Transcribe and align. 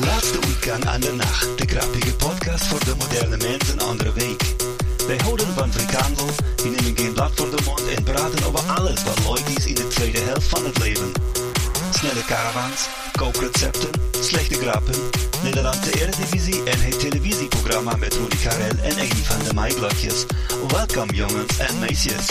Laatste 0.00 0.38
weekend 0.40 0.86
aan 0.86 1.00
de 1.00 1.12
nacht. 1.12 1.58
De 1.58 1.66
grappige 1.66 2.14
podcast 2.14 2.66
voor 2.66 2.84
de 2.84 2.94
moderne 2.98 3.36
mens 3.36 3.68
een 3.68 3.80
andere 3.80 4.12
week. 4.12 4.54
Wij 5.06 5.16
houden 5.16 5.46
van 5.46 5.72
frikandel, 5.72 6.26
die 6.56 6.70
nemen 6.70 6.96
geen 6.96 7.12
blad 7.12 7.32
voor 7.34 7.50
de 7.50 7.62
mond 7.64 7.88
en 7.96 8.02
praten 8.02 8.46
over 8.46 8.60
alles 8.60 9.02
wat 9.02 9.18
leuk 9.18 9.56
is 9.56 9.66
in 9.66 9.74
de 9.74 9.88
tweede 9.88 10.18
helft 10.18 10.48
van 10.48 10.64
het 10.64 10.78
leven. 10.78 11.12
Snelle 11.90 12.24
caravans, 12.26 12.88
kookrecepten, 13.12 13.90
slechte 14.20 14.54
grappen, 14.54 14.94
Nederlandse 15.42 16.00
Eredivisie 16.00 16.62
en 16.64 16.80
het 16.80 17.00
televisieprogramma 17.00 17.96
met 17.96 18.14
Rudy 18.14 18.36
Karel 18.36 18.78
en 18.82 18.96
Eggy 18.96 19.22
van 19.22 19.44
de 19.44 19.54
Maaiblokjes. 19.54 20.24
Welkom 20.68 21.10
jongens 21.10 21.58
en 21.58 21.78
meisjes. 21.78 22.26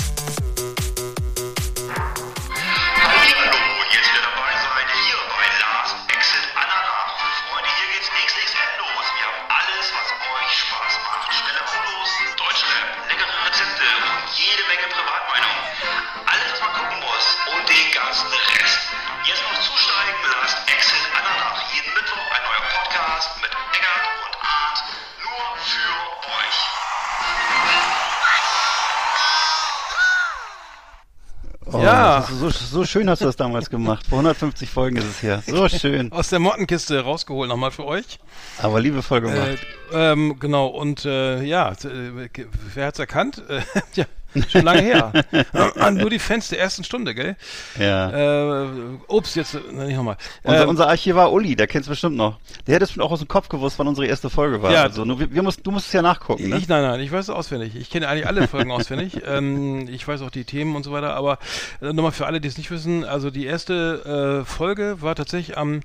Oh, 31.73 31.79
Ja. 31.81 32.27
So, 32.29 32.49
so 32.49 32.85
schön 32.85 33.09
hast 33.09 33.21
du 33.21 33.25
das 33.25 33.35
damals 33.35 33.69
gemacht. 33.69 34.05
Vor 34.07 34.19
150 34.19 34.69
Folgen 34.69 34.97
ist 34.97 35.05
es 35.05 35.23
her. 35.23 35.41
So 35.45 35.67
schön. 35.69 36.11
Aus 36.11 36.29
der 36.29 36.39
Mottenkiste 36.39 36.99
rausgeholt 37.01 37.49
nochmal 37.49 37.71
für 37.71 37.85
euch. 37.85 38.19
Aber 38.59 38.79
liebevoll 38.79 39.19
Äh, 39.19 39.21
gemacht. 39.21 39.57
ähm, 39.93 40.37
genau, 40.39 40.67
und 40.67 41.05
äh, 41.05 41.41
ja, 41.43 41.71
äh, 41.71 42.29
wer 42.73 42.87
hat's 42.87 42.99
erkannt? 42.99 43.41
Äh, 43.49 43.61
ja, 43.95 44.05
schon 44.49 44.63
lange 44.63 44.81
her. 44.81 45.11
Nur 45.91 46.09
die 46.09 46.19
Fans 46.19 46.49
der 46.49 46.59
ersten 46.59 46.83
Stunde, 46.83 47.15
gell? 47.15 47.35
ja. 47.79 48.63
Äh, 48.63 48.67
ups, 49.07 49.35
jetzt, 49.35 49.53
nicht 49.53 49.95
nochmal. 49.95 50.17
unser, 50.43 50.63
Ähm, 50.63 50.69
unser 50.69 50.87
Archivar 50.87 51.31
Uli, 51.31 51.55
der 51.55 51.67
kennt's 51.67 51.87
bestimmt 51.87 52.15
noch. 52.15 52.39
Der 52.67 52.75
hätte 52.75 52.85
es 52.85 52.97
auch 52.99 53.11
aus 53.11 53.19
dem 53.19 53.27
Kopf 53.27 53.49
gewusst, 53.49 53.77
wann 53.79 53.87
unsere 53.87 54.07
erste 54.07 54.29
Folge 54.29 54.61
war. 54.61 54.71
Ja. 54.71 54.83
Also, 54.83 55.05
nur, 55.05 55.19
wir, 55.19 55.33
wir 55.33 55.43
mussten, 55.43 55.63
du 55.63 55.71
musst 55.71 55.87
es 55.87 55.93
ja 55.93 56.01
nachgucken, 56.01 56.49
ne? 56.49 56.57
Ich, 56.57 56.67
nein, 56.67 56.83
nein, 56.83 56.99
ich 56.99 57.11
weiß 57.11 57.25
es 57.25 57.29
auswendig. 57.29 57.75
Ich 57.75 57.89
kenne 57.89 58.07
eigentlich 58.07 58.27
alle 58.27 58.47
Folgen 58.47 58.71
auswendig. 58.71 59.21
Ähm, 59.25 59.87
ich 59.89 60.07
weiß 60.07 60.21
auch 60.21 60.31
die 60.31 60.45
Themen 60.45 60.75
und 60.75 60.83
so 60.83 60.91
weiter. 60.91 61.15
Aber 61.15 61.39
äh, 61.81 61.93
nochmal 61.93 62.11
für 62.11 62.25
alle, 62.25 62.41
die 62.41 62.47
es 62.47 62.57
nicht 62.57 62.71
wissen, 62.71 63.03
also 63.03 63.29
die 63.31 63.45
erste 63.45 64.41
äh, 64.41 64.45
Folge 64.45 65.01
war 65.01 65.15
tatsächlich 65.15 65.57
am 65.57 65.81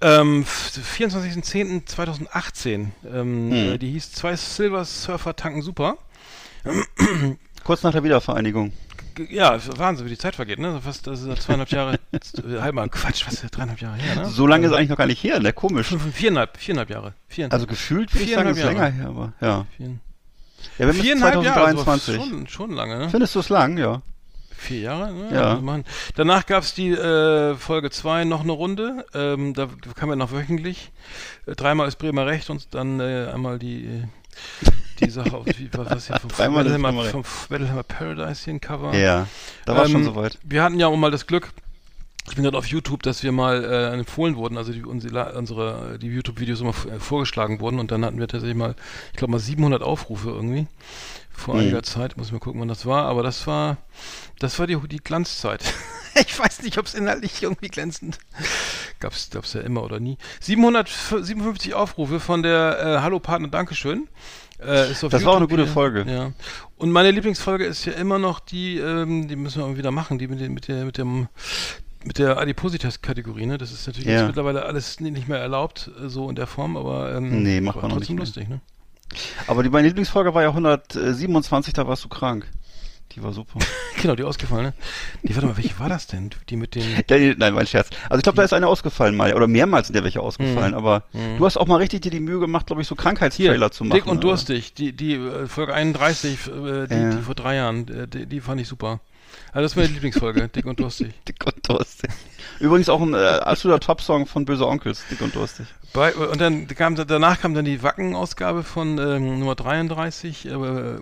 ähm, 0.00 0.44
24.10.2018. 0.44 2.86
Ähm, 3.12 3.52
äh, 3.52 3.78
Die 3.78 3.90
hieß 3.92 4.12
Zwei 4.12 4.36
Silver 4.36 4.84
Surfer 4.84 5.34
tanken 5.36 5.62
super. 5.62 5.96
Kurz 7.68 7.82
nach 7.82 7.92
der 7.92 8.02
Wiedervereinigung. 8.02 8.72
Ja, 9.28 9.54
es 9.54 9.68
Wahnsinn, 9.76 10.06
wie 10.06 10.10
die 10.10 10.16
Zeit 10.16 10.36
vergeht, 10.36 10.58
ne? 10.58 10.80
Fast 10.82 11.06
das 11.06 11.20
ist 11.20 11.42
zweieinhalb 11.42 11.70
Jahre, 11.70 11.98
äh, 12.12 12.60
halb 12.62 12.74
mal 12.74 12.88
Quatsch, 12.88 13.26
was 13.26 13.44
ist 13.44 13.50
dreieinhalb 13.50 13.82
Jahre 13.82 13.98
her, 13.98 14.22
ne? 14.22 14.24
So 14.30 14.46
lange 14.46 14.66
ist 14.68 14.72
eigentlich 14.72 14.88
noch 14.88 14.96
gar 14.96 15.06
nicht 15.06 15.22
her, 15.22 15.38
ne? 15.38 15.52
Komisch. 15.52 15.88
Fünf, 15.88 16.14
viereinhalb, 16.14 16.56
viereinhalb 16.56 16.88
Jahre. 16.88 17.12
Viereinhalb, 17.28 17.52
Also 17.52 17.66
gefühlt 17.66 18.14
würde 18.14 18.24
ich 18.24 18.32
sagen, 18.32 18.48
ist 18.48 18.64
länger 18.64 18.86
her, 18.86 19.08
aber 19.08 19.34
ja. 19.42 19.66
vier, 19.76 19.86
Ja, 19.86 19.92
wir 20.78 20.86
haben 20.86 20.94
jetzt 20.94 21.02
viereinhalb 21.02 21.44
Jahre, 21.44 21.64
also 21.66 21.84
2023. 21.84 22.16
schon, 22.16 22.48
schon 22.48 22.70
lange, 22.70 22.98
ne? 23.00 23.10
Findest 23.10 23.34
du 23.34 23.40
es 23.40 23.50
lang, 23.50 23.76
ja? 23.76 24.00
Vier 24.56 24.80
Jahre, 24.80 25.12
ne? 25.12 25.28
Ja. 25.34 25.58
Also. 25.58 25.82
Danach 26.16 26.46
gab's 26.46 26.72
die 26.72 26.92
äh, 26.92 27.54
Folge 27.56 27.90
2 27.90 28.24
noch 28.24 28.44
eine 28.44 28.52
Runde. 28.52 29.04
Ähm, 29.12 29.52
da 29.52 29.68
kam 29.94 30.08
ja 30.08 30.16
noch 30.16 30.32
wöchentlich. 30.32 30.90
Äh, 31.44 31.54
dreimal 31.54 31.86
ist 31.86 31.96
Bremer 31.96 32.24
Recht 32.24 32.48
und 32.48 32.74
dann 32.74 32.98
äh, 32.98 33.30
einmal 33.30 33.58
die, 33.58 34.04
die 35.00 35.10
Sache 35.10 35.36
auf 35.36 35.46
wie, 35.46 35.68
was 35.72 35.90
was 35.90 36.06
hier 36.06 36.18
vom 36.20 36.30
Recht. 37.02 37.12
vom 37.12 37.24
Battlehammer 37.48 37.82
Paradise 37.82 38.44
hier 38.44 38.54
ein 38.54 38.60
Cover. 38.60 38.94
Ja. 38.94 39.26
Da 39.64 39.76
war 39.76 39.86
schon 39.88 40.00
Ähm, 40.00 40.04
soweit. 40.04 40.38
Wir 40.42 40.62
hatten 40.62 40.78
ja 40.78 40.86
auch 40.88 40.96
mal 40.96 41.10
das 41.10 41.26
Glück, 41.26 41.50
ich 42.28 42.34
bin 42.34 42.44
gerade 42.44 42.58
auf 42.58 42.66
YouTube, 42.66 43.02
dass 43.02 43.22
wir 43.22 43.32
mal 43.32 43.64
äh, 43.64 43.94
empfohlen 43.94 44.36
wurden, 44.36 44.58
also 44.58 44.72
die, 44.72 44.84
unsere, 44.84 45.32
unsere 45.32 45.98
die 45.98 46.08
YouTube-Videos 46.08 46.60
immer 46.60 46.74
äh, 46.92 46.98
vorgeschlagen 47.00 47.60
wurden 47.60 47.78
und 47.78 47.90
dann 47.90 48.04
hatten 48.04 48.18
wir 48.18 48.28
tatsächlich 48.28 48.56
mal, 48.56 48.74
ich 49.12 49.16
glaube 49.18 49.30
mal 49.32 49.38
700 49.38 49.82
Aufrufe 49.82 50.28
irgendwie 50.30 50.66
vor 51.32 51.54
Mhm. 51.54 51.60
einiger 51.60 51.82
Zeit. 51.82 52.16
Muss 52.16 52.32
mal 52.32 52.38
gucken, 52.40 52.60
wann 52.60 52.68
das 52.68 52.84
war, 52.84 53.04
aber 53.04 53.22
das 53.22 53.46
war, 53.46 53.78
das 54.40 54.58
war 54.58 54.66
die, 54.66 54.76
die 54.88 54.98
Glanzzeit. 54.98 55.62
ich 56.26 56.38
weiß 56.38 56.62
nicht, 56.62 56.76
ob 56.78 56.84
es 56.86 56.94
inhaltlich 56.94 57.42
irgendwie 57.42 57.68
glänzend 57.68 58.18
gab's, 59.00 59.30
gab's 59.30 59.54
ja 59.54 59.60
immer 59.62 59.82
oder 59.84 60.00
nie. 60.00 60.18
757 60.40 61.72
Aufrufe 61.74 62.20
von 62.20 62.42
der 62.42 62.78
äh, 62.80 63.02
Hallo 63.02 63.20
Partner, 63.20 63.48
Dankeschön. 63.48 64.08
Äh, 64.58 64.88
Das 64.88 65.02
war 65.02 65.10
auch 65.10 65.36
eine 65.36 65.44
YouTube 65.44 65.50
gute 65.50 65.64
hier. 65.64 65.72
Folge. 65.72 66.04
Ja. 66.08 66.32
Und 66.76 66.90
meine 66.90 67.10
Lieblingsfolge 67.10 67.64
ist 67.64 67.84
ja 67.84 67.92
immer 67.92 68.18
noch 68.18 68.40
die, 68.40 68.78
ähm, 68.78 69.28
die 69.28 69.36
müssen 69.36 69.62
wir 69.64 69.76
wieder 69.76 69.90
machen, 69.90 70.18
die 70.18 70.26
mit, 70.28 70.40
den, 70.40 70.52
mit 70.54 70.68
der, 70.68 70.84
mit 70.84 70.98
dem, 70.98 71.28
mit 72.04 72.18
der 72.18 72.38
Adipositas-Kategorie, 72.38 73.46
ne? 73.46 73.58
Das 73.58 73.72
ist 73.72 73.86
natürlich 73.86 74.08
Ja. 74.08 74.18
jetzt 74.18 74.26
mittlerweile 74.26 74.64
alles 74.64 75.00
ni- 75.00 75.10
nicht 75.10 75.28
mehr 75.28 75.38
erlaubt, 75.38 75.90
äh, 76.04 76.08
so 76.08 76.28
in 76.28 76.36
der 76.36 76.46
Form, 76.46 76.76
aber 76.76 77.14
ähm, 77.14 77.42
Nee, 77.42 77.60
macht 77.60 77.80
man 77.82 77.90
trotzdem 77.90 78.16
nicht 78.16 78.26
lustig, 78.26 78.48
ne? 78.48 78.60
Aber 79.46 79.62
die, 79.62 79.70
meine 79.70 79.86
Lieblingsfolge 79.88 80.34
war 80.34 80.42
ja 80.42 80.48
127, 80.48 81.72
da 81.72 81.86
warst 81.88 82.04
du 82.04 82.08
krank. 82.08 82.46
Die 83.12 83.22
war 83.22 83.32
super. 83.32 83.58
Genau, 84.00 84.14
die 84.14 84.22
ausgefallene. 84.22 84.74
Die, 85.24 85.34
warte 85.34 85.48
mal, 85.48 85.56
welche 85.56 85.76
war 85.80 85.88
das 85.88 86.06
denn? 86.06 86.30
Die 86.50 86.54
mit 86.56 86.76
den. 86.76 86.84
Ja, 86.88 87.02
die- 87.18 87.34
Nein, 87.36 87.52
mein 87.52 87.66
Scherz. 87.66 87.88
Also 88.08 88.18
ich 88.18 88.22
glaube, 88.22 88.36
da 88.36 88.44
ist 88.44 88.52
eine 88.52 88.68
ausgefallen 88.68 89.16
mal. 89.16 89.34
Oder 89.34 89.48
mehrmals 89.48 89.88
sind 89.88 89.96
ja 89.96 90.04
welche 90.04 90.20
ausgefallen. 90.20 90.72
Aber 90.74 91.02
du 91.12 91.44
hast 91.44 91.56
auch 91.56 91.66
mal 91.66 91.76
richtig 91.78 92.02
dir 92.02 92.12
die 92.12 92.20
Mühe 92.20 92.38
gemacht, 92.38 92.66
glaube 92.68 92.80
ich, 92.82 92.86
so 92.86 92.94
Krankheitstrailer 92.94 93.72
zu 93.72 93.82
machen. 93.82 93.96
Dick 93.96 94.06
und 94.06 94.18
oder? 94.18 94.28
Durstig, 94.28 94.72
die, 94.74 94.92
die 94.92 95.14
äh, 95.14 95.48
Folge 95.48 95.74
31, 95.74 96.46
äh, 96.46 96.86
die, 96.86 96.94
Ja. 96.94 97.10
die 97.10 97.22
vor 97.22 97.34
drei 97.34 97.56
Jahren, 97.56 97.88
äh, 97.88 98.06
die, 98.06 98.26
die 98.26 98.40
fand 98.40 98.60
ich 98.60 98.68
super. 98.68 99.00
Also 99.52 99.62
das 99.62 99.72
ist 99.72 99.76
meine 99.76 99.88
Lieblingsfolge, 99.88 100.46
Dick 100.48 100.66
und 100.66 100.78
Durstig. 100.78 101.12
Dick 101.26 101.44
und 101.44 101.68
Durstig. 101.68 102.10
Übrigens 102.60 102.88
auch 102.88 103.00
ein 103.00 103.14
äh, 103.14 103.16
absoluter 103.16 103.80
Top-Song 103.80 104.26
von 104.26 104.44
Böse 104.44 104.64
Onkels, 104.66 105.02
Dick 105.10 105.20
und 105.22 105.34
Durstig. 105.34 105.66
Bei, 105.92 106.14
und 106.14 106.40
dann 106.40 106.68
kam, 106.68 106.94
danach 106.94 107.40
kam 107.40 107.54
dann 107.54 107.64
die 107.64 107.82
Wacken-Ausgabe 107.82 108.62
von 108.62 108.98
ähm, 108.98 109.40
Nummer 109.40 109.56
33, 109.56 110.46
äh, 110.46 110.52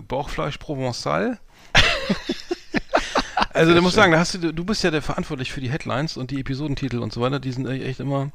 Bauchfleisch 0.07 0.55
Provençal. 0.57 1.37
also 3.53 3.73
da 3.73 3.81
muss 3.81 3.93
sagen, 3.93 4.11
da 4.11 4.19
hast 4.19 4.33
du, 4.35 4.53
du 4.53 4.63
bist 4.63 4.83
ja 4.83 4.91
der 4.91 5.01
verantwortlich 5.01 5.51
für 5.51 5.61
die 5.61 5.69
Headlines 5.69 6.17
und 6.17 6.31
die 6.31 6.39
Episodentitel 6.39 6.99
und 6.99 7.11
so 7.13 7.21
weiter, 7.21 7.39
die 7.39 7.51
sind 7.51 7.67
echt 7.67 7.99
immer, 7.99 8.31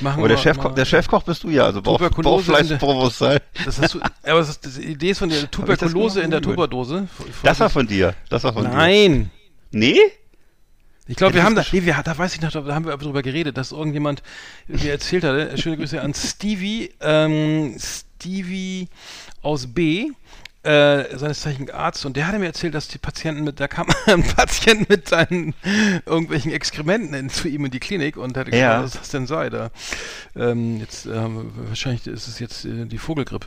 machen 0.00 0.18
Aber 0.20 0.28
der, 0.28 0.44
immer- 0.54 0.70
der 0.70 0.84
Chefkoch 0.84 1.22
bist 1.22 1.44
du 1.44 1.50
ja, 1.50 1.64
also 1.64 1.82
Bauch, 1.82 1.98
Tuberkulose 1.98 2.46
Bauchfleisch 2.52 2.62
in 2.62 2.68
der- 2.68 2.80
Provençal. 2.80 3.40
Das 3.64 3.80
hast 3.80 3.94
du, 3.94 4.00
aber 4.24 4.38
das 4.40 4.48
ist, 4.50 4.66
das, 4.66 4.74
die 4.74 4.84
Idee 4.84 5.10
ist 5.10 5.18
von 5.18 5.28
der 5.28 5.42
das 5.42 5.50
Tuberkulose 5.50 6.20
in 6.20 6.30
der. 6.30 6.42
Tuberdose. 6.42 7.08
Das 7.42 7.60
war 7.60 7.70
von 7.70 7.86
dir. 7.86 8.14
Das 8.28 8.44
war 8.44 8.52
von 8.52 8.64
dir. 8.64 8.70
Nein! 8.70 9.30
Nee? 9.70 9.98
Ich 11.10 11.16
glaube, 11.16 11.34
wir 11.34 11.42
haben 11.42 11.54
da, 11.54 11.64
nee, 11.72 11.84
wir, 11.86 11.98
da 12.04 12.18
weiß 12.18 12.34
ich 12.34 12.42
noch, 12.42 12.50
da 12.50 12.62
haben 12.74 12.84
wir 12.84 12.94
drüber 12.98 13.22
geredet, 13.22 13.56
dass 13.56 13.72
irgendjemand 13.72 14.22
mir 14.66 14.90
erzählt 14.90 15.24
hatte, 15.24 15.56
schöne 15.56 15.78
Grüße 15.78 16.00
an 16.02 16.12
Stevie, 16.12 16.90
ähm, 17.00 17.78
Stevie 17.78 18.88
aus 19.40 19.66
B, 19.66 20.10
äh, 20.64 21.16
seines 21.16 21.40
Zeichen 21.40 21.70
Arzt, 21.70 22.04
und 22.04 22.16
der 22.16 22.26
hatte 22.26 22.38
mir 22.38 22.46
erzählt, 22.46 22.74
dass 22.74 22.88
die 22.88 22.98
Patienten 22.98 23.44
mit, 23.44 23.60
da 23.60 23.68
kam 23.68 23.86
ein 24.06 24.22
Patient 24.24 24.88
mit 24.88 25.08
seinen 25.08 25.54
irgendwelchen 26.04 26.50
Exkrementen 26.52 27.14
in, 27.14 27.30
zu 27.30 27.48
ihm 27.48 27.64
in 27.64 27.70
die 27.70 27.78
Klinik 27.80 28.16
und 28.16 28.36
hat 28.36 28.46
gesagt, 28.46 28.60
Ja. 28.60 28.82
was 28.82 28.92
das 28.92 29.08
denn 29.10 29.26
sei. 29.26 29.50
Da, 29.50 29.70
ähm, 30.36 30.78
jetzt, 30.80 31.06
ähm, 31.06 31.52
wahrscheinlich 31.68 32.06
ist 32.06 32.26
es 32.26 32.38
jetzt 32.40 32.64
äh, 32.64 32.86
die 32.86 32.98
Vogelgrippe. 32.98 33.46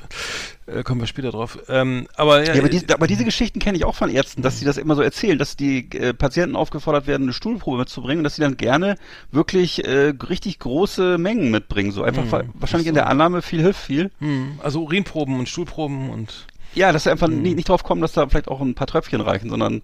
Äh, 0.67 0.83
kommen 0.83 1.01
wir 1.01 1.07
später 1.07 1.31
drauf. 1.31 1.59
Ähm, 1.67 2.07
aber 2.15 2.39
ja, 2.45 2.53
Ja, 2.53 2.59
aber, 2.61 2.71
äh, 2.71 2.79
die, 2.79 2.93
aber 2.93 3.07
diese 3.07 3.25
Geschichten 3.25 3.59
kenne 3.59 3.77
ich 3.77 3.83
auch 3.85 3.95
von 3.95 4.09
Ärzten, 4.09 4.41
dass 4.41 4.59
sie 4.59 4.65
das 4.65 4.77
immer 4.77 4.95
so 4.95 5.01
erzählen, 5.01 5.37
dass 5.37 5.57
die 5.57 5.89
äh, 5.91 6.13
Patienten 6.13 6.55
aufgefordert 6.55 7.07
werden, 7.07 7.23
eine 7.23 7.33
Stuhlprobe 7.33 7.77
mitzubringen 7.77 8.19
und 8.19 8.23
dass 8.23 8.35
sie 8.35 8.41
dann 8.41 8.57
gerne 8.57 8.95
wirklich 9.31 9.85
äh, 9.85 10.13
richtig 10.29 10.59
große 10.59 11.17
Mengen 11.17 11.51
mitbringen. 11.51 11.91
So 11.91 12.03
einfach 12.03 12.31
wa- 12.31 12.43
wahrscheinlich 12.53 12.87
in 12.87 12.95
der 12.95 13.07
Annahme, 13.07 13.41
viel 13.41 13.61
hilft 13.61 13.81
viel. 13.81 14.11
hm, 14.19 14.59
also 14.63 14.81
Urinproben 14.83 15.37
und 15.37 15.49
Stuhlproben 15.49 16.09
und 16.09 16.47
Ja, 16.73 16.91
dass 16.91 17.03
sie 17.03 17.11
einfach 17.11 17.27
Hm. 17.27 17.41
nicht, 17.41 17.55
nicht 17.55 17.69
drauf 17.69 17.83
kommen, 17.83 18.01
dass 18.01 18.13
da 18.13 18.27
vielleicht 18.27 18.47
auch 18.47 18.61
ein 18.61 18.75
paar 18.75 18.87
Tröpfchen 18.87 19.21
reichen, 19.21 19.49
sondern 19.49 19.81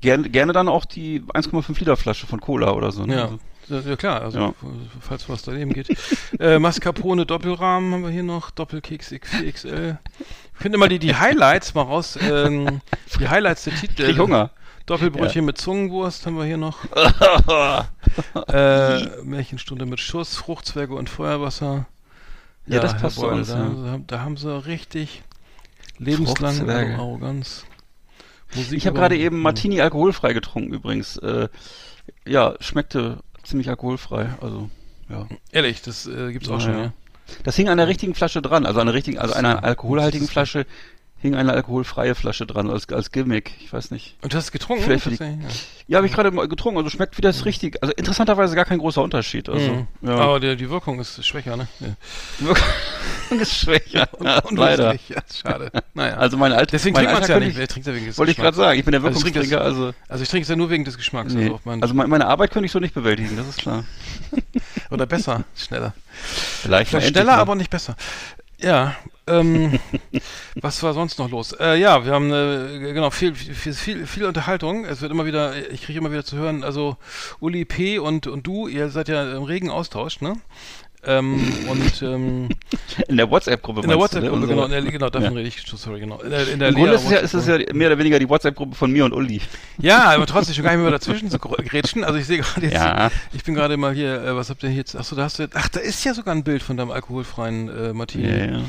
gerne, 0.00 0.28
gerne 0.30 0.52
dann 0.52 0.68
auch 0.68 0.84
die 0.84 1.22
1,5 1.34 1.78
Liter 1.80 1.96
Flasche 1.96 2.26
von 2.26 2.40
Cola 2.40 2.72
oder 2.72 2.92
so. 2.92 3.04
Ne? 3.04 3.14
Ja. 3.16 3.30
Ja, 3.70 3.80
ja, 3.80 3.96
klar, 3.96 4.22
also 4.22 4.38
Ja. 4.38 4.54
falls 4.98 5.28
was 5.28 5.42
daneben 5.42 5.74
geht. 5.74 5.88
äh, 6.40 6.58
Mascarpone 6.58 7.26
Doppelrahmen 7.26 7.92
haben 7.92 8.02
wir 8.02 8.08
hier 8.10 8.22
noch, 8.22 8.50
Doppelkeks 8.50 9.12
XL. 9.20 9.98
Ich 10.54 10.58
finde 10.62 10.78
mal 10.78 10.88
die, 10.88 10.98
die 10.98 11.14
Highlights 11.14 11.74
mal 11.74 11.82
raus. 11.82 12.18
Ähm, 12.22 12.80
die 13.20 13.28
Highlights 13.28 13.64
der 13.64 13.74
Titel. 13.74 14.04
Krieg 14.06 14.18
Hunger. 14.18 14.50
Doppelbrötchen 14.86 15.44
mit 15.44 15.58
Zungenwurst 15.58 16.24
haben 16.24 16.38
wir 16.38 16.46
hier 16.46 16.56
noch. 16.56 16.78
äh, 18.48 19.22
Märchenstunde 19.22 19.84
mit 19.84 20.00
Schuss, 20.00 20.36
Fruchtzwerge 20.36 20.94
und 20.94 21.10
Feuerwasser. 21.10 21.86
Ja, 22.66 22.80
das 22.80 22.94
Herr 22.94 23.00
passt 23.00 23.16
so 23.16 23.22
Beul, 23.22 23.32
alles, 23.34 23.48
Da, 23.48 23.58
ja. 23.58 23.98
da 24.06 24.20
haben 24.20 24.36
sie 24.38 24.64
richtig 24.66 25.22
lebenslange. 25.98 26.96
Arroganz. 26.96 27.64
Musik 28.54 28.78
Ich 28.78 28.86
habe 28.86 28.96
gerade 28.96 29.16
eben 29.16 29.40
Martini 29.40 29.80
alkoholfrei 29.80 30.32
getrunken 30.32 30.72
übrigens. 30.72 31.16
Äh, 31.18 31.48
ja, 32.26 32.54
schmeckte 32.60 33.18
ziemlich 33.42 33.68
alkoholfrei. 33.68 34.30
Also, 34.40 34.70
ja. 35.08 35.26
Ehrlich, 35.52 35.82
das 35.82 36.06
äh, 36.06 36.32
gibt's 36.32 36.48
auch 36.48 36.54
Ja, 36.54 36.60
schon, 36.60 36.78
ja. 36.78 36.92
Das 37.42 37.56
hing 37.56 37.68
an 37.68 37.76
der 37.76 37.88
richtigen 37.88 38.14
Flasche 38.14 38.40
dran, 38.40 38.64
also 38.64 38.80
an 38.80 38.86
der 38.86 38.94
richtigen, 38.94 39.18
also 39.18 39.34
einer 39.34 39.62
alkoholhaltigen 39.62 40.26
Flasche 40.26 40.64
hing 41.20 41.34
eine 41.34 41.52
alkoholfreie 41.52 42.14
Flasche 42.14 42.46
dran, 42.46 42.70
als, 42.70 42.88
als 42.90 43.10
Gimmick. 43.10 43.52
Ich 43.60 43.72
weiß 43.72 43.90
nicht. 43.90 44.16
Und 44.22 44.32
du 44.32 44.36
hast 44.36 44.52
getrunken? 44.52 44.84
Vielleicht 44.84 45.02
für 45.04 45.10
die-? 45.10 45.38
Ja, 45.88 45.96
habe 45.96 46.06
ich 46.06 46.12
gerade 46.12 46.30
mal 46.30 46.46
getrunken, 46.46 46.78
also 46.78 46.90
schmeckt 46.90 47.16
wie 47.18 47.22
das 47.22 47.44
richtig. 47.44 47.82
Also 47.82 47.92
interessanterweise 47.94 48.54
gar 48.54 48.64
kein 48.64 48.78
großer 48.78 49.02
Unterschied. 49.02 49.48
Also, 49.48 49.72
Mhm. 49.72 49.86
ja. 50.02 50.16
Aber 50.16 50.38
der, 50.38 50.54
die 50.54 50.70
Wirkung 50.70 51.00
ist 51.00 51.24
schwächer, 51.26 51.56
ne? 51.56 51.66
Ja. 51.80 51.88
Wirkung 52.38 52.62
ist 53.40 53.54
schwächer. 53.56 54.08
Ja, 54.22 54.38
Und 54.44 54.56
leider. 54.58 54.94
Ja, 55.08 55.22
schade. 55.34 55.72
Naja. 55.94 56.16
Also 56.18 56.36
mein 56.36 56.52
Alter, 56.52 56.66
Deswegen 56.72 56.94
mein 56.94 57.04
trinkt 57.06 57.14
man 57.14 57.22
es 57.22 57.28
ja 57.28 57.40
nicht. 57.40 57.56
Wer 57.56 57.64
Ich, 57.64 57.68
trinkt 57.70 57.88
ja 57.88 57.94
wegen 57.94 58.06
des 58.06 58.18
wollte 58.18 58.30
ich 58.32 58.36
gerade 58.38 58.56
sagen, 58.56 58.78
ich 58.78 58.84
bin 58.84 58.92
der 58.92 59.02
Also 59.02 59.16
ich 59.16 59.22
trinke 59.22 59.38
Wirkungstrinker, 59.40 59.64
das- 59.64 59.74
also, 59.76 59.94
Also 60.08 60.22
ich 60.22 60.28
trinke 60.28 60.42
es 60.42 60.48
ja 60.48 60.56
nur 60.56 60.70
wegen 60.70 60.84
des 60.84 60.96
Geschmacks. 60.96 61.32
nee. 61.32 61.44
Also, 61.46 61.60
mein, 61.64 61.82
also 61.82 61.94
mein- 61.94 62.10
meine 62.10 62.26
Arbeit 62.26 62.52
könnte 62.52 62.66
ich 62.66 62.72
so 62.72 62.78
nicht 62.78 62.94
bewältigen, 62.94 63.36
das 63.36 63.48
ist 63.48 63.58
klar. 63.58 63.84
oder 64.90 65.06
besser, 65.06 65.44
schneller. 65.56 65.94
Vielleicht, 66.12 66.90
Vielleicht 66.90 67.08
schneller, 67.08 67.38
aber 67.38 67.54
nicht 67.54 67.70
besser. 67.70 67.96
Ja, 68.60 68.94
ähm, 69.28 69.78
was 70.60 70.82
war 70.82 70.94
sonst 70.94 71.18
noch 71.18 71.30
los? 71.30 71.52
Äh, 71.52 71.78
ja, 71.80 72.04
wir 72.04 72.12
haben 72.12 72.32
äh, 72.32 72.92
genau 72.92 73.10
viel, 73.10 73.34
viel, 73.34 73.74
viel, 73.74 74.06
viel 74.06 74.24
Unterhaltung. 74.24 74.84
Es 74.84 75.00
wird 75.02 75.12
immer 75.12 75.26
wieder, 75.26 75.52
ich 75.70 75.82
kriege 75.82 75.98
immer 75.98 76.10
wieder 76.10 76.24
zu 76.24 76.36
hören, 76.36 76.64
also 76.64 76.96
Uli 77.40 77.64
P. 77.64 77.98
und, 77.98 78.26
und 78.26 78.46
du, 78.46 78.68
ihr 78.68 78.88
seid 78.88 79.08
ja 79.08 79.36
im 79.36 79.42
regen 79.44 79.70
Austausch, 79.70 80.20
ne? 80.20 80.34
Ähm, 81.04 81.40
und 81.68 82.02
ähm, 82.02 82.48
In 83.06 83.16
der 83.18 83.30
WhatsApp-Gruppe 83.30 83.82
in 83.82 83.86
der 83.88 83.96
ne? 83.96 84.02
WhatsApp-Gruppe, 84.02 84.48
genau, 84.48 84.64
in 84.64 84.64
Unsere- 84.64 84.82
der, 84.82 84.90
genau, 84.92 85.08
davon 85.10 85.30
Ja. 85.30 85.36
rede 85.38 85.48
ich, 85.48 85.62
sorry, 85.64 86.00
genau. 86.00 86.18
In 86.20 86.30
der, 86.30 86.48
in 86.48 86.58
der 86.58 86.68
Im 86.70 86.74
Grunde 86.74 86.94
ist 86.94 87.04
es, 87.04 87.10
ja, 87.12 87.18
ist 87.18 87.34
es 87.34 87.46
ja 87.46 87.56
mehr 87.72 87.86
oder 87.86 87.98
weniger 87.98 88.18
die 88.18 88.28
WhatsApp-Gruppe 88.28 88.74
von 88.74 88.90
mir 88.90 89.04
und 89.04 89.12
Uli. 89.12 89.40
Ja, 89.78 90.06
aber 90.10 90.26
trotzdem 90.26 90.56
schon 90.56 90.64
gar 90.64 90.72
nicht 90.74 90.82
mehr 90.82 90.90
dazwischen 90.90 91.30
zu 91.30 91.38
gr- 91.38 91.62
grätschen. 91.62 92.02
Also 92.02 92.18
ich 92.18 92.26
sehe 92.26 92.38
gerade 92.38 92.62
jetzt, 92.62 92.74
Ja. 92.74 93.12
ich 93.32 93.44
bin 93.44 93.54
gerade 93.54 93.76
mal 93.76 93.94
hier, 93.94 94.20
äh, 94.24 94.34
was 94.34 94.50
habt 94.50 94.64
ihr 94.64 94.72
jetzt? 94.72 94.96
Achso, 94.96 95.14
da 95.14 95.22
hast 95.22 95.38
du, 95.38 95.46
ach, 95.54 95.68
da 95.68 95.78
ist 95.78 96.02
ja 96.04 96.14
sogar 96.14 96.34
ein 96.34 96.42
Bild 96.42 96.64
von 96.64 96.76
deinem 96.76 96.90
alkoholfreien 96.90 97.68
äh, 97.68 97.92
Martini. 97.92 98.28
Ja, 98.28 98.36
ja. 98.46 98.60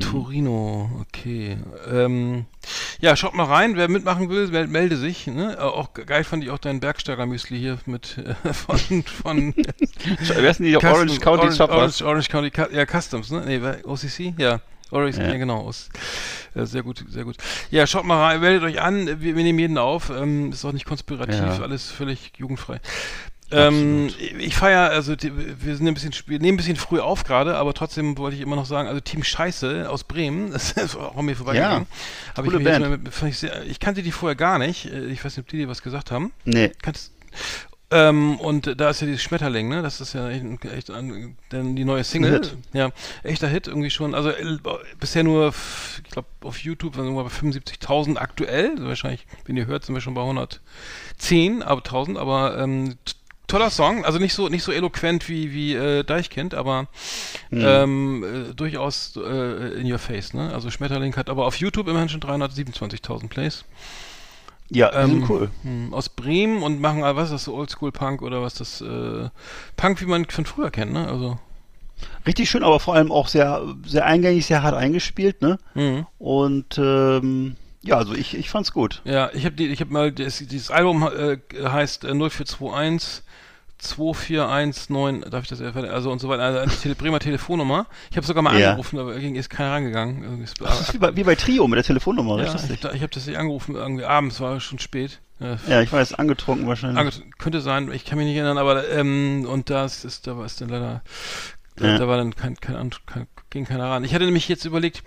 Torino, 0.00 0.90
okay. 1.00 1.58
Ähm, 1.92 2.46
ja, 3.00 3.16
schaut 3.16 3.34
mal 3.34 3.44
rein, 3.44 3.76
wer 3.76 3.88
mitmachen 3.88 4.30
will, 4.30 4.46
mel- 4.48 4.66
melde 4.66 4.96
sich. 4.96 5.26
Ne? 5.26 5.54
Äh, 5.58 5.60
Auch 5.60 5.92
ge- 5.92 6.04
geil 6.06 6.24
fand 6.24 6.42
ich 6.42 6.50
auch 6.50 6.58
dein 6.58 6.80
Bergsteiger 6.80 7.26
Müsli 7.26 7.58
hier 7.58 7.78
mit 7.86 8.16
äh, 8.18 8.52
von, 8.54 8.78
von 9.02 9.54
Wer 9.56 10.50
ist 10.50 10.58
denn 10.60 10.66
die 10.66 10.72
Custom- 10.76 10.92
Orange 10.92 11.20
County 11.20 11.40
Orange, 11.42 11.56
Shoppers? 11.56 12.02
Orange, 12.02 12.32
Orange 12.34 12.50
County, 12.52 12.76
ja, 12.76 12.86
Customs, 12.86 13.30
ne? 13.30 13.42
Nee, 13.46 13.60
OCC? 13.84 14.32
Ja. 14.38 14.60
Orange, 14.90 15.18
ja. 15.18 15.28
Ja. 15.28 15.36
genau. 15.36 15.60
Aus, 15.60 15.88
äh, 16.54 16.64
sehr 16.64 16.82
gut, 16.82 17.04
sehr 17.08 17.24
gut. 17.24 17.36
Ja, 17.70 17.86
schaut 17.86 18.04
mal 18.04 18.22
rein, 18.22 18.40
meldet 18.40 18.62
euch 18.62 18.80
an, 18.80 19.06
wir, 19.20 19.36
wir 19.36 19.42
nehmen 19.44 19.58
jeden 19.58 19.76
auf. 19.78 20.10
Ähm, 20.10 20.50
ist 20.52 20.64
auch 20.64 20.72
nicht 20.72 20.86
konspirativ, 20.86 21.34
Ja. 21.34 21.58
alles 21.60 21.90
völlig 21.90 22.32
jugendfrei. 22.38 22.80
Ähm, 23.50 24.08
ich 24.38 24.56
feiere, 24.56 24.90
also 24.90 25.14
wir 25.20 25.76
sind 25.76 25.86
ein 25.86 25.94
bisschen, 25.94 26.12
sp- 26.16 26.38
nehmen 26.38 26.54
ein 26.54 26.56
bisschen 26.56 26.76
früh 26.76 26.98
auf 26.98 27.24
gerade, 27.24 27.56
aber 27.56 27.74
trotzdem 27.74 28.16
wollte 28.18 28.36
ich 28.36 28.42
immer 28.42 28.56
noch 28.56 28.66
sagen, 28.66 28.88
also 28.88 29.00
Team 29.00 29.22
Scheiße 29.22 29.88
aus 29.88 30.04
Bremen, 30.04 30.50
das 30.52 30.72
ist 30.72 30.96
auch 30.96 31.16
an 31.16 31.24
mir 31.26 31.36
vorbeigegangen. 31.36 31.86
Ich, 32.28 32.42
coole 32.42 32.58
jetzt 32.60 32.80
Band. 32.80 33.04
mit, 33.04 33.14
fand 33.14 33.32
ich, 33.32 33.38
sehr, 33.38 33.64
ich 33.66 33.78
kannte 33.80 34.02
die 34.02 34.12
vorher 34.12 34.34
gar 34.36 34.58
nicht. 34.58 34.86
Äh, 34.86 35.06
Ich 35.06 35.24
weiß 35.24 35.36
nicht, 35.36 35.44
ob 35.44 35.48
die 35.50 35.58
dir 35.58 35.68
was 35.68 35.82
gesagt 35.82 36.10
haben. 36.10 36.32
Nee. 36.44 36.72
Kannst, 36.82 37.12
ähm, 37.90 38.40
und 38.40 38.80
da 38.80 38.90
ist 38.90 39.02
ja 39.02 39.06
dieses 39.06 39.22
Schmetterling, 39.22 39.68
ne? 39.68 39.82
Das 39.82 40.00
ist 40.00 40.14
ja 40.14 40.28
echt, 40.30 40.42
echt 40.64 40.90
ein, 40.90 41.36
denn 41.52 41.76
die 41.76 41.84
neue 41.84 42.02
Single. 42.02 42.32
Hit. 42.32 42.56
Ja, 42.72 42.90
echter 43.22 43.46
Hit 43.46 43.68
irgendwie 43.68 43.90
schon. 43.90 44.14
Also 44.14 44.30
äh, 44.30 44.56
bisher 44.98 45.22
nur, 45.22 45.52
ich 46.02 46.10
glaube, 46.10 46.26
auf 46.42 46.58
YouTube 46.58 46.96
waren 46.96 47.14
wir 47.14 47.22
bei 47.22 47.28
75.000 47.30 48.16
aktuell. 48.16 48.70
Also 48.70 48.86
wahrscheinlich, 48.86 49.26
wenn 49.44 49.56
ihr 49.56 49.66
hört, 49.66 49.84
sind 49.84 49.94
wir 49.94 50.00
schon 50.00 50.14
bei 50.14 50.22
110, 50.22 51.62
aber 51.62 51.82
1000. 51.84 52.18
Aber 52.18 52.58
ähm, 52.58 52.96
toller 53.54 53.70
Song. 53.70 54.04
Also 54.04 54.18
nicht 54.18 54.34
so 54.34 54.48
nicht 54.48 54.64
so 54.64 54.72
eloquent 54.72 55.28
wie 55.28 55.52
wie 55.52 55.74
äh, 55.74 56.02
Deichkind, 56.02 56.54
aber 56.54 56.88
ähm, 57.52 58.24
äh, 58.50 58.54
durchaus 58.54 59.16
äh, 59.16 59.80
in 59.80 59.90
your 59.90 59.98
face. 59.98 60.34
Ne? 60.34 60.52
Also 60.52 60.70
Schmetterling 60.70 61.14
hat 61.16 61.30
aber 61.30 61.46
auf 61.46 61.56
YouTube 61.56 61.88
immerhin 61.88 62.08
schon 62.08 62.20
327.000 62.20 63.28
Plays. 63.28 63.64
Ja, 64.70 64.92
Ähm, 64.92 65.24
cool. 65.28 65.50
Hm, 65.62 65.92
aus 65.92 66.08
Bremen 66.08 66.62
und 66.62 66.80
machen, 66.80 67.04
äh, 67.04 67.14
was 67.14 67.26
ist 67.26 67.32
das, 67.32 67.44
so 67.44 67.54
Oldschool-Punk 67.54 68.22
oder 68.22 68.42
was 68.42 68.54
das, 68.54 68.80
äh, 68.80 69.28
Punk, 69.76 70.00
wie 70.00 70.06
man 70.06 70.24
von 70.24 70.46
früher 70.46 70.70
kennt, 70.70 70.92
ne? 70.92 71.06
Also, 71.06 71.38
Richtig 72.26 72.50
schön, 72.50 72.64
aber 72.64 72.80
vor 72.80 72.94
allem 72.94 73.12
auch 73.12 73.28
sehr, 73.28 73.62
sehr 73.86 74.04
eingängig, 74.04 74.46
sehr 74.46 74.62
hart 74.62 74.74
eingespielt, 74.74 75.42
ne? 75.42 75.58
mhm. 75.74 76.06
Und 76.18 76.78
ähm, 76.78 77.56
ja, 77.82 77.98
also 77.98 78.14
ich, 78.14 78.34
ich 78.36 78.48
fand's 78.48 78.72
gut. 78.72 79.02
ja, 79.04 79.30
ich 79.34 79.44
habe 79.44 79.54
die, 79.54 79.66
ich 79.66 79.80
habe 79.80 79.92
mal, 79.92 80.10
das, 80.10 80.38
dieses 80.38 80.70
Album 80.70 81.02
äh, 81.02 81.38
heißt 81.62 82.04
äh, 82.04 82.14
0421 82.14 83.22
2419, 83.84 85.30
darf 85.30 85.42
ich 85.44 85.48
das 85.48 85.60
erfahren? 85.60 85.88
Also 85.88 86.10
und 86.10 86.20
so 86.20 86.28
weiter, 86.28 86.42
also 86.42 86.58
eine 86.60 86.70
Tele 86.72 86.94
Bremer 86.94 87.18
Telefonnummer. 87.20 87.86
Ich 88.10 88.16
habe 88.16 88.26
sogar 88.26 88.42
mal 88.42 88.58
Ja. 88.58 88.70
angerufen, 88.70 88.98
aber 88.98 89.14
irgendwie 89.14 89.38
ist 89.38 89.50
keiner 89.50 89.72
rangegangen. 89.72 90.42
Ist- 90.42 90.60
Das 90.60 90.80
ist 90.80 90.94
wie 90.94 90.98
bei, 90.98 91.16
wie 91.16 91.24
bei 91.24 91.34
Trio 91.34 91.66
mit 91.68 91.76
der 91.76 91.84
Telefonnummer, 91.84 92.42
ja, 92.42 92.50
richtig? 92.52 92.70
ich, 92.70 92.84
ich 92.94 93.02
habe 93.02 93.08
das 93.12 93.26
nicht 93.26 93.38
angerufen, 93.38 93.74
irgendwie 93.74 94.04
abends, 94.04 94.40
war 94.40 94.58
schon 94.60 94.78
spät. 94.78 95.20
Äh, 95.40 95.56
Ja, 95.68 95.80
ich 95.82 95.92
weiß, 95.92 96.14
angetrunken 96.14 96.66
wahrscheinlich. 96.66 96.98
Ange 96.98 97.10
könnte 97.38 97.60
sein, 97.60 97.90
ich 97.92 98.04
kann 98.04 98.18
mich 98.18 98.26
nicht 98.26 98.36
erinnern, 98.36 98.58
aber 98.58 98.88
ähm, 98.90 99.46
und 99.48 99.70
das 99.70 100.04
ist, 100.04 100.26
da 100.26 100.36
war 100.36 100.44
es 100.44 100.56
dann 100.56 100.68
leider, 100.68 101.02
da, 101.76 101.86
Ja. 101.86 101.98
da 101.98 102.08
war 102.08 102.16
dann 102.16 102.34
kein, 102.36 102.56
kein, 102.60 102.90
kein 103.06 103.26
ging 103.50 103.64
keiner 103.66 103.84
ran. 103.90 104.04
Ich 104.04 104.14
hatte 104.14 104.24
nämlich 104.24 104.48
jetzt 104.48 104.64
überlegt, 104.64 105.02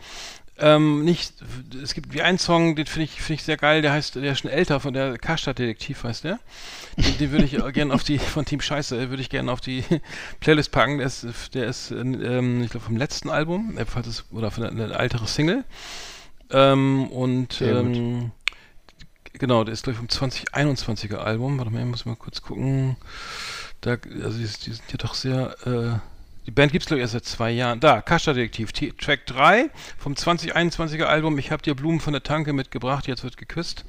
ähm, 0.59 1.03
nicht, 1.03 1.33
es 1.81 1.93
gibt 1.93 2.13
wie 2.13 2.21
einen 2.21 2.39
Song, 2.39 2.75
den 2.75 2.87
finde 2.87 3.05
ich, 3.05 3.21
finde 3.21 3.33
ich 3.35 3.43
sehr 3.43 3.57
geil, 3.57 3.81
der 3.81 3.91
heißt, 3.91 4.15
der 4.15 4.31
ist 4.31 4.39
schon 4.39 4.49
älter, 4.49 4.79
von 4.79 4.93
der 4.93 5.17
Karstadt-Detektiv 5.17 6.03
heißt 6.03 6.23
der. 6.23 6.39
Den, 6.97 7.17
den 7.17 7.31
würde 7.31 7.45
ich 7.45 7.51
gerne 7.73 7.93
auf 7.93 8.03
die, 8.03 8.17
von 8.17 8.45
Team 8.45 8.61
Scheiße, 8.61 9.09
würde 9.09 9.21
ich 9.21 9.29
gerne 9.29 9.51
auf 9.51 9.61
die 9.61 9.83
Playlist 10.39 10.71
packen. 10.71 10.97
Der 10.97 11.07
ist, 11.07 11.53
der 11.53 11.67
ist 11.67 11.91
ähm, 11.91 12.63
ich 12.63 12.71
glaube, 12.71 12.85
vom 12.85 12.97
letzten 12.97 13.29
Album, 13.29 13.77
äh, 13.77 13.85
falls 13.85 14.07
es, 14.07 14.25
oder 14.31 14.49
von 14.49 14.63
einer 14.63 14.85
eine 14.85 14.97
ältere 14.97 15.27
Single. 15.27 15.63
Ähm, 16.49 17.07
und 17.07 17.61
ähm, 17.61 18.31
genau, 19.33 19.63
der 19.63 19.73
ist 19.73 19.83
glaube 19.83 19.99
ich 20.01 20.17
vom 20.17 20.29
2021er 20.29 21.17
Album. 21.17 21.57
Warte 21.59 21.71
mal, 21.71 21.81
ich 21.81 21.85
muss 21.85 22.05
mal 22.05 22.15
kurz 22.15 22.41
gucken. 22.41 22.97
Da, 23.81 23.97
also 24.23 24.37
die, 24.39 24.47
die 24.47 24.73
sind 24.73 24.91
ja 24.91 24.97
doch 24.97 25.13
sehr, 25.13 25.55
äh, 25.67 26.16
die 26.47 26.51
Band 26.51 26.71
gibt's 26.71 26.87
glaube 26.87 26.99
ich 26.99 27.03
erst 27.03 27.13
seit 27.13 27.25
zwei 27.25 27.51
Jahren. 27.51 27.79
Da, 27.79 28.01
Kascha 28.01 28.33
Detektiv, 28.33 28.71
T 28.71 28.93
Track 28.99 29.25
3 29.27 29.69
vom 29.97 30.13
2021er 30.13 31.03
Album. 31.03 31.37
Ich 31.37 31.51
habe 31.51 31.61
dir 31.61 31.75
Blumen 31.75 31.99
von 31.99 32.13
der 32.13 32.23
Tanke 32.23 32.53
mitgebracht, 32.53 33.05
jetzt 33.07 33.23
wird 33.23 33.37
geküsst. 33.37 33.85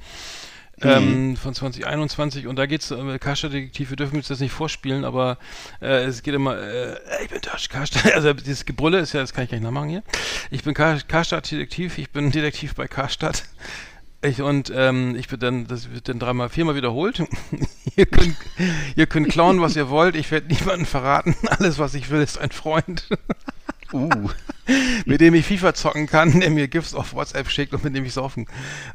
Ähm, 0.81 1.37
von 1.37 1.55
2021 1.55 2.47
und 2.47 2.55
da 2.55 2.67
geht's 2.67 2.93
äh, 2.93 3.19
Kascha 3.19 3.49
Detektiv, 3.49 3.91
wir 3.91 3.97
dürfen 3.97 4.15
uns 4.17 4.29
das 4.29 4.39
nicht 4.39 4.53
vorspielen, 4.53 5.05
aber 5.05 5.39
äh, 5.83 6.05
es 6.05 6.23
geht 6.23 6.35
immer, 6.35 6.57
äh, 6.57 6.97
ich 7.25 7.31
bin 7.31 7.41
Kascha, 7.41 7.99
also 8.15 8.33
dieses 8.33 8.65
Gebrülle 8.65 9.01
ist 9.01 9.13
ja, 9.13 9.21
das 9.21 9.33
kann 9.33 9.43
ich 9.43 9.51
gleich 9.51 9.61
nachmachen 9.61 9.89
hier. 9.89 10.05
Ich 10.53 10.63
bin 10.63 10.75
Ka- 10.75 10.99
Karstadt 11.09 11.51
Detektiv, 11.51 11.99
ich 11.99 12.11
bin 12.11 12.31
Detektiv 12.31 12.77
bei 12.77 12.87
Karstadt. 12.87 13.43
Ich, 14.21 14.43
und 14.43 14.73
ähm, 14.75 15.15
ich 15.17 15.31
wird 15.31 15.45
dann, 15.45 15.69
das 15.69 15.93
wird 15.93 16.09
dann 16.09 16.19
dreimal, 16.19 16.49
viermal 16.49 16.75
wiederholt. 16.75 17.23
ihr, 17.97 18.07
könnt, 18.07 18.37
ihr 18.97 19.07
könnt 19.07 19.29
klauen, 19.29 19.61
was 19.61 19.77
ihr 19.77 19.91
wollt. 19.91 20.17
Ich 20.17 20.31
werde 20.33 20.49
niemanden 20.49 20.87
verraten. 20.87 21.37
Alles, 21.47 21.79
was 21.79 21.95
ich 21.95 22.11
will, 22.11 22.21
ist 22.21 22.39
ein 22.39 22.51
Freund, 22.51 23.09
Uh. 23.93 24.29
mit 25.07 25.21
dem 25.21 25.35
ich 25.35 25.47
FIFA 25.47 25.75
zocken 25.75 26.07
kann, 26.07 26.41
der 26.41 26.51
mir 26.51 26.69
GIFs 26.69 26.95
auf 26.95 27.15
WhatsApp 27.15 27.51
schickt 27.51 27.73
und 27.75 27.85
mit 27.85 27.95
dem 27.97 28.05
ich 28.05 28.13
saufen, 28.13 28.47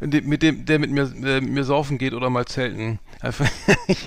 mit 0.01 0.41
dem, 0.43 0.65
der 0.65 0.79
mit 0.79 0.91
mir, 0.91 1.03
äh, 1.23 1.41
mit 1.41 1.51
mir 1.51 1.63
saufen 1.63 1.97
geht 1.97 2.13
oder 2.13 2.29
mal 2.29 2.45
zelten. 2.45 2.99
Einfach, 3.21 3.47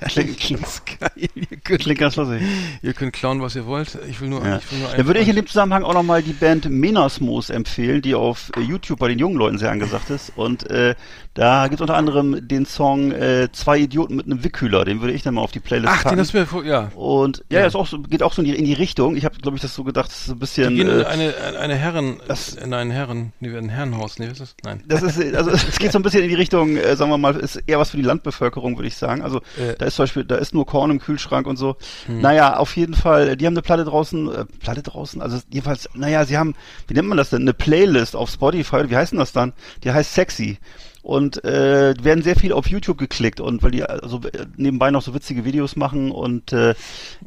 Klingt- 0.08 0.38
ganz 0.48 0.82
geil. 0.84 1.10
Ihr 1.34 1.56
könnt, 1.64 1.80
Klingt 1.80 1.98
ganz 2.00 2.16
lustig. 2.16 2.42
ihr 2.82 2.92
könnt 2.92 3.12
klauen, 3.14 3.40
was 3.40 3.56
ihr 3.56 3.64
wollt. 3.66 3.98
Ich 4.10 4.20
will 4.20 4.28
nur, 4.28 4.44
Ja. 4.44 4.58
ich 4.58 4.70
will 4.70 4.78
nur 4.80 4.88
Da 4.90 5.06
würde 5.06 5.20
ich 5.20 5.28
in 5.28 5.36
dem 5.36 5.46
Zusammenhang 5.46 5.84
auch 5.84 5.94
nochmal 5.94 6.22
die 6.22 6.34
Band 6.34 6.68
Menasmos 6.68 7.48
empfehlen, 7.50 8.02
die 8.02 8.14
auf 8.14 8.50
YouTube 8.60 8.98
bei 8.98 9.08
den 9.08 9.18
jungen 9.18 9.36
Leuten 9.36 9.56
sehr 9.58 9.70
angesagt 9.70 10.10
ist. 10.10 10.32
Und 10.36 10.68
äh, 10.70 10.94
da 11.32 11.64
gibt 11.68 11.76
es 11.76 11.80
unter 11.80 11.96
anderem 11.96 12.46
den 12.46 12.66
Song 12.66 13.10
äh, 13.12 13.48
Zwei 13.52 13.78
Idioten 13.78 14.16
mit 14.16 14.26
einem 14.26 14.44
Wickhüler. 14.44 14.84
Den 14.84 15.00
würde 15.00 15.14
ich 15.14 15.22
dann 15.22 15.34
mal 15.34 15.40
auf 15.42 15.52
die 15.52 15.60
Playlist 15.60 15.88
Ach, 15.92 15.98
den 15.98 16.04
packen. 16.04 16.20
hast 16.20 16.34
du 16.34 16.38
mir 16.38 16.46
vor, 16.46 16.64
ja. 16.64 16.90
Und 16.94 17.42
ja, 17.50 17.60
Ja. 17.60 17.66
Ist 17.66 17.74
auch 17.74 17.86
so, 17.86 18.00
geht 18.00 18.22
auch 18.22 18.32
so 18.34 18.42
in 18.42 18.48
die, 18.48 18.54
in 18.54 18.64
die 18.66 18.74
Richtung. 18.74 19.16
Ich 19.16 19.24
habe, 19.24 19.36
glaube 19.38 19.56
ich, 19.56 19.62
das 19.62 19.74
so 19.74 19.82
gedacht, 19.84 20.10
das 20.10 20.18
ist 20.18 20.26
so 20.26 20.32
ein 20.32 20.38
bisschen. 20.38 20.70
Die 20.70 20.76
gehen 20.84 20.88
äh, 21.00 21.04
eine, 21.04 21.34
eine 21.36 21.55
Herren, 21.56 22.20
Das- 22.28 22.54
in 22.54 22.72
ein 22.74 22.90
Herren, 22.90 23.32
nee, 23.40 23.56
ein 23.56 23.68
Herrenhaus, 23.68 24.18
nee, 24.18 24.26
was 24.30 24.40
ist 24.40 24.40
das? 24.40 24.56
Nein. 24.64 24.82
Das 24.86 25.02
ist, 25.02 25.18
also 25.34 25.50
es 25.50 25.78
geht 25.78 25.92
so 25.92 25.98
ein 25.98 26.02
bisschen 26.02 26.22
in 26.22 26.28
die 26.28 26.34
Richtung, 26.34 26.76
äh, 26.76 26.96
sagen 26.96 27.10
wir 27.10 27.18
mal, 27.18 27.34
ist 27.36 27.56
eher 27.66 27.78
was 27.78 27.90
für 27.90 27.96
die 27.96 28.02
Landbevölkerung, 28.02 28.76
würde 28.76 28.88
ich 28.88 28.96
sagen. 28.96 29.22
Also 29.22 29.38
Äh. 29.58 29.74
da 29.78 29.86
ist 29.86 29.96
zum 29.96 30.04
Beispiel, 30.04 30.24
da 30.24 30.36
ist 30.36 30.54
nur 30.54 30.66
Korn 30.66 30.90
im 30.90 31.00
Kühlschrank 31.00 31.46
und 31.46 31.56
so. 31.56 31.76
Naja, 32.08 32.56
auf 32.56 32.76
jeden 32.76 32.94
Fall, 32.94 33.36
die 33.36 33.46
haben 33.46 33.54
eine 33.54 33.62
Platte 33.62 33.84
draußen, 33.84 34.32
äh, 34.32 34.44
Platte 34.60 34.82
draußen, 34.82 35.20
also 35.22 35.38
jedenfalls, 35.50 35.88
naja, 35.94 36.24
sie 36.24 36.36
haben, 36.38 36.54
wie 36.88 36.94
nennt 36.94 37.08
man 37.08 37.18
das 37.18 37.30
denn, 37.30 37.42
eine 37.42 37.54
Playlist 37.54 38.14
auf 38.16 38.30
Spotify, 38.30 38.88
wie 38.90 38.96
heißt 38.96 39.12
denn 39.12 39.18
das 39.18 39.32
dann? 39.32 39.52
Die 39.84 39.90
heißt 39.92 40.14
Sexy. 40.14 40.58
Und 41.02 41.44
äh, 41.44 41.94
werden 42.02 42.24
sehr 42.24 42.34
viel 42.34 42.52
auf 42.52 42.66
YouTube 42.66 42.98
geklickt 42.98 43.38
und 43.38 43.62
weil 43.62 43.70
die 43.70 43.84
also 43.84 44.22
äh, 44.24 44.44
nebenbei 44.56 44.90
noch 44.90 45.02
so 45.02 45.14
witzige 45.14 45.44
Videos 45.44 45.76
machen 45.76 46.10
und 46.10 46.52
äh, 46.52 46.74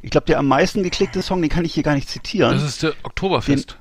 ich 0.02 0.10
glaube 0.10 0.26
der 0.28 0.38
am 0.40 0.48
meisten 0.48 0.84
geklickte 0.84 1.22
Song, 1.22 1.42
den 1.42 1.50
kann 1.50 1.64
ich 1.64 1.76
hier 1.76 1.84
gar 1.84 1.96
nicht 1.96 2.10
zitieren. 2.10 2.52
Das 2.56 2.64
ist 2.64 2.84
der 2.84 2.92
Oktoberfest. 3.04 3.78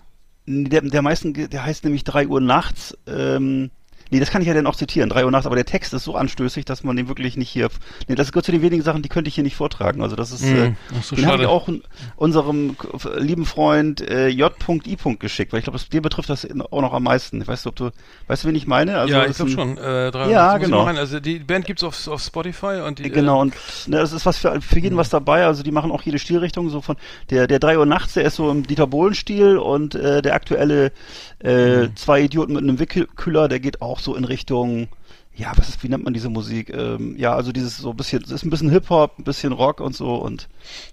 Der, 0.50 0.80
der 0.80 1.02
meisten, 1.02 1.34
der 1.34 1.64
heißt 1.64 1.84
nämlich 1.84 2.04
3 2.04 2.26
Uhr 2.26 2.40
nachts. 2.40 2.96
Ähm, 3.06 3.70
nee, 4.10 4.20
das 4.20 4.30
kann 4.30 4.42
ich 4.42 4.48
ja 4.48 4.54
dann 4.54 4.66
auch 4.66 4.76
zitieren, 4.76 5.08
3 5.08 5.24
Uhr 5.24 5.30
nachts, 5.30 5.46
aber 5.46 5.56
der 5.56 5.64
Text 5.64 5.92
ist 5.94 6.04
so 6.04 6.14
anstößig, 6.16 6.64
dass 6.64 6.84
man 6.84 6.96
den 6.96 7.08
wirklich 7.08 7.36
nicht 7.36 7.50
hier. 7.50 7.68
Nee, 8.08 8.14
das 8.14 8.32
gehört 8.32 8.46
zu 8.46 8.52
den 8.52 8.62
wenigen 8.62 8.82
Sachen, 8.82 9.02
die 9.02 9.08
könnte 9.08 9.28
ich 9.28 9.34
hier 9.34 9.44
nicht 9.44 9.56
vortragen. 9.56 10.02
Also 10.02 10.16
das 10.16 10.30
ist, 10.32 10.42
äh, 10.44 10.68
Mhm. 10.70 10.76
Ach 10.98 11.02
so, 11.02 11.16
den 11.16 11.26
habe 11.26 11.34
schade. 11.34 11.42
ich 11.44 11.48
auch 11.48 11.68
unserem 12.16 12.76
lieben 13.16 13.44
Freund 13.46 14.00
äh, 14.00 14.28
J.I. 14.28 14.96
geschickt, 15.18 15.52
weil 15.52 15.58
ich 15.60 15.64
glaube, 15.64 15.78
den 15.92 16.02
betrifft 16.02 16.30
das 16.30 16.46
auch 16.70 16.80
noch 16.82 16.92
am 16.92 17.02
meisten. 17.04 17.40
Ich 17.42 17.48
weiß 17.48 17.64
nicht, 17.64 17.68
ob 17.68 17.76
du, 17.76 17.90
weißt 18.26 18.44
du, 18.44 18.48
wen 18.48 18.54
ich 18.54 18.66
meine? 18.66 18.98
Also 18.98 19.14
ja, 19.14 19.26
ich 19.26 19.36
glaube 19.36 19.50
schon. 19.50 19.78
Äh, 19.78 20.10
drei, 20.10 20.30
Ja, 20.30 20.52
das 20.52 20.52
muss 20.54 20.62
ich 20.62 20.64
genau. 20.74 20.84
Also 20.84 21.20
die 21.20 21.38
Band 21.38 21.66
gibt's 21.66 21.82
auf, 21.82 22.08
auf 22.08 22.22
Spotify 22.22 22.82
und 22.86 22.98
die, 22.98 23.04
Äh, 23.04 23.10
Genau, 23.10 23.38
Äh, 23.38 23.42
und 23.42 23.54
ne, 23.86 23.98
das 23.98 24.12
ist 24.12 24.26
was 24.26 24.38
für, 24.38 24.60
für 24.60 24.78
jeden 24.78 24.96
was 24.96 25.08
dabei. 25.10 25.46
Also 25.46 25.62
die 25.62 25.70
machen 25.72 25.90
auch 25.90 26.02
jede 26.02 26.18
Stilrichtung. 26.18 26.70
So 26.70 26.80
von 26.80 26.96
der 27.30 27.46
der 27.46 27.58
3 27.58 27.78
Uhr 27.78 27.86
nachts, 27.86 28.14
der 28.14 28.24
ist 28.24 28.36
so 28.36 28.50
im 28.50 28.66
Dieter 28.66 28.86
Bohlen-Stil 28.86 29.56
und 29.58 29.94
äh, 29.94 30.22
der 30.22 30.34
aktuelle 30.34 30.92
äh, 31.40 31.88
zwei 31.94 32.22
Idioten 32.22 32.52
mit 32.54 32.62
einem 32.62 32.78
Wickelkühler, 32.78 33.48
der 33.48 33.60
geht 33.60 33.80
auch 33.80 33.97
so 34.00 34.14
in 34.14 34.24
Richtung. 34.24 34.88
Ja, 35.34 35.52
was 35.54 35.68
ist, 35.68 35.84
wie 35.84 35.88
nennt 35.88 36.02
man 36.02 36.14
diese 36.14 36.28
Musik? 36.28 36.70
Ähm, 36.70 37.14
ja, 37.16 37.32
also 37.32 37.52
dieses 37.52 37.76
so 37.76 37.90
ein 37.90 37.96
bisschen, 37.96 38.22
es 38.24 38.30
ist 38.30 38.44
ein 38.44 38.50
bisschen 38.50 38.70
Hip-Hop, 38.70 39.20
ein 39.20 39.24
bisschen 39.24 39.52
Rock 39.52 39.80
und 39.80 39.94
so 39.94 40.16
und 40.16 40.48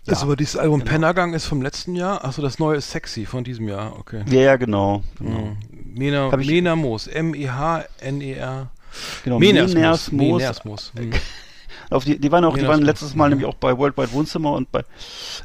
äh, 0.08 0.12
ist 0.12 0.22
aber 0.22 0.36
dieses 0.36 0.56
Album 0.56 0.82
Pennergang 0.82 1.34
ist 1.34 1.46
vom 1.46 1.64
letzten 1.64 1.96
Jahr. 1.96 2.24
Achso, 2.24 2.44
das 2.44 2.60
neue 2.60 2.78
ist 2.78 2.92
Sexy 2.92 3.26
von 3.26 3.44
diesem 3.44 3.68
Jahr. 3.68 3.98
Okay. 3.98 4.24
ja, 4.30 4.42
ja 4.42 4.56
genau, 4.58 5.02
genau. 5.18 5.40
Mhm. 5.40 5.58
Mena, 5.96 6.36
Mena 6.38 6.76
Moos. 6.76 7.08
M-E-H-N-E-R. 7.08 8.70
genau. 9.24 9.40
Menersmoos. 9.40 9.74
Menersmoos. 10.12 10.12
Menersmoos. 10.12 10.94
Mhm. 10.94 11.12
Auf 11.89 12.06
die, 12.06 12.20
die 12.20 12.32
waren 12.32 12.44
auch, 12.46 12.58
die 12.58 12.68
waren 12.68 12.82
letztes 12.82 13.15
Mal 13.15 13.30
nämlich 13.30 13.48
auch 13.48 13.56
bei 13.56 13.77
Worldwide 13.77 14.12
Wohnzimmer 14.12 14.54
und 14.54 14.72
bei, 14.72 14.84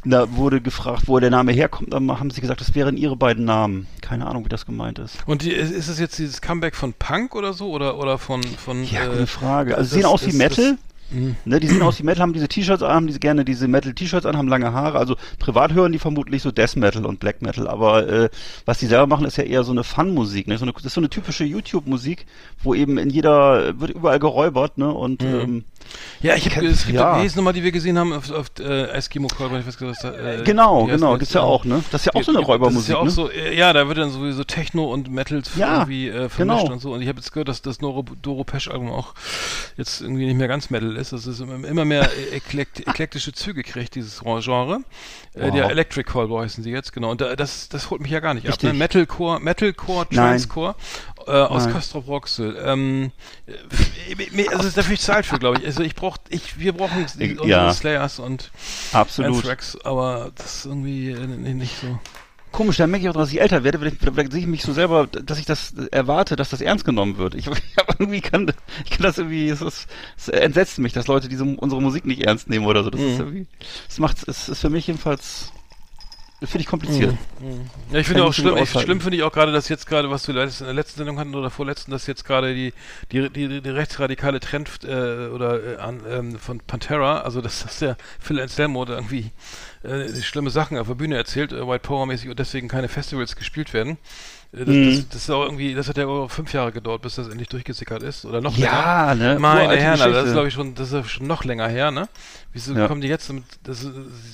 da 0.04 0.34
wurde 0.36 0.60
gefragt, 0.60 1.02
wo 1.06 1.18
der 1.18 1.30
Name 1.30 1.52
herkommt. 1.52 1.92
Dann 1.92 2.18
haben 2.18 2.30
sie 2.30 2.40
gesagt, 2.40 2.60
das 2.60 2.74
wären 2.74 2.96
ihre 2.96 3.16
beiden 3.16 3.44
Namen. 3.44 3.86
Keine 4.00 4.26
Ahnung, 4.26 4.44
wie 4.44 4.48
das 4.48 4.66
gemeint 4.66 4.98
ist. 4.98 5.18
Und 5.26 5.42
die, 5.42 5.52
ist 5.52 5.88
es 5.88 5.98
jetzt 5.98 6.18
dieses 6.18 6.40
Comeback 6.40 6.74
von 6.74 6.94
Punk 6.94 7.34
oder 7.34 7.52
so? 7.52 7.70
Oder, 7.70 7.98
oder 7.98 8.18
von. 8.18 8.42
von 8.42 8.84
Ja, 8.84 9.04
äh, 9.04 9.08
gute 9.08 9.26
Frage. 9.26 9.76
Also 9.76 9.90
sie 9.90 10.00
sehen 10.00 10.06
aus 10.06 10.26
wie 10.26 10.36
Metal. 10.36 10.78
Mhm. 11.10 11.36
Ne, 11.44 11.58
die 11.58 11.66
sehen 11.66 11.82
aus 11.82 11.98
wie 11.98 12.04
Metal, 12.04 12.22
haben 12.22 12.32
diese 12.32 12.48
T-Shirts 12.48 12.82
an, 12.82 12.92
haben 12.92 13.06
diese 13.06 13.18
gerne 13.18 13.44
diese 13.44 13.66
Metal-T-Shirts 13.66 14.26
an, 14.26 14.36
haben 14.36 14.48
lange 14.48 14.72
Haare. 14.72 14.98
Also 14.98 15.16
privat 15.38 15.72
hören 15.72 15.92
die 15.92 15.98
vermutlich 15.98 16.42
so 16.42 16.52
Death 16.52 16.76
Metal 16.76 17.04
und 17.04 17.20
Black 17.20 17.42
Metal, 17.42 17.66
aber 17.66 18.08
äh, 18.08 18.28
was 18.64 18.78
die 18.78 18.86
selber 18.86 19.06
machen, 19.06 19.26
ist 19.26 19.36
ja 19.36 19.44
eher 19.44 19.64
so 19.64 19.72
eine 19.72 19.84
Fun-Musik. 19.84 20.46
Ne? 20.46 20.56
So 20.56 20.64
eine, 20.64 20.72
das 20.72 20.84
ist 20.84 20.94
so 20.94 21.00
eine 21.00 21.10
typische 21.10 21.44
YouTube-Musik, 21.44 22.26
wo 22.62 22.74
eben 22.74 22.96
in 22.98 23.10
jeder 23.10 23.80
wird 23.80 23.90
überall 23.90 24.20
geräubert, 24.20 24.78
ne? 24.78 24.92
Und 24.92 25.22
ähm, 25.22 25.64
Ja, 26.20 26.34
ich 26.34 26.54
habe 26.54 26.66
es 26.66 26.84
gibt 26.84 26.96
ja. 26.96 27.10
ja. 27.10 27.16
die 27.16 27.22
nächste 27.22 27.38
Nummer, 27.38 27.52
die 27.52 27.62
wir 27.62 27.72
gesehen 27.72 27.98
haben 27.98 28.12
auf, 28.12 28.30
auf 28.30 28.46
äh, 28.60 28.88
Eskimo 28.90 29.28
Callboy, 29.28 29.60
ich 29.60 29.66
weiß 29.66 29.78
gar 29.78 29.88
nicht, 29.88 30.02
was 30.04 30.12
da, 30.12 30.18
äh, 30.18 30.42
genau, 30.44 30.86
wie 30.86 30.92
heißt 30.92 31.00
genau, 31.00 31.12
das? 31.12 31.18
gibt's 31.20 31.34
ja 31.34 31.42
auch, 31.42 31.64
ne? 31.64 31.82
Das 31.90 32.02
ist 32.02 32.06
ja 32.06 32.20
auch 32.20 32.24
so 32.24 32.30
eine 32.30 32.38
Das 32.38 32.42
ist 32.42 32.48
Räubermusik, 32.48 32.90
ja 32.90 32.96
auch 32.98 33.04
ne? 33.04 33.10
so, 33.10 33.30
äh, 33.30 33.56
ja, 33.56 33.72
da 33.72 33.88
wird 33.88 33.98
dann 33.98 34.10
sowieso 34.10 34.44
Techno 34.44 34.92
und 34.92 35.10
Metal 35.10 35.42
Ja, 35.56 35.78
irgendwie 35.78 36.08
äh, 36.08 36.28
vermischt 36.28 36.62
genau. 36.62 36.72
und 36.72 36.80
so. 36.80 36.92
Und 36.92 37.02
ich 37.02 37.08
habe 37.08 37.18
jetzt 37.18 37.32
gehört, 37.32 37.48
dass 37.48 37.62
das 37.62 37.80
Noro, 37.80 38.04
Doro 38.22 38.44
Pesch 38.44 38.68
Album 38.68 38.90
auch 38.90 39.14
jetzt 39.76 40.00
irgendwie 40.00 40.26
nicht 40.26 40.36
mehr 40.36 40.48
ganz 40.48 40.70
Metal 40.70 40.96
ist. 40.96 41.12
Das 41.12 41.26
ist 41.26 41.40
immer, 41.40 41.84
mehr 41.84 42.02
äh, 42.02 42.36
eklekt, 42.36 42.86
eklektische 42.86 43.32
Züge 43.32 43.62
kriegt, 43.62 43.94
dieses 43.94 44.20
Genre. 44.20 44.80
Äh, 45.34 45.46
Wow. 45.50 45.54
der 45.54 45.70
Electric 45.70 46.10
Callboy 46.10 46.44
heißen 46.44 46.62
sie 46.62 46.70
jetzt, 46.70 46.92
genau. 46.92 47.10
Und 47.10 47.20
da, 47.20 47.34
das, 47.36 47.68
das 47.68 47.90
holt 47.90 48.00
mich 48.00 48.10
ja 48.10 48.20
gar 48.20 48.34
nicht 48.34 48.46
Richtig. 48.46 48.68
ab. 48.68 48.72
Ne? 48.74 48.78
Metalcore, 48.78 49.40
Metalcore. 49.40 50.06
Transcore 50.08 50.74
äh, 51.26 51.30
aus. 51.30 51.68
Castrop 51.68 52.08
Rauxel. 52.08 52.56
Ähm, 52.64 53.12
äh, 53.46 54.48
also 54.48 54.68
dafür 54.70 54.94
ich 54.94 55.00
Zeit 55.00 55.26
für, 55.26 55.38
glaube 55.38 55.58
ich. 55.58 55.66
Also 55.66 55.82
ich 55.82 55.94
brauch, 55.94 56.16
ich, 56.28 56.58
wir 56.58 56.72
brauchen 56.72 57.02
unsere 57.02 57.48
ja. 57.48 57.72
Slayers 57.72 58.18
und 58.18 58.50
absolut. 58.92 59.36
Anthrax, 59.36 59.78
aber 59.84 60.32
das 60.34 60.56
ist 60.56 60.66
irgendwie 60.66 61.10
äh, 61.10 61.26
nicht 61.26 61.74
so. 61.80 61.98
Komisch, 62.52 62.78
da 62.78 62.88
merke 62.88 63.04
ich 63.04 63.08
auch, 63.08 63.14
dass 63.14 63.32
ich 63.32 63.40
älter 63.40 63.62
werde, 63.62 63.78
vielleicht, 63.78 63.98
vielleicht 64.00 64.32
sehe 64.32 64.40
ich 64.40 64.46
mich 64.48 64.62
so 64.62 64.72
selber, 64.72 65.06
dass 65.06 65.38
ich 65.38 65.46
das 65.46 65.72
erwarte, 65.92 66.34
dass 66.34 66.50
das 66.50 66.60
ernst 66.60 66.84
genommen 66.84 67.16
wird. 67.16 67.36
Ich, 67.36 67.46
ich 67.46 67.76
irgendwie 67.98 68.20
kann, 68.20 68.52
ich 68.84 68.90
kann 68.90 69.02
das 69.02 69.18
irgendwie, 69.18 69.48
es, 69.48 69.62
ist, 69.62 69.86
es 70.16 70.28
entsetzt 70.28 70.78
mich, 70.78 70.92
dass 70.92 71.06
Leute 71.06 71.28
diese 71.28 71.44
unsere 71.44 71.80
Musik 71.80 72.06
nicht 72.06 72.26
ernst 72.26 72.48
nehmen 72.48 72.66
oder 72.66 72.82
so. 72.82 72.90
Das 72.90 73.00
ist 73.00 73.18
irgendwie, 73.20 73.46
das 73.86 73.98
macht, 73.98 74.26
es 74.26 74.48
ist 74.48 74.60
für 74.60 74.70
mich 74.70 74.88
jedenfalls, 74.88 75.52
finde 76.42 76.60
ich 76.60 76.66
kompliziert. 76.66 77.14
Ja, 77.92 77.98
ich 77.98 78.06
finde 78.06 78.24
auch 78.24 78.32
schlimm, 78.32 78.56
ich, 78.56 78.70
schlimm 78.70 79.00
finde 79.00 79.16
ich 79.18 79.22
auch 79.22 79.32
gerade, 79.32 79.52
dass 79.52 79.68
jetzt 79.68 79.86
gerade, 79.86 80.10
was 80.10 80.26
letztes- 80.26 80.60
in 80.60 80.66
der 80.66 80.74
letzten 80.74 80.98
Sendung 80.98 81.18
hatten 81.18 81.34
oder 81.34 81.50
vorletzten, 81.50 81.90
dass 81.90 82.06
jetzt 82.06 82.24
gerade 82.24 82.54
die, 82.54 82.72
die, 83.12 83.28
die, 83.30 83.60
die 83.60 83.68
rechtsradikale 83.70 84.40
Trend 84.40 84.70
äh, 84.84 85.28
oder 85.28 85.74
äh, 85.74 85.76
an, 85.76 86.00
ähm, 86.08 86.38
von 86.38 86.60
Pantera, 86.60 87.20
also 87.20 87.40
dass, 87.40 87.62
dass 87.62 87.78
der 87.80 87.96
Phil 88.18 88.40
Anselmo 88.40 88.84
da 88.84 88.94
irgendwie 88.94 89.30
äh, 89.82 90.08
schlimme 90.22 90.50
Sachen 90.50 90.78
auf 90.78 90.86
der 90.86 90.94
Bühne 90.94 91.16
erzählt, 91.16 91.52
äh, 91.52 91.66
White 91.66 91.80
Power 91.86 92.06
mäßig 92.06 92.30
und 92.30 92.38
deswegen 92.38 92.68
keine 92.68 92.88
Festivals 92.88 93.36
gespielt 93.36 93.74
werden. 93.74 93.98
Das, 94.52 94.66
Mhm. 94.66 94.86
das, 94.86 95.08
das 95.10 95.22
ist 95.22 95.30
auch 95.30 95.44
irgendwie, 95.44 95.74
das 95.74 95.88
hat 95.88 95.96
ja 95.96 96.06
auch 96.06 96.28
fünf 96.28 96.52
Jahre 96.52 96.72
gedauert, 96.72 97.02
bis 97.02 97.14
das 97.14 97.28
endlich 97.28 97.48
durchgesickert 97.48 98.02
ist. 98.02 98.24
Oder 98.24 98.40
noch 98.40 98.56
Ja, 98.56 99.12
länger. 99.12 99.34
ne? 99.34 99.38
Meine 99.38 99.76
Herren, 99.76 100.00
also 100.00 100.12
das 100.12 100.26
ist 100.26 100.32
glaube 100.32 100.48
ich 100.48 100.54
schon, 100.54 100.74
das 100.74 100.90
ist 100.90 101.08
schon 101.08 101.26
noch 101.28 101.44
länger 101.44 101.68
her, 101.68 101.92
ne? 101.92 102.08
Wieso 102.52 102.74
Ja. 102.74 102.88
kommen 102.88 103.00
die 103.00 103.06
jetzt 103.06 103.28
damit, 103.28 103.44
das, 103.62 103.86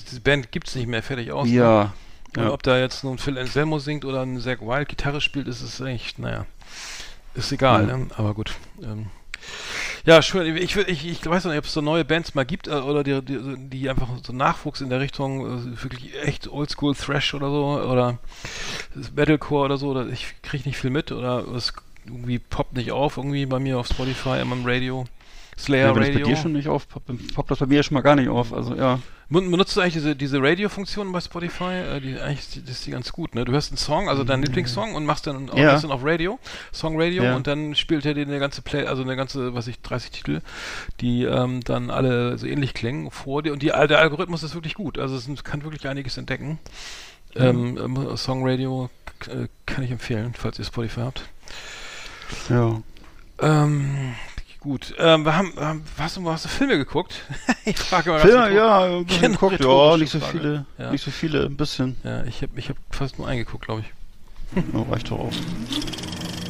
diese 0.09 0.21
Band 0.21 0.51
gibt's 0.51 0.73
nicht 0.73 0.87
mehr 0.87 1.03
fertig 1.03 1.31
aus? 1.31 1.47
Ne? 1.47 1.53
Ja. 1.55 1.93
Und 2.35 2.43
Ja. 2.45 2.51
ob 2.51 2.63
da 2.63 2.79
jetzt 2.79 3.03
nun 3.03 3.19
Phil 3.19 3.37
Anselmo 3.37 3.77
singt 3.77 4.05
oder 4.05 4.23
ein 4.23 4.39
Zack 4.41 4.61
Wild 4.61 4.89
Gitarre 4.89 5.21
spielt, 5.21 5.47
ist 5.47 5.61
es 5.61 5.79
echt, 5.81 6.17
naja, 6.17 6.45
ist 7.35 7.51
egal, 7.51 7.87
Ja. 7.87 7.97
ne? 7.97 8.07
aber 8.17 8.33
gut. 8.33 8.55
Ähm, 8.81 9.07
ja, 10.07 10.21
schön. 10.21 10.55
Ich, 10.55 10.75
ich, 10.75 11.05
ich, 11.05 11.25
weiß 11.25 11.45
nicht, 11.45 11.57
ob 11.57 11.65
es 11.65 11.73
so 11.73 11.81
neue 11.81 12.05
Bands 12.05 12.33
mal 12.33 12.45
gibt 12.45 12.67
äh, 12.67 12.71
oder 12.71 13.03
die, 13.03 13.21
die, 13.21 13.69
die 13.69 13.89
einfach 13.89 14.07
so 14.25 14.31
Nachwuchs 14.31 14.79
in 14.79 14.89
der 14.89 15.01
Richtung 15.01 15.45
äh, 15.45 15.83
wirklich 15.83 16.17
echt 16.23 16.47
Oldschool 16.47 16.95
Thrash 16.95 17.33
oder 17.33 17.49
so 17.49 17.65
oder 17.81 18.17
Metalcore 19.13 19.65
oder 19.65 19.77
so. 19.77 19.89
Oder 19.89 20.07
ich 20.07 20.41
kriege 20.41 20.67
nicht 20.67 20.77
viel 20.77 20.91
mit 20.91 21.11
oder 21.11 21.45
es 21.49 21.73
irgendwie 22.05 22.39
poppt 22.39 22.77
nicht 22.77 22.93
auf 22.93 23.17
irgendwie 23.17 23.45
bei 23.45 23.59
mir 23.59 23.77
auf 23.79 23.87
Spotify, 23.87 24.39
immer 24.39 24.55
im 24.55 24.65
Radio. 24.65 25.05
Slayer 25.57 25.87
Ja, 25.87 25.95
wenn 25.95 26.01
das 26.01 26.09
bei 26.09 26.13
Radio. 26.19 26.27
dir 26.27 26.35
schon 26.37 26.53
nicht 26.53 26.67
auf, 26.67 26.87
poppt 26.87 27.51
das 27.51 27.57
bei 27.59 27.65
mir 27.65 27.81
schon 27.83 27.95
mal 27.95 28.01
gar 28.01 28.15
nicht 28.15 28.29
auf. 28.29 28.53
Also 28.53 28.75
ja. 28.75 28.99
Ben- 29.29 29.49
Benutzt 29.51 29.75
du 29.75 29.81
eigentlich 29.81 29.95
diese, 29.95 30.15
diese 30.15 30.41
Radio-Funktion 30.41 31.11
bei 31.11 31.19
Spotify? 31.19 31.73
Äh, 31.73 31.99
die, 31.99 32.17
eigentlich 32.19 32.39
ist 32.39 32.55
die, 32.55 32.61
das 32.61 32.71
ist 32.71 32.85
die 32.85 32.91
ganz 32.91 33.11
gut, 33.11 33.35
ne? 33.35 33.43
Du 33.43 33.51
hörst 33.51 33.71
einen 33.71 33.77
Song, 33.77 34.07
also 34.07 34.23
deinen 34.23 34.43
Lieblingssong 34.43 34.93
und 34.95 35.05
machst 35.05 35.27
dann 35.27 35.49
auch 35.49 35.57
Ja. 35.57 35.69
ein 35.69 35.75
bisschen 35.75 35.91
auf 35.91 36.01
Radio, 36.03 36.39
Song 36.71 37.01
Radio 37.01 37.23
Ja. 37.23 37.35
und 37.35 37.47
dann 37.47 37.75
spielt 37.75 38.05
er 38.05 38.13
dir 38.13 38.21
eine 38.21 38.39
ganze 38.39 38.61
Play, 38.61 38.85
also 38.85 39.01
eine 39.01 39.15
ganze, 39.17 39.53
was 39.53 39.67
ich, 39.67 39.81
30 39.81 40.11
Titel, 40.11 40.41
die 41.01 41.23
ähm, 41.23 41.61
dann 41.63 41.89
alle 41.89 42.37
so 42.37 42.45
ähnlich 42.47 42.73
klingen 42.73 43.11
vor 43.11 43.43
dir 43.43 43.51
und 43.51 43.63
die, 43.63 43.67
der 43.67 43.99
Algorithmus 43.99 44.43
ist 44.43 44.53
wirklich 44.53 44.75
gut, 44.75 44.97
also 44.97 45.15
es 45.17 45.43
kann 45.43 45.63
wirklich 45.63 45.87
einiges 45.87 46.17
entdecken. 46.17 46.59
Ähm, 47.35 47.77
ähm, 47.83 48.15
Song 48.15 48.47
Radio 48.47 48.89
äh, 49.27 49.47
kann 49.65 49.83
ich 49.83 49.91
empfehlen, 49.91 50.33
falls 50.37 50.57
ihr 50.57 50.65
Spotify 50.65 51.01
habt. 51.01 51.23
Ja. 52.49 52.81
Ähm, 53.41 54.15
gut, 54.67 54.93
ähm, 54.99 55.23
wir 55.25 55.35
haben, 55.37 55.53
ähm, 55.59 55.83
hast, 55.97 56.17
du, 56.17 56.29
hast 56.29 56.45
du 56.45 56.49
Filme 56.49 56.77
geguckt? 56.77 57.15
ich 57.65 57.77
frage 57.77 58.09
mal 58.11 58.19
Filme, 58.19 58.53
ja, 58.53 58.83
ein 58.83 59.05
bisschen 59.05 59.31
geguckt, 59.31 59.59
ja, 59.63 59.97
nicht 59.97 60.11
so 60.11 60.19
Frage. 60.19 60.37
viele, 60.37 60.65
Ja. 60.77 60.91
nicht 60.91 61.03
so 61.03 61.11
viele, 61.11 61.45
ein 61.45 61.55
bisschen. 61.57 61.95
Ja, 62.03 62.23
ich 62.25 62.41
habe 62.41 62.51
ich 62.57 62.69
hab 62.69 62.77
fast 62.91 63.17
nur 63.17 63.27
eingeguckt, 63.27 63.65
glaube 63.65 63.81
ich. 63.81 64.63
Ja, 64.73 64.81
reicht 64.91 65.09
doch 65.11 65.19
auch. 65.19 65.31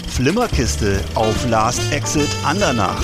Flimmerkiste 0.09 1.00
auf 1.15 1.47
Last 1.50 1.91
Exit 1.91 2.29
Andernach. 2.43 3.03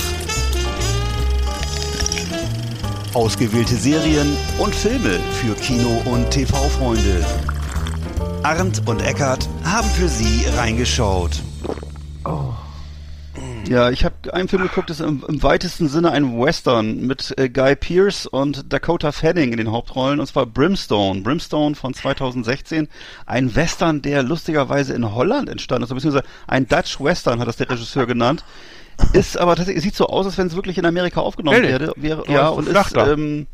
Ausgewählte 3.12 3.76
Serien 3.76 4.36
und 4.58 4.74
Filme 4.74 5.20
für 5.40 5.54
Kino- 5.54 6.02
und 6.06 6.28
TV-Freunde. 6.30 7.24
Arndt 8.42 8.82
und 8.88 9.00
Eckart 9.00 9.48
haben 9.64 9.88
für 9.90 10.08
Sie 10.08 10.44
reingeschaut. 10.56 11.40
Ja, 13.68 13.90
ich 13.90 14.04
habe 14.04 14.32
einen 14.32 14.48
Film 14.48 14.62
geguckt, 14.62 14.90
das 14.90 15.00
ist 15.00 15.06
im, 15.06 15.24
im 15.26 15.42
weitesten 15.42 15.88
Sinne 15.88 16.12
ein 16.12 16.38
Western 16.38 17.06
mit 17.06 17.34
äh, 17.38 17.48
Guy 17.48 17.76
Pearce 17.76 18.26
und 18.26 18.72
Dakota 18.72 19.12
Fanning 19.12 19.52
in 19.52 19.58
den 19.58 19.70
Hauptrollen, 19.70 20.20
und 20.20 20.26
zwar 20.26 20.46
Brimstone. 20.46 21.22
Brimstone 21.22 21.74
von 21.74 21.94
2016. 21.94 22.88
Ein 23.26 23.54
Western, 23.54 24.02
der 24.02 24.22
lustigerweise 24.22 24.94
in 24.94 25.14
Holland 25.14 25.48
entstanden 25.48 25.84
ist, 25.84 25.94
beziehungsweise 25.94 26.26
ein 26.46 26.68
Dutch 26.68 27.00
Western 27.00 27.40
hat 27.40 27.48
das 27.48 27.56
der 27.56 27.70
Regisseur 27.70 28.06
genannt. 28.06 28.44
Ist 29.12 29.36
aber 29.38 29.56
tatsächlich, 29.56 29.82
sieht 29.82 29.96
so 29.96 30.06
aus, 30.06 30.26
als 30.26 30.38
wenn 30.38 30.46
es 30.46 30.56
wirklich 30.56 30.78
in 30.78 30.86
Amerika 30.86 31.20
aufgenommen 31.20 31.56
Ehrlich? 31.56 31.72
werde, 31.72 31.92
wäre. 31.96 32.24
Ja, 32.30 32.48
und 32.48 32.68
ist, 32.68 32.96
ähm, 32.96 33.46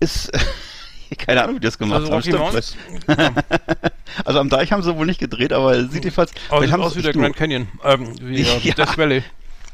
ist, 0.00 0.30
keine 1.18 1.42
Ahnung, 1.42 1.56
wie 1.56 1.60
die 1.60 1.66
das 1.66 1.78
gemacht 1.78 2.00
Also 2.00 2.12
haben. 2.12 2.22
Rocky 2.22 2.30
Stimmt, 2.30 2.76
vielleicht. 3.06 3.34
Also 4.24 4.38
am 4.40 4.48
Deich 4.48 4.72
haben 4.72 4.82
sie 4.82 4.96
wohl 4.96 5.04
nicht 5.06 5.20
gedreht, 5.20 5.52
aber 5.52 5.82
sieht 5.82 6.04
jedenfalls. 6.04 6.30
Sieht 6.30 6.72
haben 6.72 6.82
aus 6.82 6.96
wie 6.96 7.02
der 7.02 7.12
Grand 7.12 7.36
Canyon, 7.36 7.68
ähm, 7.84 8.14
wie 8.20 8.42
Ja. 8.42 8.56
ja. 8.62 8.74
Death 8.74 8.96
Valley. 8.96 9.22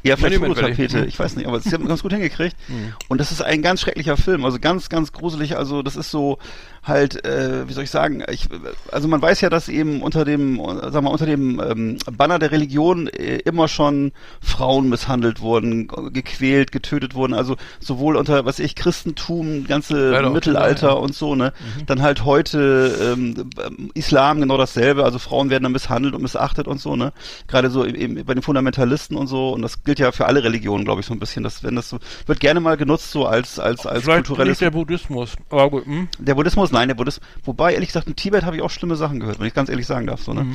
Ja, 0.03 0.15
vielleicht. 0.17 0.39
Fototapete, 0.39 1.01
Mhm. 1.01 1.07
ich 1.07 1.17
weiß 1.17 1.35
nicht, 1.35 1.47
aber 1.47 1.59
sie 1.59 1.71
haben 1.71 1.87
ganz 1.87 2.01
gut 2.03 2.11
hingekriegt. 2.13 2.55
Und 3.07 3.19
das 3.19 3.31
ist 3.31 3.41
ein 3.41 3.61
ganz 3.61 3.81
schrecklicher 3.81 4.17
Film, 4.17 4.43
also 4.45 4.59
ganz, 4.59 4.89
ganz 4.89 5.11
gruselig. 5.11 5.57
Also 5.57 5.81
das 5.81 5.95
ist 5.95 6.11
so 6.11 6.37
halt, 6.83 7.23
äh, 7.25 7.67
wie 7.67 7.73
soll 7.73 7.85
ich 7.85 7.89
sagen, 7.89 8.23
ich, 8.29 8.49
also 8.91 9.07
man 9.07 9.21
weiß 9.21 9.39
ja, 9.39 9.49
dass 9.49 9.69
eben 9.69 10.01
unter 10.01 10.25
dem, 10.25 10.61
sag 10.91 11.01
mal, 11.01 11.11
unter 11.11 11.25
dem 11.25 11.61
ähm, 11.65 11.97
Banner 12.11 12.39
der 12.39 12.51
Religion 12.51 13.07
äh, 13.07 13.37
immer 13.37 13.69
schon 13.69 14.11
Frauen 14.41 14.89
misshandelt 14.89 15.39
wurden, 15.39 15.87
gequält, 16.11 16.73
getötet 16.73 17.15
wurden. 17.15 17.33
Also 17.33 17.55
sowohl 17.79 18.17
unter, 18.17 18.43
was 18.45 18.59
ich, 18.59 18.75
Christentum, 18.75 19.65
ganze 19.65 20.11
Leider 20.11 20.27
auch, 20.27 20.33
Mittelalter 20.33 20.87
ja. 20.87 20.93
und 20.93 21.15
so, 21.15 21.35
ne? 21.35 21.53
Dann 21.85 22.01
halt 22.01 22.25
heute 22.25 23.15
ähm, 23.15 23.49
Islam 23.93 24.41
genau 24.41 24.57
dasselbe. 24.57 25.05
Also 25.05 25.19
Frauen 25.19 25.49
werden 25.49 25.63
dann 25.63 25.71
misshandelt 25.71 26.13
und 26.13 26.21
missachtet 26.21 26.67
und 26.67 26.81
so, 26.81 26.97
ne? 26.97 27.13
Gerade 27.47 27.69
so 27.69 27.85
eben 27.85 28.25
bei 28.25 28.33
den 28.33 28.43
Fundamentalisten 28.43 29.15
und 29.15 29.27
so. 29.27 29.51
Und 29.51 29.61
das 29.61 29.83
gilt 29.83 29.92
ja 29.99 30.11
für 30.11 30.25
alle 30.25 30.43
Religionen, 30.43 30.85
glaube 30.85 31.01
ich, 31.01 31.05
so 31.07 31.13
ein 31.13 31.19
bisschen. 31.19 31.43
Das, 31.43 31.63
wenn 31.63 31.75
das 31.75 31.89
so, 31.89 31.99
wird 32.25 32.39
gerne 32.39 32.59
mal 32.59 32.77
genutzt 32.77 33.11
so 33.11 33.25
als 33.25 33.59
als 33.59 33.85
als 33.85 34.03
Vielleicht 34.03 34.25
kulturelles. 34.27 34.51
nicht 34.53 34.61
der 34.61 34.71
Buddhismus. 34.71 35.35
Aber 35.49 35.69
gut, 35.69 35.85
hm? 35.85 36.07
Der 36.19 36.35
Buddhismus, 36.35 36.71
nein, 36.71 36.87
der 36.87 36.95
Buddhismus. 36.95 37.25
Wobei, 37.43 37.73
ehrlich 37.73 37.89
gesagt, 37.89 38.07
in 38.07 38.15
Tibet 38.15 38.43
habe 38.43 38.55
ich 38.55 38.61
auch 38.61 38.69
schlimme 38.71 38.95
Sachen 38.95 39.19
gehört, 39.19 39.39
wenn 39.39 39.47
ich 39.47 39.53
ganz 39.53 39.69
ehrlich 39.69 39.87
sagen 39.87 40.07
darf. 40.07 40.21
So, 40.21 40.33
ne? 40.33 40.45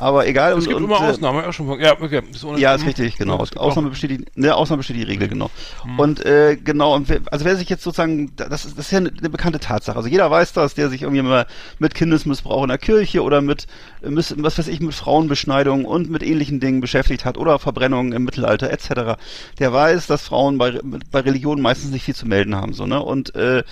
Aber 0.00 0.26
egal. 0.26 0.52
Es 0.52 0.58
und, 0.58 0.64
gibt 0.64 0.76
und, 0.76 0.84
immer 0.84 0.96
äh, 0.96 1.10
Ausnahmen, 1.10 1.44
ja, 1.44 1.52
schon 1.52 1.66
von, 1.66 1.78
ja, 1.78 1.92
okay. 2.00 2.22
Ist 2.32 2.44
ja, 2.56 2.74
ist 2.74 2.86
richtig, 2.86 3.18
genau. 3.18 3.36
Ausnahme 3.56 3.90
besteht 3.90 4.10
die, 4.10 4.24
ne, 4.34 4.54
Ausnahme 4.54 4.78
besteht 4.78 4.96
die 4.96 5.02
Regel, 5.02 5.28
genau. 5.28 5.50
Mhm. 5.84 5.98
Und 5.98 6.24
äh, 6.24 6.56
genau, 6.56 6.94
und 6.94 7.08
wer, 7.10 7.20
also 7.30 7.44
wer 7.44 7.56
sich 7.56 7.68
jetzt 7.68 7.82
sozusagen, 7.82 8.34
das 8.36 8.64
ist, 8.64 8.78
das 8.78 8.86
ist 8.86 8.92
ja 8.92 8.98
eine, 8.98 9.12
eine 9.16 9.28
bekannte 9.28 9.60
Tatsache. 9.60 9.96
Also 9.96 10.08
jeder 10.08 10.30
weiß 10.30 10.54
das, 10.54 10.74
der 10.74 10.88
sich 10.88 11.02
irgendwie 11.02 11.22
mal 11.22 11.46
mit 11.78 11.94
Kindesmissbrauch 11.94 12.62
in 12.62 12.68
der 12.68 12.78
Kirche 12.78 13.22
oder 13.22 13.42
mit, 13.42 13.66
was 14.00 14.58
weiß 14.58 14.68
ich, 14.68 14.80
mit 14.80 14.94
Frauenbeschneidung 14.94 15.84
und 15.84 16.10
mit 16.10 16.22
ähnlichen 16.22 16.60
Dingen 16.60 16.80
beschäftigt 16.80 17.26
hat 17.26 17.36
oder 17.36 17.58
Verbrennungen 17.58 18.12
im 18.12 18.24
Mittelalter 18.24 18.70
etc. 18.70 19.20
Der 19.58 19.72
weiß, 19.72 20.06
dass 20.06 20.22
Frauen 20.22 20.56
bei, 20.56 20.80
bei 21.10 21.20
Religionen 21.20 21.60
meistens 21.60 21.90
nicht 21.90 22.04
viel 22.04 22.14
zu 22.14 22.26
melden 22.26 22.56
haben, 22.56 22.72
so, 22.72 22.86
ne? 22.86 23.02
Und 23.02 23.34
äh, 23.34 23.64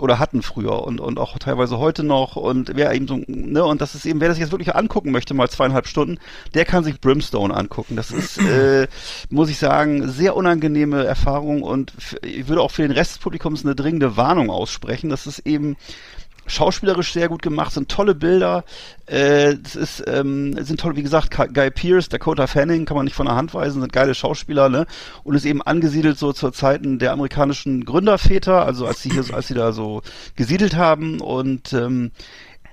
oder 0.00 0.18
hatten 0.18 0.42
früher 0.42 0.82
und, 0.84 1.00
und 1.00 1.18
auch 1.18 1.38
teilweise 1.38 1.78
heute 1.78 2.02
noch 2.02 2.36
und 2.36 2.72
wer 2.74 2.92
eben 2.92 3.06
so, 3.06 3.20
ne, 3.26 3.64
und 3.64 3.80
das 3.80 3.94
ist 3.94 4.06
eben, 4.06 4.20
wer 4.20 4.28
das 4.28 4.38
jetzt 4.38 4.52
wirklich 4.52 4.74
angucken 4.74 5.10
möchte, 5.10 5.34
mal 5.34 5.48
zweieinhalb 5.48 5.86
Stunden, 5.86 6.18
der 6.54 6.64
kann 6.64 6.84
sich 6.84 7.00
Brimstone 7.00 7.54
angucken. 7.54 7.96
Das 7.96 8.10
ist, 8.10 8.38
äh, 8.38 8.88
muss 9.30 9.50
ich 9.50 9.58
sagen, 9.58 10.08
sehr 10.08 10.36
unangenehme 10.36 11.04
Erfahrung 11.04 11.62
und 11.62 11.92
ich 12.22 12.48
würde 12.48 12.62
auch 12.62 12.70
für 12.70 12.82
den 12.82 12.92
Rest 12.92 13.12
des 13.12 13.18
Publikums 13.18 13.64
eine 13.64 13.74
dringende 13.74 14.16
Warnung 14.16 14.50
aussprechen. 14.50 15.10
Das 15.10 15.26
ist 15.26 15.40
eben 15.40 15.76
schauspielerisch 16.50 17.12
sehr 17.12 17.28
gut 17.28 17.42
gemacht, 17.42 17.72
sind 17.72 17.88
tolle 17.88 18.14
Bilder, 18.14 18.64
äh, 19.06 19.56
das 19.56 19.76
ist, 19.76 20.04
ähm, 20.06 20.54
sind 20.64 20.80
toll, 20.80 20.96
wie 20.96 21.02
gesagt, 21.02 21.30
Guy 21.30 21.70
Pearce, 21.70 22.08
Dakota 22.08 22.46
Fanning, 22.46 22.84
kann 22.84 22.96
man 22.96 23.04
nicht 23.04 23.16
von 23.16 23.26
der 23.26 23.36
Hand 23.36 23.54
weisen, 23.54 23.80
sind 23.80 23.92
geile 23.92 24.14
Schauspieler, 24.14 24.68
ne? 24.68 24.86
Und 25.24 25.34
ist 25.34 25.44
eben 25.44 25.62
angesiedelt 25.62 26.18
so 26.18 26.32
zur 26.32 26.52
Zeiten 26.52 26.98
der 26.98 27.12
amerikanischen 27.12 27.84
Gründerväter, 27.84 28.64
also 28.64 28.86
als 28.86 29.02
sie 29.02 29.10
hier, 29.10 29.24
als 29.32 29.48
sie 29.48 29.54
da 29.54 29.72
so 29.72 30.02
gesiedelt 30.36 30.76
haben. 30.76 31.20
Und 31.20 31.72
ähm, 31.72 32.12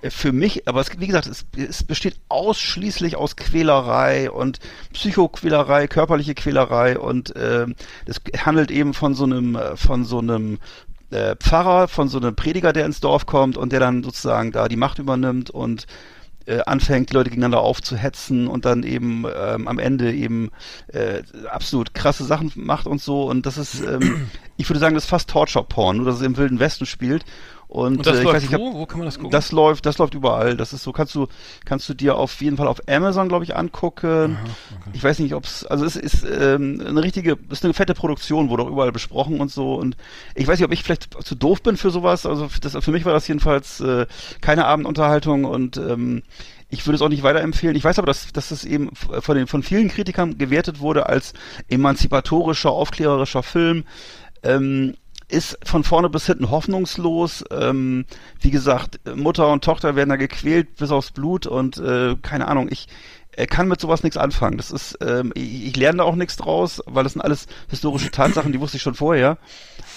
für 0.09 0.31
mich, 0.31 0.67
aber 0.67 0.81
es, 0.81 0.99
wie 0.99 1.07
gesagt, 1.07 1.27
es, 1.27 1.45
es 1.57 1.83
besteht 1.83 2.19
ausschließlich 2.29 3.15
aus 3.15 3.35
Quälerei 3.35 4.29
und 4.29 4.59
Psychoquälerei, 4.93 5.87
körperliche 5.87 6.35
Quälerei. 6.35 6.99
Und 6.99 7.33
ähm, 7.35 7.75
es 8.05 8.21
handelt 8.45 8.71
eben 8.71 8.93
von 8.93 9.15
so 9.15 9.23
einem, 9.23 9.55
äh, 9.55 9.75
von 9.75 10.05
so 10.05 10.19
einem 10.19 10.59
äh, 11.11 11.35
Pfarrer, 11.35 11.87
von 11.87 12.07
so 12.07 12.17
einem 12.17 12.35
Prediger, 12.35 12.73
der 12.73 12.85
ins 12.85 12.99
Dorf 12.99 13.25
kommt 13.25 13.57
und 13.57 13.71
der 13.71 13.79
dann 13.79 14.03
sozusagen 14.03 14.51
da 14.51 14.67
die 14.67 14.75
Macht 14.75 14.99
übernimmt 14.99 15.49
und 15.49 15.87
äh, 16.47 16.61
anfängt, 16.65 17.11
Leute 17.11 17.29
gegeneinander 17.29 17.61
aufzuhetzen 17.61 18.47
und 18.47 18.65
dann 18.65 18.83
eben 18.83 19.25
ähm, 19.25 19.67
am 19.67 19.79
Ende 19.79 20.13
eben 20.13 20.49
äh, 20.87 21.21
absolut 21.49 21.93
krasse 21.93 22.23
Sachen 22.23 22.51
macht 22.55 22.87
und 22.87 23.01
so. 23.01 23.23
Und 23.23 23.45
das 23.45 23.57
ist, 23.57 23.81
ähm, 23.81 24.29
ich 24.57 24.69
würde 24.69 24.79
sagen, 24.79 24.95
das 24.95 25.03
ist 25.03 25.09
fast 25.09 25.29
Torture-Porn, 25.29 25.97
nur 25.97 26.05
dass 26.05 26.15
es 26.15 26.21
im 26.21 26.37
Wilden 26.37 26.59
Westen 26.59 26.85
spielt. 26.85 27.25
Und, 27.69 27.97
Und 27.97 28.05
das 28.05 28.15
äh, 28.15 28.19
ich 28.19 28.23
läuft 28.23 28.35
weiß 28.35 28.43
nicht, 28.43 28.53
ich 28.53 28.59
wo? 28.59 28.67
hab- 28.67 28.73
Wo 28.75 28.85
kann 28.85 28.99
man 28.99 29.05
das 29.07 29.15
gucken? 29.17 29.31
das 29.31 29.51
läuft, 29.51 29.85
das 29.85 29.97
läuft 29.97 30.13
überall. 30.13 30.55
Das 30.55 30.71
ist 30.71 30.83
so, 30.83 30.93
kannst 30.93 31.13
du, 31.15 31.27
kannst 31.65 31.89
du 31.89 31.93
dir 31.93 32.15
auf 32.15 32.41
jeden 32.41 32.55
Fall 32.55 32.67
auf 32.67 32.81
Amazon, 32.87 33.27
glaube 33.27 33.43
ich, 33.43 33.57
angucken. 33.57 34.37
Ich 34.93 35.03
weiß 35.03 35.19
nicht, 35.19 35.33
ob 35.33 35.43
es, 35.43 35.65
also 35.65 35.83
es 35.83 35.97
ist 35.97 36.23
ähm, 36.23 36.81
eine 36.87 37.03
richtige, 37.03 37.33
es 37.49 37.59
ist 37.59 37.65
eine 37.65 37.73
fette 37.73 37.93
Produktion, 37.93 38.49
wurde 38.49 38.63
auch 38.63 38.69
überall 38.69 38.93
besprochen 38.93 39.41
und 39.41 39.51
so. 39.51 39.75
Und 39.75 39.97
ich 40.33 40.47
weiß 40.47 40.59
nicht, 40.59 40.65
ob 40.65 40.71
ich 40.71 40.81
vielleicht 40.83 41.21
zu 41.23 41.35
doof 41.35 41.61
bin 41.61 41.75
für 41.75 41.89
sowas. 41.91 42.25
Also 42.25 42.47
das, 42.61 42.77
für 42.83 42.91
mich 42.91 43.03
war 43.03 43.11
das 43.13 43.27
jedenfalls 43.27 43.81
äh, 43.81 44.05
keine 44.39 44.65
Abendunterhaltung 44.65 45.43
und 45.43 45.75
ähm, 45.75 46.23
ich 46.69 46.85
würde 46.85 46.95
es 46.95 47.01
auch 47.01 47.09
nicht 47.09 47.23
weiterempfehlen. 47.23 47.75
Ich 47.75 47.83
weiß 47.83 47.97
aber, 47.97 48.07
dass, 48.07 48.31
dass 48.31 48.51
es 48.51 48.63
eben 48.65 48.93
von 48.95 49.35
den 49.37 49.47
von 49.47 49.63
vielen 49.63 49.87
Kritikern 49.89 50.37
gewertet 50.37 50.79
wurde 50.79 51.07
als 51.07 51.33
emanzipatorischer, 51.69 52.71
aufklärerischer 52.71 53.43
Film. 53.43 53.83
Ähm, 54.43 54.95
ist 55.29 55.57
von 55.63 55.83
vorne 55.83 56.09
bis 56.09 56.25
hinten 56.25 56.49
hoffnungslos. 56.49 57.43
Ähm, 57.51 58.05
wie 58.39 58.51
gesagt, 58.51 58.99
Mutter 59.15 59.51
und 59.51 59.63
Tochter 59.63 59.95
werden 59.95 60.09
da 60.09 60.15
gequält 60.15 60.77
bis 60.77 60.91
aufs 60.91 61.11
Blut 61.11 61.47
und 61.47 61.77
äh, 61.77 62.15
keine 62.21 62.47
Ahnung, 62.47 62.69
ich 62.71 62.87
äh, 63.33 63.45
kann 63.45 63.67
mit 63.67 63.79
sowas 63.79 64.03
nichts 64.03 64.17
anfangen. 64.17 64.57
Das 64.57 64.71
ist, 64.71 64.97
ähm, 65.01 65.31
ich, 65.35 65.67
ich 65.67 65.75
lerne 65.75 65.99
da 65.99 66.03
auch 66.03 66.15
nichts 66.15 66.37
draus, 66.37 66.81
weil 66.85 67.03
das 67.03 67.13
sind 67.13 67.21
alles 67.21 67.47
historische 67.69 68.11
Tatsachen, 68.11 68.51
die 68.51 68.59
wusste 68.59 68.77
ich 68.77 68.83
schon 68.83 68.95
vorher. 68.95 69.37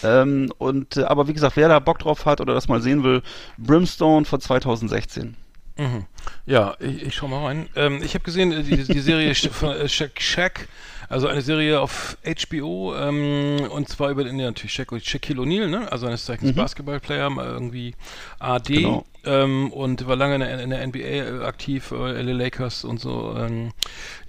Ähm, 0.02 0.52
und 0.58 0.96
äh, 0.96 1.04
aber 1.04 1.28
wie 1.28 1.32
gesagt, 1.32 1.56
wer 1.56 1.68
da 1.68 1.78
Bock 1.78 1.98
drauf 2.00 2.26
hat 2.26 2.40
oder 2.40 2.54
das 2.54 2.68
mal 2.68 2.82
sehen 2.82 3.02
will, 3.02 3.22
Brimstone 3.56 4.24
von 4.24 4.40
2016. 4.40 5.36
Mhm. 5.76 6.06
Ja, 6.44 6.76
ich, 6.78 7.02
ich 7.02 7.14
schau 7.14 7.28
mal 7.28 7.44
rein. 7.44 7.68
Ähm, 7.76 8.02
ich 8.02 8.14
habe 8.14 8.24
gesehen, 8.24 8.52
äh, 8.52 8.62
die, 8.62 8.84
die 8.84 9.00
Serie 9.00 9.34
von 9.52 9.70
äh, 9.70 9.88
Shaq, 9.88 10.20
Shaq, 10.20 10.68
also 11.10 11.26
eine 11.26 11.42
Serie 11.42 11.80
auf 11.80 12.16
HBO, 12.24 12.94
ähm, 12.94 13.66
und 13.68 13.88
zwar 13.88 14.10
über 14.10 14.22
den, 14.22 14.38
ja, 14.38 14.46
natürlich 14.46 14.72
Shaq, 14.72 14.92
Shaquille 15.02 15.42
O'Neal, 15.42 15.66
ne? 15.66 15.90
also 15.90 16.06
eines 16.06 16.24
Zeichens 16.24 16.54
Basketballplayer, 16.54 17.28
mal 17.30 17.46
irgendwie 17.46 17.96
AD, 18.38 18.74
Genau. 18.74 19.04
ähm, 19.24 19.72
und 19.72 20.06
war 20.06 20.14
lange 20.14 20.36
in 20.36 20.40
der, 20.40 20.60
in 20.60 20.70
der 20.70 20.86
NBA 20.86 20.98
äh, 20.98 21.44
aktiv, 21.44 21.90
äh, 21.90 22.22
LA 22.22 22.32
Lakers 22.32 22.84
und 22.84 23.00
so. 23.00 23.34
Ähm, 23.36 23.72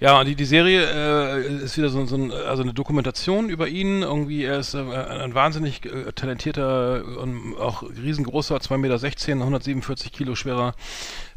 ja, 0.00 0.24
die, 0.24 0.34
die 0.34 0.44
Serie 0.44 0.84
äh, 0.84 1.62
ist 1.62 1.78
wieder 1.78 1.88
so, 1.88 2.04
so 2.04 2.16
ein, 2.16 2.32
also 2.32 2.64
eine 2.64 2.74
Dokumentation 2.74 3.48
über 3.48 3.68
ihn. 3.68 4.02
Irgendwie, 4.02 4.42
er 4.42 4.58
ist 4.58 4.74
äh, 4.74 4.80
ein 4.80 5.34
wahnsinnig 5.36 5.86
äh, 5.86 6.10
talentierter 6.12 7.04
und 7.16 7.54
auch 7.60 7.84
riesengroßer, 7.84 8.56
2,16 8.56 8.78
Meter, 8.78 9.44
147 9.44 10.12
Kilo 10.12 10.34
schwerer 10.34 10.74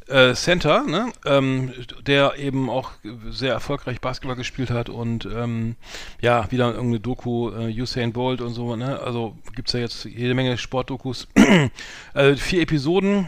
äh, 0.07 0.33
Center, 0.33 0.83
ne? 0.83 1.11
ähm, 1.25 1.73
der 2.05 2.37
eben 2.37 2.69
auch 2.69 2.91
sehr 3.29 3.53
erfolgreich 3.53 4.01
Basketball 4.01 4.35
gespielt 4.35 4.69
hat 4.69 4.89
und 4.89 5.25
ähm, 5.25 5.75
ja, 6.21 6.51
wieder 6.51 6.67
irgendeine 6.67 6.99
Doku, 6.99 7.51
äh, 7.51 7.81
Usain 7.81 8.13
Bolt 8.13 8.41
und 8.41 8.53
so, 8.53 8.75
ne? 8.75 8.99
Also 8.99 9.35
gibt's 9.55 9.73
ja 9.73 9.79
jetzt 9.79 10.05
jede 10.05 10.33
Menge 10.33 10.57
Sportdokus. 10.57 11.27
äh, 12.13 12.35
vier 12.35 12.61
Episoden. 12.61 13.27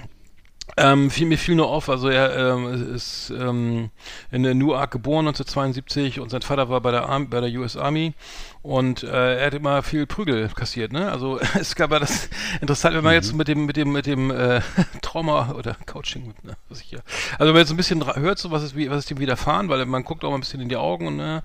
Ähm, 0.75 1.10
fiel, 1.10 1.27
mir 1.27 1.38
fiel 1.38 1.56
nur 1.56 1.69
auf, 1.69 1.89
also 1.89 2.10
er 2.10 2.36
ähm, 2.36 2.93
ist 2.93 3.32
ähm, 3.32 3.89
in 4.32 4.41
Newark 4.41 4.91
geboren 4.91 5.27
1972 5.27 6.19
und 6.19 6.30
sein 6.30 6.41
Vater 6.41 6.69
war 6.69 6.82
bei 6.82 6.91
der, 6.91 7.08
Arm 7.08 7.30
bei 7.30 7.39
der 7.39 7.49
US 7.60 7.77
Army 7.77 8.13
und 8.62 9.01
äh, 9.01 9.39
er 9.39 9.45
hat 9.47 9.53
immer 9.53 9.82
viel 9.82 10.06
Prügel 10.06 10.49
kassiert, 10.49 10.91
ne? 10.91 11.10
Also 11.10 11.39
es 11.60 11.75
gab 11.75 11.91
ja 11.91 11.99
das 11.99 12.30
interessant, 12.60 12.95
wenn 12.95 13.03
man 13.03 13.13
jetzt 13.13 13.34
mit 13.34 13.47
dem 13.47 13.65
mit 13.65 13.77
dem 13.77 13.91
mit 13.93 14.06
dem 14.06 14.30
äh, 14.30 14.62
Trauma 15.01 15.53
oder 15.53 15.77
Coaching, 15.86 16.34
ne, 16.43 16.58
was 16.67 16.82
ich 16.82 16.88
hier, 16.88 17.01
also 17.39 17.45
wenn 17.45 17.53
man 17.53 17.62
jetzt 17.62 17.71
ein 17.71 17.77
bisschen 17.77 18.06
hört, 18.15 18.38
so 18.38 18.51
was 18.51 18.62
ist 18.62 18.75
wie 18.75 18.89
was 18.89 18.99
ist 18.99 19.10
dem 19.10 19.19
widerfahren, 19.19 19.69
weil 19.69 19.86
man 19.86 20.03
guckt 20.03 20.25
auch 20.25 20.30
mal 20.32 20.38
ein 20.38 20.41
bisschen 20.41 20.60
in 20.60 20.69
die 20.69 20.75
Augen 20.75 21.08
und 21.08 21.15
ne, 21.15 21.43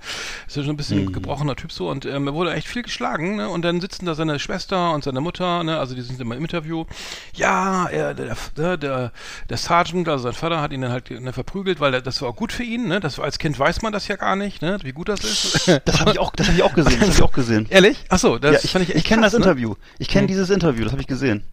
ist 0.49 0.57
ja 0.57 0.63
schon 0.63 0.73
ein 0.73 0.77
bisschen 0.77 1.13
gebrochener 1.13 1.55
Typ 1.55 1.71
so 1.71 1.89
und 1.89 2.07
ähm, 2.07 2.27
er 2.27 2.35
wurde 2.35 2.53
echt 2.55 2.67
viel 2.67 2.83
geschlagen, 2.83 3.37
ne? 3.37 3.49
Und 3.49 3.63
dann 3.63 3.81
sitzen 3.81 4.05
da 4.05 4.15
seine 4.15 4.41
Schwester 4.41 4.93
und 4.93 5.05
seine 5.05 5.21
Mutter, 5.21 5.63
ne? 5.63 5.79
Also 5.79 5.95
die 5.95 6.03
sind 6.03 6.21
immer 6.21 6.37
im 6.37 6.43
Interview. 6.43 6.87
Ja, 7.35 7.87
er, 7.87 8.15
der, 8.15 8.37
der, 8.57 8.77
der, 8.77 9.12
der 9.51 9.57
Sergeant, 9.57 10.09
also 10.09 10.25
sein 10.25 10.33
Vater, 10.33 10.61
hat 10.61 10.73
ihn 10.73 10.81
dann 10.83 10.93
halt 10.93 11.11
ne, 11.11 11.33
verprügelt, 11.33 11.81
weil 11.81 12.01
das 12.03 12.23
war 12.23 12.31
auch 12.31 12.37
gut 12.37 12.53
für 12.53 12.63
ihn, 12.63 12.89
ne? 12.89 13.01
Das 13.01 13.19
als 13.19 13.39
Kind 13.39 13.59
weiß 13.59 13.83
man 13.83 13.93
das 13.93 14.09
ja 14.09 14.17
gar 14.17 14.37
nicht, 14.37 14.63
ne? 14.63 14.79
Wie 14.83 14.93
gut 14.93 15.09
das 15.09 15.25
ist. 15.25 15.71
Das 15.85 16.01
habe 16.01 16.13
ich 16.13 16.19
auch, 16.19 16.35
das 16.35 16.49
habe 16.49 16.57
ich 16.57 16.63
auch 16.63 16.75
gesehen. 16.75 17.01
Das 17.01 17.09
habe 17.09 17.13
ich 17.13 17.23
auch 17.23 17.33
gesehen. 17.33 17.67
Ehrlich? 17.71 18.05
Achso, 18.09 18.39
das 18.39 18.53
ja, 18.53 18.61
ich, 18.63 18.71
fand 18.71 18.85
ich 18.85 18.91
ich, 18.91 18.97
echt 18.97 19.07
kenne 19.07 19.23
das 19.23 19.33
ne? 19.33 19.39
Interview. 19.39 19.75
Ich 19.99 20.09
kenne 20.09 20.27
dieses 20.27 20.51
Interview, 20.51 20.85
das 20.85 20.93
habe 20.93 21.03
ich 21.03 21.09
gesehen. 21.09 21.45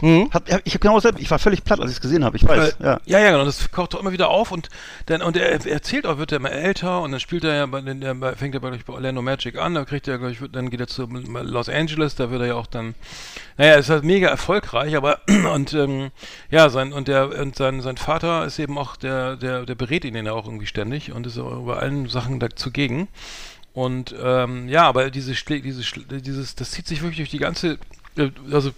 Mhm. 0.00 0.30
Hab, 0.32 0.48
ich 0.48 0.72
habe 0.72 0.78
genau 0.78 0.94
dasselbe. 0.94 1.20
Ich 1.20 1.30
war 1.30 1.38
völlig 1.38 1.64
platt, 1.64 1.80
als 1.80 1.90
ich 1.90 1.96
es 1.96 2.00
gesehen 2.00 2.24
habe. 2.24 2.36
Ich 2.36 2.46
weiß. 2.46 2.72
Äh, 2.80 2.84
ja. 2.84 3.00
ja, 3.04 3.18
ja, 3.18 3.30
genau. 3.32 3.44
Das 3.44 3.70
kocht 3.70 3.94
doch 3.94 4.00
immer 4.00 4.12
wieder 4.12 4.28
auf 4.28 4.50
und 4.52 4.68
dann 5.06 5.22
und 5.22 5.36
er, 5.36 5.50
er 5.50 5.66
erzählt 5.66 6.06
auch, 6.06 6.18
wird 6.18 6.32
er 6.32 6.36
immer 6.36 6.52
älter 6.52 7.02
und 7.02 7.12
dann 7.12 7.20
spielt 7.20 7.44
er 7.44 7.54
ja 7.54 7.66
bei, 7.66 7.80
der, 7.80 8.36
fängt 8.36 8.54
er 8.54 8.60
bei, 8.60 8.72
ich, 8.72 8.84
bei 8.84 8.92
Orlando 8.92 9.22
Magic 9.22 9.58
an, 9.58 9.74
da 9.74 9.84
kriegt 9.84 10.08
er, 10.08 10.22
ich, 10.28 10.38
dann 10.52 10.70
geht 10.70 10.80
er 10.80 10.86
zu 10.86 11.06
Los 11.06 11.68
Angeles, 11.68 12.14
da 12.14 12.30
wird 12.30 12.42
er 12.42 12.48
ja 12.48 12.54
auch 12.54 12.66
dann, 12.66 12.94
naja, 13.56 13.74
ist 13.74 13.90
halt 13.90 14.04
mega 14.04 14.28
erfolgreich, 14.28 14.96
aber 14.96 15.20
und 15.54 15.74
ähm, 15.74 16.10
ja, 16.50 16.68
sein 16.70 16.92
und 16.92 17.08
der 17.08 17.38
und 17.38 17.56
sein 17.56 17.80
sein 17.80 17.96
Vater 17.96 18.44
ist 18.44 18.58
eben 18.58 18.78
auch 18.78 18.96
der 18.96 19.36
der 19.36 19.66
der 19.66 19.74
berät 19.74 20.04
ihn 20.04 20.14
ja 20.14 20.32
auch 20.32 20.46
irgendwie 20.46 20.66
ständig 20.66 21.12
und 21.12 21.26
ist 21.26 21.38
auch 21.38 21.60
über 21.60 21.80
allen 21.80 22.08
Sachen 22.08 22.40
dazugegen. 22.40 23.08
Und 23.72 24.14
ähm, 24.20 24.68
ja, 24.68 24.88
aber 24.88 25.10
diese 25.10 25.32
diese 25.32 25.82
dieses 26.20 26.54
das 26.54 26.70
zieht 26.72 26.86
sich 26.86 27.02
wirklich 27.02 27.18
durch 27.18 27.30
die 27.30 27.38
ganze 27.38 27.78
äh, 28.16 28.30
also 28.50 28.72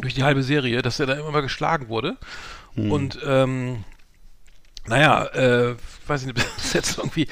durch 0.00 0.14
die 0.14 0.24
halbe 0.24 0.42
Serie, 0.42 0.82
dass 0.82 1.00
er 1.00 1.06
da 1.06 1.14
immer 1.14 1.30
mal 1.30 1.42
geschlagen 1.42 1.88
wurde. 1.88 2.16
Und 2.76 3.18
ähm, 3.26 3.84
naja, 4.90 5.24
äh, 5.26 5.76
weiß 6.06 6.22
ich 6.22 6.26
nicht, 6.26 6.38
das 6.56 6.64
ist 6.64 6.74
jetzt 6.74 6.98
irgendwie, 6.98 7.26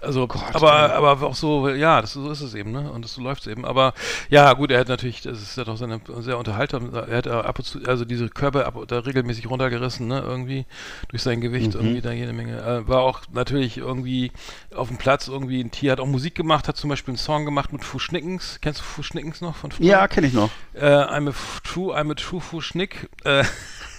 also, 0.00 0.28
aber, 0.52 0.92
aber 0.92 1.26
auch 1.26 1.34
so, 1.34 1.68
ja, 1.68 2.00
das, 2.00 2.12
so 2.12 2.30
ist 2.30 2.40
es 2.40 2.54
eben, 2.54 2.72
ne? 2.72 2.90
Und 2.90 3.04
das, 3.04 3.14
so 3.14 3.22
läuft 3.22 3.42
es 3.42 3.46
eben. 3.46 3.64
Aber 3.64 3.94
ja, 4.28 4.52
gut, 4.52 4.70
er 4.70 4.80
hat 4.80 4.88
natürlich, 4.88 5.22
das 5.22 5.40
ist 5.40 5.56
ja 5.56 5.64
doch 5.64 5.76
seine, 5.76 6.00
sehr 6.18 6.36
unterhaltsam, 6.36 6.92
er 6.92 7.16
hat 7.16 7.26
ab 7.26 7.58
und 7.58 7.64
zu, 7.64 7.78
also 7.86 8.04
diese 8.04 8.28
Körper 8.28 8.66
ab, 8.66 8.76
da 8.88 8.98
regelmäßig 8.98 9.48
runtergerissen, 9.48 10.06
ne? 10.08 10.20
Irgendwie 10.20 10.66
durch 11.08 11.22
sein 11.22 11.40
Gewicht, 11.40 11.74
irgendwie 11.74 12.02
da 12.02 12.12
jede 12.12 12.32
Menge. 12.32 12.58
Äh, 12.60 12.88
war 12.88 13.00
auch 13.00 13.22
natürlich 13.32 13.78
irgendwie 13.78 14.32
auf 14.74 14.88
dem 14.88 14.98
Platz 14.98 15.28
irgendwie 15.28 15.62
ein 15.62 15.70
Tier, 15.70 15.92
hat 15.92 16.00
auch 16.00 16.06
Musik 16.06 16.34
gemacht, 16.34 16.68
hat 16.68 16.76
zum 16.76 16.90
Beispiel 16.90 17.12
einen 17.12 17.18
Song 17.18 17.44
gemacht 17.44 17.72
mit 17.72 17.84
Fuschnickens. 17.84 18.58
Kennst 18.60 18.80
du 18.80 18.84
Fuschnickens 18.84 19.40
noch 19.40 19.56
von 19.56 19.70
früher? 19.70 19.86
Ja, 19.86 20.08
kenne 20.08 20.26
ich 20.26 20.34
noch. 20.34 20.50
Äh, 20.74 20.84
I'm 20.84 21.30
a 21.30 21.34
true, 21.62 21.96
I'm 21.96 22.10
a 22.10 22.14
true 22.14 22.40
Fuschnick. 22.40 23.08
Äh, 23.24 23.44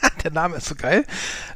der 0.24 0.32
Name 0.32 0.58
ist 0.58 0.68
so 0.68 0.76
geil. 0.76 1.06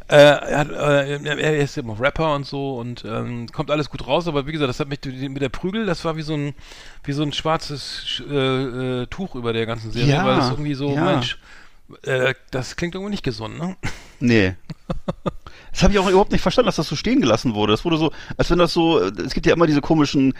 Äh, 0.08 0.16
er, 0.16 0.58
hat, 0.60 0.70
äh, 0.72 1.18
er 1.24 1.58
ist 1.58 1.78
auch 1.78 2.00
Rapper 2.00 2.34
und 2.36 2.46
so 2.46 2.78
und 2.78 3.06
ähm, 3.06 3.48
kommt 3.52 3.70
alles 3.72 3.90
gut 3.90 4.08
raus, 4.08 4.28
aber 4.28 4.48
wie 4.48 4.52
gesagt, 4.52 4.70
das 4.70 4.80
hat 4.80 4.88
mich 4.90 5.00
mit 5.06 5.42
der 5.42 5.50
Prügel, 5.50 5.86
das 5.86 6.04
war 6.06 6.16
wie 6.18 6.22
so 6.24 6.34
ein 6.36 6.56
wie 7.04 7.12
so 7.14 7.22
ein 7.24 7.32
schwarzes 7.34 8.04
Sch- 8.06 8.30
äh, 8.30 9.04
äh, 9.04 9.08
Tuch 9.08 9.36
über 9.36 9.54
der 9.54 9.66
ganzen 9.66 9.92
Serie, 9.92 10.10
Ja, 10.16 10.26
weil 10.26 10.36
das 10.38 10.50
irgendwie 10.52 10.74
so, 10.74 10.94
ja. 10.96 11.04
Mensch, 11.04 11.38
äh, 12.04 12.34
das 12.52 12.76
klingt 12.76 12.96
irgendwie 12.96 13.12
nicht 13.12 13.24
gesund, 13.24 13.58
ne? 13.60 13.76
Nee. 14.20 14.56
Das 15.72 15.84
habe 15.84 15.94
ich 15.94 16.00
auch 16.00 16.10
überhaupt 16.10 16.32
nicht 16.32 16.42
verstanden, 16.42 16.68
dass 16.68 16.76
das 16.78 16.88
so 16.88 16.96
stehen 16.96 17.22
gelassen 17.22 17.54
wurde. 17.54 17.74
Das 17.74 17.86
wurde 17.86 17.98
so, 17.98 18.12
als 18.38 18.50
wenn 18.50 18.58
das 18.60 18.74
so, 18.74 19.00
es 19.00 19.34
gibt 19.34 19.46
ja 19.46 19.54
immer 19.54 19.68
diese 19.68 19.82
komischen 19.82 20.34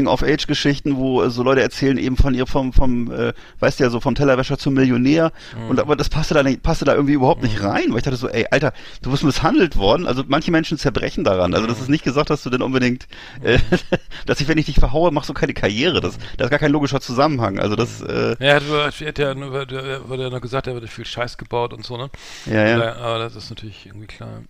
Coming-of-Age-Geschichten, 0.00 0.96
wo 0.96 1.28
so 1.28 1.42
Leute 1.42 1.60
erzählen 1.62 1.98
eben 1.98 2.16
von 2.16 2.34
ihr 2.34 2.46
vom, 2.46 2.72
vom, 2.72 3.10
äh, 3.12 3.32
weißt 3.60 3.78
du 3.80 3.84
ja, 3.84 3.90
so 3.90 4.00
vom 4.00 4.14
Tellerwäscher 4.14 4.58
zum 4.58 4.74
Millionär. 4.74 5.32
Und 5.68 5.78
aber 5.80 5.96
das 5.96 6.08
passte 6.08 6.34
da 6.34 6.42
nicht, 6.42 6.62
passte 6.62 6.84
da 6.84 6.94
irgendwie 6.94 7.14
überhaupt 7.14 7.42
nicht 7.42 7.62
rein, 7.62 7.90
weil 7.90 7.98
ich 7.98 8.02
dachte 8.04 8.16
so, 8.16 8.28
ey, 8.28 8.46
Alter, 8.50 8.72
du 9.02 9.10
bist 9.10 9.24
misshandelt 9.24 9.76
worden. 9.76 10.06
Also 10.06 10.24
manche 10.26 10.50
Menschen 10.50 10.78
zerbrechen 10.78 11.24
daran. 11.24 11.54
Also 11.54 11.66
das 11.66 11.80
ist 11.80 11.88
nicht 11.88 12.04
gesagt, 12.04 12.30
dass 12.30 12.42
du 12.42 12.50
denn 12.50 12.62
unbedingt, 12.62 13.06
äh, 13.42 13.58
dass 14.26 14.40
ich, 14.40 14.48
wenn 14.48 14.58
ich 14.58 14.66
dich 14.66 14.76
verhaue, 14.76 15.10
machst 15.12 15.28
du 15.28 15.34
keine 15.34 15.54
Karriere. 15.54 16.00
Das, 16.00 16.18
da 16.36 16.44
ist 16.44 16.50
gar 16.50 16.58
kein 16.58 16.72
logischer 16.72 17.00
Zusammenhang. 17.00 17.58
Also 17.58 17.76
das, 17.76 18.00
äh, 18.02 18.36
Ja, 18.38 18.58
er 18.58 18.86
hat, 18.86 19.18
ja 19.18 19.34
nur- 19.34 19.52
wurde 19.52 20.22
ja 20.22 20.30
noch 20.30 20.40
gesagt, 20.40 20.66
er 20.66 20.74
wurde 20.74 20.86
viel 20.88 21.04
Scheiß 21.04 21.38
gebaut 21.38 21.72
und 21.72 21.84
so, 21.84 21.96
ne? 21.96 22.10
ja, 22.46 22.66
ja. 22.78 22.94
Aber 22.96 23.18
das 23.18 23.36
ist 23.36 23.50
natürlich 23.50 23.86
irgendwie 23.86 24.06
klar. 24.06 24.42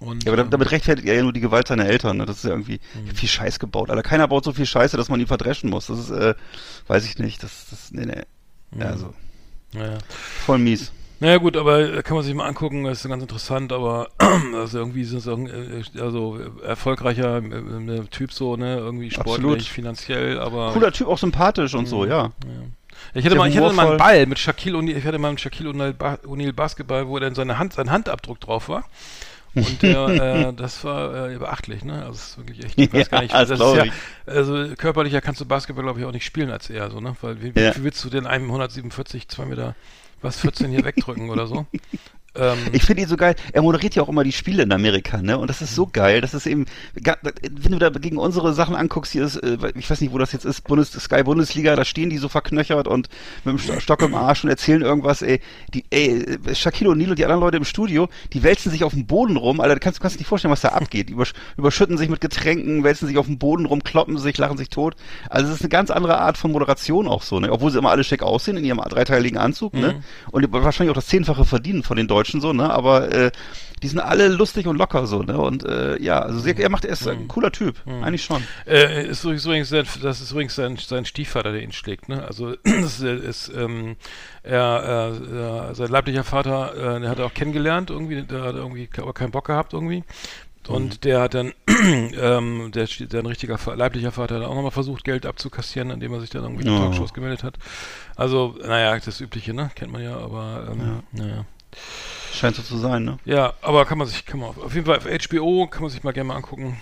Und, 0.00 0.24
Ja, 0.24 0.32
aber 0.32 0.42
ähm, 0.42 0.50
damit 0.50 0.70
rechtfertigt 0.70 1.08
er 1.08 1.14
ja 1.14 1.22
nur 1.22 1.32
die 1.32 1.40
Gewalt 1.40 1.68
seiner 1.68 1.86
Eltern. 1.86 2.16
Ne? 2.16 2.26
Das 2.26 2.38
ist 2.38 2.44
ja 2.44 2.50
irgendwie 2.50 2.80
ich 3.04 3.10
hab 3.10 3.16
viel 3.16 3.28
Scheiß 3.28 3.58
gebaut. 3.58 3.90
Alter, 3.90 4.02
keiner 4.02 4.28
baut 4.28 4.44
so 4.44 4.52
viel 4.52 4.66
Scheiße, 4.66 4.96
dass 4.96 5.08
man 5.08 5.20
ihn 5.20 5.26
verdreschen 5.26 5.70
muss. 5.70 5.86
Das 5.86 5.98
ist, 5.98 6.10
äh, 6.10 6.34
weiß 6.86 7.04
ich 7.06 7.18
nicht. 7.18 7.42
Das, 7.42 7.66
das, 7.70 7.92
nee, 7.92 8.06
nee. 8.06 8.22
Ja, 8.78 8.86
also, 8.86 9.14
naja. 9.72 9.98
voll 10.44 10.58
mies. 10.58 10.92
Naja 11.20 11.38
gut, 11.38 11.56
aber 11.56 11.80
äh, 11.80 12.02
kann 12.02 12.16
man 12.16 12.24
sich 12.24 12.34
mal 12.34 12.46
angucken, 12.46 12.84
das 12.84 13.04
ist 13.04 13.08
ganz 13.08 13.22
interessant, 13.22 13.72
aber 13.72 14.08
also 14.54 14.78
irgendwie 14.78 15.02
ist 15.02 15.12
es 15.12 15.26
äh, 15.26 16.00
also 16.00 16.38
äh, 16.38 16.66
erfolgreicher 16.66 17.38
äh, 17.38 17.96
äh, 17.96 18.04
Typ 18.10 18.32
so, 18.32 18.56
ne, 18.56 18.76
irgendwie 18.76 19.10
sportlich, 19.10 19.36
Absolut. 19.36 19.62
finanziell, 19.62 20.38
aber 20.38 20.72
Cooler 20.72 20.92
Typ, 20.92 21.06
auch 21.06 21.18
sympathisch 21.18 21.74
und 21.74 21.86
so, 21.86 22.04
ja. 22.04 22.32
ich 23.14 23.24
hatte 23.24 23.30
Sehr 23.30 23.38
mal, 23.38 23.48
ich 23.48 23.56
hatte 23.56 23.72
mal 23.72 23.88
einen. 23.88 23.96
Ball 23.96 24.26
mit 24.26 24.38
Shaquille 24.38 24.76
O'Neal, 24.76 24.96
ich 24.96 25.04
hatte 25.04 25.18
mal 25.18 25.28
einen 25.28 25.38
Shaquille 25.38 25.70
O'Neal 25.70 26.52
Basketball, 26.52 27.08
wo 27.08 27.18
dann 27.18 27.34
seine 27.34 27.58
Hand, 27.58 27.74
sein 27.74 27.90
Handabdruck 27.90 28.40
drauf 28.40 28.68
war. 28.68 28.84
Und 29.54 29.84
äh, 29.84 30.52
das 30.52 30.82
war 30.84 31.30
äh, 31.30 31.38
beachtlich, 31.38 31.84
ne? 31.84 32.00
Also 32.04 32.12
es 32.12 32.28
ist 32.30 32.38
wirklich 32.38 32.64
echt, 32.64 32.78
ich 32.78 32.92
weiß 32.92 33.10
gar 33.10 33.22
nicht, 33.22 33.32
Ja, 33.32 33.44
das 33.44 33.60
ist 33.60 33.76
ja, 33.76 33.84
also 34.26 34.74
körperlicher 34.76 35.20
kannst 35.20 35.40
du 35.40 35.44
Basketball 35.46 35.84
glaube 35.84 36.00
ich 36.00 36.06
auch 36.06 36.12
nicht 36.12 36.24
spielen 36.24 36.50
als 36.50 36.70
er, 36.70 36.90
so, 36.90 37.00
ne? 37.00 37.16
Weil 37.20 37.40
wie, 37.42 37.52
Ja. 37.60 37.74
wie 37.76 37.84
willst 37.84 38.04
du 38.04 38.10
denn 38.10 38.26
einem 38.26 38.46
147, 38.46 39.28
2 39.28 39.44
Meter, 39.46 39.74
was 40.22 40.40
14 40.40 40.70
hier 40.70 40.84
wegdrücken 40.84 41.30
oder 41.30 41.46
so? 41.46 41.66
Ähm, 42.36 42.58
Ich 42.72 42.82
finde 42.82 43.02
ihn 43.02 43.08
so 43.08 43.16
geil. 43.16 43.34
Er 43.52 43.62
moderiert 43.62 43.94
ja 43.94 44.02
auch 44.02 44.08
immer 44.08 44.24
die 44.24 44.32
Spiele 44.32 44.62
in 44.62 44.72
Amerika, 44.72 45.22
ne? 45.22 45.38
Und 45.38 45.48
das 45.48 45.62
ist 45.62 45.74
so 45.74 45.86
geil. 45.86 46.20
Das 46.20 46.34
ist 46.34 46.46
eben, 46.46 46.66
wenn 46.94 47.72
du 47.72 47.78
da 47.78 47.90
gegen 47.90 48.16
unsere 48.16 48.52
Sachen 48.54 48.74
anguckst, 48.74 49.12
hier 49.12 49.24
ist, 49.24 49.36
äh, 49.36 49.56
ich 49.76 49.88
weiß 49.88 50.00
nicht, 50.00 50.12
wo 50.12 50.18
das 50.18 50.32
jetzt 50.32 50.44
ist, 50.44 50.62
Bundes 50.64 50.92
Sky 50.92 51.22
Bundesliga, 51.22 51.76
da 51.76 51.84
stehen 51.84 52.10
die 52.10 52.18
so 52.18 52.28
verknöchert 52.28 52.88
und 52.88 53.08
mit 53.44 53.52
dem 53.54 53.58
Sto- 53.58 53.80
Stock 53.80 54.02
im 54.02 54.14
Arsch 54.14 54.44
und 54.44 54.50
erzählen 54.50 54.82
irgendwas, 54.82 55.22
ey. 55.22 55.40
Die, 55.72 55.84
ey, 55.90 56.38
Shaquille 56.54 56.90
O'Neal 56.90 57.10
und 57.10 57.18
die 57.18 57.24
anderen 57.24 57.40
Leute 57.42 57.56
im 57.56 57.64
Studio, 57.64 58.08
die 58.32 58.42
wälzen 58.42 58.70
sich 58.70 58.84
auf 58.84 58.92
dem 58.94 59.06
Boden 59.06 59.36
rum, 59.36 59.60
Alter, 59.60 59.74
du 59.74 59.80
kannst, 59.80 59.98
du 59.98 60.02
kannst 60.02 60.18
nicht 60.18 60.28
vorstellen, 60.28 60.52
was 60.52 60.60
da 60.60 60.68
abgeht. 60.70 61.08
Die 61.08 61.12
übersch 61.12 61.32
überschütten 61.56 61.98
sich 61.98 62.08
mit 62.08 62.20
Getränken, 62.20 62.82
wälzen 62.84 63.06
sich 63.06 63.18
auf 63.18 63.26
dem 63.26 63.38
Boden 63.38 63.66
rum, 63.66 63.84
kloppen 63.84 64.18
sich, 64.18 64.36
lachen 64.38 64.56
sich 64.58 64.70
tot. 64.70 64.96
Also 65.30 65.48
es 65.48 65.56
ist 65.56 65.62
eine 65.62 65.68
ganz 65.68 65.90
andere 65.90 66.18
Art 66.18 66.36
von 66.38 66.50
Moderation 66.52 67.06
auch 67.06 67.22
so, 67.22 67.38
ne? 67.40 67.52
Obwohl 67.52 67.70
sie 67.70 67.78
immer 67.78 67.90
alle 67.90 68.04
schick 68.04 68.22
aussehen 68.22 68.56
in 68.56 68.64
ihrem 68.64 68.78
dreiteiligen 68.78 69.38
Anzug, 69.38 69.74
ne? 69.74 70.02
Und 70.30 70.52
wahrscheinlich 70.52 70.90
auch 70.90 70.94
das 70.96 71.06
Zehnfache 71.06 71.44
verdienen 71.44 71.82
von 71.82 71.96
den 71.96 72.08
Deutschen 72.08 72.23
so, 72.24 72.52
ne? 72.52 72.70
Aber 72.70 73.10
äh, 73.12 73.30
die 73.82 73.88
sind 73.88 73.98
alle 74.00 74.28
lustig 74.28 74.66
und 74.66 74.76
locker 74.76 75.06
so, 75.06 75.22
ne? 75.22 75.36
Und 75.38 75.64
äh, 75.64 76.00
ja, 76.02 76.20
also 76.20 76.38
sehr, 76.38 76.58
er 76.58 76.70
macht, 76.70 76.84
er 76.84 76.92
ist 76.92 77.06
ein 77.06 77.28
cooler 77.28 77.52
Typ, 77.52 77.76
eigentlich 77.86 78.24
schon. 78.24 78.42
Äh, 78.66 79.06
ist 79.08 79.24
übrigens, 79.24 79.68
das 79.68 80.20
ist 80.20 80.30
übrigens 80.30 80.54
sein, 80.54 80.76
sein 80.76 81.04
Stiefvater, 81.04 81.52
der 81.52 81.62
ihn 81.62 81.72
schlägt. 81.72 82.08
Ne? 82.08 82.24
Also 82.24 82.56
das 82.64 83.00
ist, 83.00 83.02
ist 83.02 83.52
ähm, 83.54 83.96
er, 84.42 85.12
äh, 85.22 85.70
äh, 85.70 85.74
sein 85.74 85.88
leiblicher 85.88 86.24
Vater, 86.24 86.96
äh, 86.96 87.00
der 87.00 87.10
hat 87.10 87.18
er 87.18 87.26
auch 87.26 87.34
kennengelernt 87.34 87.90
irgendwie, 87.90 88.22
der 88.22 88.42
hat 88.42 88.54
irgendwie 88.54 88.88
aber 88.96 89.12
keinen 89.12 89.32
Bock 89.32 89.46
gehabt 89.46 89.72
irgendwie. 89.74 90.04
Und 90.66 91.04
der 91.04 91.20
hat 91.20 91.34
dann, 91.34 91.52
ähm, 91.68 92.70
der, 92.72 92.86
der 92.86 93.20
ein 93.20 93.26
richtiger 93.26 93.58
leiblicher 93.76 94.12
Vater 94.12 94.36
hat 94.36 94.44
auch 94.44 94.54
nochmal 94.54 94.70
versucht, 94.70 95.04
Geld 95.04 95.26
abzukassieren, 95.26 95.90
indem 95.90 96.14
er 96.14 96.20
sich 96.20 96.30
dann 96.30 96.42
irgendwie 96.42 96.66
in 96.66 96.72
Oh. 96.72 96.78
Talkshows 96.78 97.12
gemeldet 97.12 97.44
hat. 97.44 97.58
Also, 98.16 98.56
naja, 98.66 98.98
das 98.98 99.20
Übliche, 99.20 99.52
ne? 99.52 99.70
Kennt 99.74 99.92
man 99.92 100.02
ja, 100.02 100.16
aber 100.16 100.68
ähm, 100.72 101.02
naja. 101.12 101.44
Scheint 102.32 102.56
so 102.56 102.62
zu 102.62 102.76
sein, 102.78 103.04
ne? 103.04 103.18
Ja, 103.24 103.52
aber 103.62 103.84
kann 103.84 103.98
man 103.98 104.06
sich, 104.08 104.26
kann 104.26 104.40
man 104.40 104.50
auf, 104.50 104.58
auf 104.58 104.74
jeden 104.74 104.86
Fall 104.86 104.96
auf 104.98 105.04
HBO 105.04 105.66
kann 105.68 105.82
man 105.82 105.90
sich 105.90 106.02
mal 106.02 106.12
gerne 106.12 106.28
mal 106.28 106.36
angucken. 106.36 106.80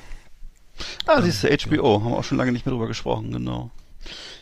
Ah, 1.07 1.21
siehst 1.21 1.45
du, 1.45 1.49
HBO, 1.49 2.03
haben 2.03 2.11
wir 2.13 2.19
auch 2.19 2.25
schon 2.25 2.39
lange 2.39 2.53
nicht 2.53 2.65
mehr 2.65 2.73
drüber 2.73 2.87
gesprochen, 2.89 3.33
genau. 3.33 3.71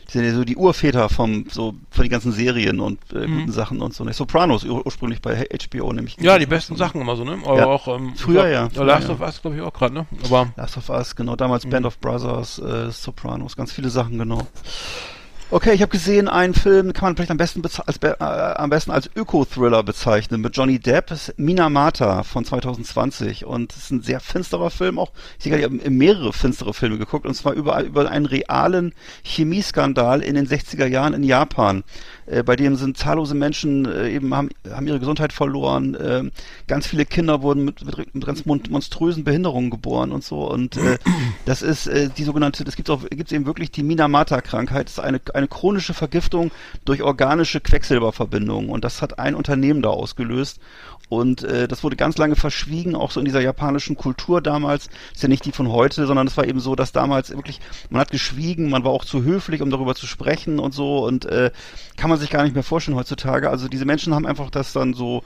Die 0.07 0.13
sind 0.17 0.25
ja 0.25 0.33
so 0.33 0.43
die 0.43 0.55
Urväter 0.57 1.07
vom, 1.09 1.45
so, 1.49 1.75
von 1.91 2.03
den 2.03 2.09
ganzen 2.11 2.31
Serien 2.31 2.79
und 2.79 2.99
äh, 3.13 3.27
guten 3.27 3.51
Sachen 3.51 3.81
und 3.81 3.93
so. 3.93 4.03
Ne? 4.03 4.11
Sopranos 4.13 4.63
ur 4.65 4.85
ursprünglich 4.85 5.21
bei 5.21 5.45
HBO 5.71 5.93
nämlich. 5.93 6.17
Ja, 6.19 6.37
die 6.39 6.45
besten 6.45 6.75
Sachen 6.75 6.99
immer 7.01 7.15
so, 7.15 7.23
ne? 7.23 7.39
Aber 7.45 7.57
Ja. 7.57 7.65
auch 7.67 7.87
ähm, 7.87 8.15
Früher, 8.15 8.47
ja. 8.49 8.67
glaub, 8.67 8.87
Last 8.87 9.05
Früher, 9.05 9.15
of 9.15 9.21
Us, 9.21 9.41
glaube 9.41 9.57
ich, 9.57 9.61
auch 9.61 9.71
gerade, 9.73 9.93
ne? 9.93 10.07
Aber 10.25 10.51
Last 10.57 10.77
of 10.77 10.89
Us, 10.89 11.15
genau, 11.15 11.35
damals 11.35 11.65
Mhm. 11.65 11.69
Band 11.69 11.85
of 11.85 11.99
Brothers, 11.99 12.59
äh, 12.59 12.89
Sopranos, 12.91 13.55
ganz 13.55 13.71
viele 13.71 13.89
Sachen, 13.89 14.17
genau. 14.17 14.47
Okay, 15.53 15.73
ich 15.73 15.81
habe 15.81 15.91
gesehen, 15.91 16.29
einen 16.29 16.53
Film 16.53 16.93
kann 16.93 17.07
man 17.07 17.15
vielleicht 17.17 17.29
am 17.29 17.35
besten 17.35 17.61
als 17.61 17.97
äh, 17.97 18.15
am 18.19 18.69
besten 18.69 18.89
als 18.89 19.09
Öko-Thriller 19.13 19.83
bezeichnen 19.83 20.39
mit 20.39 20.55
Johnny 20.55 20.79
Depp, 20.79 21.11
Minamata 21.35 22.23
von 22.23 22.45
2020 22.45 23.43
und 23.43 23.73
es 23.73 23.79
ist 23.79 23.91
ein 23.91 24.01
sehr 24.01 24.21
finsterer 24.21 24.71
Film 24.71 24.97
auch. 24.97 25.11
Ich 25.39 25.43
gerade, 25.43 25.59
ich 25.59 25.65
habe 25.65 25.89
mehrere 25.89 26.31
finstere 26.31 26.73
Filme 26.73 26.97
geguckt 26.97 27.25
und 27.25 27.33
zwar 27.33 27.51
über 27.51 27.83
über 27.83 28.09
einen 28.09 28.27
realen 28.27 28.93
Chemieskandal 29.23 30.21
in 30.21 30.35
den 30.35 30.47
60er 30.47 30.85
Jahren 30.85 31.13
in 31.13 31.23
Japan. 31.23 31.83
Äh, 32.31 32.43
bei 32.43 32.55
dem 32.55 32.75
sind 32.75 32.97
zahllose 32.97 33.35
Menschen 33.35 33.85
äh, 33.85 34.09
eben 34.09 34.33
haben, 34.33 34.49
haben 34.71 34.87
ihre 34.87 34.99
Gesundheit 34.99 35.33
verloren, 35.33 35.97
ähm, 36.01 36.31
ganz 36.67 36.87
viele 36.87 37.05
Kinder 37.05 37.41
wurden 37.41 37.65
mit, 37.65 37.83
mit, 37.85 38.15
mit 38.15 38.25
ganz 38.25 38.45
mon 38.45 38.61
monströsen 38.69 39.23
Behinderungen 39.23 39.69
geboren 39.69 40.11
und 40.11 40.23
so. 40.23 40.49
Und 40.49 40.77
äh, 40.77 40.97
das 41.45 41.61
ist 41.61 41.87
äh, 41.87 42.09
die 42.09 42.23
sogenannte, 42.23 42.63
das 42.63 42.75
gibt 42.75 42.89
auch 42.89 43.01
gibt's 43.09 43.33
eben 43.33 43.45
wirklich 43.45 43.71
die 43.71 43.83
Minamata-Krankheit, 43.83 44.85
das 44.85 44.93
ist 44.93 44.99
eine 44.99 45.19
eine 45.33 45.47
chronische 45.47 45.93
Vergiftung 45.93 46.51
durch 46.85 47.03
organische 47.03 47.59
Quecksilberverbindungen. 47.59 48.69
Und 48.69 48.85
das 48.85 49.01
hat 49.01 49.19
ein 49.19 49.35
Unternehmen 49.35 49.81
da 49.81 49.89
ausgelöst. 49.89 50.59
Und 51.11 51.43
äh, 51.43 51.67
das 51.67 51.83
wurde 51.83 51.97
ganz 51.97 52.17
lange 52.17 52.37
verschwiegen, 52.37 52.95
auch 52.95 53.11
so 53.11 53.19
in 53.19 53.25
dieser 53.25 53.41
japanischen 53.41 53.97
Kultur 53.97 54.41
damals. 54.41 54.87
Ist 55.13 55.21
ja 55.21 55.27
nicht 55.27 55.43
die 55.43 55.51
von 55.51 55.67
heute, 55.67 56.07
sondern 56.07 56.25
es 56.25 56.37
war 56.37 56.47
eben 56.47 56.61
so, 56.61 56.73
dass 56.73 56.93
damals 56.93 57.31
wirklich, 57.31 57.59
man 57.89 57.99
hat 57.99 58.11
geschwiegen, 58.11 58.69
man 58.69 58.85
war 58.85 58.91
auch 58.91 59.03
zu 59.03 59.21
höflich, 59.21 59.61
um 59.61 59.69
darüber 59.69 59.93
zu 59.93 60.07
sprechen 60.07 60.57
und 60.57 60.73
so. 60.73 61.05
Und 61.05 61.25
äh, 61.25 61.51
kann 61.97 62.09
man 62.09 62.17
sich 62.21 62.29
gar 62.29 62.43
nicht 62.43 62.53
mehr 62.53 62.63
vorstellen 62.63 62.97
heutzutage. 62.97 63.49
Also 63.49 63.67
diese 63.67 63.85
Menschen 63.85 64.15
haben 64.15 64.25
einfach 64.25 64.49
das 64.49 64.73
dann 64.73 64.93
so 64.93 65.23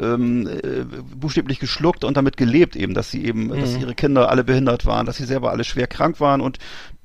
ähm, 0.00 0.46
äh, 0.46 0.84
buchstäblich 1.16 1.58
geschluckt 1.58 2.04
und 2.04 2.16
damit 2.16 2.36
gelebt 2.36 2.76
eben, 2.76 2.94
dass 2.94 3.10
sie 3.10 3.24
eben, 3.24 3.48
dass 3.48 3.76
ihre 3.76 3.94
Kinder 3.94 4.30
alle 4.30 4.44
behindert 4.44 4.86
waren, 4.86 5.06
dass 5.06 5.16
sie 5.16 5.24
selber 5.24 5.50
alle 5.50 5.64
schwer 5.64 5.86
krank 5.86 6.20
waren 6.20 6.40
und 6.40 6.58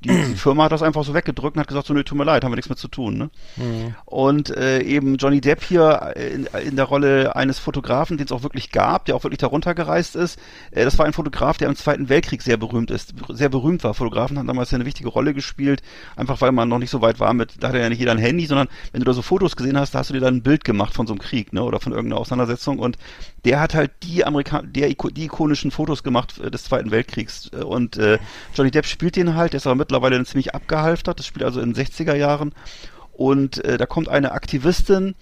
die, 0.03 0.09
die 0.09 0.13
Firma 0.35 0.65
hat 0.65 0.71
das 0.71 0.81
einfach 0.81 1.03
so 1.03 1.13
weggedrückt 1.13 1.55
und 1.55 1.61
hat 1.61 1.67
gesagt, 1.67 1.87
so, 1.87 1.93
nee, 1.93 2.03
tut 2.03 2.17
mir 2.17 2.23
leid, 2.23 2.43
haben 2.43 2.51
wir 2.51 2.55
nichts 2.55 2.69
mit 2.69 2.77
zu 2.77 2.87
tun. 2.87 3.17
Ne? 3.17 3.29
Und 4.05 4.49
äh, 4.55 4.81
eben 4.81 5.17
Johnny 5.17 5.41
Depp 5.41 5.63
hier 5.63 6.13
äh, 6.15 6.29
in, 6.29 6.45
in 6.45 6.75
der 6.75 6.85
Rolle 6.85 7.35
eines 7.35 7.59
Fotografen, 7.59 8.17
den 8.17 8.25
es 8.25 8.31
auch 8.31 8.43
wirklich 8.43 8.71
gab, 8.71 9.05
der 9.05 9.15
auch 9.15 9.23
wirklich 9.23 9.39
darunter 9.39 9.75
gereist 9.75 10.15
ist. 10.15 10.39
Äh, 10.71 10.85
das 10.85 10.97
war 10.97 11.05
ein 11.05 11.13
Fotograf, 11.13 11.57
der 11.57 11.67
im 11.67 11.75
Zweiten 11.75 12.09
Weltkrieg 12.09 12.41
sehr 12.41 12.57
berühmt 12.57 12.91
ist, 12.91 13.13
sehr 13.29 13.49
berühmt 13.49 13.83
war. 13.83 13.93
Fotografen 13.93 14.37
haben 14.37 14.47
damals 14.47 14.71
ja 14.71 14.75
eine 14.75 14.85
wichtige 14.85 15.09
Rolle 15.09 15.33
gespielt, 15.33 15.81
einfach 16.15 16.41
weil 16.41 16.51
man 16.51 16.69
noch 16.69 16.79
nicht 16.79 16.89
so 16.89 17.01
weit 17.01 17.19
war 17.19 17.33
mit, 17.33 17.55
da 17.59 17.69
hatte 17.69 17.79
ja 17.79 17.89
nicht 17.89 17.99
jeder 17.99 18.11
ein 18.11 18.17
Handy, 18.17 18.45
sondern 18.45 18.67
wenn 18.91 19.01
du 19.01 19.05
da 19.05 19.13
so 19.13 19.21
Fotos 19.21 19.55
gesehen 19.55 19.77
hast, 19.77 19.93
da 19.93 19.99
hast 19.99 20.09
du 20.09 20.13
dir 20.13 20.21
dann 20.21 20.37
ein 20.37 20.43
Bild 20.43 20.63
gemacht 20.63 20.93
von 20.93 21.07
so 21.07 21.13
einem 21.13 21.19
Krieg, 21.19 21.53
ne, 21.53 21.63
oder 21.63 21.79
von 21.79 21.91
irgendeiner 21.91 22.21
Auseinandersetzung 22.21 22.78
und 22.79 22.97
der 23.45 23.59
hat 23.59 23.73
halt 23.73 23.91
die 24.03 24.25
Amerikan 24.25 24.71
der 24.73 24.89
die 24.89 25.25
ikonischen 25.25 25.71
Fotos 25.71 26.03
gemacht 26.03 26.39
äh, 26.39 26.51
des 26.51 26.63
Zweiten 26.63 26.91
Weltkriegs. 26.91 27.49
Äh, 27.53 27.63
und 27.63 27.97
äh, 27.97 28.19
Johnny 28.53 28.71
Depp 28.71 28.85
spielt 28.85 29.15
den 29.15 29.35
halt, 29.35 29.53
der 29.53 29.57
ist 29.57 29.67
aber 29.67 29.75
mittlerweile 29.75 30.23
ziemlich 30.25 30.55
abgehalftert, 30.55 31.19
das 31.19 31.25
spielt 31.25 31.45
also 31.45 31.61
in 31.61 31.73
den 31.73 31.85
60er 31.85 32.15
Jahren. 32.15 32.53
Und 33.13 33.63
äh, 33.65 33.77
da 33.77 33.85
kommt 33.85 34.07
eine 34.07 34.31
Aktivistin, 34.31 35.15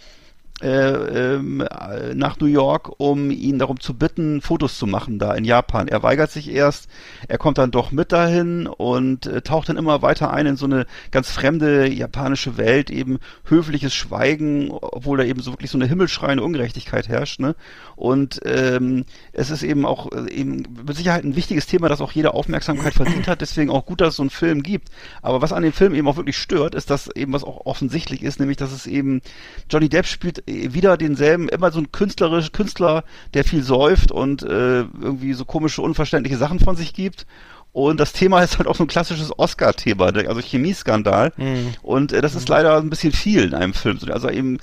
äh, 0.61 1.35
ähm, 1.35 1.61
äh, 1.61 2.15
nach 2.15 2.39
New 2.39 2.47
York, 2.47 2.91
um 2.97 3.29
ihn 3.29 3.59
darum 3.59 3.79
zu 3.79 3.93
bitten, 3.93 4.41
Fotos 4.41 4.79
zu 4.79 4.87
machen 4.87 5.19
da 5.19 5.35
in 5.35 5.45
Japan. 5.45 5.87
Er 5.87 6.01
weigert 6.01 6.31
sich 6.31 6.49
erst, 6.49 6.89
er 7.27 7.37
kommt 7.37 7.59
dann 7.59 7.69
doch 7.69 7.91
mit 7.91 8.11
dahin 8.11 8.65
und 8.65 9.27
äh, 9.27 9.41
taucht 9.41 9.69
dann 9.69 9.77
immer 9.77 10.01
weiter 10.01 10.33
ein 10.33 10.47
in 10.47 10.55
so 10.55 10.65
eine 10.65 10.87
ganz 11.11 11.29
fremde 11.29 11.87
japanische 11.87 12.57
Welt, 12.57 12.89
eben 12.89 13.19
höfliches 13.45 13.93
Schweigen, 13.93 14.71
obwohl 14.71 15.19
da 15.19 15.25
eben 15.25 15.41
so 15.41 15.51
wirklich 15.51 15.69
so 15.69 15.77
eine 15.77 15.85
himmelschreiende 15.85 16.43
Ungerechtigkeit 16.43 17.07
herrscht. 17.07 17.39
Ne? 17.39 17.55
Und 17.95 18.39
ähm, 18.45 19.05
es 19.33 19.51
ist 19.51 19.61
eben 19.61 19.85
auch 19.85 20.11
äh, 20.11 20.31
eben 20.31 20.63
mit 20.87 20.97
Sicherheit 20.97 21.23
ein 21.23 21.35
wichtiges 21.35 21.67
Thema, 21.67 21.87
das 21.87 22.01
auch 22.01 22.13
jede 22.13 22.33
Aufmerksamkeit 22.33 22.95
verdient 22.95 23.27
hat. 23.27 23.41
Deswegen 23.41 23.69
auch 23.69 23.85
gut, 23.85 24.01
dass 24.01 24.09
es 24.09 24.15
so 24.15 24.23
einen 24.23 24.31
Film 24.31 24.63
gibt. 24.63 24.89
Aber 25.21 25.43
was 25.43 25.53
an 25.53 25.61
dem 25.61 25.73
Film 25.73 25.93
eben 25.93 26.07
auch 26.07 26.17
wirklich 26.17 26.37
stört, 26.37 26.73
ist, 26.73 26.89
dass 26.89 27.15
eben 27.15 27.33
was 27.33 27.43
auch 27.43 27.67
offensichtlich 27.67 28.23
ist, 28.23 28.39
nämlich 28.39 28.57
dass 28.57 28.71
es 28.71 28.87
eben 28.87 29.21
Johnny 29.69 29.89
Depp 29.89 30.07
spielt 30.07 30.46
wieder 30.47 30.97
denselben, 30.97 31.49
immer 31.49 31.71
so 31.71 31.79
ein 31.79 31.91
künstlerisch 31.91 32.51
Künstler, 32.51 33.03
der 33.33 33.43
viel 33.43 33.63
säuft 33.63 34.11
und 34.11 34.43
äh, 34.43 34.79
irgendwie 34.79 35.33
so 35.33 35.45
komische, 35.45 35.81
unverständliche 35.81 36.37
Sachen 36.37 36.59
von 36.59 36.75
sich 36.75 36.93
gibt. 36.93 37.27
Und 37.73 37.99
das 37.99 38.13
Thema 38.13 38.41
ist 38.41 38.57
halt 38.57 38.67
auch 38.67 38.75
so 38.75 38.83
ein 38.83 38.87
klassisches 38.87 39.37
Oscar-Thema, 39.37 40.05
also 40.05 40.41
Chemieskandal. 40.41 41.33
Mhm. 41.37 41.75
Und 41.83 42.11
äh, 42.11 42.21
das 42.21 42.33
ist 42.33 42.49
leider 42.49 42.77
ein 42.77 42.89
bisschen 42.89 43.11
viel 43.11 43.43
in 43.43 43.53
einem 43.53 43.73
Film. 43.73 43.99
Also 44.09 44.29
eben, 44.29 44.57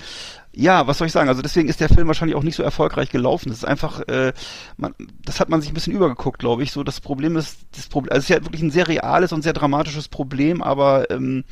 ja, 0.53 0.87
was 0.87 0.97
soll 0.97 1.07
ich 1.07 1.13
sagen? 1.13 1.29
Also 1.29 1.41
deswegen 1.41 1.69
ist 1.69 1.79
der 1.79 1.87
Film 1.87 2.07
wahrscheinlich 2.07 2.35
auch 2.35 2.43
nicht 2.43 2.55
so 2.55 2.63
erfolgreich 2.63 3.09
gelaufen. 3.09 3.49
Das 3.49 3.59
ist 3.59 3.65
einfach, 3.65 4.01
äh, 4.07 4.33
man, 4.75 4.95
das 5.23 5.39
hat 5.39 5.49
man 5.49 5.61
sich 5.61 5.69
ein 5.71 5.75
bisschen 5.75 5.93
übergeguckt, 5.93 6.39
glaube 6.39 6.63
ich. 6.63 6.71
So 6.71 6.83
das 6.83 6.99
Problem 6.99 7.37
ist, 7.37 7.59
das 7.75 7.87
Problem, 7.87 8.11
also 8.11 8.19
es 8.19 8.29
ist 8.29 8.35
ja 8.35 8.43
wirklich 8.43 8.63
ein 8.63 8.71
sehr 8.71 8.87
reales 8.87 9.31
und 9.31 9.43
sehr 9.43 9.53
dramatisches 9.53 10.07
Problem, 10.07 10.61
aber 10.61 11.09
ähm, 11.09 11.43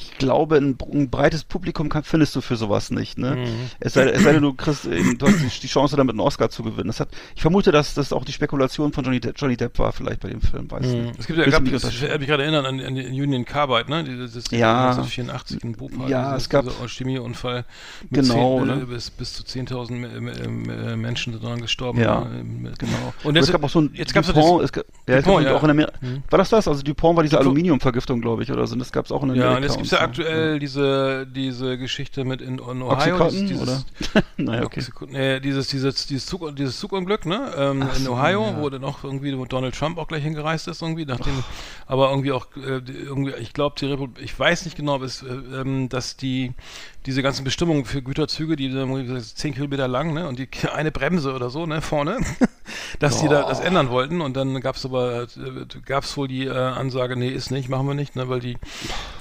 ich 0.00 0.18
glaube, 0.18 0.56
ein, 0.56 0.76
ein 0.92 1.10
breites 1.10 1.44
Publikum 1.44 1.88
kann, 1.88 2.04
findest 2.04 2.34
du 2.36 2.40
für 2.40 2.56
sowas 2.56 2.90
nicht. 2.90 3.18
Ne? 3.18 3.36
Mhm. 3.36 3.70
Es, 3.80 3.94
sei, 3.94 4.08
es 4.08 4.22
sei 4.22 4.32
denn, 4.32 4.42
du 4.42 4.54
kriegst 4.54 4.86
eben, 4.86 5.18
du 5.18 5.26
hast 5.26 5.62
die 5.62 5.66
Chance, 5.66 5.96
damit 5.96 6.12
einen 6.12 6.20
Oscar 6.20 6.50
zu 6.50 6.62
gewinnen. 6.62 6.88
Das 6.88 7.00
hat, 7.00 7.08
ich 7.34 7.42
vermute, 7.42 7.72
dass 7.72 7.94
das 7.94 8.12
auch 8.12 8.24
die 8.24 8.32
Spekulation 8.32 8.92
von 8.92 9.04
Johnny, 9.04 9.20
De 9.20 9.32
Johnny 9.36 9.56
Depp 9.56 9.78
war, 9.78 9.92
vielleicht 9.92 10.20
bei 10.20 10.28
dem 10.28 10.40
Film. 10.40 10.70
Weiß 10.70 10.86
mhm. 10.86 11.12
Es 11.18 11.26
gibt 11.26 11.38
ja, 11.38 11.46
gab, 11.46 11.66
ich 11.66 11.72
mich 11.72 12.00
gerade 12.00 12.42
erinnern 12.42 12.66
an, 12.66 12.80
an 12.80 12.96
Union 12.96 13.44
Carbide, 13.44 13.90
ne? 13.90 14.04
Dieses, 14.04 14.32
das 14.32 14.50
ja, 14.50 14.90
1984 14.90 15.62
in 15.62 15.72
Bhopal. 15.72 16.08
Ja, 16.10 16.36
es 16.36 16.48
gab 16.48 16.66
Chemieunfall. 16.88 17.64
Genau, 18.10 18.58
10, 18.58 18.66
ne? 18.66 18.86
bis, 18.86 19.10
bis 19.10 19.34
zu 19.34 19.42
10.000 19.42 20.96
Menschen 20.96 21.32
sind 21.32 21.44
daran 21.44 21.60
gestorben. 21.60 22.00
Ja, 22.00 22.24
ne? 22.24 22.72
genau. 22.78 23.14
Und 23.24 23.36
es 23.36 23.50
gab 23.50 23.62
auch 23.62 23.70
so 23.70 23.80
ein 23.82 23.90
jetzt 23.94 24.14
gab's 24.14 24.28
Dupont, 24.28 24.64
es 24.64 24.72
gab, 24.72 24.84
ja, 25.08 25.16
Dupont, 25.16 25.44
ja. 25.44 25.54
auch 25.54 25.64
in 25.64 25.70
Amerika. 25.70 25.92
Mhm. 26.00 26.22
War 26.30 26.38
das 26.38 26.50
das? 26.50 26.68
Also 26.68 26.82
Dupont 26.82 27.16
war 27.16 27.22
diese 27.22 27.38
Aluminiumvergiftung, 27.38 28.20
glaube 28.20 28.42
ich, 28.42 28.52
oder 28.52 28.66
so. 28.66 28.76
Das 28.76 28.92
gab 28.92 29.04
es 29.04 29.12
auch 29.12 29.22
in 29.22 29.30
Amerika. 29.30 29.50
Ja, 29.50 29.56
und 29.56 29.62
jetzt 29.62 29.76
gibt 29.76 29.89
ja 29.92 30.00
aktuell 30.00 30.58
diese, 30.58 31.26
diese 31.26 31.78
Geschichte 31.78 32.24
mit 32.24 32.40
in, 32.40 32.58
in 32.58 32.82
Ohio. 32.82 33.16
Oxycontin, 33.16 33.46
dieses, 33.46 33.62
oder? 33.62 34.22
naja, 34.36 34.62
okay. 34.64 34.82
Nee, 35.08 35.40
dieses, 35.40 35.68
dieses, 35.68 36.06
dieses, 36.06 36.26
Zug, 36.26 36.54
dieses 36.56 36.78
Zugunglück, 36.78 37.26
ne? 37.26 37.52
Ähm, 37.56 37.82
in 37.82 38.04
so, 38.04 38.12
Ohio, 38.12 38.42
ja. 38.42 38.60
wo 38.60 38.70
dann 38.70 38.84
auch 38.84 39.04
irgendwie 39.04 39.36
Donald 39.48 39.74
Trump 39.74 39.98
auch 39.98 40.08
gleich 40.08 40.22
hingereist 40.22 40.68
ist, 40.68 40.82
irgendwie, 40.82 41.04
nachdem, 41.04 41.44
aber 41.86 42.10
irgendwie 42.10 42.32
auch, 42.32 42.46
äh, 42.56 42.80
irgendwie, 42.86 43.32
ich 43.40 43.52
glaube, 43.52 43.76
die 43.78 43.86
Republik, 43.86 44.24
ich 44.24 44.38
weiß 44.38 44.64
nicht 44.64 44.76
genau, 44.76 44.98
bis, 44.98 45.22
äh, 45.22 45.26
ähm, 45.28 45.88
dass 45.88 46.16
die, 46.16 46.52
diese 47.06 47.22
ganzen 47.22 47.44
Bestimmungen 47.44 47.84
für 47.84 48.02
Güterzüge, 48.02 48.56
die 48.56 48.70
so 48.70 49.18
10 49.18 49.54
Kilometer 49.54 49.88
lang, 49.88 50.12
ne? 50.12 50.28
Und 50.28 50.38
die 50.38 50.48
eine 50.72 50.90
Bremse 50.90 51.32
oder 51.32 51.50
so, 51.50 51.66
ne, 51.66 51.80
vorne, 51.80 52.18
dass 52.98 53.20
die 53.20 53.28
da 53.28 53.42
das 53.48 53.60
ändern 53.60 53.90
wollten 53.90 54.20
und 54.20 54.36
dann 54.36 54.60
gab 54.60 54.76
es 54.76 54.84
aber, 54.84 55.22
äh, 55.22 55.80
gab 55.84 56.04
es 56.04 56.16
wohl 56.16 56.28
die 56.28 56.46
äh, 56.46 56.50
Ansage, 56.50 57.16
nee, 57.16 57.30
ist 57.30 57.50
nicht, 57.50 57.68
machen 57.68 57.86
wir 57.86 57.94
nicht, 57.94 58.16
ne, 58.16 58.28
weil 58.28 58.40
die, 58.40 58.58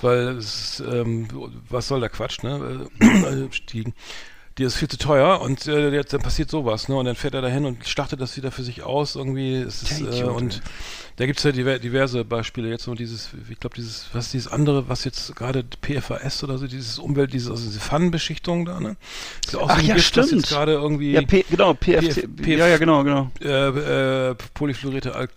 weil 0.02 0.38
es, 0.38 0.82
ähm, 0.82 1.28
was 1.70 1.88
soll 1.88 2.02
der 2.02 2.10
Quatsch, 2.10 2.44
ne? 2.44 2.88
Äh, 3.00 3.48
die, 3.72 3.94
die 4.58 4.65
ist 4.65 4.76
viel 4.76 4.89
zu 4.89 4.98
teuer 4.98 5.39
und 5.39 5.68
äh, 5.68 5.89
jetzt 5.92 6.12
dann 6.12 6.22
passiert 6.22 6.52
sowas, 6.52 6.89
ne? 6.89 6.96
Und 6.98 7.06
dann 7.06 7.15
fährt 7.15 7.34
er 7.34 7.42
dahin 7.42 7.65
und 7.65 7.88
startet 7.88 8.20
das 8.20 8.36
wieder 8.36 8.52
für 8.52 8.63
sich 8.63 8.84
aus, 8.84 9.15
irgendwie. 9.15 9.56
Es 9.56 9.84
ist, 9.84 10.02
Der 10.02 10.26
äh, 10.26 10.30
und 10.30 10.62
da 11.19 11.25
gibt 11.25 11.39
es 11.39 11.43
ja 11.43 11.51
diver 11.51 11.79
diverse 11.79 12.23
Beispiele. 12.23 12.69
Jetzt 12.69 12.88
nur 12.88 12.95
dieses, 12.95 13.32
ich 13.49 13.60
glaube, 13.60 13.75
dieses, 13.75 14.05
was 14.13 14.27
ist 14.27 14.34
dieses 14.36 14.47
andere, 14.49 14.88
was 14.88 15.03
jetzt 15.03 15.36
gerade 15.36 15.65
PFAS 15.82 16.45
oder 16.45 16.58
so, 16.58 16.65
dieses 16.65 16.97
Umwelt, 16.97 17.34
diese, 17.34 17.51
also 17.51 17.62
diese 17.62 17.82
Pfannenbeschichtung 17.82 18.63
da, 18.63 18.79
ne? 18.79 18.95
Ist 19.45 19.53
auch 19.58 19.67
Ach 19.69 19.75
so 19.75 19.82
ein 19.82 19.86
ja, 19.88 19.95
Gift, 19.95 20.08
stimmt. 20.08 20.47
gerade 20.47 20.71
irgendwie 20.71 21.12
Ja, 21.12 21.21
P, 21.21 21.43
genau, 21.49 21.73
PFT. 21.73 22.25
PF 22.38 22.47
ja, 22.47 22.67
ja, 22.67 22.77
genau, 22.77 23.03
genau. 23.03 23.29
äh, 23.41 24.29
äh, 24.29 24.36
polyfluorierte 24.53 25.13
Alk 25.13 25.32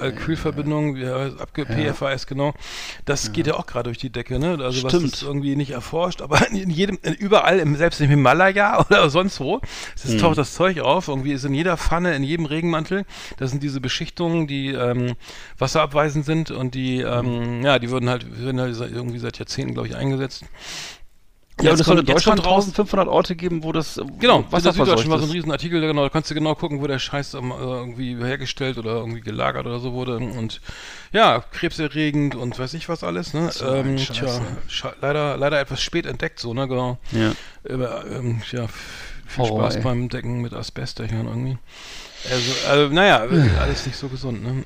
Alkylverbindung, 0.00 0.96
heißt, 0.96 1.40
abge 1.40 1.66
PFAS, 1.66 2.26
genau. 2.26 2.52
Das 3.04 3.30
geht 3.30 3.46
ja 3.46 3.54
auch 3.54 3.66
gerade 3.66 3.84
durch 3.84 3.98
die 3.98 4.10
Decke, 4.10 4.40
ne? 4.40 4.58
Also 4.60 4.82
was 4.82 4.90
Stimmt. 4.92 5.12
ist 5.12 5.22
irgendwie 5.22 5.54
nicht 5.54 5.70
erforscht, 5.70 6.20
aber 6.20 6.48
in 6.50 6.68
jedem, 6.68 6.98
überall, 7.20 7.60
im, 7.60 7.76
selbst 7.76 8.00
im 8.00 8.08
Himalaya 8.08 8.80
oder 8.90 9.08
sonst 9.08 9.38
wo, 9.38 9.60
es 9.94 10.02
Hm. 10.04 10.18
taucht 10.18 10.38
das 10.38 10.54
Zeug 10.54 10.80
auf. 10.80 11.06
Irgendwie 11.06 11.30
ist 11.30 11.44
in 11.44 11.54
jeder 11.54 11.76
Pfanne, 11.76 12.16
in 12.16 12.24
jedem 12.24 12.46
Regenmantel, 12.46 13.04
das 13.36 13.50
sind 13.52 13.62
diese 13.62 13.80
Beschichtungen, 13.80 14.48
die 14.48 14.70
ähm, 14.72 15.11
wasserabweisend 15.58 16.24
sind 16.24 16.50
und 16.50 16.74
die, 16.74 17.04
Hm. 17.04 17.26
ähm, 17.26 17.62
ja, 17.64 17.78
die 17.78 17.90
würden 17.90 18.08
halt, 18.08 18.38
würden 18.38 18.60
halt 18.60 18.76
irgendwie 18.80 19.18
seit 19.18 19.38
Jahrzehnten, 19.38 19.74
glaube 19.74 19.88
ich, 19.88 19.96
eingesetzt. 19.96 20.44
Ja, 21.60 21.70
und 21.72 21.78
es 21.78 21.86
soll 21.86 21.98
in 21.98 22.06
Deutschland 22.06 22.40
kommt 22.42 22.50
raus- 22.50 22.64
1500 22.64 23.08
Orte 23.08 23.36
geben, 23.36 23.62
wo 23.62 23.72
das 23.72 24.00
Genau, 24.18 24.42
was 24.50 24.62
das 24.64 24.74
Süddeutschen 24.74 25.10
war 25.10 25.18
so 25.18 25.26
ein 25.26 25.30
Riesenartikel, 25.30 25.80
genau, 25.82 26.02
da 26.02 26.08
kannst 26.08 26.30
du 26.30 26.34
genau 26.34 26.54
gucken, 26.54 26.80
wo 26.80 26.86
der 26.86 26.98
Scheiß 26.98 27.34
ähm, 27.34 27.52
äh, 27.52 27.54
irgendwie 27.54 28.16
hergestellt 28.16 28.78
oder 28.78 28.92
irgendwie 28.94 29.20
gelagert 29.20 29.66
oder 29.66 29.78
so 29.78 29.92
wurde 29.92 30.16
und 30.16 30.60
ja, 31.12 31.44
krebserregend 31.52 32.34
und 32.34 32.58
weiß 32.58 32.72
ich 32.74 32.88
was 32.88 33.04
alles, 33.04 33.34
ne? 33.34 33.50
So 33.52 33.66
ähm, 33.66 33.96
tja, 33.98 34.40
ne? 34.40 34.56
leider, 35.02 35.36
leider 35.36 35.60
etwas 35.60 35.82
spät 35.82 36.06
entdeckt, 36.06 36.40
so, 36.40 36.54
ne, 36.54 36.66
genau. 36.66 36.98
Ja. 37.12 37.32
Aber, 37.70 38.06
ähm, 38.10 38.40
ja, 38.50 38.64
f- 38.64 39.12
viel 39.26 39.44
Horror, 39.44 39.60
Spaß 39.60 39.76
ey. 39.76 39.82
beim 39.82 40.08
Decken 40.08 40.40
mit 40.40 40.54
Asbestdächern 40.54 41.26
irgendwie. 41.28 41.58
Also, 42.30 42.68
also 42.68 42.94
naja, 42.94 43.26
alles 43.60 43.86
nicht 43.86 43.96
so 43.96 44.08
gesund, 44.08 44.42
ne? 44.42 44.64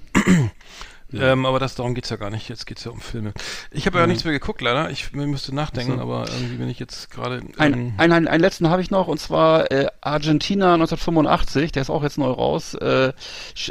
Ähm, 1.14 1.46
aber 1.46 1.60
das, 1.60 1.76
darum 1.76 1.94
geht's 1.94 2.10
ja 2.10 2.16
gar 2.16 2.30
nicht. 2.30 2.48
Jetzt 2.48 2.66
geht's 2.66 2.82
ja 2.82 2.90
um 2.90 3.00
Filme. 3.00 3.32
Ich 3.70 3.86
habe 3.86 3.98
ja 4.00 4.08
nichts 4.08 4.24
mehr 4.24 4.32
geguckt, 4.32 4.60
leider. 4.60 4.90
Ich 4.90 5.12
müsste 5.12 5.54
nachdenken, 5.54 5.92
Ach 5.94 5.96
so. 5.98 6.02
aber 6.02 6.28
irgendwie 6.28 6.56
bin 6.56 6.68
ich 6.68 6.80
jetzt 6.80 7.12
gerade. 7.12 7.42
Ein, 7.58 7.72
ähm, 7.74 7.94
ein, 7.96 8.10
ein, 8.12 8.26
einen 8.28 8.40
letzten 8.40 8.68
habe 8.68 8.82
ich 8.82 8.90
noch, 8.90 9.06
und 9.06 9.18
zwar 9.20 9.70
äh, 9.70 9.86
Argentina 10.00 10.74
1985, 10.74 11.70
der 11.70 11.82
ist 11.82 11.90
auch 11.90 12.02
jetzt 12.02 12.18
neu 12.18 12.30
raus. 12.30 12.74
Äh, 12.74 13.12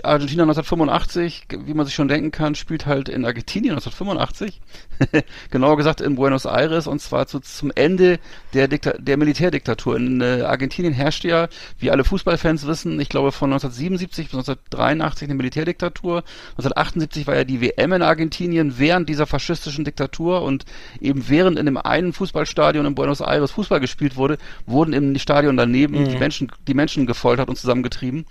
Argentina 0.03 0.43
1985, 0.43 1.49
g- 1.49 1.59
wie 1.65 1.73
man 1.73 1.85
sich 1.85 1.93
schon 1.93 2.07
denken 2.07 2.31
kann, 2.31 2.55
spielt 2.55 2.85
halt 2.85 3.09
in 3.09 3.25
Argentinien 3.25 3.73
1985. 3.75 4.61
Genauer 5.51 5.77
gesagt 5.77 6.01
in 6.01 6.15
Buenos 6.15 6.45
Aires, 6.45 6.87
und 6.87 7.01
zwar 7.01 7.27
zu, 7.27 7.39
zum 7.39 7.71
Ende 7.75 8.19
der, 8.53 8.67
Dikta 8.67 8.93
der 8.97 9.17
Militärdiktatur. 9.17 9.97
In 9.97 10.21
äh, 10.21 10.41
Argentinien 10.41 10.93
herrschte 10.93 11.27
ja, 11.27 11.47
wie 11.79 11.91
alle 11.91 12.03
Fußballfans 12.03 12.65
wissen, 12.67 12.99
ich 12.99 13.09
glaube 13.09 13.31
von 13.31 13.51
1977 13.51 14.27
bis 14.27 14.33
1983 14.33 15.27
eine 15.27 15.35
Militärdiktatur. 15.35 16.23
1978 16.51 17.27
war 17.27 17.35
ja 17.35 17.43
die 17.43 17.61
WM 17.61 17.93
in 17.93 18.01
Argentinien 18.01 18.77
während 18.77 19.09
dieser 19.09 19.25
faschistischen 19.25 19.85
Diktatur 19.85 20.41
und 20.41 20.65
eben 21.01 21.27
während 21.27 21.59
in 21.59 21.65
dem 21.65 21.77
einen 21.77 22.13
Fußballstadion 22.13 22.85
in 22.85 22.95
Buenos 22.95 23.21
Aires 23.21 23.51
Fußball 23.51 23.79
gespielt 23.79 24.15
wurde, 24.15 24.37
wurden 24.65 24.93
im 24.93 25.17
Stadion 25.17 25.57
daneben 25.57 26.07
die 26.07 26.17
Menschen, 26.17 26.51
die 26.67 26.73
Menschen 26.73 27.05
gefoltert 27.05 27.49
und 27.49 27.57
zusammengetrieben. 27.57 28.25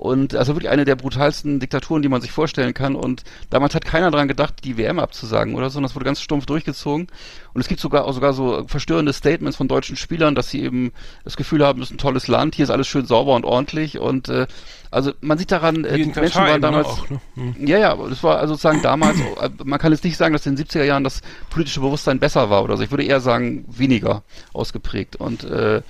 Und 0.00 0.34
also 0.34 0.54
wirklich 0.54 0.70
eine 0.70 0.86
der 0.86 0.96
brutalsten 0.96 1.60
Diktaturen, 1.60 2.00
die 2.00 2.08
man 2.08 2.22
sich 2.22 2.32
vorstellen 2.32 2.72
kann. 2.72 2.96
Und 2.96 3.22
damals 3.50 3.74
hat 3.74 3.84
keiner 3.84 4.10
daran 4.10 4.28
gedacht, 4.28 4.64
die 4.64 4.78
WM 4.78 4.98
abzusagen 4.98 5.54
oder 5.54 5.68
so. 5.68 5.78
Und 5.78 5.82
das 5.82 5.94
wurde 5.94 6.06
ganz 6.06 6.22
stumpf 6.22 6.46
durchgezogen. 6.46 7.08
Und 7.52 7.60
es 7.60 7.68
gibt 7.68 7.82
sogar 7.82 8.10
sogar 8.10 8.32
so 8.32 8.64
verstörende 8.66 9.12
Statements 9.12 9.58
von 9.58 9.68
deutschen 9.68 9.96
Spielern, 9.96 10.34
dass 10.34 10.48
sie 10.48 10.62
eben 10.62 10.92
das 11.22 11.36
Gefühl 11.36 11.66
haben, 11.66 11.82
es 11.82 11.88
ist 11.90 11.96
ein 11.96 11.98
tolles 11.98 12.28
Land, 12.28 12.54
hier 12.54 12.62
ist 12.62 12.70
alles 12.70 12.88
schön 12.88 13.04
sauber 13.04 13.34
und 13.34 13.44
ordentlich. 13.44 13.98
Und 13.98 14.30
äh, 14.30 14.46
also 14.90 15.12
man 15.20 15.38
sieht 15.38 15.52
daran, 15.52 15.84
äh, 15.84 15.96
die 15.96 16.02
in 16.02 16.12
Menschen 16.12 16.42
waren 16.42 16.54
ne, 16.54 16.60
damals. 16.60 16.86
auch, 16.88 17.10
ne? 17.10 17.20
Hm. 17.34 17.54
Ja, 17.66 17.78
ja, 17.78 17.96
das 17.96 18.22
war 18.24 18.38
also 18.38 18.54
sozusagen 18.54 18.82
damals, 18.82 19.20
äh, 19.20 19.50
man 19.64 19.78
kann 19.78 19.92
jetzt 19.92 20.02
nicht 20.02 20.16
sagen, 20.16 20.32
dass 20.32 20.46
in 20.46 20.56
den 20.56 20.66
70er 20.66 20.82
Jahren 20.82 21.04
das 21.04 21.20
politische 21.48 21.80
Bewusstsein 21.80 22.18
besser 22.18 22.50
war 22.50 22.64
oder 22.64 22.76
so. 22.76 22.82
Ich 22.82 22.90
würde 22.90 23.04
eher 23.04 23.20
sagen, 23.20 23.64
weniger 23.68 24.24
ausgeprägt. 24.52 25.16
Und 25.16 25.44
äh, 25.44 25.82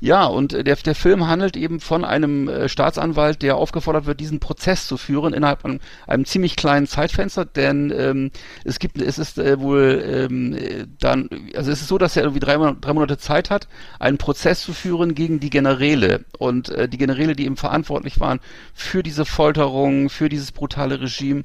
ja, 0.00 0.26
und 0.26 0.52
der, 0.52 0.76
der 0.76 0.94
Film 0.94 1.26
handelt 1.28 1.56
eben 1.56 1.80
von 1.80 2.04
einem 2.04 2.48
äh, 2.48 2.68
Staatsanwalt, 2.68 3.40
der 3.40 3.56
aufgefordert 3.56 4.04
wird, 4.04 4.20
diesen 4.20 4.38
Prozess 4.38 4.86
zu 4.86 4.98
führen 4.98 5.32
innerhalb 5.32 5.64
einem, 5.64 5.80
einem 6.06 6.26
ziemlich 6.26 6.56
kleinen 6.56 6.86
Zeitfenster, 6.86 7.46
denn 7.46 7.90
ähm, 7.96 8.30
es 8.64 8.78
gibt, 8.78 9.00
es 9.00 9.18
ist 9.18 9.38
äh, 9.38 9.60
wohl 9.60 10.04
ähm, 10.06 10.54
äh, 10.54 10.86
dann, 11.00 11.30
also 11.56 11.70
es 11.70 11.80
ist 11.80 11.88
so, 11.88 11.96
dass 11.96 12.16
er 12.16 12.24
irgendwie 12.24 12.40
drei, 12.40 12.56
drei 12.80 12.92
Monate 12.92 13.16
Zeit 13.16 13.48
hat, 13.48 13.66
einen 13.98 14.18
Prozess 14.18 14.60
zu 14.60 14.74
führen 14.74 15.14
gegen 15.14 15.40
die 15.40 15.50
Generäle 15.50 16.26
und 16.38 16.68
äh, 16.68 16.86
die 16.86 16.98
Generäle, 16.98 17.34
die 17.34 17.46
eben 17.46 17.56
verantwortlich 17.56 18.20
waren 18.20 18.40
für 18.74 19.02
diese 19.02 19.24
Folterung, 19.24 20.10
für 20.10 20.28
dieses 20.28 20.52
brutale 20.52 21.00
Regime. 21.00 21.44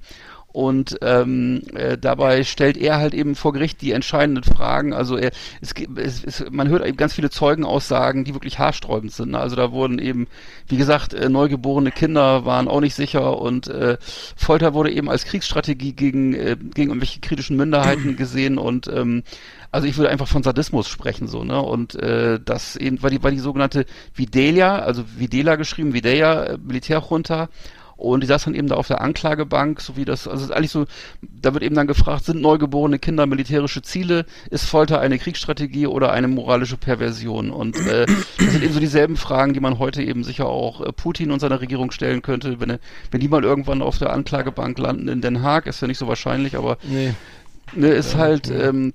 Und 0.54 0.98
ähm, 1.02 1.62
äh, 1.76 1.98
dabei 1.98 2.44
stellt 2.44 2.78
er 2.78 2.98
halt 2.98 3.14
eben 3.14 3.36
vor 3.36 3.54
Gericht 3.54 3.82
die 3.82 3.92
entscheidenden 3.92 4.44
Fragen. 4.44 4.94
Also 4.94 5.16
er, 5.16 5.32
es, 5.62 5.74
es, 5.98 6.24
es, 6.24 6.46
man 6.50 6.70
hört 6.70 6.84
eben 6.86 6.98
ganz 6.98 7.14
viele 7.14 7.30
Zeugenaussagen, 7.30 8.24
die 8.24 8.34
wirklich 8.34 8.58
haarsträubend 8.58 9.12
sind. 9.12 9.32
Ne? 9.32 9.40
Also 9.40 9.56
da 9.56 9.72
wurden 9.72 10.00
eben, 10.00 10.28
wie 10.68 10.78
gesagt, 10.78 11.14
äh, 11.14 11.30
neugeborene 11.30 11.92
Kinder 11.92 12.46
waren 12.46 12.68
auch 12.68 12.82
nicht 12.82 12.96
sicher 12.96 13.40
und 13.40 13.68
äh, 13.68 13.98
Folter 14.36 14.74
wurde 14.74 14.92
eben 14.92 15.10
als 15.10 15.26
Kriegsstrategie 15.26 15.94
gegen, 15.94 16.34
äh, 16.34 16.56
gegen 16.58 16.90
irgendwelche 16.90 17.20
kritischen 17.20 17.58
Minderheiten 17.58 18.16
gesehen 18.18 18.58
und 18.58 18.88
ähm, 18.88 19.24
also 19.72 19.86
ich 19.88 19.98
würde 19.98 20.10
einfach 20.10 20.28
von 20.28 20.44
Sadismus 20.44 20.88
sprechen 20.88 21.28
so, 21.28 21.44
ne? 21.44 21.62
Und 21.62 21.94
äh, 21.96 22.40
das 22.44 22.78
eben 22.78 23.04
war 23.04 23.10
die 23.10 23.22
war 23.22 23.32
die 23.32 23.40
sogenannte 23.40 23.86
Videlia, 24.16 24.80
also 24.80 25.04
Videla 25.18 25.56
geschrieben, 25.56 25.94
Videja 25.94 26.44
äh, 26.44 26.58
Militärjunta 26.58 27.50
und 27.98 28.22
die 28.22 28.28
saß 28.28 28.46
dann 28.46 28.56
eben 28.56 28.68
da 28.68 28.76
auf 28.76 28.88
der 28.88 29.02
Anklagebank, 29.02 29.82
so 29.82 29.98
wie 29.98 30.06
das, 30.06 30.28
also 30.28 30.44
es 30.44 30.50
ist 30.50 30.56
eigentlich 30.56 30.72
so, 30.72 30.86
da 31.22 31.54
wird 31.54 31.64
eben 31.64 31.76
dann 31.76 31.88
gefragt, 31.88 32.26
sind 32.26 32.42
neugeborene 32.42 33.00
Kinder 33.00 33.26
militärische 33.26 33.82
Ziele? 33.82 34.26
Ist 34.52 34.66
Folter 34.66 35.00
eine 35.00 35.18
Kriegsstrategie 35.18 35.88
oder 35.88 36.12
eine 36.12 36.28
moralische 36.28 36.78
Perversion? 36.78 37.50
Und 37.50 37.76
äh, 37.76 38.06
das 38.06 38.52
sind 38.52 38.64
eben 38.64 38.74
so 38.74 38.80
dieselben 38.80 39.18
Fragen, 39.18 39.54
die 39.54 39.60
man 39.60 39.80
heute 39.80 40.04
eben 40.04 40.24
sicher 40.24 40.46
auch 40.48 40.82
äh, 40.82 40.94
Putin 40.94 41.32
und 41.32 41.40
seiner 41.40 41.60
Regierung 41.60 41.92
stellen 41.92 42.22
könnte, 42.22 42.60
wenn, 42.60 42.78
wenn 43.12 43.20
die 43.20 43.28
mal 43.28 43.44
irgendwann 43.44 43.82
auf 43.82 43.98
der 43.98 44.14
Anklagebank 44.14 44.78
landen 44.78 45.08
in 45.08 45.22
Den 45.22 45.42
Haag, 45.42 45.66
ist 45.66 45.82
ja 45.82 45.88
nicht 45.88 45.98
so 45.98 46.08
wahrscheinlich, 46.08 46.56
aber 46.56 46.78
Nee. 46.84 47.14
ne, 47.76 47.88
ist 47.90 48.16
halt, 48.16 48.50
ähm, 48.52 48.94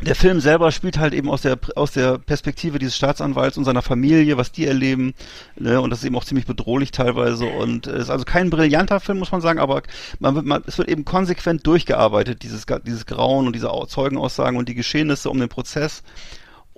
der 0.00 0.14
Film 0.14 0.38
selber 0.40 0.70
spielt 0.70 0.98
halt 0.98 1.12
eben 1.12 1.28
aus 1.28 1.42
der 1.42 1.58
aus 1.74 1.90
der 1.92 2.18
Perspektive 2.18 2.78
dieses 2.78 2.96
Staatsanwalts 2.96 3.58
und 3.58 3.64
seiner 3.64 3.82
Familie, 3.82 4.36
was 4.36 4.52
die 4.52 4.64
erleben, 4.66 5.12
ne, 5.56 5.80
und 5.80 5.90
das 5.90 6.00
ist 6.00 6.04
eben 6.04 6.14
auch 6.16 6.24
ziemlich 6.24 6.46
bedrohlich 6.46 6.92
teilweise 6.92 7.46
und 7.46 7.86
äh, 7.88 7.98
ist 7.98 8.08
also 8.10 8.24
kein 8.24 8.48
brillanter 8.50 9.00
Film, 9.00 9.18
muss 9.18 9.32
man 9.32 9.40
sagen, 9.40 9.58
aber 9.58 9.82
man, 10.20 10.34
wird- 10.36 10.46
man 10.46 10.62
es 10.66 10.78
wird 10.78 10.88
eben 10.88 11.04
konsequent 11.04 11.66
durchgearbeitet, 11.66 12.42
dieses 12.44 12.64
dieses 12.86 13.06
Grauen 13.06 13.46
und 13.48 13.54
diese 13.56 13.70
Au- 13.72 13.86
Zeugenaussagen 13.86 14.56
und 14.56 14.68
die 14.68 14.74
Geschehnisse 14.76 15.30
um 15.30 15.38
den 15.40 15.48
Prozess. 15.48 16.02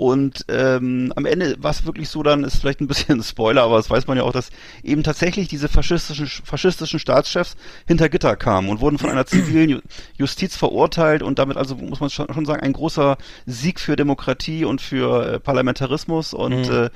Und 0.00 0.46
ähm, 0.48 1.12
am 1.14 1.26
Ende 1.26 1.56
war 1.58 1.72
es 1.72 1.84
wirklich 1.84 2.08
so, 2.08 2.22
dann 2.22 2.42
ist 2.42 2.56
vielleicht 2.56 2.80
ein 2.80 2.86
bisschen 2.86 3.20
ein 3.20 3.22
Spoiler, 3.22 3.64
aber 3.64 3.76
das 3.76 3.90
weiß 3.90 4.06
man 4.06 4.16
ja 4.16 4.22
auch, 4.22 4.32
dass 4.32 4.48
eben 4.82 5.02
tatsächlich 5.02 5.48
diese 5.48 5.68
faschistischen, 5.68 6.26
faschistischen 6.26 6.98
Staatschefs 6.98 7.54
hinter 7.86 8.08
Gitter 8.08 8.34
kamen 8.34 8.70
und 8.70 8.80
wurden 8.80 8.96
von 8.96 9.10
einer 9.10 9.26
zivilen 9.26 9.68
Ju- 9.68 9.82
Justiz 10.16 10.56
verurteilt 10.56 11.22
und 11.22 11.38
damit 11.38 11.58
also 11.58 11.74
muss 11.76 12.00
man 12.00 12.08
schon 12.08 12.46
sagen, 12.46 12.62
ein 12.62 12.72
großer 12.72 13.18
Sieg 13.44 13.78
für 13.78 13.94
Demokratie 13.94 14.64
und 14.64 14.80
für 14.80 15.34
äh, 15.34 15.38
Parlamentarismus 15.38 16.32
und 16.32 16.70
äh, 16.70 16.88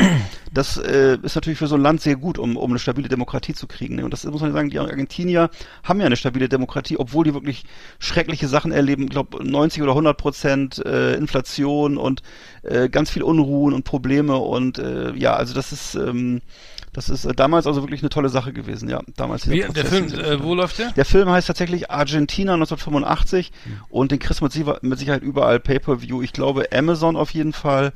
das 0.50 0.78
äh, 0.78 1.18
ist 1.22 1.34
natürlich 1.34 1.58
für 1.58 1.66
so 1.66 1.74
ein 1.74 1.82
Land 1.82 2.00
sehr 2.00 2.16
gut, 2.16 2.38
um, 2.38 2.56
um 2.56 2.70
eine 2.70 2.78
stabile 2.78 3.08
Demokratie 3.10 3.52
zu 3.52 3.66
kriegen. 3.66 3.96
Ne? 3.96 4.04
Und 4.06 4.14
das 4.14 4.24
muss 4.24 4.40
man 4.40 4.54
sagen, 4.54 4.70
die 4.70 4.78
Argentinier 4.78 5.50
haben 5.82 6.00
ja 6.00 6.06
eine 6.06 6.16
stabile 6.16 6.48
Demokratie, 6.48 6.96
obwohl 6.96 7.26
die 7.26 7.34
wirklich 7.34 7.64
schreckliche 7.98 8.48
Sachen 8.48 8.72
erleben, 8.72 9.02
ich 9.02 9.10
glaube 9.10 9.44
90 9.46 9.82
oder 9.82 9.92
100 9.92 10.16
Prozent 10.16 10.78
äh, 10.86 11.16
Inflation 11.16 11.98
und 11.98 12.22
äh, 12.62 12.88
ganz 12.94 13.10
viel 13.10 13.22
Unruhen 13.22 13.74
und 13.74 13.84
Probleme 13.84 14.36
und 14.36 14.78
äh, 14.78 15.12
ja, 15.14 15.34
also 15.34 15.52
das 15.52 15.72
ist 15.72 15.96
ähm, 15.96 16.40
das 16.94 17.08
ist 17.08 17.24
äh, 17.24 17.34
damals 17.34 17.66
also 17.66 17.82
wirklich 17.82 18.02
eine 18.02 18.08
tolle 18.08 18.28
Sache 18.28 18.52
gewesen, 18.52 18.88
ja. 18.88 19.00
Damals 19.16 19.50
Wie, 19.50 19.60
der 19.60 19.84
Film, 19.84 20.06
äh, 20.14 20.42
wo 20.42 20.54
läuft 20.54 20.78
der? 20.78 20.92
der 20.92 21.04
Film 21.04 21.28
heißt 21.28 21.48
tatsächlich 21.48 21.90
Argentina 21.90 22.54
1985 22.54 23.52
und 23.88 24.12
den 24.12 24.20
kriegst 24.20 24.40
du 24.40 24.44
mit 24.82 24.98
Sicherheit 24.98 25.22
überall 25.22 25.58
Pay-Per-View. 25.58 26.22
Ich 26.22 26.32
glaube 26.32 26.68
Amazon 26.72 27.16
auf 27.16 27.30
jeden 27.30 27.52
Fall, 27.52 27.92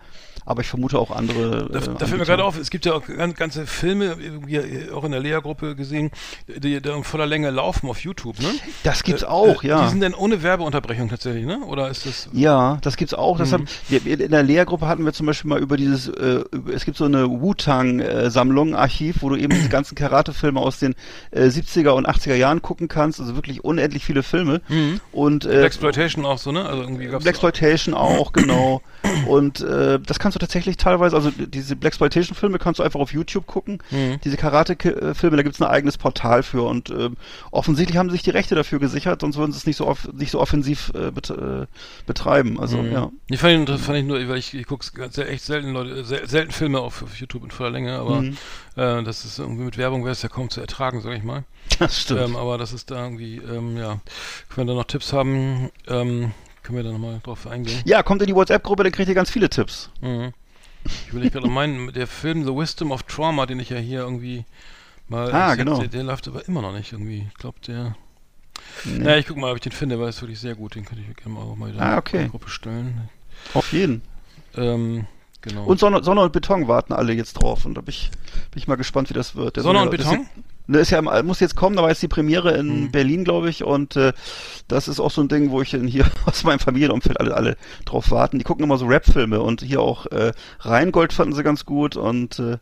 aber 0.49 0.63
ich 0.63 0.69
vermute 0.69 0.99
auch 0.99 1.11
andere. 1.11 1.69
Da, 1.71 1.79
äh, 1.79 1.83
da 1.99 2.07
fällt 2.07 2.19
mir 2.21 2.27
gerade 2.27 2.43
auf, 2.45 2.59
es 2.59 2.71
gibt 2.71 2.87
ja 2.87 2.95
auch 2.95 3.05
gan- 3.07 3.35
ganze 3.35 3.67
Filme, 3.67 4.17
äh, 4.49 4.91
auch 4.93 5.05
in 5.05 5.13
der 5.13 5.21
Lea-Gruppe 5.21 5.77
gesehen, 5.77 6.11
die 6.49 6.81
da 6.81 6.97
in 6.97 7.05
voller 7.05 7.27
Länge 7.27 7.51
laufen 7.51 7.89
auf 7.89 8.01
YouTube, 8.01 8.41
ne? 8.41 8.49
Das 8.83 9.03
gibt's 9.03 9.23
Äh, 9.23 9.27
auch, 9.27 9.63
äh, 9.63 9.69
ja. 9.69 9.85
Die 9.85 9.91
sind 9.91 10.01
dann 10.01 10.15
ohne 10.15 10.43
Werbeunterbrechung 10.43 11.09
tatsächlich, 11.09 11.45
ne? 11.45 11.61
Oder 11.67 11.89
ist 11.91 12.07
das... 12.07 12.29
Ja, 12.33 12.79
das 12.83 12.97
gibt's 12.97 13.13
auch. 13.15 13.39
Das 13.39 13.53
Mhm. 13.53 13.67
wir- 13.89 14.21
in 14.21 14.31
der 14.31 14.43
Lehrgruppe 14.43 14.87
hatten 14.89 15.05
wir 15.05 15.13
zum 15.13 15.27
Beispiel 15.27 15.49
mal 15.51 15.59
über 15.61 15.77
dieses, 15.77 16.09
äh, 16.09 16.45
es 16.75 16.85
gibt 16.85 16.97
so 16.97 17.05
eine 17.05 17.29
Wu-Tang-Sammlung, 17.29 18.75
Archiv, 18.75 19.17
wo 19.21 19.29
du 19.29 19.37
eben 19.37 19.51
diese 19.55 19.69
ganzen 19.69 19.95
Karate-Filme 19.95 20.61
aus 20.61 20.79
den 20.79 20.95
äh, 21.31 21.45
70er 21.49 21.91
und 21.91 22.09
80er 22.09 22.35
Jahren 22.35 22.63
gucken 22.63 22.89
kannst. 22.89 23.21
Also 23.21 23.35
wirklich 23.35 23.65
unendlich 23.65 24.05
viele 24.05 24.23
Filme. 24.23 24.61
Und 25.13 25.45
äh, 25.45 25.59
Blaxploitation 25.61 26.25
auch 26.27 26.39
so, 26.39 26.53
ne? 26.53 26.65
Also 26.67 26.83
irgendwie 26.83 27.07
gab's 27.07 27.25
Blaxploitation 27.25 27.95
auch, 27.95 28.33
genau. 28.33 28.83
Und 29.27 29.61
äh, 29.61 29.99
das 30.01 30.19
kannst 30.19 30.35
du 30.37 30.39
tatsächlich 30.39 30.77
teilweise, 30.77 31.15
also 31.17 31.31
diese 31.31 31.77
Blaxploitation-Filme 31.77 32.59
kannst 32.59 32.81
du 32.81 32.83
einfach 32.85 33.01
auf 33.01 33.13
YouTube 33.13 33.47
gucken. 33.47 33.79
Mhm. 33.91 34.19
Diese 34.25 34.37
Karate-Filme, 34.37 35.37
da 35.37 35.43
gibt's 35.43 35.61
ein 35.61 35.69
eigenes 35.69 35.99
Portal 35.99 36.43
für 36.43 36.63
und 36.63 36.91
ähm, 36.91 37.17
offensichtlich 37.51 37.97
haben 37.97 38.09
sie 38.09 38.15
sich 38.15 38.23
die 38.23 38.31
Rechte 38.31 38.55
dafür 38.55 38.79
gesichert, 38.79 39.21
sonst 39.21 39.37
würden 39.37 39.53
sie 39.53 39.59
es 39.59 39.67
nicht 39.67 39.77
so 39.77 39.87
off 39.87 40.09
nicht 40.13 40.31
so 40.31 40.41
offensiv 40.41 40.93
äh, 40.95 41.11
bet 41.11 41.31
äh, 41.31 41.67
betreiben. 42.07 42.59
Also 42.61 42.79
Mhm. 42.79 42.93
ja. 42.93 43.11
Die 43.31 43.37
fand 43.37 43.59
ich, 43.61 43.65
das 43.67 43.81
fand 43.83 43.99
ich 43.99 44.05
nur, 44.05 44.19
weil 44.29 44.39
ich, 44.39 44.55
ich 44.55 44.67
gucke 44.67 44.85
echt 45.27 45.45
selten 45.45 45.73
Leute, 45.73 46.05
sel 46.05 46.27
selten 46.29 46.53
Filme 46.53 46.81
auf, 46.81 47.03
auf 47.03 47.17
YouTube 47.17 47.45
in 47.45 47.51
voller 47.51 47.71
Länge, 47.71 47.99
aber 47.99 48.23
Mhm. 48.23 48.37
äh, 48.77 49.03
das 49.03 49.25
ist 49.25 49.39
irgendwie 49.39 49.65
mit 49.65 49.79
Werbung 49.79 50.03
wäre 50.05 50.13
es 50.13 50.23
ja 50.23 50.29
kaum 50.29 50.51
zu 50.51 50.61
ertragen, 50.61 51.01
sag 51.01 51.17
ich 51.17 51.23
mal. 51.25 51.45
Das 51.79 52.01
stimmt. 52.01 52.21
Ähm, 52.21 52.37
aber 52.37 52.59
das 52.59 52.73
ist 52.73 52.91
da 52.91 53.03
irgendwie, 53.05 53.37
ähm, 53.37 53.77
ja, 53.77 54.01
wenn 54.55 54.67
wir 54.67 54.73
da 54.73 54.79
noch 54.79 54.85
Tipps 54.87 55.13
haben, 55.13 55.71
ähm, 55.87 56.33
können 56.69 56.79
wir 56.79 56.85
da 56.85 56.93
nochmal 56.93 57.19
drauf 57.23 57.47
eingehen. 57.47 57.81
ja, 57.87 58.03
kommt 58.03 58.21
in 58.21 58.29
die 58.29 58.35
WhatsApp-Gruppe, 58.35 58.83
dann 58.83 58.93
kriegt 58.93 59.09
ihr 59.09 59.15
ganz 59.15 59.31
viele 59.31 59.49
Tipps. 59.49 59.89
Mhm. 60.03 60.33
Ich 60.85 61.13
will 61.15 61.23
nicht 61.23 61.33
gerade 61.33 61.49
meinen, 61.49 61.93
der 61.95 62.07
Film 62.07 62.45
The 62.45 62.55
Wisdom 62.55 62.93
of 62.93 63.03
Trauma, 63.05 63.47
den 63.47 63.59
ich 63.59 63.71
ja 63.71 63.79
hier 63.79 64.01
irgendwie 64.01 64.45
mal. 65.09 65.33
Ah, 65.35 65.55
genau. 65.55 65.79
Der, 65.79 65.89
der 65.89 66.03
läuft 66.05 66.29
aber 66.29 66.47
immer 66.47 66.61
noch 66.63 66.73
nicht 66.75 66.93
irgendwie. 66.93 67.27
Ich 67.29 67.35
glaube, 67.39 67.59
der. 67.67 67.97
Nee. 68.85 68.99
Naja, 69.05 69.17
ich 69.17 69.27
guck 69.27 69.39
mal, 69.39 69.51
ob 69.51 69.57
ich 69.57 69.63
den 69.63 69.73
finde, 69.73 69.99
weil 69.99 70.11
ist 70.11 70.21
wirklich 70.21 70.41
sehr 70.41 70.55
gut. 70.55 70.75
Den 70.75 70.85
könnte 70.85 71.03
ich 71.09 71.17
gerne 71.17 71.35
mal 71.35 71.43
auch 71.43 71.57
mal 71.57 71.73
wieder 71.73 71.81
Ah, 71.83 71.93
in 71.95 71.99
okay. 71.99 72.25
die 72.25 72.31
Gruppe 72.31 72.51
stellen. 72.51 73.09
Auf 73.55 73.73
jeden. 73.73 74.03
Ähm, 74.57 75.07
genau. 75.41 75.65
Und 75.65 75.81
Sonne, 75.81 76.05
Sonne 76.05 76.21
und 76.21 76.33
Beton 76.33 76.69
warten 76.69 76.93
alle 76.93 77.13
jetzt 77.15 77.35
drauf 77.35 77.65
und 77.65 77.75
da 77.75 77.81
bin 77.81 77.91
ich, 77.91 78.11
bin 78.51 78.59
ich 78.59 78.69
mal 78.69 78.77
gespannt, 78.77 79.09
wie 79.11 79.15
das 79.15 79.35
wird. 79.35 79.57
Der 79.57 79.63
Sonne 79.63 79.79
soll 79.79 79.89
und 79.89 79.97
Beton? 79.97 80.21
Ist, 80.23 80.31
ne, 80.69 80.79
ist 80.79 80.91
ja, 80.91 81.03
muss 81.23 81.41
jetzt 81.41 81.57
kommen, 81.57 81.75
da 81.77 81.83
war 81.83 81.89
jetzt 81.89 82.03
die 82.03 82.09
Premiere 82.09 82.53
in 82.57 82.83
Mhm. 82.85 82.91
Berlin, 82.93 83.25
glaube 83.25 83.51
ich, 83.51 83.65
und 83.65 83.97
äh, 83.97 84.13
das 84.69 84.87
ist 84.87 85.01
auch 85.01 85.11
so 85.11 85.21
ein 85.21 85.29
Ding, 85.29 85.51
wo 85.51 85.61
ich 85.63 85.71
hier 85.71 86.07
aus 86.27 86.45
meinem 86.45 86.61
Familienumfeld 86.61 87.19
alle, 87.19 87.35
alle 87.35 87.57
drauf 87.85 88.11
warten. 88.13 88.39
Die 88.39 88.45
gucken 88.45 88.63
immer 88.65 88.79
so 88.79 88.87
Rap-Filme 88.87 89.41
und 89.41 89.63
hier 89.63 89.81
auch 89.81 90.07
äh, 90.07 90.33
Rheingold 90.61 91.13
fanden 91.13 91.35
sie 91.35 91.43
ganz 91.43 91.65
gut 91.65 91.97
und 91.97 92.39
äh, 92.39 92.59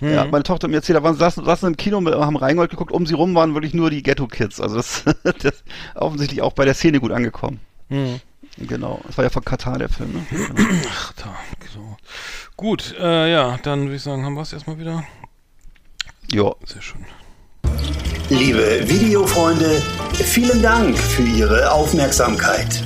Mhm. 0.00 0.10
ja, 0.14 0.24
meine 0.26 0.44
Tochter 0.44 0.66
hat 0.66 0.70
mir 0.70 0.76
erzählt, 0.76 0.96
da 0.96 1.02
waren 1.02 1.14
sie 1.14 1.18
saßen, 1.18 1.44
saßen 1.44 1.66
im 1.66 1.76
Kino, 1.76 2.00
mit- 2.00 2.14
haben 2.14 2.36
Rheingold 2.36 2.70
geguckt, 2.70 2.92
um 2.92 3.04
sie 3.04 3.14
rum 3.14 3.34
waren 3.34 3.54
wirklich 3.54 3.74
nur 3.74 3.90
die 3.90 4.04
Ghetto-Kids. 4.04 4.60
Also 4.60 4.76
das, 4.76 5.02
das 5.42 5.64
offensichtlich 5.96 6.40
auch 6.40 6.52
bei 6.52 6.64
der 6.64 6.74
Szene 6.74 7.00
gut 7.00 7.10
angekommen. 7.10 7.58
Mhm. 7.88 8.20
Genau. 8.58 9.00
Das 9.08 9.16
war 9.18 9.24
ja 9.24 9.30
von 9.30 9.44
Katar 9.44 9.76
der 9.76 9.88
Film, 9.88 10.12
ne? 10.12 10.24
Ach, 10.88 11.12
da, 11.14 11.34
so. 11.74 11.96
Gut, 12.56 12.94
äh, 13.00 13.32
ja, 13.32 13.58
dann 13.64 13.86
würde 13.86 13.96
ich 13.96 14.02
sagen, 14.02 14.24
haben 14.24 14.34
wir 14.34 14.42
es 14.42 14.52
erstmal 14.52 14.78
wieder. 14.78 15.02
Ja. 16.32 16.52
Sehr 16.66 16.82
schön. 16.82 17.04
Liebe 18.30 18.88
Videofreunde, 18.88 19.82
vielen 20.12 20.62
Dank 20.62 20.98
für 20.98 21.22
Ihre 21.22 21.72
Aufmerksamkeit. 21.72 22.82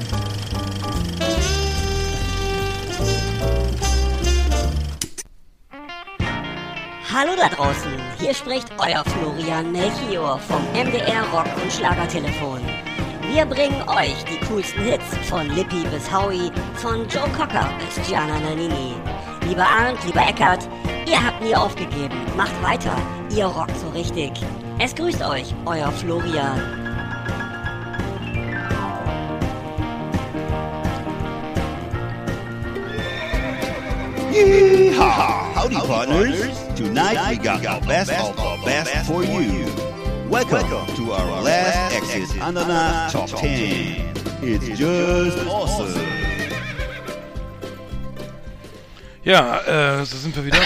Hallo 7.12 7.32
da 7.36 7.48
draußen, 7.48 7.92
hier 8.20 8.34
spricht 8.34 8.68
euer 8.78 9.04
Florian 9.04 9.70
Melchior 9.70 10.38
vom 10.38 10.62
MDR 10.72 11.24
Rock 11.32 11.46
und 11.62 11.72
Schlagertelefon. 11.72 12.60
Wir 13.32 13.46
bringen 13.46 13.82
euch 13.88 14.24
die 14.24 14.44
coolsten 14.46 14.82
Hits 14.82 15.16
von 15.26 15.48
Lippi 15.48 15.86
bis 15.90 16.12
Howie, 16.12 16.52
von 16.74 17.08
Joe 17.08 17.26
Cocker 17.34 17.66
bis 17.78 18.06
Gianna 18.06 18.38
Nannini. 18.38 18.92
Lieber 19.48 19.66
Arndt, 19.66 20.04
lieber 20.04 20.20
Eckert, 20.20 20.68
ihr 21.06 21.24
habt 21.24 21.42
nie 21.42 21.56
aufgegeben, 21.56 22.14
macht 22.36 22.52
weiter, 22.62 22.94
ihr 23.34 23.46
rockt 23.46 23.74
so 23.78 23.88
richtig. 23.88 24.32
Es 24.78 24.94
grüßt 24.94 25.22
euch, 25.22 25.54
euer 25.64 25.90
Florian. 25.92 26.60
Yeehaw! 34.30 35.54
Howdy, 35.54 35.76
partners. 35.76 36.58
Tonight 36.76 37.16
we 37.30 37.38
got 37.38 37.62
the 37.62 37.86
best 37.86 38.10
of 38.12 38.36
the 38.36 38.62
best 38.66 39.06
for 39.06 39.24
you. 39.24 40.01
Welcome 40.32 40.86
to 40.96 41.12
our 41.12 41.42
last 41.42 41.94
Exit 41.94 42.40
Ananas 42.40 43.12
Top 43.12 43.28
10. 43.28 44.14
It's 44.40 44.78
just 44.78 45.46
awesome. 45.46 45.92
Ja, 49.24 49.58
äh, 49.58 49.98
da 49.98 50.04
sind 50.06 50.34
wir 50.34 50.46
wieder. 50.46 50.56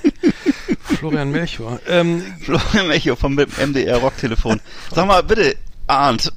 Florian 0.98 1.30
Melchior. 1.30 1.78
Ähm, 1.86 2.34
Florian 2.40 2.88
Melchior 2.88 3.16
vom 3.16 3.36
MDR 3.36 3.98
Rocktelefon. 3.98 4.60
Sag 4.92 5.06
mal, 5.06 5.22
bitte, 5.22 5.54
Arndt, 5.86 6.32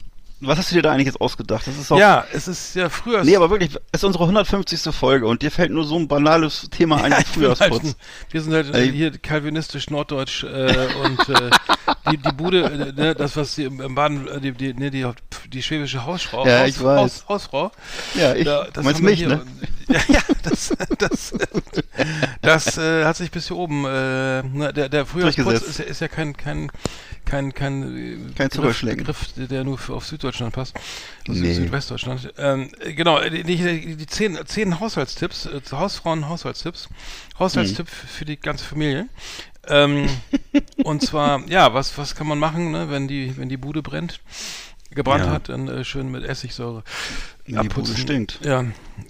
was 0.47 0.57
hast 0.57 0.71
du 0.71 0.75
dir 0.75 0.81
da 0.81 0.91
eigentlich 0.91 1.07
jetzt 1.07 1.19
ausgedacht? 1.21 1.65
Das 1.67 1.77
ist 1.77 1.89
doch, 1.91 1.97
ja, 1.97 2.25
es 2.33 2.47
ist 2.47 2.75
ja 2.75 2.89
früher. 2.89 3.23
Nee, 3.23 3.35
aber 3.35 3.49
wirklich, 3.49 3.71
es 3.91 3.99
ist 4.01 4.03
unsere 4.03 4.23
150. 4.25 4.93
Folge 4.93 5.27
und 5.27 5.41
dir 5.41 5.51
fällt 5.51 5.71
nur 5.71 5.83
so 5.85 5.95
ein 5.97 6.07
banales 6.07 6.67
Thema 6.71 7.03
ein 7.03 7.11
wie 7.35 7.41
wir, 7.41 7.55
sind 7.55 7.59
halt, 7.61 7.73
Frühjahrsputz. 7.73 7.95
wir 8.31 8.41
sind 8.41 8.53
halt 8.53 8.73
Ey. 8.75 8.91
hier 8.91 9.11
kalvinistisch 9.17 9.89
norddeutsch 9.89 10.43
äh, 10.43 10.87
und 11.03 11.29
äh, 11.29 11.49
die, 12.11 12.17
die 12.17 12.31
Bude, 12.33 12.63
äh, 12.63 12.91
ne, 12.93 13.15
das 13.15 13.35
was 13.37 13.55
die 13.55 13.63
im 13.65 13.95
Baden, 13.95 14.27
äh, 14.27 14.39
die, 14.41 14.51
die, 14.51 14.73
ne, 14.73 14.91
die, 14.91 15.05
die 15.51 15.63
schwäbische 15.63 16.05
Hausfrau, 16.05 16.45
Ja, 16.47 16.59
Haus, 16.61 16.67
ich 16.69 16.83
weiß. 16.83 16.99
Haus, 16.99 17.25
Hausfrau. 17.29 17.71
Ja, 18.15 18.33
ich- 18.35 18.45
Da, 18.45 18.67
das 18.73 18.83
meinst 18.83 19.01
mich, 19.01 19.19
hier- 19.19 19.29
ne? 19.29 19.45
Ja, 19.87 19.99
ja 20.07 20.21
das, 20.43 20.73
das, 20.97 21.33
das 22.41 22.77
äh, 22.77 23.05
hat 23.05 23.17
sich 23.17 23.31
bis 23.31 23.47
hier 23.47 23.57
oben, 23.57 23.85
äh, 23.85 24.43
ne, 24.43 24.71
der, 24.73 24.89
der 24.89 25.05
Frühjahrsputz 25.05 25.61
ist, 25.61 25.79
ja- 25.79 25.85
ist 25.85 25.99
ja 26.01 26.07
kein, 26.07 26.35
kein, 26.37 26.71
kein, 27.25 27.53
kein, 27.53 27.83
äh, 27.83 28.33
Kein 28.35 28.49
Begriff. 28.49 28.81
Begriff, 28.81 29.27
der 29.35 29.63
nur 29.63 29.77
für, 29.77 29.93
auf 29.93 30.05
Süddeutschland 30.05 30.53
passt. 30.53 30.75
Also 31.27 31.41
Nee. 31.41 31.53
Südwestdeutschland. 31.53 32.33
Ähm, 32.37 32.69
äh, 32.79 32.93
genau, 32.93 33.21
die, 33.21 33.43
die, 33.43 33.95
die 33.95 34.07
zehn, 34.07 34.37
zehn 34.45 34.79
Haushaltstipps, 34.79 35.45
äh, 35.47 35.61
Hausfrauen 35.71 36.27
Haushaltstipps. 36.29 36.89
Haushaltstipp 37.39 37.87
Mhm. 37.87 38.07
für 38.07 38.25
die 38.25 38.37
ganze 38.37 38.65
Familie. 38.65 39.07
Ähm, 39.67 40.09
und 40.83 41.01
zwar, 41.01 41.47
ja, 41.49 41.73
was, 41.73 41.97
was 41.97 42.15
kann 42.15 42.27
man 42.27 42.39
machen, 42.39 42.71
ne, 42.71 42.89
wenn 42.89 43.07
die, 43.07 43.37
wenn 43.37 43.49
die 43.49 43.57
Bude 43.57 43.81
brennt? 43.81 44.19
Gebrannt 44.91 45.25
Ja. 45.25 45.31
hat, 45.31 45.49
dann 45.49 45.67
äh, 45.69 45.83
schön 45.83 46.11
mit 46.11 46.23
Essigsäure 46.23 46.83
Wenn 47.47 47.61
die 47.63 47.67
Bude 47.69 47.95
stinkt. 47.97 48.39
Ja, 48.43 48.63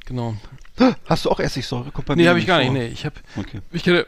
genau. 0.06 0.38
Hast 1.06 1.26
du 1.26 1.30
auch 1.32 1.40
Essigsäure? 1.40 1.92
Kommt 1.92 2.08
bei 2.08 2.16
Nee, 2.16 2.28
habe 2.28 2.40
ich 2.40 2.48
gar 2.48 2.58
nicht. 2.60 2.68
vor. 2.68 2.74
Nee, 2.78 2.88
ich 2.88 3.06
habe 3.06 3.16
Okay. 3.36 3.62
ich 3.72 3.84
kenne, 3.84 4.06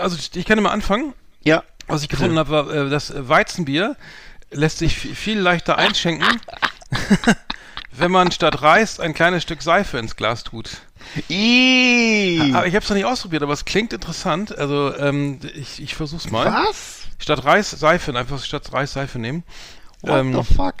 also 0.00 0.16
ich, 0.34 0.44
kann 0.44 0.62
mal 0.62 0.70
anfangen. 0.70 1.14
Ja. 1.42 1.62
Was 1.86 2.02
ich 2.02 2.08
gefunden 2.08 2.38
habe, 2.38 2.50
war, 2.50 2.70
äh, 2.70 2.88
das 2.90 3.12
Weizenbier 3.16 3.96
lässt 4.50 4.78
sich 4.78 4.96
vi- 4.96 5.14
viel 5.14 5.38
leichter 5.38 5.76
einschenken, 5.78 6.26
wenn 7.92 8.10
man 8.10 8.30
statt 8.32 8.62
Reis 8.62 9.00
ein 9.00 9.14
kleines 9.14 9.42
Stück 9.42 9.62
Seife 9.62 9.98
ins 9.98 10.16
Glas 10.16 10.44
tut. 10.44 10.70
Ih. 11.28 12.52
Aber 12.54 12.66
ich 12.66 12.74
habe 12.74 12.82
es 12.84 12.88
noch 12.88 12.96
nicht 12.96 13.04
ausprobiert, 13.06 13.42
aber 13.42 13.52
es 13.52 13.64
klingt 13.64 13.92
interessant. 13.92 14.56
Also 14.56 14.96
ähm, 14.96 15.40
ich, 15.54 15.82
ich 15.82 15.94
versuch's 15.94 16.30
mal. 16.30 16.46
Was? 16.46 17.02
Statt 17.18 17.44
Reis 17.44 17.70
Seife, 17.70 18.16
einfach 18.16 18.42
statt 18.44 18.72
Reis 18.72 18.92
Seife 18.92 19.18
nehmen. 19.18 19.44
What 20.02 20.20
Ähm, 20.20 20.34
the 20.42 20.54
fuck? 20.54 20.74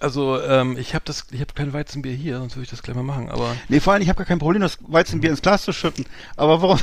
Also 0.00 0.40
ähm, 0.42 0.76
ich 0.76 0.94
habe 0.94 1.04
das, 1.04 1.26
ich 1.30 1.40
habe 1.40 1.52
kein 1.54 1.72
Weizenbier 1.72 2.12
hier, 2.12 2.38
sonst 2.38 2.56
würde 2.56 2.64
ich 2.64 2.70
das 2.70 2.82
gleich 2.82 2.96
mal 2.96 3.02
machen. 3.02 3.30
Aber 3.30 3.54
Nee, 3.68 3.80
vor 3.80 3.92
allem, 3.92 4.02
ich 4.02 4.08
habe 4.08 4.16
gar 4.18 4.26
kein 4.26 4.38
Problem, 4.38 4.62
das 4.62 4.78
Weizenbier 4.80 5.30
ins 5.30 5.42
Glas 5.42 5.62
zu 5.62 5.72
schütten. 5.72 6.06
Aber 6.36 6.62
warum? 6.62 6.78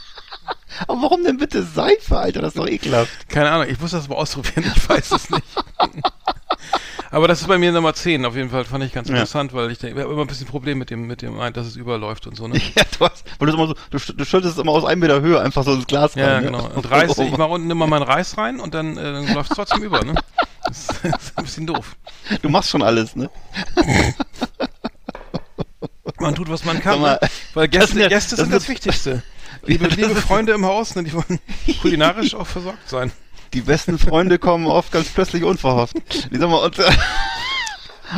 aber 0.86 1.02
warum 1.02 1.24
denn 1.24 1.38
bitte 1.38 1.62
Seife, 1.62 2.18
Alter? 2.18 2.42
Das 2.42 2.54
ist 2.54 2.58
doch 2.58 2.68
ekelhaft. 2.68 3.28
keine 3.28 3.50
Ahnung, 3.50 3.68
ich 3.68 3.80
muss 3.80 3.92
das 3.92 4.08
mal 4.08 4.16
ausprobieren, 4.16 4.70
ich 4.74 4.88
weiß 4.88 5.12
es 5.12 5.30
nicht. 5.30 5.46
Aber 7.14 7.28
das 7.28 7.40
ist 7.42 7.46
bei 7.46 7.58
mir 7.58 7.70
Nummer 7.70 7.94
10 7.94 8.24
auf 8.24 8.34
jeden 8.34 8.50
Fall, 8.50 8.64
fand 8.64 8.82
ich 8.82 8.92
ganz 8.92 9.08
Ja. 9.08 9.14
interessant, 9.14 9.52
weil 9.52 9.70
ich 9.70 9.78
denke, 9.78 9.96
wir 9.96 10.04
haben 10.04 10.10
immer 10.12 10.22
ein 10.22 10.26
bisschen 10.26 10.46
Problem 10.48 10.78
mit 10.78 10.90
dem, 10.90 11.06
mit 11.06 11.22
dem, 11.22 11.38
dass 11.52 11.66
es 11.66 11.76
überläuft 11.76 12.26
und 12.26 12.36
so, 12.36 12.48
ne? 12.48 12.60
Ja, 12.74 12.82
du 12.98 13.04
hast, 13.06 13.24
weil 13.38 13.46
du, 13.48 13.54
immer 13.54 13.68
so, 13.68 13.74
du, 13.90 13.98
du 14.14 14.24
schüttest 14.24 14.54
es 14.54 14.58
immer 14.58 14.72
aus 14.72 14.84
einem 14.84 15.00
Meter 15.00 15.20
Höhe 15.20 15.40
einfach 15.40 15.62
so 15.62 15.74
ins 15.74 15.86
Glas 15.86 16.16
Ja, 16.16 16.26
rein. 16.34 16.44
ne? 16.44 16.50
genau. 16.50 16.68
Und 16.74 16.90
Reis, 16.90 17.16
ich 17.18 17.36
mache 17.36 17.50
unten 17.50 17.70
immer 17.70 17.86
meinen 17.86 18.02
Reis 18.02 18.36
rein 18.36 18.58
und 18.58 18.74
dann, 18.74 18.96
äh, 18.96 19.02
dann 19.12 19.32
läuft 19.34 19.50
es 19.50 19.56
trotzdem 19.56 19.82
über, 19.84 20.02
ne? 20.04 20.14
Das 20.66 20.78
ist, 20.80 20.88
das 21.04 21.22
ist 21.24 21.38
ein 21.38 21.44
bisschen 21.44 21.66
doof. 21.66 21.94
Du 22.40 22.48
machst 22.48 22.70
schon 22.70 22.82
alles, 22.82 23.14
ne? 23.14 23.28
Man 26.18 26.34
tut, 26.34 26.48
was 26.48 26.64
man 26.64 26.80
kann, 26.80 26.94
Sag 26.94 27.00
mal, 27.00 27.18
ne? 27.20 27.28
Weil 27.54 27.68
das 27.68 27.78
Gäste, 27.80 27.92
sind 27.92 28.02
ja- 28.02 28.08
Gäste 28.08 28.36
das 28.36 28.40
sind 28.44 28.52
das 28.54 28.62
jetzt- 28.62 28.68
Wichtigste. 28.70 29.22
Liebe, 29.66 29.86
das 29.88 29.96
liebe 29.96 30.14
Freunde 30.16 30.52
im 30.52 30.64
Haus, 30.66 30.94
ne, 30.94 31.04
die 31.04 31.12
wollen 31.12 31.38
kulinarisch 31.80 32.34
auch 32.34 32.46
versorgt 32.46 32.88
sein. 32.88 33.12
Die 33.54 33.60
besten 33.60 33.98
Freunde 34.00 34.40
kommen 34.40 34.66
oft 34.66 34.90
ganz 34.90 35.08
plötzlich 35.08 35.44
unverhofft. 35.44 35.96
Ich 36.30 36.38
sag 36.38 36.50
mal, 36.50 36.56
und, 36.56 36.76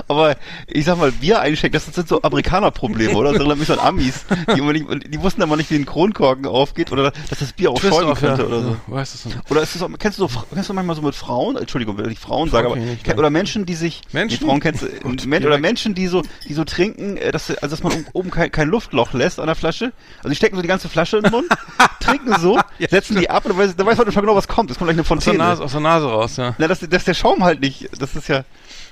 aber 0.08 0.36
ich 0.66 0.84
sag 0.84 0.98
mal, 0.98 1.12
Bier 1.12 1.40
einschenken, 1.40 1.80
das 1.80 1.94
sind 1.94 2.08
so 2.08 2.22
Amerikaner-Probleme, 2.22 3.14
oder? 3.14 3.30
Das 3.30 3.40
erinnert 3.40 3.58
mich 3.58 3.70
an 3.70 3.78
Amis. 3.78 4.24
Die, 4.54 5.08
die 5.08 5.22
wussten 5.22 5.42
aber 5.42 5.56
nicht, 5.56 5.70
wie 5.70 5.76
ein 5.76 5.86
Kronkorken 5.86 6.46
aufgeht 6.46 6.92
oder 6.92 7.12
dass 7.28 7.38
das 7.38 7.52
Bier 7.52 7.70
auch 7.70 7.78
Twist 7.78 7.94
schäumen 7.94 8.12
off, 8.12 8.22
ja. 8.22 8.28
könnte 8.28 8.46
oder 8.46 8.62
so. 8.62 8.70
Ja, 8.70 8.76
weißt 8.86 9.24
du. 9.24 9.30
Oder 9.50 9.62
ist 9.62 9.74
es 9.74 9.82
auch, 9.82 9.90
kennst 9.98 10.18
du 10.18 10.26
so, 10.26 10.42
kennst 10.52 10.68
du 10.68 10.74
manchmal 10.74 10.96
so 10.96 11.02
mit 11.02 11.14
Frauen, 11.14 11.56
Entschuldigung, 11.56 11.98
wenn 11.98 12.10
ich 12.10 12.18
Frauen 12.18 12.50
sage, 12.50 12.68
aber, 12.68 12.76
nicht, 12.76 13.08
oder 13.16 13.30
Menschen, 13.30 13.66
die 13.66 13.74
sich, 13.74 14.02
Menschen? 14.12 14.38
Die 14.38 14.44
Frauen 14.44 14.60
kennst 14.60 14.82
du, 14.82 14.88
Gut, 15.00 15.26
Men, 15.26 15.44
oder. 15.44 15.58
Menschen, 15.58 15.94
die 15.94 16.06
so, 16.06 16.22
die 16.48 16.54
so 16.54 16.64
trinken, 16.64 17.16
äh, 17.16 17.32
dass, 17.32 17.50
also 17.50 17.76
dass 17.76 17.82
man 17.82 18.06
oben 18.12 18.30
kein, 18.30 18.50
kein 18.50 18.68
Luftloch 18.68 19.12
lässt 19.12 19.40
an 19.40 19.46
der 19.46 19.56
Flasche. 19.56 19.92
Also 20.18 20.28
die 20.30 20.36
stecken 20.36 20.56
so 20.56 20.62
die 20.62 20.68
ganze 20.68 20.88
Flasche 20.88 21.18
in 21.18 21.24
den 21.24 21.32
Mund, 21.32 21.46
trinken 22.00 22.34
so, 22.40 22.58
setzen 22.88 23.16
die 23.16 23.30
ab 23.30 23.44
und 23.44 23.52
dann 23.52 23.58
weiß, 23.58 23.76
dann 23.76 23.86
weiß 23.86 23.98
man 23.98 24.12
schon 24.12 24.22
genau, 24.22 24.36
was 24.36 24.48
kommt. 24.48 24.70
Es 24.70 24.78
kommt 24.78 24.88
gleich 24.88 24.96
eine 24.96 25.02
Aus 25.02 25.08
der, 25.08 25.32
Fontäne. 25.32 25.38
Nase, 25.38 25.64
aus 25.64 25.72
der 25.72 25.80
Nase 25.80 26.06
raus, 26.06 26.36
ja. 26.36 26.54
Na, 26.58 26.68
dass, 26.68 26.80
dass 26.80 27.04
der 27.04 27.14
Schaum 27.14 27.44
halt 27.44 27.60
nicht, 27.60 27.88
das 27.98 28.14
ist 28.14 28.28
ja, 28.28 28.44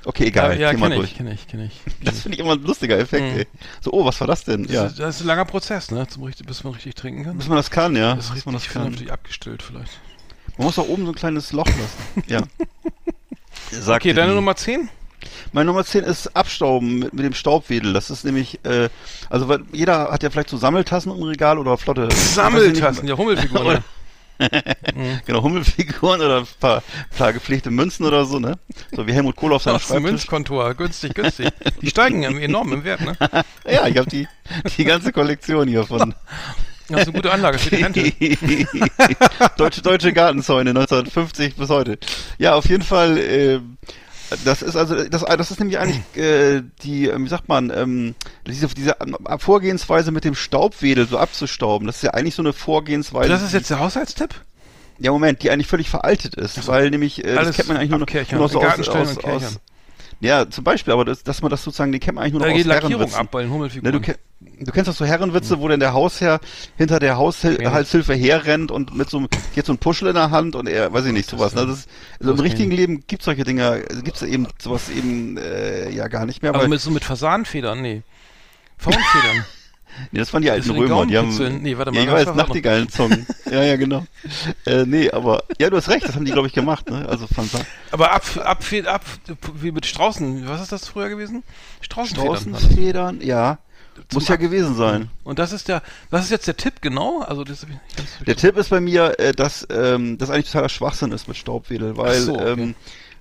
okay, 0.05 0.27
egal, 0.27 0.53
ja, 0.59 0.73
ja 0.73 0.75
kenne 0.79 1.03
ich, 1.03 1.17
kenne 1.17 1.33
ich, 1.35 1.47
kenne 1.49 1.67
ich. 1.67 1.81
Das 2.05 2.21
finde 2.21 2.37
ich 2.37 2.41
immer 2.45 2.53
ein 2.53 2.63
lustiger 2.63 2.99
Effekt, 2.99 3.23
Mhm. 3.33 3.39
ey. 3.41 3.47
So, 3.81 3.93
oh, 3.93 4.05
was 4.05 4.19
war 4.21 4.27
das 4.27 4.45
denn? 4.45 4.65
Ja. 4.65 4.85
Das, 4.85 4.93
ist, 4.93 4.99
das 5.01 5.15
ist 5.17 5.21
ein 5.23 5.27
langer 5.27 5.45
Prozess, 5.45 5.91
ne, 5.91 6.07
zum 6.09 6.25
bis 6.25 6.65
man 6.65 6.73
richtig 6.75 6.95
trinken 6.95 7.25
kann. 7.25 7.37
Bis 7.39 7.49
man 7.49 7.57
das 7.57 7.71
kann, 7.71 7.97
ja. 7.97 8.15
Das 8.15 8.27
ist 8.27 8.35
Bis 8.35 8.47
man 8.47 8.55
das 8.55 8.65
kann. 8.65 8.83
vernünftig 8.83 9.13
abgestillt 9.13 9.63
vielleicht. 9.63 9.93
Man 10.57 10.67
muss 10.67 10.77
da 10.77 10.83
oben 10.83 11.05
so 11.05 11.13
ein 11.13 11.17
kleines 11.17 11.53
Loch 11.53 11.67
lassen. 11.67 12.23
Ja. 12.27 12.43
Sagte 13.71 14.09
Okay, 14.09 14.13
deine 14.15 14.31
die. 14.31 14.35
Nummer 14.37 14.55
10? 14.57 14.89
Meine 15.53 15.67
Nummer 15.67 15.85
10 15.85 16.05
ist 16.05 16.37
Abstauben 16.37 16.99
mit, 16.99 17.15
mit 17.15 17.25
dem 17.25 17.33
Staubwedel. 17.35 17.93
Das 17.93 18.11
ist 18.11 18.25
nämlich, 18.25 18.61
äh, 18.65 18.89
also 19.31 19.49
weil 19.49 19.61
jeder 19.73 20.11
hat 20.11 20.23
ja 20.23 20.31
vielleicht 20.31 20.51
so 20.51 20.57
Sammeltassen 20.57 21.11
im 21.17 21.23
Regal 21.23 21.59
oder 21.59 21.77
flotte. 21.79 22.09
Sammeltassen, 22.13 23.09
ja, 23.09 23.17
Hummelfiguren. 23.17 23.83
Genau, 25.27 25.43
Hummelfiguren 25.43 26.21
oder 26.21 26.41
ein 26.41 26.47
paar, 26.61 27.33
gepflegte 27.33 27.71
Münzen 27.71 28.07
oder 28.07 28.25
so, 28.25 28.39
ne? 28.39 28.59
So 28.93 29.07
wie 29.07 29.13
Helmut 29.13 29.37
Kohl 29.37 29.53
auf 29.53 29.63
seinem 29.63 29.81
Schreibtisch. 29.81 30.11
Günskontor, 30.11 30.75
günstig, 30.75 31.15
günstig. 31.15 31.51
Die 31.81 31.91
steigen 31.91 32.23
enorm 32.23 32.73
im 32.73 32.85
Wert, 32.85 33.01
ne? 33.01 33.17
Ja, 33.69 33.87
ich 33.87 33.97
habe 33.97 34.09
die, 34.09 34.29
die 34.77 34.85
ganze 34.85 35.13
Kollektion 35.13 35.69
hier 35.69 35.85
von 35.85 36.15
Das 36.89 37.03
ist 37.03 37.09
eine 37.09 37.17
gute 37.17 37.33
Anlage 37.33 37.59
für 37.59 37.71
die 37.75 37.83
Rente. 37.83 38.03
deutsche, 39.57 39.83
deutsche 39.83 40.13
Gartenzäune 40.13 40.71
1950 40.71 41.57
bis 41.57 41.69
heute. 41.71 41.99
Ja, 42.39 42.55
auf 42.55 42.69
jeden 42.69 42.83
Fall, 42.83 43.19
äh, 43.19 43.61
das 44.45 44.63
ist 44.63 44.77
also, 44.77 45.05
das, 45.05 45.23
das 45.23 45.51
ist 45.51 45.61
nämlich 45.61 45.79
eigentlich 45.79 46.01
äh, 46.17 46.63
die, 46.83 47.09
äh, 47.09 47.19
wie 47.19 47.29
sagt 47.29 47.49
man, 47.49 47.71
ähm, 47.71 48.15
diese, 48.47 48.69
diese 48.69 48.97
Vorgehensweise 49.39 50.11
mit 50.11 50.25
dem 50.25 50.35
Staubwedel 50.35 51.07
so 51.07 51.19
abzustauben. 51.19 51.87
Das 51.87 51.97
ist 51.97 52.03
ja 52.03 52.11
eigentlich 52.11 52.35
so 52.35 52.43
eine 52.43 52.53
Vorgehensweise. 52.53 53.29
Das 53.29 53.43
ist 53.43 53.53
jetzt 53.53 53.71
der 53.71 53.81
Haushaltstipp? 53.81 54.35
Ja, 54.99 55.11
Moment, 55.11 55.43
die 55.43 55.51
eigentlich 55.51 55.67
völlig 55.67 55.91
veraltet 55.91 56.37
ist, 56.37 56.67
weil 56.69 56.91
nämlich, 56.91 57.25
äh, 57.25 57.37
Alles 57.37 57.49
das 57.49 57.57
kennt 57.57 57.69
man 57.69 57.77
eigentlich 57.79 57.91
nur 57.91 57.99
noch, 57.99 58.31
nur 58.31 58.41
noch 58.41 58.51
so 58.51 58.63
aus, 58.63 58.89
aus, 58.89 59.19
aus. 59.25 59.61
Ja, 60.21 60.49
zum 60.49 60.65
Beispiel, 60.65 60.93
aber 60.93 61.05
das, 61.05 61.23
dass 61.23 61.43
man 61.43 61.51
das 61.51 61.63
sozusagen, 61.65 61.93
die 61.93 61.99
kennt 61.99 62.15
man 62.17 62.25
eigentlich 62.25 62.33
nur 62.35 62.41
Da 62.43 62.49
noch 62.49 62.55
geht 62.57 62.65
aus 62.67 62.69
Lackierung 62.69 62.91
Herrenwitzen. 62.93 63.21
ab 63.21 63.31
bei 63.31 63.41
den 63.43 63.49
Ne, 63.49 63.55
Hummelfiguren. 63.55 63.93
du, 63.93 64.01
ke- 64.01 64.19
du 64.41 64.73
kennst 64.73 64.89
doch 64.89 64.95
so 64.95 65.05
Herrenwitze, 65.05 65.61
wo 65.61 65.69
denn 65.69 65.81
der 65.81 65.93
Hausherr 65.93 66.41
hinter 66.77 66.99
der 66.99 67.17
Haushaltshilfe 67.17 68.15
herrennt 68.15 68.71
und 68.71 68.95
mit 68.97 69.11
so 69.11 69.19
einem, 69.19 69.29
jetzt 69.55 69.67
so 69.67 69.73
ein 69.73 69.79
Puschel 69.79 70.09
in 70.09 70.15
der 70.15 70.31
Hand 70.31 70.57
und 70.57 70.69
er, 70.69 70.93
weiß 70.93 71.05
ich 71.07 71.13
nicht, 71.13 71.29
sowas. 71.29 71.55
Ne? 71.55 71.67
Das 71.67 71.79
ist, 71.81 71.89
also 72.21 72.33
im 72.33 72.41
richtigen 72.41 72.71
Leben 72.71 73.05
gibt's 73.07 73.25
solche 73.27 73.45
Dinger, 73.45 73.79
also 73.89 74.03
gibt's 74.03 74.23
eben 74.23 74.47
sowas 74.61 74.89
eben 74.91 75.37
äh, 75.37 75.91
ja 75.91 76.09
gar 76.09 76.27
nicht 76.27 76.43
mehr. 76.43 76.51
Aber 76.53 76.61
weil, 76.63 76.69
mit, 76.69 76.81
so 76.81 76.91
mit 76.91 77.05
Fasanenfedern, 77.05 77.81
nee. 77.83 78.03
Faunfedern. 78.79 79.45
nee, 80.11 80.19
das 80.19 80.33
waren 80.33 80.43
die 80.43 80.51
alten 80.51 80.71
Römer, 80.71 81.07
die 81.07 81.17
haben. 81.17 81.63
Nee, 81.63 81.77
warte 81.77 81.93
mal, 81.93 81.99
ja, 81.99 82.05
ich 82.05 82.11
das 82.11 82.27
weiß, 82.29 82.37
Nachtigallenzungen. 82.37 83.27
ja, 83.51 83.63
ja, 83.63 83.77
genau. 83.77 84.05
Äh, 84.67 84.85
nee, 84.87 85.11
aber, 85.11 85.45
ja, 85.59 85.69
du 85.69 85.77
hast 85.77 85.89
recht, 85.91 86.09
das 86.09 86.15
haben 86.15 86.25
die, 86.25 86.33
glaube 86.33 86.49
ich, 86.49 86.55
gemacht, 86.55 86.89
ne? 86.89 87.07
Also 87.07 87.27
von 87.27 87.49
Aber 87.91 88.13
ab, 88.13 88.23
ab, 88.43 88.65
ab, 88.87 89.05
wie 89.55 89.73
mit 89.73 89.85
Straußen, 89.85 90.49
was 90.49 90.63
ist 90.63 90.73
das 90.73 90.89
früher 90.89 91.11
gewesen? 91.11 91.43
Straußenfedern. 91.83 92.33
das. 92.33 92.63
Straußenfedern, 92.63 93.21
ja. 93.21 93.59
Muss 94.13 94.29
ja 94.29 94.37
gewesen 94.37 94.75
sein. 94.75 95.11
Und 95.23 95.39
das 95.39 95.53
ist 95.53 95.69
der, 95.69 95.83
was 96.11 96.25
ist 96.25 96.31
jetzt 96.31 96.47
der 96.47 96.57
Tipp 96.57 96.75
genau? 96.81 97.21
Also 97.21 97.45
das 97.45 97.63
hab 97.63 97.69
ich 97.69 97.75
nicht 97.75 97.97
ganz 97.97 98.09
Der. 98.27 98.37
Tipp 98.37 98.57
ist 98.57 98.71
bei 98.71 98.81
mir, 98.81 99.19
äh, 99.19 99.33
dass 99.33 99.67
ähm, 99.71 100.19
das 100.19 100.31
eigentlich 100.31 100.47
totaler 100.47 100.69
Schwachsinn 100.69 101.13
ist 101.13 101.29
mit 101.29 101.37
Staubwedel, 101.37 101.97
weil 101.97 102.21
so, 102.21 102.35
okay. 102.35 102.53
ähm, 102.53 102.75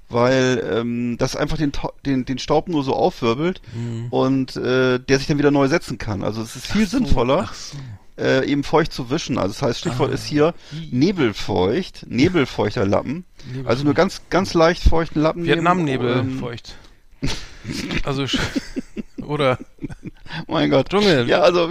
weil 0.10 0.64
ähm, 0.72 1.18
das 1.18 1.36
einfach 1.36 1.58
den, 1.58 1.72
den 2.06 2.26
den 2.26 2.38
Staub 2.40 2.68
nur 2.70 2.84
so 2.84 2.94
aufwirbelt 2.96 3.62
und 4.10 4.56
äh, 4.56 5.00
der 5.00 5.18
sich 5.18 5.28
dann 5.28 5.38
wieder 5.38 5.52
neu 5.52 5.68
setzen 5.68 5.98
kann. 5.98 6.24
Also 6.24 6.42
es 6.42 6.56
ist 6.56 6.68
viel 6.68 6.82
Mhm. 6.82 6.86
So, 6.88 6.98
sinnvoller, 6.98 7.50
so. 7.54 7.78
äh, 8.24 8.46
eben 8.48 8.64
feucht 8.64 8.94
zu 8.94 9.10
wischen. 9.10 9.38
Also 9.38 9.50
das 9.54 9.62
heißt, 9.62 9.80
Stichwort 9.80 10.12
Ah. 10.12 10.14
ist 10.14 10.26
hier 10.26 10.54
Nebelfeucht, 10.92 12.06
Nebelfeuchter 12.08 12.86
Lappen. 12.86 13.26
Also 13.66 13.84
nur 13.84 13.94
ganz 13.94 14.22
ganz 14.30 14.54
leicht 14.54 14.84
feuchten 14.84 15.22
Lappen. 15.22 15.46
Vietnamnebel 15.46 16.18
ähm, 16.18 16.40
feucht. 16.40 16.76
Also 18.04 18.26
oder 19.26 19.58
Mein 20.48 20.70
Gott. 20.70 20.90
Dschungel. 20.90 21.28
Ja, 21.28 21.42
also 21.42 21.70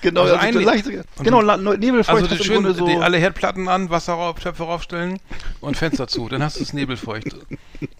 genau, 0.00 0.22
Also 0.22 0.34
also, 0.36 0.58
ein- 0.58 0.64
leicht, 0.64 0.86
und 0.86 1.24
genau, 1.24 1.42
Nebelfeucht 1.42 2.30
also 2.30 2.44
schön 2.44 2.74
so 2.74 2.86
die, 2.86 2.94
alle 2.96 3.18
Herdplatten 3.18 3.68
an, 3.68 3.90
Wasser 3.90 4.14
rauf, 4.14 4.38
Töpfe 4.40 4.64
raufstellen 4.64 5.18
und 5.60 5.76
Fenster 5.76 6.08
zu. 6.08 6.28
Dann 6.28 6.42
hast 6.42 6.58
du 6.58 6.62
es 6.62 6.72
nebelfeucht. 6.72 7.34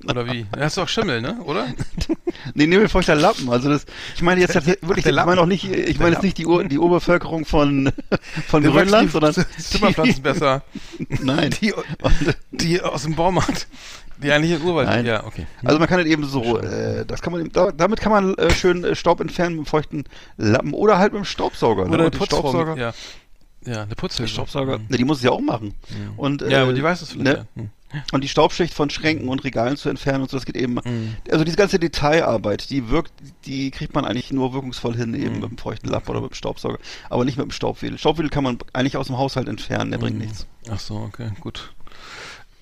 Oder 0.09 0.27
wie? 0.27 0.47
Dann 0.53 0.63
hast 0.63 0.77
du 0.77 0.83
auch 0.83 0.89
Schimmel, 0.89 1.21
ne? 1.21 1.39
Oder? 1.45 1.67
Nee, 2.55 2.67
Nebelfeuchter 2.67 3.15
Lappen. 3.17 3.51
Also 3.51 3.69
das, 3.69 3.85
ich 4.15 4.23
meine 4.23 4.41
jetzt 4.41 4.55
wirklich, 4.55 5.03
der 5.03 5.11
ich 5.13 5.17
Lappen. 5.17 5.31
meine 5.31 5.41
auch 5.41 5.47
nicht, 5.47 5.65
ich 5.65 5.99
meine 5.99 6.13
jetzt 6.13 6.23
nicht 6.23 6.39
die, 6.39 6.47
Ur, 6.47 6.63
die 6.65 6.79
Urbevölkerung 6.79 7.45
von, 7.45 7.93
von 8.49 8.63
Der 8.63 8.71
Grönland, 8.71 9.11
sondern 9.11 9.35
Zimmerpflanzen 9.59 10.23
besser. 10.23 10.63
Nein. 11.21 11.51
Die, 11.61 11.75
die 12.53 12.81
aus 12.81 13.03
dem 13.03 13.17
Baumarkt. 13.17 13.67
Die 14.23 14.33
eigentlich 14.33 14.53
im 14.61 14.67
Urwald. 14.67 14.89
Nein. 14.89 15.07
Ja, 15.07 15.25
okay. 15.25 15.47
Also 15.65 15.79
man 15.79 15.89
kann 15.89 15.99
halt 15.99 16.07
eben 16.09 16.25
so, 16.25 16.59
äh, 16.59 17.05
das 17.07 17.23
kann 17.23 17.33
man, 17.33 17.43
eben- 17.43 17.53
da, 17.53 17.71
damit 17.71 18.01
kann 18.01 18.11
man 18.13 18.35
äh, 18.35 18.51
schön 18.51 18.83
äh, 18.85 18.95
Staub 18.95 19.21
entfernen 19.21 19.53
mit 19.57 19.59
einem 19.61 19.67
feuchten 19.67 20.05
Lappen 20.37 20.73
oder 20.75 20.99
halt 20.99 21.13
mit 21.13 21.23
dem 21.23 21.25
Staubsauger. 21.25 21.85
ne? 21.87 21.91
Oder 21.95 22.05
Und 22.07 22.19
Putzfrau. 22.19 22.39
Staubsauger, 22.41 22.77
Ja. 22.77 22.93
ja, 23.65 23.83
eine 23.83 23.95
Putzhilfe. 23.95 24.29
die 24.29 24.33
Staubsauger, 24.33 24.79
Mhm. 24.79 24.87
ne, 24.89 24.97
die 24.97 25.05
muss 25.05 25.19
es 25.19 25.25
ja 25.25 25.31
auch 25.31 25.41
machen. 25.41 25.75
Und, 26.17 26.43
äh, 26.43 26.51
Ja, 26.51 26.63
aber 26.63 26.73
die 26.73 26.83
weiß 26.83 27.03
es 27.03 27.13
vielleicht, 27.13 27.25
ne, 27.27 27.47
ja. 27.57 27.63
Hm. 27.63 27.71
und 28.13 28.23
die 28.25 28.29
Staubschicht 28.29 28.75
von 28.75 28.91
Schränken 28.91 29.29
und 29.29 29.45
Regalen 29.45 29.77
zu 29.79 29.89
entfernen 29.89 30.23
und 30.23 30.31
so, 30.31 30.37
das 30.37 30.45
geht 30.47 30.57
eben, 30.57 30.75
Mhm. 30.75 31.17
also 31.31 31.45
diese 31.45 31.57
ganze 31.57 31.79
Detailarbeit, 31.79 32.69
die 32.71 32.91
wirkt, 32.91 33.13
die 33.47 33.71
kriegt 33.71 33.95
man 33.95 34.05
eigentlich 34.05 34.31
nur 34.33 34.53
wirkungsvoll 34.53 34.95
hin, 34.97 35.15
eben 35.15 35.37
Mhm. 35.37 35.41
mit 35.41 35.51
dem 35.53 35.59
feuchten 35.59 35.89
Lapp 35.89 36.09
oder 36.09 36.21
mit 36.21 36.33
dem 36.33 36.35
Staubsauger, 36.35 36.79
aber 37.09 37.25
nicht 37.25 37.39
mit 37.39 37.47
dem 37.47 37.51
Staubwedel. 37.53 37.97
Staubwedel 37.99 38.31
kann 38.31 38.45
man 38.45 38.59
eigentlich 38.73 38.97
aus 38.97 39.07
dem 39.07 39.17
Haushalt 39.17 39.49
entfernen, 39.49 39.91
der 39.91 39.99
Mhm. 40.01 40.03
bringt 40.03 40.19
nichts. 40.19 40.47
Ach 40.71 40.79
so, 40.81 40.97
okay, 40.97 41.31
gut. 41.41 41.73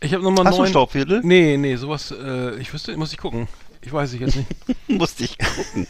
Ich 0.07 0.14
habe 0.14 0.22
nochmal 0.22 0.44
Hast 0.44 0.52
du 0.52 0.59
neun... 0.59 0.66
einen 0.66 0.72
Staubwedel? 0.72 1.20
Nee, 1.24 1.57
nee, 1.57 1.74
sowas, 1.74 2.12
äh, 2.12 2.54
ich 2.61 2.72
wüsste, 2.72 2.96
muss 2.96 3.12
ich 3.12 3.18
gucken. 3.18 3.48
Ich 3.82 3.92
weiß 3.92 4.12
ich 4.12 4.20
jetzt 4.20 4.36
nicht. 4.36 4.48
Musste 4.88 5.24
ich 5.24 5.36
gucken. 5.36 5.88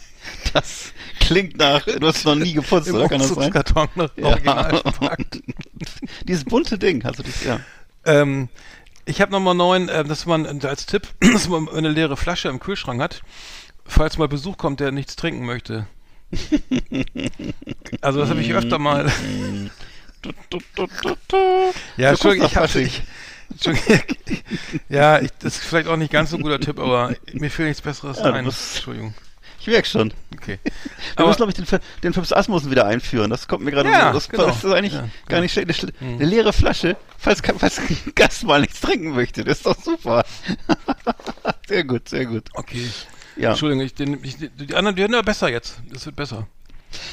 Das 0.54 0.94
klingt 1.20 1.58
nach, 1.58 1.84
du 1.84 2.06
hast 2.06 2.16
es 2.16 2.24
noch 2.24 2.34
nie 2.34 2.54
geputzt, 2.54 2.90
oder? 2.90 3.08
Kann 3.08 3.18
das 3.18 3.28
sein? 3.28 3.36
Umzugskarton 3.36 3.88
noch 3.94 4.10
original 4.16 4.78
verpackt. 4.78 5.42
Dieses 6.26 6.44
bunte 6.44 6.78
Ding, 6.78 7.04
also 7.04 7.22
das, 7.22 7.44
ja. 7.44 7.60
Ähm, 8.06 8.48
ich 9.04 9.20
habe 9.20 9.32
nochmal 9.32 9.54
neun, 9.54 9.90
äh, 9.90 10.02
dass 10.02 10.24
man 10.24 10.46
äh, 10.46 10.66
als 10.66 10.86
Tipp, 10.86 11.08
dass 11.20 11.48
man 11.48 11.68
eine 11.68 11.90
leere 11.90 12.16
Flasche 12.16 12.48
im 12.48 12.58
Kühlschrank 12.58 13.02
hat, 13.02 13.20
falls 13.84 14.16
mal 14.16 14.28
Besuch 14.28 14.56
kommt, 14.56 14.80
der 14.80 14.92
nichts 14.92 15.16
trinken 15.16 15.44
möchte. 15.44 15.86
Also 18.00 18.18
das 18.20 18.30
habe 18.30 18.40
ich 18.40 18.52
öfter 18.52 18.78
mal. 18.78 19.10
Ja, 21.96 22.10
Entschuldigung, 22.10 22.48
ich 22.48 22.56
habe 22.56 22.80
ich, 22.80 23.02
ja, 24.88 25.20
ich, 25.20 25.30
das 25.38 25.56
ist 25.58 25.64
vielleicht 25.64 25.88
auch 25.88 25.96
nicht 25.96 26.12
ganz 26.12 26.30
so 26.30 26.36
ein 26.36 26.42
guter 26.42 26.60
Tipp, 26.60 26.78
aber 26.78 27.14
mir 27.32 27.50
fehlt 27.50 27.68
nichts 27.68 27.82
Besseres 27.82 28.18
Ja, 28.18 28.32
ein. 28.32 28.44
musst- 28.44 28.76
Entschuldigung. 28.76 29.14
Ich 29.60 29.66
merke 29.72 29.88
schon. 29.88 30.12
Okay. 30.36 30.60
Wir 30.62 30.72
Aber- 31.16 31.26
müssen, 31.28 31.38
glaube 31.38 31.50
ich, 31.52 31.56
den, 31.56 31.80
den 32.04 32.12
Fips 32.12 32.32
Asmussen 32.32 32.70
wieder 32.70 32.86
einführen. 32.86 33.30
Das 33.30 33.48
kommt 33.48 33.64
mir 33.64 33.72
gerade 33.72 33.90
Ja, 33.90 34.08
so. 34.08 34.12
Das, 34.14 34.28
genau. 34.28 34.46
das 34.46 34.62
ist 34.62 34.70
eigentlich 34.72 34.92
Ja, 34.92 35.08
gar 35.28 35.40
nicht 35.40 35.52
schlecht. 35.52 35.68
Eine, 35.68 35.76
schle- 35.76 35.92
eine 36.00 36.24
leere 36.24 36.52
Flasche, 36.52 36.96
falls, 37.18 37.42
falls 37.58 37.78
ein 37.80 37.96
Gast 38.14 38.44
mal 38.44 38.60
nichts 38.60 38.80
trinken 38.80 39.10
möchte. 39.10 39.42
Das 39.42 39.58
ist 39.58 39.66
doch 39.66 39.76
super. 39.82 40.24
sehr 41.68 41.82
gut, 41.84 42.08
sehr 42.08 42.26
gut. 42.26 42.44
Okay. 42.54 42.88
Ja. 43.36 43.50
Entschuldigung, 43.50 43.84
ich, 43.84 43.94
den, 43.94 44.22
ich, 44.22 44.36
die 44.38 44.74
anderen, 44.74 44.94
die 44.94 45.02
werden 45.02 45.14
aber 45.14 45.24
besser 45.24 45.48
jetzt. 45.48 45.78
Das 45.92 46.06
wird 46.06 46.14
besser. 46.16 46.46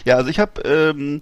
Ja, 0.06 0.18
also 0.18 0.30
ich 0.30 0.40
habe 0.40 0.62
ähm, 0.62 1.22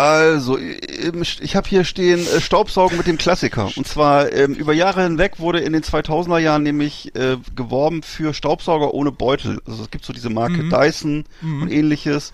also 0.00 0.58
ich 0.58 1.56
habe 1.56 1.68
hier 1.68 1.84
stehen 1.84 2.20
äh, 2.20 2.40
Staubsaugen 2.40 2.96
mit 2.96 3.06
dem 3.06 3.18
Klassiker. 3.18 3.70
Und 3.76 3.86
zwar 3.86 4.32
ähm, 4.32 4.54
über 4.54 4.72
Jahre 4.72 5.02
hinweg 5.02 5.38
wurde 5.38 5.60
in 5.60 5.72
den 5.72 5.82
2000er 5.82 6.38
Jahren 6.38 6.62
nämlich 6.62 7.14
äh, 7.14 7.36
geworben 7.54 8.02
für 8.02 8.34
Staubsauger 8.34 8.94
ohne 8.94 9.12
Beutel. 9.12 9.60
Also 9.66 9.82
es 9.82 9.90
gibt 9.90 10.04
so 10.04 10.12
diese 10.12 10.30
Marke 10.30 10.68
Dyson 10.68 11.24
und 11.42 11.70
ähnliches. 11.70 12.32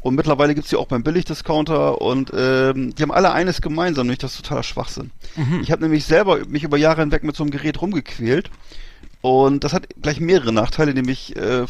Und 0.00 0.14
mittlerweile 0.14 0.54
gibt's 0.54 0.70
die 0.70 0.76
auch 0.76 0.86
beim 0.86 1.02
Billigdiscounter 1.02 2.00
und 2.00 2.30
ähm, 2.34 2.94
die 2.94 3.02
haben 3.02 3.10
alle 3.10 3.32
eines 3.32 3.60
gemeinsam, 3.60 4.06
nämlich 4.06 4.20
das 4.20 4.34
ist 4.34 4.42
totaler 4.42 4.62
Schwachsinn. 4.62 5.10
Ich 5.60 5.72
habe 5.72 5.82
nämlich 5.82 6.04
selber 6.04 6.46
mich 6.46 6.62
über 6.62 6.76
Jahre 6.76 7.00
hinweg 7.00 7.24
mit 7.24 7.34
so 7.34 7.42
einem 7.42 7.50
Gerät 7.50 7.82
rumgequält 7.82 8.48
und 9.20 9.64
das 9.64 9.72
hat 9.72 9.88
gleich 10.00 10.20
mehrere 10.20 10.52
Nachteile, 10.52 10.94
nämlich 10.94 11.34
äh, 11.36 11.66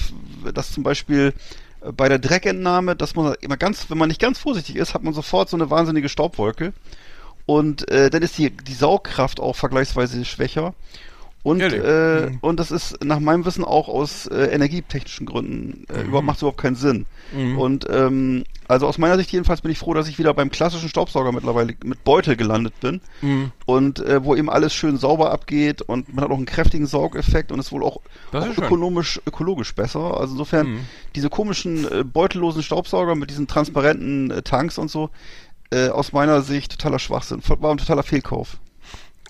dass 0.52 0.72
zum 0.72 0.82
Beispiel 0.82 1.32
bei 1.80 2.08
der 2.08 2.18
Dreckentnahme, 2.18 2.96
dass 2.96 3.14
man 3.14 3.34
immer 3.40 3.56
ganz, 3.56 3.90
wenn 3.90 3.98
man 3.98 4.08
nicht 4.08 4.20
ganz 4.20 4.38
vorsichtig 4.38 4.76
ist, 4.76 4.94
hat 4.94 5.02
man 5.02 5.14
sofort 5.14 5.48
so 5.48 5.56
eine 5.56 5.70
wahnsinnige 5.70 6.08
Staubwolke 6.08 6.72
und 7.46 7.88
äh, 7.90 8.10
dann 8.10 8.22
ist 8.22 8.36
die, 8.36 8.50
die 8.50 8.74
Saugkraft 8.74 9.40
auch 9.40 9.56
vergleichsweise 9.56 10.24
schwächer. 10.24 10.74
Und, 11.48 11.60
äh, 11.62 12.26
Mhm. 12.30 12.38
und 12.40 12.60
das 12.60 12.70
ist 12.70 13.04
nach 13.04 13.20
meinem 13.20 13.44
Wissen 13.44 13.64
auch 13.64 13.88
aus 13.88 14.26
äh, 14.26 14.46
energietechnischen 14.46 15.26
Gründen 15.26 15.84
äh, 15.92 16.02
überhaupt 16.02 16.26
macht 16.26 16.38
überhaupt 16.42 16.60
keinen 16.60 16.76
Sinn. 16.76 17.06
Und 17.58 17.86
ähm, 17.90 18.44
also 18.68 18.86
aus 18.86 18.96
meiner 18.98 19.16
Sicht 19.18 19.30
jedenfalls 19.32 19.60
bin 19.60 19.70
ich 19.70 19.78
froh, 19.78 19.92
dass 19.94 20.08
ich 20.08 20.18
wieder 20.18 20.32
beim 20.34 20.50
klassischen 20.50 20.88
Staubsauger 20.88 21.30
mittlerweile 21.32 21.74
mit 21.84 22.04
Beutel 22.04 22.36
gelandet 22.36 22.78
bin 22.80 23.00
und 23.66 23.98
äh, 24.00 24.24
wo 24.24 24.34
eben 24.34 24.48
alles 24.50 24.72
schön 24.74 24.96
sauber 24.98 25.30
abgeht 25.30 25.82
und 25.82 26.14
man 26.14 26.24
hat 26.24 26.30
auch 26.30 26.36
einen 26.36 26.46
kräftigen 26.46 26.86
Saugeffekt 26.86 27.50
und 27.52 27.58
ist 27.60 27.70
wohl 27.72 27.82
auch, 27.84 28.00
Das 28.32 28.44
auch 28.44 28.48
ist 28.48 28.54
schön. 28.56 28.64
ökonomisch 28.64 29.20
ökologisch 29.26 29.74
besser. 29.74 30.18
Also 30.18 30.32
insofern 30.34 30.66
diese 31.14 31.28
komischen 31.30 31.90
äh, 31.90 32.04
beutellosen 32.04 32.62
Staubsauger 32.62 33.14
mit 33.14 33.30
diesen 33.30 33.46
transparenten 33.46 34.30
äh, 34.30 34.42
Tanks 34.42 34.78
und 34.78 34.90
so 34.90 35.10
äh, 35.70 35.88
aus 35.88 36.12
meiner 36.12 36.40
Sicht 36.42 36.72
totaler 36.72 36.98
Schwachsinn, 36.98 37.42
war 37.46 37.70
ein 37.70 37.78
totaler 37.78 38.02
Fehlkauf. 38.02 38.56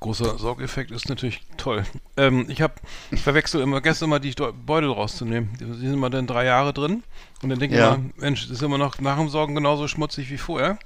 Großer 0.00 0.38
Saugeffekt 0.38 0.90
ist 0.92 1.08
natürlich 1.08 1.40
toll. 1.56 1.84
Ähm, 2.16 2.46
ich 2.48 2.62
habe, 2.62 2.74
verwechsel 3.16 3.60
immer, 3.60 3.76
vergesse 3.76 4.04
immer 4.04 4.20
die 4.20 4.32
Beutel 4.64 4.90
rauszunehmen. 4.90 5.50
Die 5.58 5.64
sind 5.64 5.92
immer 5.94 6.08
dann 6.10 6.26
drei 6.26 6.44
Jahre 6.44 6.72
drin. 6.72 7.02
Und 7.42 7.48
dann 7.50 7.58
denke 7.58 7.74
ich 7.76 7.80
Ja. 7.80 7.94
immer, 7.94 8.04
Mensch, 8.16 8.42
das 8.42 8.52
ist 8.58 8.62
immer 8.62 8.78
noch 8.78 9.00
nach 9.00 9.16
dem 9.18 9.28
Saugen 9.28 9.54
genauso 9.54 9.88
schmutzig 9.88 10.30
wie 10.30 10.38
vorher. 10.38 10.78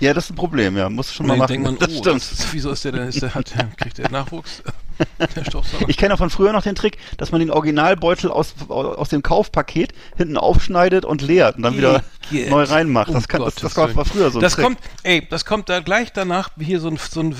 Ja, 0.00 0.14
das 0.14 0.24
ist 0.24 0.30
ein 0.30 0.36
Problem, 0.36 0.78
ja, 0.78 0.88
musst 0.88 1.10
du 1.10 1.14
schon 1.14 1.26
mal 1.26 1.36
machen. 1.36 1.48
denkt 1.48 1.64
man, 1.66 1.78
das 1.78 1.90
oh, 1.94 1.98
stimmt. 1.98 2.22
das 2.22 2.52
wieso 2.52 2.70
ist 2.70 2.84
der 2.86 2.92
denn, 2.92 3.08
ist 3.08 3.20
der, 3.20 3.34
hat, 3.34 3.52
kriegt 3.76 3.98
der 3.98 4.10
Nachwuchs? 4.10 4.62
der. 5.18 5.88
Ich 5.88 5.98
kenne 5.98 6.14
auch 6.14 6.18
von 6.18 6.30
früher 6.30 6.52
noch 6.52 6.62
den 6.62 6.74
Trick, 6.74 6.96
dass 7.18 7.32
man 7.32 7.40
den 7.40 7.50
Originalbeutel 7.50 8.30
aus, 8.30 8.54
aus 8.68 9.10
dem 9.10 9.22
Kaufpaket 9.22 9.92
hinten 10.16 10.38
aufschneidet 10.38 11.04
und 11.04 11.20
leert 11.20 11.56
und 11.56 11.62
dann 11.64 11.76
wieder 11.76 12.02
Igitt. 12.30 12.48
neu 12.48 12.62
reinmacht. 12.62 13.08
Das, 13.08 13.16
Um 13.24 13.28
kann, 13.28 13.40
das, 13.42 13.56
Gottes 13.56 13.74
das 13.74 13.96
war, 13.96 14.04
früher 14.06 14.30
so 14.30 14.38
ein 14.38 14.42
Das 14.42 14.54
Trick. 14.54 14.64
kommt, 14.64 14.78
ey, 15.02 15.26
das 15.28 15.44
kommt 15.44 15.68
da 15.68 15.80
gleich 15.80 16.12
danach, 16.14 16.50
hier 16.58 16.80
so 16.80 16.88
ein, 16.88 16.96
so 16.98 17.20
ein 17.20 17.38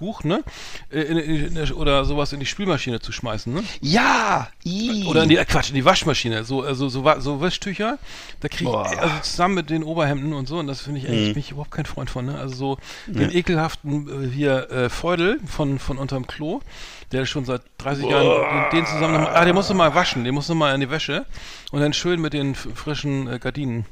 Wischtuch, 0.00 0.24
ne? 0.24 0.42
Äh, 0.90 1.02
In, 1.02 1.18
in, 1.18 1.56
in, 1.56 1.72
oder 1.72 2.04
sowas 2.04 2.32
in 2.32 2.40
die 2.40 2.46
Spülmaschine 2.46 3.00
zu 3.00 3.12
schmeißen, 3.12 3.52
ne? 3.52 3.62
ja! 3.80 4.48
Ih. 4.64 5.04
Oder 5.06 5.24
in 5.24 5.28
die, 5.28 5.36
äh, 5.36 5.44
Quatsch, 5.44 5.68
in 5.68 5.74
die 5.74 5.84
Waschmaschine. 5.84 6.44
So, 6.44 6.62
also 6.62 6.88
so, 6.88 7.04
so 7.18 7.40
Wischtücher, 7.40 7.98
da 8.40 8.48
kriege 8.48 8.64
ich, 8.64 8.70
Boah. 8.70 8.86
also 8.86 9.14
zusammen 9.22 9.54
mit 9.54 9.70
den 9.70 9.82
Oberhemden 9.82 10.32
und 10.32 10.48
so, 10.48 10.58
und 10.58 10.66
das 10.66 10.80
finde 10.80 11.00
ich 11.00 11.08
eigentlich, 11.08 11.34
bin 11.34 11.40
ich 11.40 11.50
überhaupt 11.50 11.70
kein 11.70 11.86
Freund 11.86 12.10
von, 12.10 12.26
ne? 12.26 12.38
Also 12.38 12.54
so 12.54 12.78
den 13.06 13.30
ekelhaften 13.34 14.24
äh, 14.24 14.30
hier 14.30 14.70
äh, 14.70 14.88
Feudel 14.88 15.40
von, 15.46 15.78
von 15.78 15.98
unterm 15.98 16.26
Klo, 16.26 16.60
der 17.12 17.26
schon 17.26 17.44
seit 17.44 17.62
30 17.78 18.06
Jahren 18.06 18.70
den, 18.72 18.86
zusammen, 18.86 19.26
ah, 19.26 19.44
den 19.44 19.54
musst 19.54 19.70
du 19.70 19.74
mal 19.74 19.94
waschen, 19.94 20.24
den 20.24 20.34
musst 20.34 20.48
du 20.48 20.54
mal 20.54 20.74
in 20.74 20.80
die 20.80 20.90
Wäsche 20.90 21.26
und 21.72 21.80
dann 21.80 21.92
schön 21.92 22.20
mit 22.20 22.32
den 22.32 22.54
frischen 22.54 23.28
äh, 23.28 23.38
Gardinen. 23.38 23.86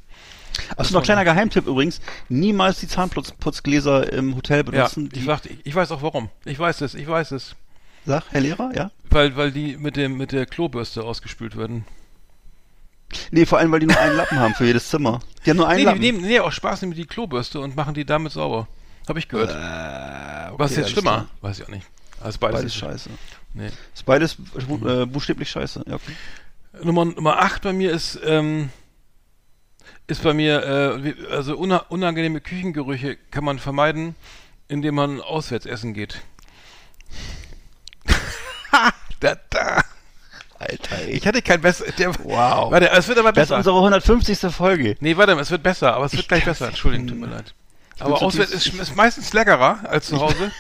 Achso, 0.77 0.93
noch 0.95 1.03
kleiner 1.03 1.25
Geheimtipp 1.25 1.67
übrigens. 1.67 2.01
Niemals 2.29 2.79
die 2.81 2.89
Zahnputzgläser 2.89 4.13
im 4.13 4.37
Hotel 4.37 4.59
Ja, 4.59 4.63
benutzen. 4.63 5.07
ich, 5.13 5.21
die, 5.21 5.27
dachte, 5.27 5.49
ich, 5.49 5.65
ich 5.65 5.75
weiß 5.75 5.91
auch 5.93 6.03
warum. 6.03 6.29
Ich 6.45 6.59
weiß 6.59 6.81
es, 6.83 6.95
ich 6.95 7.07
weiß 7.09 7.33
es. 7.33 7.55
sag, 8.07 8.25
Herr 8.31 8.41
Lehrer, 8.41 8.71
ja? 8.75 8.91
Weil, 9.11 9.37
weil 9.37 9.53
die 9.53 9.77
mit 9.77 9.97
dem, 9.97 10.17
mit 10.17 10.33
der 10.33 10.47
Klobürste 10.47 11.03
ausgespült 11.05 11.57
werden. 11.57 11.85
Nee, 13.31 13.47
vor 13.47 13.59
allem, 13.59 13.73
weil 13.73 13.81
die 13.81 13.87
nur 13.87 13.99
einen 13.99 14.17
Lappen 14.17 14.39
haben 14.39 14.55
für 14.55 14.67
jedes 14.67 14.89
Zimmer. 14.91 15.21
Die 15.47 15.51
haben 15.51 15.57
nur 15.57 15.67
einen 15.69 15.77
Nee, 15.77 15.81
die 15.83 15.87
Lappen. 15.87 16.01
nehmen, 16.01 16.21
nee, 16.23 16.41
auch 16.41 16.53
Spaß 16.53 16.83
nehmen 16.83 16.93
die 16.95 17.07
Klobürste 17.07 17.59
und 17.61 17.75
machen 17.75 17.95
die 17.95 18.05
damit 18.05 18.33
sauber. 18.33 18.69
Habe 19.09 19.19
ich 19.19 19.29
gehört. 19.29 19.51
Äh, 19.51 20.59
Was 20.59 20.73
ist 20.73 20.77
jetzt 20.77 20.91
schlimmer? 20.91 21.11
klar. 21.13 21.29
Weiß 21.41 21.59
ich 21.59 21.65
auch 21.65 21.71
nicht. 21.71 21.87
Also 22.21 22.39
beides, 22.39 22.57
Beides 22.61 22.75
ist 22.75 22.79
scheiße. 22.81 23.11
Nee. 23.55 23.71
Ist 23.95 24.05
beides 24.05 24.37
äh, 24.85 25.07
buchstäblich 25.07 25.49
scheiße. 25.49 25.85
Ja, 25.87 25.95
okay. 25.95 26.13
Nummer, 26.83 27.07
Nummer 27.07 27.39
8 27.39 27.63
bei 27.63 27.73
mir 27.73 27.93
ist, 27.93 28.21
ähm, 28.25 28.69
ist 30.09 30.23
bei 30.23 30.35
mir, 30.35 31.01
äh, 31.01 31.33
also 31.33 31.57
una, 31.57 31.79
unangenehme 31.89 32.41
Küchengerüche 32.41 33.17
kann 33.31 33.45
man 33.45 33.59
vermeiden, 33.59 34.17
indem 34.67 34.97
man 34.97 35.21
auswärts 35.21 35.65
essen 35.67 35.95
geht. 35.95 36.21
Ha, 38.73 38.91
da, 39.21 39.37
da. 39.51 39.83
Alter, 40.59 40.99
ey. 40.99 41.11
Ich 41.13 41.27
hatte 41.27 41.41
kein 41.41 41.61
besser. 41.61 41.85
Wow. 42.25 42.73
Warte, 42.73 42.91
es 42.91 43.07
wird 43.07 43.19
aber 43.19 43.31
Das 43.33 43.45
ist 43.45 43.49
besser. 43.51 43.57
unsere 43.59 43.77
150. 43.77 44.39
Folge. 44.53 44.97
Nee, 45.01 45.17
warte 45.17 45.35
mal, 45.37 45.43
es 45.43 45.51
wird 45.53 45.63
besser, 45.63 45.95
aber 45.95 46.07
es 46.07 46.13
wird 46.13 46.23
Ich 46.23 46.29
gleich 46.29 46.45
besser. 46.45 46.69
Entschuldigung, 46.69 47.07
tut 47.07 47.19
mir 47.19 47.27
leid. 47.27 47.55
Aber 48.01 48.21
auswärts 48.21 48.53
ist, 48.53 48.67
ist 48.75 48.97
meistens 48.97 49.33
leckerer 49.33 49.79
als 49.89 50.07
zu 50.09 50.21
Hause. 50.21 50.51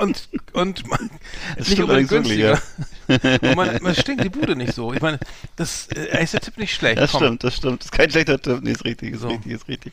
Und 0.00 0.28
und 0.52 0.88
man, 0.88 1.10
Das 1.56 1.68
nicht 1.68 1.80
unbedingt 1.82 2.10
wirklich, 2.10 2.40
günstiger. 2.40 3.40
und 3.42 3.56
man, 3.56 3.78
man 3.82 3.94
stinkt 3.94 4.24
die 4.24 4.28
Bude 4.30 4.56
nicht 4.56 4.72
so. 4.74 4.92
Ich 4.92 5.00
meine, 5.02 5.18
das 5.56 5.88
äh, 5.88 6.22
ist 6.22 6.32
der 6.34 6.40
Tipp 6.40 6.56
nicht 6.58 6.74
schlecht. 6.74 6.98
Das 6.98 7.12
Komm. 7.12 7.20
stimmt, 7.22 7.44
das 7.44 7.56
stimmt. 7.56 7.80
Das 7.80 7.86
ist 7.86 7.92
kein 7.92 8.10
schlechter 8.10 8.40
Tipp. 8.40 8.60
Nee, 8.62 8.72
ist 8.72 8.84
richtig, 8.84 9.14
ist 9.14 9.20
So. 9.20 9.28
richtig, 9.28 9.52
ist 9.52 9.68
richtig. 9.68 9.92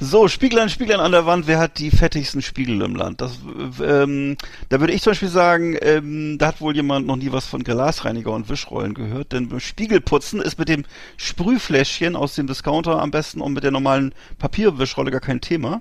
So, 0.00 0.26
Spieglein, 0.28 0.68
Spieglein 0.68 0.98
an 1.00 1.12
der 1.12 1.24
Wand, 1.26 1.46
wer 1.46 1.58
hat 1.58 1.78
die 1.78 1.90
fettigsten 1.90 2.42
Spiegel 2.42 2.82
im 2.82 2.96
Land? 2.96 3.20
Das, 3.20 3.38
ähm, 3.82 4.36
da 4.68 4.80
würde 4.80 4.92
ich 4.92 5.02
zum 5.02 5.12
Beispiel 5.12 5.28
sagen, 5.28 5.76
ähm, 5.80 6.36
da 6.38 6.48
hat 6.48 6.60
wohl 6.60 6.74
jemand 6.74 7.06
noch 7.06 7.16
nie 7.16 7.30
was 7.30 7.46
von 7.46 7.62
Glasreiniger 7.62 8.32
und 8.32 8.48
Wischrollen 8.48 8.94
gehört, 8.94 9.32
denn 9.32 9.48
beim 9.48 9.60
Spiegelputzen 9.60 10.40
ist 10.42 10.58
mit 10.58 10.68
dem 10.68 10.84
Sprühfläschchen 11.16 12.16
aus 12.16 12.34
dem 12.34 12.46
Discounter 12.48 13.00
am 13.00 13.10
besten 13.12 13.40
und 13.40 13.52
mit 13.52 13.62
der 13.64 13.70
normalen 13.70 14.12
Papierwischrolle 14.38 15.10
gar 15.12 15.20
kein 15.20 15.40
Thema. 15.40 15.80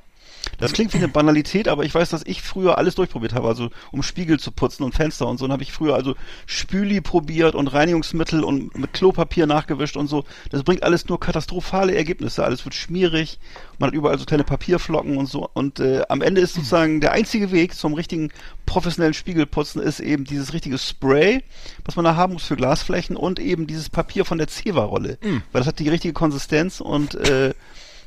Das 0.58 0.74
klingt 0.74 0.94
wie 0.94 0.98
eine 0.98 1.08
Banalität, 1.08 1.68
aber 1.68 1.84
ich 1.84 1.94
weiß, 1.94 2.10
dass 2.10 2.26
ich 2.26 2.42
früher 2.42 2.78
alles 2.78 2.96
durchprobiert 2.96 3.34
habe, 3.34 3.48
also 3.48 3.70
um 3.92 4.04
Spiegel 4.04 4.40
zu 4.40 4.52
putzen 4.52 4.84
und 4.84 4.96
Fenster 4.96 5.28
und 5.28 5.38
so. 5.38 5.46
Und 5.46 5.52
habe 5.52 5.64
ich 5.64 5.72
früher 5.72 5.96
also 5.96 6.16
Spüli 6.46 7.02
probiert 7.02 7.56
und 7.56 7.68
Reinigungsmittel 7.68 8.44
und 8.44 8.78
mit 8.78 8.94
Klopapier 8.94 9.46
nachgewischt 9.48 9.98
und 9.98 10.08
so. 10.08 10.26
Das 10.50 10.64
bringt 10.64 10.84
alles 10.84 11.08
nur 11.08 11.20
katastrophale 11.20 11.96
Ergebnisse. 11.96 12.44
Alles 12.44 12.64
wird 12.66 12.76
schmierig, 12.76 13.40
man 13.80 13.88
hat 13.88 13.96
überall 13.96 14.18
so 14.18 14.26
kleine 14.26 14.44
Papierflocken 14.44 15.18
und 15.18 15.28
so. 15.28 15.50
Und 15.54 15.80
äh, 15.80 16.04
am 16.10 16.22
Ende 16.22 16.42
ist 16.42 16.54
sozusagen 16.54 17.02
der 17.02 17.12
einzige 17.12 17.52
Weg 17.52 17.74
zum 17.76 17.94
richtigen 17.94 18.30
professionellen 18.66 19.14
Spiegelputzen 19.14 19.82
ist 19.82 20.00
eben 20.00 20.24
dieses 20.24 20.54
richtige 20.54 20.78
Spray, 20.78 21.44
was 21.86 21.96
man 21.96 22.06
da 22.06 22.16
haben 22.16 22.34
muss 22.34 22.44
für 22.44 22.56
Glasflächen 22.56 23.16
und 23.16 23.40
eben 23.40 23.68
dieses 23.68 23.90
Papier 23.90 24.26
von 24.26 24.38
der 24.38 24.48
Zewa-Rolle. 24.48 25.18
Weil 25.52 25.62
das 25.62 25.68
hat 25.68 25.80
die 25.80 25.90
richtige 25.90 26.14
Konsistenz 26.14 26.80
und 26.80 27.16
äh, 27.16 27.54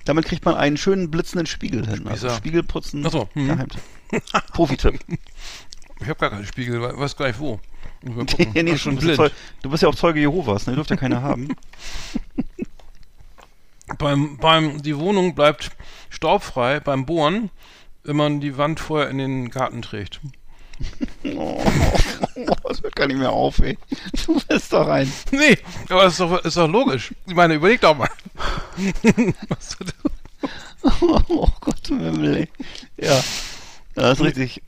damit 0.06 0.24
kriegt 0.24 0.44
man 0.44 0.54
einen 0.54 0.76
schönen 0.76 1.10
blitzenden 1.10 1.46
Spiegel 1.46 1.86
hin. 1.86 2.06
Also. 2.08 2.30
Spiegelputzen, 2.30 3.04
Ach 3.06 3.12
so, 3.12 3.28
mhm. 3.34 3.48
Geheimtipp. 3.48 3.82
Profitipp. 4.52 4.98
Ich 6.00 6.08
habe 6.08 6.18
gar 6.18 6.30
keinen 6.30 6.46
Spiegel, 6.46 6.80
we- 6.80 6.98
weiß 6.98 7.16
gar 7.16 7.26
nicht 7.28 7.38
wo. 7.38 7.60
Ja, 8.02 8.52
nee, 8.62 8.76
schon 8.78 8.96
blind. 8.96 9.18
blind. 9.18 9.32
Du 9.62 9.70
bist 9.70 9.82
ja 9.82 9.88
auch 9.88 9.94
Zeuge 9.94 10.20
Jehovas, 10.20 10.66
ne? 10.66 10.74
Dürfte 10.74 10.94
ja 10.94 11.00
keiner 11.00 11.22
haben. 11.22 11.54
Beim, 13.98 14.36
beim, 14.38 14.82
die 14.82 14.98
Wohnung 14.98 15.36
bleibt 15.36 15.70
staubfrei 16.10 16.80
beim 16.80 17.06
Bohren, 17.06 17.50
wenn 18.02 18.16
man 18.16 18.40
die 18.40 18.58
Wand 18.58 18.80
vorher 18.80 19.08
in 19.10 19.18
den 19.18 19.48
Garten 19.50 19.80
trägt. 19.80 20.20
Oh, 21.36 21.62
das 22.68 22.82
hört 22.82 22.94
gar 22.96 23.06
nicht 23.06 23.18
mehr 23.18 23.32
auf, 23.32 23.58
ey. 23.60 23.76
Du 24.26 24.40
bist 24.48 24.72
doch 24.72 24.86
ein. 24.88 25.10
Nee, 25.32 25.58
aber 25.88 26.04
das 26.04 26.12
ist 26.14 26.20
doch, 26.20 26.44
ist 26.44 26.56
doch 26.56 26.68
logisch. 26.68 27.12
Ich 27.26 27.34
meine, 27.34 27.54
überleg 27.54 27.80
doch 27.80 27.96
mal. 27.96 28.08
Was 29.48 29.76
du- 29.78 30.10
Oh 31.00 31.48
Gott, 31.60 31.88
im 31.90 32.00
Himmel, 32.00 32.36
ey. 32.36 32.48
Ja. 32.98 33.14
ja. 33.16 33.22
Das 33.94 34.18
ist 34.18 34.24
richtig. 34.24 34.62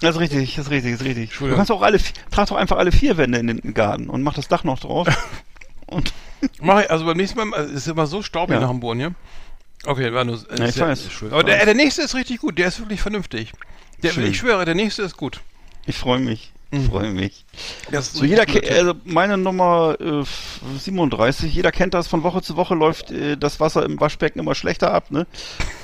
Das 0.00 0.16
ist 0.16 0.20
richtig, 0.20 0.56
das 0.56 0.66
ist 0.66 0.70
richtig, 0.72 0.92
das 0.92 1.00
ist 1.00 1.06
richtig. 1.06 1.30
Du 1.38 1.54
kannst 1.54 1.70
auch 1.70 1.82
alle, 1.82 2.00
trag 2.32 2.48
doch 2.48 2.56
einfach 2.56 2.78
alle 2.78 2.90
vier 2.90 3.16
Wände 3.18 3.38
in 3.38 3.46
den 3.46 3.74
Garten 3.74 4.08
und 4.10 4.22
mach 4.22 4.34
das 4.34 4.48
Dach 4.48 4.64
noch 4.64 4.80
drauf. 4.80 5.06
Und 5.86 6.12
Mach 6.60 6.80
ich, 6.80 6.90
also 6.90 7.04
beim 7.04 7.18
nächsten 7.18 7.36
Mal, 7.38 7.60
es 7.60 7.70
ist 7.72 7.86
immer 7.88 8.06
so 8.06 8.22
staubig 8.22 8.54
Ja. 8.54 8.60
nach 8.62 8.70
dem 8.70 8.80
Bohren 8.80 8.98
hier. 8.98 9.14
Okay, 9.84 10.12
war 10.14 10.24
nur. 10.24 10.38
Ja, 10.58 10.64
ich 10.66 10.80
weiß, 10.80 11.08
Aber 11.30 11.44
der, 11.44 11.64
der 11.66 11.74
nächste 11.74 12.00
ist 12.02 12.14
richtig 12.14 12.40
gut, 12.40 12.58
der 12.58 12.68
ist 12.68 12.78
wirklich 12.80 13.02
vernünftig. 13.02 13.52
Der, 14.02 14.10
Schön. 14.12 14.26
ich 14.26 14.38
schwöre, 14.38 14.64
der 14.64 14.74
nächste 14.74 15.02
ist 15.02 15.16
gut. 15.16 15.40
ich 15.86 15.96
freue 15.96 16.18
mich. 16.20 16.52
Ich 16.74 16.78
Mhm. 16.78 16.84
freue 16.86 17.10
mich. 17.10 17.44
So 18.00 18.24
jeder, 18.24 18.46
also 18.74 18.94
meine 19.04 19.36
Nummer 19.36 19.94
äh, 20.00 20.24
37, 20.78 21.54
jeder 21.54 21.70
kennt 21.70 21.92
das, 21.92 22.08
von 22.08 22.22
Woche 22.22 22.40
zu 22.40 22.56
Woche 22.56 22.74
läuft 22.74 23.10
äh, 23.10 23.36
das 23.36 23.60
Wasser 23.60 23.84
im 23.84 24.00
Waschbecken 24.00 24.38
immer 24.38 24.54
schlechter 24.54 24.90
ab, 24.94 25.10
ne? 25.10 25.26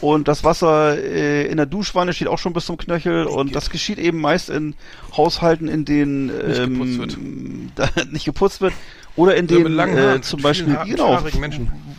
Und 0.00 0.28
das 0.28 0.44
Wasser 0.44 0.96
äh, 0.96 1.46
in 1.46 1.58
der 1.58 1.66
Duschwanne 1.66 2.14
steht 2.14 2.28
auch 2.28 2.38
schon 2.38 2.54
bis 2.54 2.64
zum 2.64 2.78
Knöchel 2.78 3.26
und 3.26 3.54
das 3.54 3.68
geschieht 3.68 3.98
eben 3.98 4.18
meist 4.18 4.48
in 4.48 4.74
Haushalten, 5.14 5.68
in 5.68 5.84
denen 5.84 6.26
Nicht 6.28 6.58
ähm, 6.58 6.72
geputzt 6.78 6.98
wird. 6.98 7.18
Da, 7.74 7.90
nicht 8.10 8.24
geputzt 8.24 8.60
wird 8.62 8.72
oder 9.14 9.36
in 9.36 9.46
denen 9.46 9.78
äh, 9.78 10.20
zum 10.22 10.40
Beispiel 10.40 10.74
genau, 10.86 11.22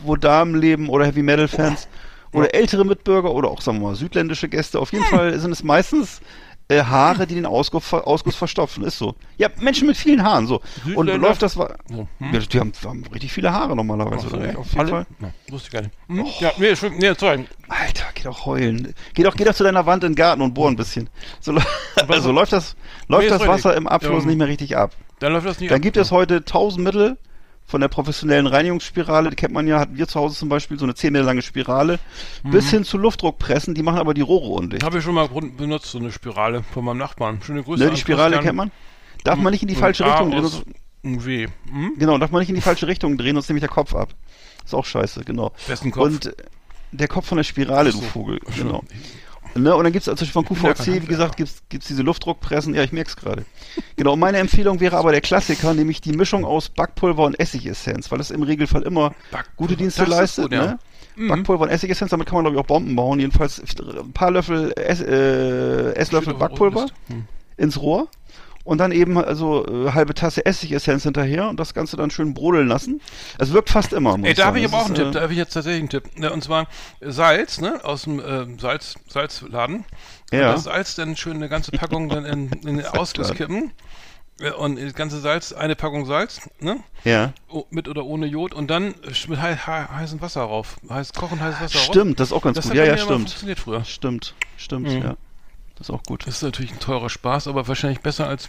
wo 0.03 0.15
Damen 0.15 0.55
leben 0.55 0.89
oder 0.89 1.05
Heavy 1.05 1.21
Metal 1.21 1.47
Fans 1.47 1.87
oder 2.33 2.53
ältere 2.53 2.85
Mitbürger 2.85 3.31
oder 3.31 3.49
auch 3.49 3.61
sagen 3.61 3.79
wir 3.79 3.87
mal 3.89 3.95
südländische 3.95 4.49
Gäste. 4.49 4.79
Auf 4.79 4.91
jeden 4.91 5.05
Hm. 5.05 5.17
Fall 5.17 5.39
sind 5.39 5.51
es 5.51 5.63
meistens 5.63 6.21
äh, 6.71 6.83
Haare, 6.83 7.25
die 7.25 7.33
den 7.33 7.47
Ausguss, 7.47 7.91
Ausguss 7.93 8.35
verstopfen. 8.35 8.83
Ist 8.83 8.99
so. 8.99 9.15
Ja, 9.37 9.49
Menschen 9.59 9.87
mit 9.87 9.97
vielen 9.97 10.23
Haaren 10.23 10.45
so. 10.45 10.61
Und 10.95 11.07
läuft 11.07 11.41
das 11.41 11.57
wa- 11.57 11.75
So, 11.89 12.07
hm? 12.19 12.33
ja, 12.33 12.39
die 12.39 12.59
haben, 12.59 12.71
haben 12.85 13.03
richtig 13.11 13.31
viele 13.33 13.51
Haare 13.51 13.75
normalerweise. 13.75 14.27
Ach 14.29 14.33
oder? 14.33 14.51
ja, 14.51 14.57
auf 14.59 14.67
jeden 14.67 14.79
alle? 14.81 14.89
Fall. 14.89 15.05
Ja, 15.19 15.31
wusste 15.51 15.67
ich 15.67 15.73
gar 15.73 15.81
nicht. 15.81 15.93
Hm? 16.07 16.25
Ja, 16.39 16.51
nee, 16.57 16.73
nee, 16.99 17.13
sorry. 17.17 17.45
Alter, 17.69 18.03
geh 18.13 18.23
doch 18.23 18.45
heulen. 18.45 18.93
Geh 19.15 19.23
doch, 19.23 19.35
geh 19.35 19.45
doch 19.45 19.55
zu 19.55 19.63
deiner 19.63 19.87
Wand 19.87 20.03
in 20.03 20.11
den 20.11 20.15
Garten 20.15 20.43
und 20.43 20.53
bohr 20.53 20.69
ein 20.69 20.75
bisschen. 20.75 21.09
So, 21.39 21.55
also 22.07 22.31
läuft 22.33 22.53
das, 22.53 22.75
läuft 23.07 23.23
Nee, 23.23 23.29
das 23.29 23.41
richtig. 23.41 23.55
Wasser 23.55 23.75
im 23.75 23.87
Abfluss 23.87 24.23
Ja. 24.23 24.29
nicht 24.29 24.37
mehr 24.37 24.47
richtig 24.47 24.77
ab. 24.77 24.91
Dann 25.17 25.33
läuft 25.33 25.47
das 25.47 25.59
nicht 25.59 25.71
Dann 25.71 25.77
ab. 25.77 25.81
gibt 25.81 25.97
es 25.97 26.11
heute 26.11 26.45
tausend 26.45 26.83
Mittel 26.83 27.17
von 27.69 27.81
der 27.81 27.87
professionellen 27.87 28.47
Reinigungsspirale, 28.47 29.29
die 29.29 29.35
kennt 29.35 29.53
man 29.53 29.67
ja, 29.67 29.79
hatten 29.79 29.95
wir 29.95 30.07
zu 30.07 30.19
Hause 30.19 30.35
zum 30.35 30.49
Beispiel 30.49 30.79
so 30.79 30.85
eine 30.85 30.95
10 30.95 31.13
Meter 31.13 31.23
lange 31.23 31.43
Spirale, 31.43 31.99
bis 32.43 32.71
hin 32.71 32.83
zu 32.83 32.97
Luftdruckpressen, 32.97 33.75
die 33.75 33.83
machen 33.83 33.99
aber 33.99 34.15
die 34.15 34.21
Rohre 34.21 34.47
undicht. 34.47 34.83
Habe 34.83 34.97
ich 34.97 35.03
schon 35.03 35.13
mal 35.13 35.27
benutzt, 35.27 35.91
so 35.91 35.99
eine 35.99 36.11
Spirale 36.11 36.63
von 36.63 36.83
meinem 36.83 36.97
Nachbarn. 36.97 37.39
Schöne 37.43 37.61
Grüße 37.61 37.83
Ne, 37.83 37.91
die 37.91 37.97
Spirale 37.97 38.37
Christian. 38.37 38.43
kennt 38.43 38.57
man. 38.57 38.71
Darf 39.23 39.37
man 39.37 39.51
nicht 39.51 39.61
in 39.61 39.67
die 39.67 39.75
falsche 39.75 40.03
A 40.03 40.19
Richtung 40.19 40.31
drehen. 40.31 41.23
W. 41.23 41.47
Hm? 41.69 41.93
Genau, 41.99 42.17
darf 42.17 42.31
man 42.31 42.39
nicht 42.39 42.49
in 42.49 42.55
die 42.55 42.61
falsche 42.61 42.87
Richtung 42.87 43.19
drehen, 43.19 43.35
sonst 43.35 43.49
nämlich 43.49 43.61
der 43.61 43.69
Kopf 43.69 43.93
ab. 43.93 44.15
Ist 44.65 44.73
auch 44.73 44.85
scheiße, 44.85 45.23
genau. 45.23 45.51
Wessen 45.67 45.91
Kopf? 45.91 46.05
Und 46.05 46.35
der 46.91 47.07
Kopf 47.07 47.27
von 47.27 47.37
der 47.37 47.43
Spirale, 47.43 47.91
so. 47.91 47.99
du 47.99 48.05
Vogel. 48.05 48.39
Genau. 48.57 48.83
Ne, 49.55 49.75
und 49.75 49.83
dann 49.83 49.91
gibt's 49.93 50.07
also 50.07 50.25
von 50.25 50.45
QVC, 50.45 51.01
wie 51.01 51.05
gesagt, 51.07 51.37
gibt's 51.37 51.63
gibt's 51.69 51.87
diese 51.87 52.03
Luftdruckpressen. 52.03 52.73
Ja, 52.75 52.83
ich 52.83 52.91
merk's 52.91 53.15
gerade. 53.15 53.45
Genau, 53.95 54.15
meine 54.15 54.37
Empfehlung 54.37 54.79
wäre 54.79 54.97
aber 54.97 55.11
der 55.11 55.21
Klassiker, 55.21 55.73
nämlich 55.73 56.01
die 56.01 56.13
Mischung 56.13 56.45
aus 56.45 56.69
Backpulver 56.69 57.23
und 57.23 57.39
Essigessenz, 57.39 58.11
weil 58.11 58.19
das 58.19 58.31
im 58.31 58.43
Regelfall 58.43 58.83
immer 58.83 59.09
Backpulver, 59.31 59.53
gute 59.57 59.75
Dienste 59.75 60.05
leistet. 60.05 60.45
gut, 60.45 60.53
ja. 60.53 60.65
ne? 60.65 60.79
Backpulver 61.27 61.63
und 61.63 61.69
Essigessenz, 61.69 62.11
damit 62.11 62.27
kann 62.27 62.35
man 62.35 62.45
glaube 62.45 62.57
ich 62.57 62.61
auch 62.61 62.67
Bomben 62.67 62.95
bauen. 62.95 63.19
Jedenfalls 63.19 63.61
ein 63.61 64.13
paar 64.13 64.31
Löffel 64.31 64.71
Ess, 64.75 65.01
äh, 65.01 65.93
Esslöffel 65.93 66.33
Backpulver. 66.35 66.87
Hm. 67.07 67.25
ins 67.57 67.81
Rohr 67.81 68.07
und 68.69 68.77
dann 68.77 68.91
eben 68.91 69.17
also 69.17 69.65
äh, 69.65 69.91
halbe 69.93 70.13
Tasse 70.13 70.45
Essigessenz 70.45 71.01
hinterher 71.03 71.49
und 71.49 71.59
das 71.59 71.73
Ganze 71.73 71.97
dann 71.97 72.11
schön 72.11 72.33
brodeln 72.35 72.67
lassen. 72.67 73.01
Es 73.39 73.51
wirkt 73.51 73.69
fast 73.71 73.93
immer. 73.93 74.15
Muss 74.17 74.27
Ey, 74.29 74.35
da 74.35 74.45
habe 74.45 74.59
ich 74.59 74.65
aber 74.65 74.77
auch 74.77 74.85
einen 74.85 74.95
Tipp. 74.95 75.11
Da 75.11 75.21
habe 75.21 75.33
ich 75.33 75.39
jetzt 75.39 75.53
tatsächlich 75.53 75.79
einen 75.81 75.89
Tipp. 75.89 76.03
Ja, 76.17 76.31
und 76.31 76.43
zwar 76.43 76.67
Salz, 77.01 77.59
ne? 77.61 77.79
Aus 77.83 78.03
dem 78.03 78.19
äh, 78.19 78.45
Salz, 78.59 78.95
Salzladen. 79.07 79.85
Ja. 80.31 80.49
Und 80.49 80.55
das 80.57 80.63
Salz 80.65 80.93
dann 80.95 81.15
schön 81.15 81.37
eine 81.37 81.49
ganze 81.49 81.71
Packung 81.71 82.09
dann 82.09 82.25
in, 82.25 82.49
in 82.65 82.77
den 82.77 82.85
Ausguss 82.85 83.33
kippen. 83.33 83.71
Äh, 84.39 84.51
Und 84.51 84.79
das 84.79 84.93
ganze 84.93 85.19
Salz, 85.19 85.51
eine 85.51 85.75
Packung 85.75 86.05
Salz, 86.05 86.39
ne? 86.59 86.77
Ja, 87.03 87.33
O- 87.49 87.65
Mit 87.71 87.87
oder 87.87 88.05
ohne 88.05 88.27
Jod 88.27 88.53
und 88.53 88.69
dann 88.69 88.93
mit 89.27 89.41
hei 89.41 89.55
hei 89.55 89.85
heißem 89.95 90.21
Wasser 90.21 90.41
rauf. 90.41 90.77
Heiß, 90.89 91.11
kochen 91.13 91.39
heißes 91.41 91.59
Wasser 91.61 91.79
rauf. 91.79 91.85
stimmt, 91.87 92.19
das 92.19 92.27
ist 92.27 92.33
auch 92.33 92.43
ganz 92.43 92.55
Das 92.55 92.65
gut. 92.65 92.71
hat 92.73 92.77
Ja, 92.77 92.85
ja, 92.85 92.97
stimmt. 92.97 93.11
funktioniert 93.13 93.59
früher. 93.59 93.83
Stimmt, 93.83 94.35
stimmt, 94.57 94.87
Mhm. 94.89 95.01
ja. 95.01 95.15
Das 95.79 95.87
ist 95.89 95.95
auch 95.95 96.03
gut. 96.03 96.27
Das 96.27 96.35
ist 96.35 96.43
natürlich 96.43 96.71
ein 96.71 96.79
teurer 96.79 97.09
Spaß, 97.09 97.47
aber 97.47 97.67
wahrscheinlich 97.67 98.01
besser 98.01 98.27
als 98.27 98.47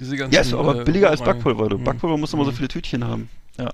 diese 0.00 0.16
ganzen. 0.16 0.34
Ja, 0.34 0.40
ist 0.40 0.52
aber 0.54 0.80
äh, 0.80 0.84
billiger 0.84 1.10
als 1.10 1.20
Backpulver. 1.22 1.68
Du. 1.68 1.78
Mhm. 1.78 1.84
Backpulver 1.84 2.16
muss 2.16 2.32
immer 2.32 2.44
so 2.44 2.52
viele 2.52 2.68
Tütchen 2.68 3.04
haben. 3.04 3.28
Ja, 3.58 3.72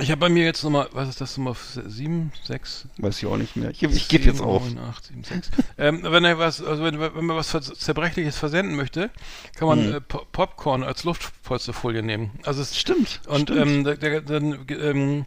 Ich 0.00 0.10
habe 0.10 0.20
bei 0.20 0.28
mir 0.28 0.44
jetzt 0.44 0.62
nochmal, 0.64 0.88
was 0.92 1.08
ist 1.08 1.20
das 1.20 1.36
nochmal, 1.36 1.54
sieben, 1.86 2.32
sechs, 2.44 2.86
weiß 2.98 3.18
ich 3.18 3.26
auch 3.26 3.36
nicht 3.36 3.54
mehr. 3.56 3.70
Ich, 3.70 3.82
ich 3.82 4.08
gebe 4.08 4.24
jetzt 4.24 4.40
auf. 4.40 4.64
neun, 4.72 4.78
acht, 4.78 5.04
sieben, 5.06 5.24
sechs. 5.24 5.50
ähm, 5.78 6.00
wenn 6.04 6.24
er 6.24 6.38
was, 6.38 6.62
also 6.62 6.82
wenn, 6.84 6.98
wenn 7.00 7.24
man 7.26 7.36
was 7.36 7.48
Zerbrechliches 7.50 8.38
versenden 8.38 8.76
möchte, 8.76 9.10
kann 9.56 9.68
man 9.68 9.86
Mhm. 9.88 9.94
äh, 9.96 10.00
Po- 10.00 10.24
Popcorn 10.32 10.82
als 10.84 11.02
Luftpolsterfolie 11.04 12.02
nehmen. 12.02 12.30
Also 12.44 12.62
es 12.62 12.78
Stimmt, 12.78 13.20
und 13.26 13.50
stimmt. 13.50 13.60
ähm, 13.60 13.84
der, 13.84 13.96
der, 13.96 14.20
dann, 14.22 14.66
ähm, 14.68 15.26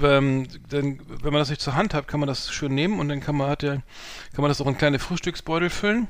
ähm, 0.00 0.46
dann, 0.68 1.00
wenn 1.22 1.32
man 1.32 1.40
das 1.40 1.50
nicht 1.50 1.60
zur 1.60 1.74
Hand 1.74 1.94
hat, 1.94 2.08
kann 2.08 2.20
man 2.20 2.26
das 2.26 2.52
schön 2.52 2.74
nehmen 2.74 2.98
und 2.98 3.08
dann 3.08 3.20
kann 3.20 3.36
man 3.36 3.50
hat 3.50 3.62
ja, 3.62 3.74
kann 3.74 4.42
man 4.42 4.48
das 4.48 4.60
auch 4.60 4.66
in 4.66 4.78
kleine 4.78 4.98
Frühstücksbeutel 4.98 5.70
füllen 5.70 6.08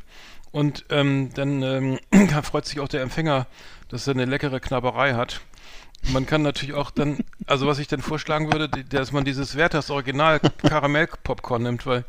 und 0.53 0.85
ähm, 0.91 1.31
dann 1.35 1.63
ähm, 1.63 1.99
freut 2.43 2.67
sich 2.67 2.81
auch 2.81 2.89
der 2.89 3.03
Empfänger, 3.03 3.47
dass 3.89 4.07
er 4.07 4.15
eine 4.15 4.27
leckere 4.27 4.61
Knabberei 4.61 5.15
hat. 5.15 5.41
Man 6.13 6.27
kann 6.27 6.43
natürlich 6.43 6.75
auch 6.75 6.91
dann, 6.91 7.19
also 7.47 7.67
was 7.67 7.79
ich 7.79 7.87
dann 7.87 8.03
vorschlagen 8.03 8.53
würde, 8.53 8.69
dass 8.69 9.13
man 9.13 9.25
dieses 9.25 9.57
Werthers 9.57 9.89
Original 9.91 10.41
Karamell-Popcorn 10.41 11.63
nimmt, 11.63 11.87
weil 11.87 12.05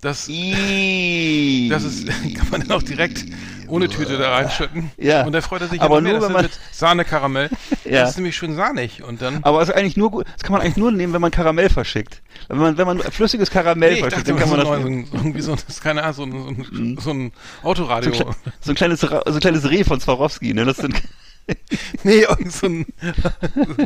das, 0.00 0.26
das 0.26 1.84
ist, 1.84 2.06
kann 2.36 2.50
man 2.50 2.60
dann 2.62 2.70
auch 2.72 2.82
direkt 2.82 3.24
ohne 3.68 3.88
Tüte 3.88 4.18
da 4.18 4.30
reinschütten. 4.32 4.90
Ja. 4.96 5.24
Und 5.24 5.32
da 5.32 5.40
freut 5.40 5.60
er 5.60 5.68
sich 5.68 5.80
Aber 5.80 5.98
immer 5.98 6.00
mehr. 6.08 6.12
nur, 6.14 6.20
Das 6.20 6.28
wenn 6.28 6.34
man- 6.34 6.42
mit 6.44 6.58
Sahne-Karamell. 6.72 7.50
Ja. 7.84 8.02
Das 8.02 8.10
ist 8.10 8.16
nämlich 8.16 8.36
schön 8.36 8.54
sahnig. 8.54 9.02
Und 9.02 9.20
dann. 9.22 9.42
Aber 9.42 9.60
es 9.62 9.68
ist 9.68 9.74
eigentlich 9.74 9.96
nur 9.96 10.22
das 10.24 10.42
kann 10.42 10.52
man 10.52 10.60
eigentlich 10.60 10.76
nur 10.76 10.92
nehmen, 10.92 11.12
wenn 11.12 11.20
man 11.20 11.30
Karamell 11.32 11.70
verschickt. 11.70 12.22
Wenn 12.48 12.58
man, 12.58 12.76
wenn 12.78 12.86
man 12.86 12.98
flüssiges 13.00 13.50
Karamell 13.50 13.94
Nee, 13.94 14.00
verschickt, 14.00 14.28
dachte, 14.28 14.32
dann 14.32 14.38
kann 14.40 14.50
man 14.50 14.60
so, 14.60 14.72
das 14.72 14.82
so, 14.82 14.88
nehmen. 14.88 15.04
ein- 15.12 15.16
irgendwie 15.16 15.40
so, 15.40 15.52
ein- 15.52 15.56
das 15.66 15.76
ist 15.76 15.82
keine 15.82 16.02
Ahnung, 16.04 16.14
so 16.14 16.22
ein, 16.24 16.32
so 16.32 16.78
ein, 16.78 16.98
so 17.00 17.10
ein 17.10 17.32
So 17.62 17.68
Autoradio. 17.68 18.12
ein, 18.12 18.18
kle- 18.20 18.34
so 18.60 18.70
ein 18.72 18.74
kleines, 18.76 19.00
so 19.00 19.08
ein 19.08 19.40
kleines 19.40 19.68
Reh 19.70 19.82
von 19.84 19.98
Swarovski, 20.00 20.54
ne? 20.54 20.64
Das 20.64 20.76
sind, 20.76 20.94
nee, 22.04 22.20
irgend 22.20 22.52
so 22.52 22.66
ein, 22.66 22.86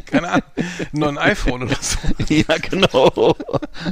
keine 0.06 0.28
Ahnung, 0.28 0.48
nur 0.92 1.08
ein 1.08 1.18
iPhone 1.18 1.62
oder 1.64 1.76
so. 1.80 1.98
ja, 2.34 2.56
genau. 2.58 3.36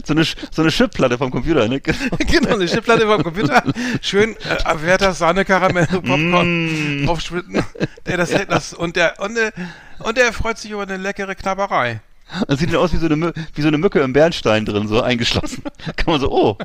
So 0.05 0.13
eine, 0.13 0.25
so 0.25 0.63
eine 0.63 0.71
Chipplatte 0.71 1.19
vom 1.19 1.31
Computer, 1.31 1.69
ne? 1.69 1.81
genau, 1.81 2.55
eine 2.55 2.67
Chipplatte 2.67 3.07
vom 3.07 3.23
Computer. 3.23 3.63
Schön, 4.01 4.37
äh, 4.37 4.83
Werther 4.83 5.15
Sahne, 5.15 5.45
Karamell, 5.45 5.87
Popcorn 5.87 7.03
Mm. 7.03 7.07
draufschwitten. 7.07 7.65
Der, 8.07 8.17
das, 8.17 8.31
das, 8.49 8.75
und, 8.75 8.97
der, 8.97 9.19
und, 9.21 9.35
der, 9.35 9.53
und 10.01 10.17
der 10.17 10.33
freut 10.33 10.59
sich 10.59 10.71
über 10.71 10.83
eine 10.83 10.97
leckere 10.97 11.35
Knabberei. 11.35 12.01
Das 12.49 12.61
sieht 12.61 12.71
dann 12.71 12.77
aus 12.81 12.93
wie 12.93 12.97
so 12.97 13.07
eine, 13.07 13.33
wie 13.55 13.63
so 13.63 13.69
eine 13.69 13.79
Mücke 13.79 14.01
im 14.01 14.13
Bernstein 14.13 14.65
drin, 14.65 14.89
so 14.89 15.03
eingeschlossen. 15.03 15.63
Kann 15.97 16.13
man 16.13 16.21
so, 16.21 16.31
oh. 16.33 16.59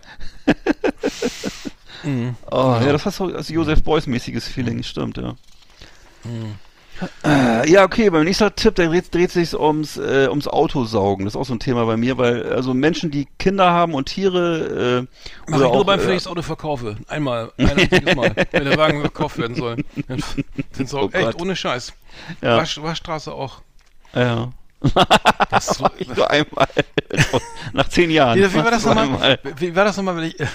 Mhm. 2.03 2.35
Oh, 2.49 2.77
ja, 2.81 2.91
das 2.91 3.05
hat 3.05 3.13
so 3.13 3.29
das 3.29 3.49
Joseph 3.49 3.83
Beuys-mäßiges 3.83 4.47
Feeling, 4.47 4.83
stimmt, 4.83 5.17
ja. 5.17 5.35
Äh, 6.23 6.27
ja, 7.65 7.83
okay, 7.83 8.09
beim 8.09 8.23
nächsten 8.23 8.53
Tipp, 8.55 8.75
der 8.75 8.87
dreht, 8.89 9.13
dreht 9.13 9.31
sich 9.31 9.53
ums, 9.57 9.97
äh, 9.97 10.27
ums 10.29 10.47
Autosaugen. 10.47 11.25
Das 11.25 11.33
ist 11.33 11.39
auch 11.39 11.45
so 11.45 11.53
ein 11.53 11.59
Thema 11.59 11.85
bei 11.85 11.97
mir, 11.97 12.17
weil 12.17 12.51
also 12.53 12.73
Menschen, 12.73 13.11
die 13.11 13.27
Kinder 13.37 13.71
haben 13.71 13.93
und 13.93 14.05
Tiere 14.05 15.05
äh, 15.07 15.17
Mach 15.51 15.57
oder 15.57 15.65
ich 15.67 15.71
nur 15.73 15.81
auch, 15.81 15.85
beim, 15.85 15.99
äh, 15.99 16.13
das 16.13 16.27
Auto 16.27 16.41
verkaufe. 16.41 16.97
Einmal, 17.07 17.51
ein 17.57 17.69
einziges 17.69 18.15
Mal. 18.15 18.33
wenn 18.51 18.65
der 18.65 18.77
Wagen 18.77 19.01
verkauft 19.01 19.37
werden 19.37 19.55
soll. 19.55 19.77
Dann, 20.07 20.23
dann 20.77 20.87
sau- 20.87 21.03
Oh 21.05 21.09
echt, 21.11 21.25
Gott. 21.33 21.41
ohne 21.41 21.55
Scheiß. 21.55 21.93
Ja. 22.41 22.57
Wasch, 22.57 22.81
Waschstraße 22.81 23.31
auch. 23.33 23.61
Ja. 24.15 24.49
Das 25.49 25.79
nur 25.79 26.29
einmal. 26.29 26.67
Nach 27.73 27.87
zehn 27.89 28.11
Jahren. 28.11 28.37
wie, 28.39 28.53
war 28.55 28.69
das 28.71 28.85
nochmal? 28.85 29.39
Wie 29.57 29.75
war 29.75 29.85
das 29.85 29.97
nochmal, 29.97 30.17
wenn 30.17 30.23
ich, 30.25 30.39
äh, 30.39 30.45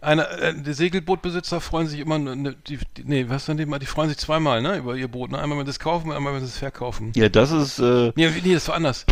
eine, 0.00 0.28
äh, 0.28 0.54
die 0.56 0.72
Segelbootbesitzer 0.72 1.60
freuen 1.60 1.86
sich 1.88 2.00
immer, 2.00 2.18
ne, 2.18 2.54
die, 2.68 2.78
die, 2.96 3.04
nee, 3.04 3.26
was 3.28 3.46
denn 3.46 3.56
die, 3.56 3.66
mal, 3.66 3.78
die 3.78 3.86
freuen 3.86 4.08
sich 4.08 4.18
zweimal, 4.18 4.62
ne, 4.62 4.76
über 4.78 4.94
ihr 4.94 5.08
Boot, 5.08 5.30
ne? 5.32 5.38
Einmal, 5.40 5.58
wenn 5.58 5.66
sie 5.66 5.70
es 5.70 5.80
kaufen, 5.80 6.12
einmal, 6.12 6.32
wenn 6.34 6.40
sie 6.40 6.46
es 6.46 6.58
verkaufen. 6.58 7.12
Ja, 7.16 7.28
das 7.28 7.50
ist, 7.50 7.78
äh, 7.80 8.12
Nee, 8.14 8.30
nee, 8.42 8.54
das 8.54 8.68
war 8.68 8.76
anders. 8.76 9.04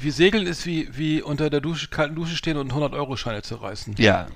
Wie 0.00 0.10
Segeln 0.10 0.46
ist 0.46 0.64
wie, 0.64 0.88
wie 0.96 1.20
unter 1.22 1.50
der 1.50 1.60
Dusche, 1.60 1.88
kalten 1.88 2.14
Dusche 2.14 2.36
stehen 2.36 2.56
und 2.56 2.72
100-Euro-Scheine 2.72 3.42
zu 3.42 3.56
reißen. 3.56 3.94
ja. 3.98 4.26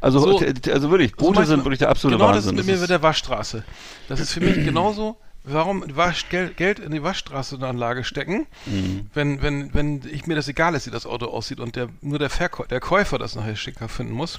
Also, 0.00 0.18
So- 0.20 0.38
t- 0.40 0.72
also 0.72 0.90
wirklich, 0.90 1.10
So 1.10 1.16
Boote 1.26 1.40
meinst 1.40 1.50
sind 1.50 1.62
wirklich 1.64 1.78
der 1.80 1.90
absolute 1.90 2.16
genau 2.16 2.28
Wahnsinn. 2.30 2.56
das 2.56 2.62
ist 2.62 2.66
mit 2.66 2.74
mir 2.74 2.80
mit 2.80 2.88
der 2.88 3.02
Waschstraße. 3.02 3.64
Das 4.08 4.18
ist 4.18 4.32
für 4.32 4.40
mich 4.40 4.54
genauso, 4.64 5.18
warum 5.44 5.84
Wasch, 5.94 6.28
Geld, 6.30 6.56
Geld 6.56 6.78
in 6.78 6.90
die 6.92 7.02
Waschstraßenanlage 7.02 8.02
stecken, 8.04 8.46
Mhm. 8.66 9.10
wenn, 9.14 9.42
wenn, 9.42 9.74
wenn 9.74 10.02
ich 10.10 10.26
mir 10.26 10.34
das 10.34 10.48
egal 10.48 10.74
ist, 10.74 10.86
wie 10.86 10.90
das 10.90 11.06
Auto 11.06 11.26
aussieht 11.26 11.60
und 11.60 11.76
der, 11.76 11.88
nur 12.00 12.18
der, 12.18 12.30
Verkäu 12.30 12.64
der 12.66 12.80
Käufer 12.80 13.18
das 13.18 13.34
nachher 13.36 13.56
schicker 13.56 13.88
finden 13.88 14.12
muss. 14.14 14.38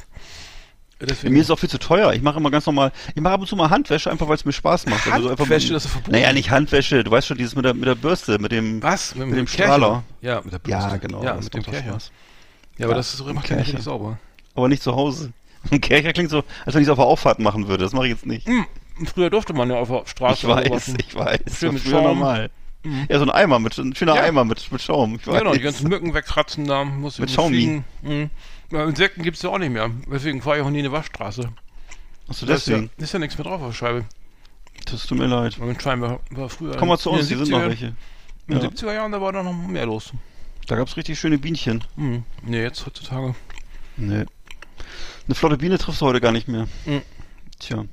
Deswegen, 1.02 1.34
Mir 1.34 1.42
ist 1.42 1.48
es 1.48 1.52
auch 1.52 1.60
viel 1.60 1.70
zu 1.70 1.78
teuer. 1.78 2.14
Ich 2.14 2.22
mache 2.22 2.38
immer 2.40 2.50
ganz 2.50 2.66
normal, 2.66 2.94
ich 3.14 3.22
mache 3.22 3.34
ab 3.34 3.42
und 3.42 3.48
zu 3.48 3.58
mal 3.58 3.70
Handwäsche, 3.70 4.10
einfach 4.10 4.30
weil 4.30 4.36
es 4.36 4.46
mir 4.46 4.54
Spaß 4.54 4.86
macht. 4.86 5.06
Also 5.12 5.24
so 5.26 5.30
einfach 5.32 5.44
Handwäsche, 5.44 5.74
das 5.74 5.84
ist 5.86 5.92
verboten. 5.92 6.12
Naja, 6.14 6.32
nicht 6.32 6.52
Handwäsche, 6.52 7.04
du 7.04 7.12
weißt 7.12 7.28
schon, 7.28 7.38
dieses 7.38 7.54
mit 7.54 7.66
der, 7.66 7.74
mit 7.74 7.86
der 7.86 7.96
Bürste, 7.96 8.40
mit 8.40 8.54
dem, 8.54 8.82
was? 8.82 9.14
Mit, 9.14 9.28
mit 9.28 9.38
dem 9.38 9.46
Kercher? 9.46 9.74
Strahler. 9.74 10.04
Ja, 10.22 10.42
mit 10.42 10.54
der 10.54 10.60
Bürste. 10.60 10.90
Ja, 10.92 10.98
genau. 10.98 11.22
Ja, 11.24 11.36
mit 11.36 11.54
dem 11.54 11.64
Kercher. 11.64 11.90
Spaß. 11.90 12.12
Ja, 12.78 12.86
aber 12.86 12.94
Ja, 12.94 12.98
das 12.98 13.14
ist, 13.14 13.20
ja 13.20 13.26
Kercher. 13.34 13.56
nicht 13.58 13.68
richtig 13.68 13.84
sauber. 13.84 14.18
Aber 14.56 14.70
nicht 14.70 14.82
zu 14.82 14.96
Hause. 14.96 15.34
Ein 15.70 15.82
Kercher 15.82 16.14
klingt 16.14 16.30
so, 16.30 16.44
als 16.66 16.74
wenn 16.76 16.82
ich 16.82 16.88
es 16.88 16.92
auf 16.92 16.98
der 16.98 17.06
Auffahrt 17.08 17.40
machen 17.40 17.68
würde. 17.68 17.84
Das 17.84 17.92
mache 17.92 18.06
ich 18.06 18.14
jetzt 18.14 18.26
nicht. 18.26 18.48
Hm, 18.48 18.66
Früher 19.06 19.30
durfte 19.30 19.54
man 19.54 19.70
ja 19.70 19.78
auf 19.78 19.90
der 19.90 20.06
Straße 20.06 20.48
Ich 20.48 20.48
weiß, 20.72 20.94
ich 21.00 21.16
weiß. 21.16 21.40
Das 21.46 21.60
Schön 21.60 21.74
mit 21.74 21.84
früher 21.84 21.92
Schaum. 21.94 22.04
normal. 22.20 22.50
Ja, 23.10 23.18
so 23.18 23.26
ein 23.26 23.32
Eimer 23.32 23.58
mit, 23.60 23.76
ein 23.80 23.96
schöner 23.96 24.16
Ja. 24.16 24.22
Eimer 24.24 24.46
mit, 24.46 24.72
mit 24.72 24.82
Schaum. 24.82 25.16
Ich 25.16 25.26
weiß. 25.26 25.34
Ja, 25.34 25.40
genau, 25.40 25.54
die 25.54 25.60
ganzen 25.60 25.90
Mücken 25.90 26.14
wegkratzen 26.14 26.66
da. 26.68 26.84
Muss 26.86 27.18
Mit 27.20 27.32
Schaumi. 27.32 27.56
fliegen. 27.56 27.84
Mhm. 28.04 28.30
Insekten 28.72 29.24
gibt's 29.24 29.42
ja 29.42 29.50
auch 29.50 29.58
nicht 29.58 29.72
mehr. 29.72 29.90
Deswegen 30.12 30.42
fahre 30.42 30.58
ich 30.60 30.64
auch 30.64 30.70
nie 30.70 30.80
eine 30.80 30.92
Waschstraße. 30.92 31.50
Achso, 32.28 32.46
Da 32.46 32.54
ist 32.56 32.68
ja, 32.68 32.76
deswegen. 32.78 32.92
ist 32.98 33.12
ja 33.14 33.20
nichts 33.20 33.38
mehr 33.38 33.46
drauf 33.46 33.62
auf 33.62 33.68
der 33.70 33.74
Scheibe. 33.74 34.06
Das 34.86 35.06
tut 35.08 35.18
mir 35.18 35.26
leid. 35.28 35.58
Und 35.60 35.82
Schein 35.82 36.02
war, 36.02 36.20
früher. 36.50 36.76
Komm 36.78 36.90
mal 36.90 36.98
zu 37.00 37.10
in 37.10 37.18
uns, 37.18 37.28
hier 37.28 37.38
sind 37.38 37.50
noch 37.50 37.60
70er 37.60 37.68
welche. 37.68 37.86
In 38.48 38.60
den 38.60 38.62
Ja. 38.62 38.68
70er 38.70 38.94
Jahren, 38.94 39.12
da 39.12 39.20
war 39.22 39.32
da 39.32 39.42
noch 39.42 39.54
mehr 39.54 39.86
los. 39.88 40.14
Da 40.68 40.76
gab's 40.76 40.96
richtig 40.98 41.20
schöne 41.20 41.38
Bienchen. 41.40 41.84
Mhm. 41.96 42.24
Nee, 42.44 42.62
jetzt 42.62 42.86
heutzutage. 42.86 43.36
Nee. 43.98 44.26
Eine 45.28 45.36
flotte 45.36 45.58
Biene 45.58 45.78
triffst 45.80 46.02
du 46.02 46.06
heute 46.06 46.22
gar 46.22 46.32
nicht 46.32 46.48
mehr. 46.48 46.68
Mhm. 46.86 47.02
Tja. 47.60 47.86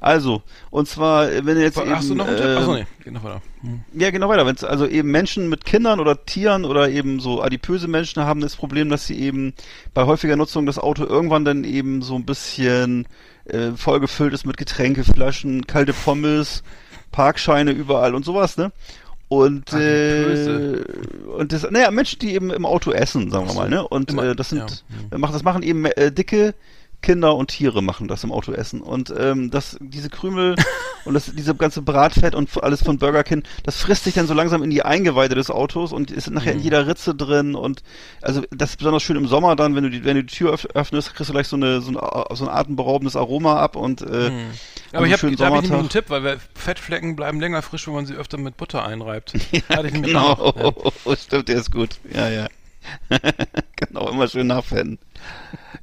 Also, 0.00 0.42
und 0.70 0.88
zwar, 0.88 1.30
äh, 1.30 1.44
wenn 1.46 1.56
du 1.56 1.62
jetzt 1.62 1.76
Hast 1.76 2.08
du 2.08 2.12
eben, 2.12 2.18
noch 2.18 2.28
einen 2.28 2.36
Tipp? 2.36 2.46
ähm, 2.46 2.58
Achso, 2.58 2.74
nee, 2.74 2.86
geht 3.02 3.12
noch 3.12 3.24
weiter. 3.24 3.42
Mhm. 3.62 3.80
Ja, 3.94 4.10
genau 4.10 4.28
weiter. 4.28 4.46
Wenn 4.46 4.54
es 4.54 4.64
also 4.64 4.86
eben 4.86 5.10
Menschen 5.10 5.48
mit 5.48 5.64
Kindern 5.64 6.00
oder 6.00 6.24
Tieren 6.24 6.64
oder 6.64 6.88
eben 6.88 7.20
so 7.20 7.42
adipöse 7.42 7.88
Menschen 7.88 8.22
haben 8.24 8.40
das 8.40 8.56
Problem, 8.56 8.88
dass 8.88 9.06
sie 9.06 9.18
eben 9.18 9.54
bei 9.94 10.04
häufiger 10.04 10.36
Nutzung 10.36 10.66
das 10.66 10.78
Auto 10.78 11.04
irgendwann 11.04 11.44
dann 11.44 11.64
eben 11.64 12.02
so 12.02 12.14
ein 12.14 12.24
bisschen 12.24 13.06
äh, 13.46 13.70
vollgefüllt 13.72 14.34
ist 14.34 14.46
mit 14.46 14.56
Getränkeflaschen, 14.56 15.66
kalte 15.66 15.92
Pommes, 15.92 16.62
Parkscheine 17.12 17.72
überall 17.72 18.14
und 18.14 18.24
sowas, 18.24 18.56
ne? 18.56 18.72
Und 19.28 19.72
äh, 19.72 20.84
und 21.36 21.52
das, 21.52 21.68
naja, 21.70 21.90
Menschen, 21.90 22.18
die 22.18 22.34
eben 22.34 22.50
im 22.50 22.66
Auto 22.66 22.92
essen, 22.92 23.30
sagen 23.30 23.46
wir 23.46 23.52
Ach 23.52 23.56
mal, 23.56 23.68
ne? 23.70 23.86
Und 23.86 24.12
äh, 24.18 24.36
das 24.36 24.50
sind, 24.50 24.84
ja. 25.10 25.18
machen, 25.18 25.32
das 25.32 25.42
machen 25.42 25.62
eben 25.62 25.86
äh, 25.86 26.12
dicke 26.12 26.54
Kinder 27.04 27.36
und 27.36 27.48
Tiere 27.48 27.82
machen 27.82 28.08
das 28.08 28.24
im 28.24 28.32
Auto 28.32 28.52
essen. 28.52 28.80
Und 28.80 29.12
ähm, 29.16 29.50
das, 29.50 29.76
diese 29.80 30.08
Krümel 30.08 30.56
und 31.04 31.12
das, 31.14 31.30
diese 31.34 31.54
ganze 31.54 31.82
Bratfett 31.82 32.34
und 32.34 32.48
alles 32.64 32.82
von 32.82 32.98
Burger 32.98 33.22
King, 33.24 33.42
das 33.62 33.76
frisst 33.76 34.04
sich 34.04 34.14
dann 34.14 34.26
so 34.26 34.32
langsam 34.34 34.62
in 34.62 34.70
die 34.70 34.82
Eingeweide 34.82 35.34
des 35.34 35.50
Autos 35.50 35.92
und 35.92 36.10
ist 36.10 36.30
nachher 36.30 36.52
in 36.52 36.58
Mhm. 36.58 36.64
jeder 36.64 36.86
Ritze 36.86 37.14
drin. 37.14 37.54
Und 37.54 37.82
also 38.22 38.42
das 38.50 38.70
ist 38.70 38.76
besonders 38.78 39.02
schön 39.02 39.16
im 39.16 39.26
Sommer 39.26 39.54
dann, 39.54 39.76
wenn 39.76 39.84
du 39.84 39.90
die, 39.90 40.04
wenn 40.04 40.16
du 40.16 40.24
die 40.24 40.34
Tür 40.34 40.54
öff- 40.54 40.70
öffnest, 40.74 41.14
kriegst 41.14 41.28
du 41.28 41.34
gleich 41.34 41.46
so 41.48 41.56
eine 41.56 41.80
so 41.82 41.90
ein, 41.92 41.98
so 42.36 42.44
ein 42.48 42.50
atemberaubendes 42.50 43.16
Aroma 43.16 43.56
ab 43.60 43.76
und 43.76 44.00
äh, 44.02 44.30
Mhm. 44.30 44.50
Aber 44.92 45.06
ich 45.06 45.12
habe 45.12 45.22
hab 45.26 45.32
ich 45.32 45.38
nämlich 45.38 45.72
einen. 45.72 45.88
Tipp, 45.88 46.04
weil 46.08 46.38
Fettflecken 46.54 47.16
bleiben 47.16 47.40
länger 47.40 47.62
frisch, 47.62 47.86
wenn 47.88 47.94
man 47.94 48.06
sie 48.06 48.14
öfter 48.14 48.38
mit 48.38 48.56
Butter 48.56 48.84
einreibt. 48.86 49.34
Ja, 49.52 49.60
Hatte 49.76 49.88
ich 49.88 49.92
nämlich 49.92 50.12
genau, 50.12 50.54
ja. 51.06 51.16
stimmt, 51.22 51.48
der 51.48 51.56
ist 51.56 51.70
gut. 51.70 51.90
Ja, 52.12 52.28
ja. 52.30 52.46
genau, 53.76 54.08
immer 54.10 54.28
schön 54.28 54.46
nachfetten. 54.46 54.98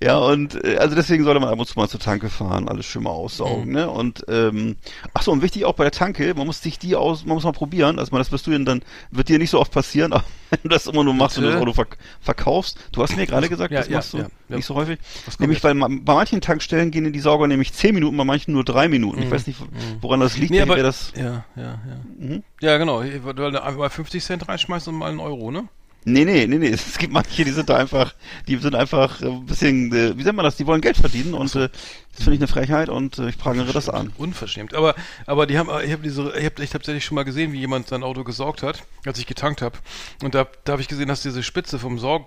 Ja, 0.03 0.17
und 0.17 0.63
äh, 0.65 0.77
also 0.77 0.95
deswegen 0.95 1.23
sollte 1.23 1.39
man 1.39 1.49
ab 1.49 1.59
und 1.59 1.67
zu 1.67 1.77
mal 1.77 1.87
zur 1.87 1.99
Tanke 1.99 2.29
fahren, 2.29 2.67
alles 2.67 2.85
schön 2.87 3.03
mal 3.03 3.11
aussaugen, 3.11 3.67
Mhm. 3.67 3.71
ne? 3.71 3.89
Und 3.89 4.25
ähm, 4.29 4.77
ach 5.13 5.21
so, 5.21 5.31
und 5.31 5.43
wichtig 5.43 5.65
auch 5.65 5.73
bei 5.75 5.83
der 5.83 5.91
Tanke, 5.91 6.33
man 6.33 6.47
muss 6.47 6.61
sich 6.61 6.79
die 6.79 6.95
aus, 6.95 7.23
man 7.23 7.35
muss 7.35 7.43
mal 7.43 7.51
probieren, 7.51 7.99
also 7.99 8.11
man, 8.11 8.19
das 8.19 8.31
wirst 8.31 8.47
du 8.47 8.51
denn 8.51 8.65
dann, 8.65 8.81
wird 9.11 9.29
dir 9.29 9.37
nicht 9.37 9.51
so 9.51 9.59
oft 9.59 9.71
passieren, 9.71 10.11
aber 10.13 10.23
wenn 10.49 10.59
du 10.63 10.69
das 10.69 10.87
immer 10.87 11.03
nur 11.03 11.13
machst 11.13 11.37
und 11.37 11.43
Bitte? 11.43 11.53
das 11.53 11.61
Auto 11.61 11.73
verk 11.73 11.97
verkaufst, 12.19 12.79
du 12.93 13.03
hast 13.03 13.15
mir 13.15 13.27
gerade 13.27 13.47
gesagt, 13.47 13.71
Ja, 13.71 13.79
das 13.79 13.89
ja, 13.89 13.97
machst 13.97 14.13
du 14.13 14.17
ja, 14.19 14.27
nicht 14.49 14.65
so 14.65 14.73
häufig, 14.73 14.97
nämlich 15.39 15.63
weil 15.63 15.75
ma- 15.75 15.87
bei 15.89 16.15
manchen 16.15 16.41
Tankstellen 16.41 16.89
gehen 16.89 17.11
die 17.13 17.19
Sauger 17.19 17.45
nämlich 17.47 17.71
10 17.73 17.93
Minuten, 17.93 18.17
bei 18.17 18.23
manchen 18.23 18.53
nur 18.53 18.63
3 18.63 18.87
Minuten, 18.87 19.19
ich 19.21 19.27
Mhm. 19.27 19.31
weiß 19.31 19.45
nicht, 19.47 19.59
woran 20.01 20.19
das 20.19 20.35
liegt, 20.35 20.51
Nee, 20.51 20.61
aber, 20.61 20.77
das, 20.77 21.13
ja, 21.15 21.45
ja, 21.55 21.63
ja. 21.63 21.79
Mhm. 22.17 22.43
Ja, 22.59 22.77
genau. 22.79 23.01
Weil 23.01 23.33
du 23.35 23.45
einfach 23.45 23.77
mal 23.77 23.89
50 23.89 24.23
Cent 24.23 24.47
reinschmeißt 24.47 24.87
und 24.87 24.95
mal 24.95 25.09
einen 25.11 25.19
Euro, 25.19 25.51
ne? 25.51 25.67
Nee, 26.03 26.25
nee, 26.25 26.47
nee, 26.47 26.57
nee. 26.57 26.67
Es 26.73 26.97
gibt 26.97 27.13
manche, 27.13 27.43
die 27.45 27.51
sind 27.51 27.69
da 27.69 27.77
einfach, 27.77 28.15
die 28.47 28.57
sind 28.57 28.73
einfach 28.73 29.21
äh, 29.21 29.27
ein 29.27 29.45
bisschen, 29.45 29.93
äh, 29.93 30.17
wie 30.17 30.23
nennt 30.23 30.35
man 30.35 30.43
das, 30.45 30.55
die 30.57 30.65
wollen 30.65 30.81
Geld 30.81 30.97
verdienen 30.97 31.33
und 31.35 31.53
äh, 31.55 31.69
das 32.13 32.23
finde 32.23 32.33
ich 32.33 32.39
eine 32.39 32.47
Frechheit 32.47 32.89
und 32.89 33.19
äh, 33.19 33.29
ich 33.29 33.37
prangere 33.37 33.71
das 33.71 33.87
an. 33.87 34.11
Unverschämt. 34.17 34.73
Aber, 34.73 34.95
aber 35.27 35.45
die 35.45 35.57
haben, 35.59 35.69
ich 35.85 35.91
habe 35.91 36.01
diese, 36.01 36.33
ich 36.37 36.45
habe 36.45 36.63
ich 36.63 36.69
tatsächlich 36.71 37.05
schon 37.05 37.15
mal 37.15 37.23
gesehen, 37.23 37.51
wie 37.53 37.59
jemand 37.59 37.87
sein 37.87 38.01
Auto 38.03 38.23
gesaugt 38.23 38.63
hat, 38.63 38.83
als 39.05 39.19
ich 39.19 39.27
getankt 39.27 39.61
habe. 39.61 39.77
Und 40.23 40.33
da, 40.33 40.47
da 40.63 40.71
habe 40.73 40.81
ich 40.81 40.87
gesehen, 40.87 41.07
dass 41.07 41.21
diese 41.21 41.43
Spitze 41.43 41.77
vom 41.77 41.99
Sau- 41.99 42.25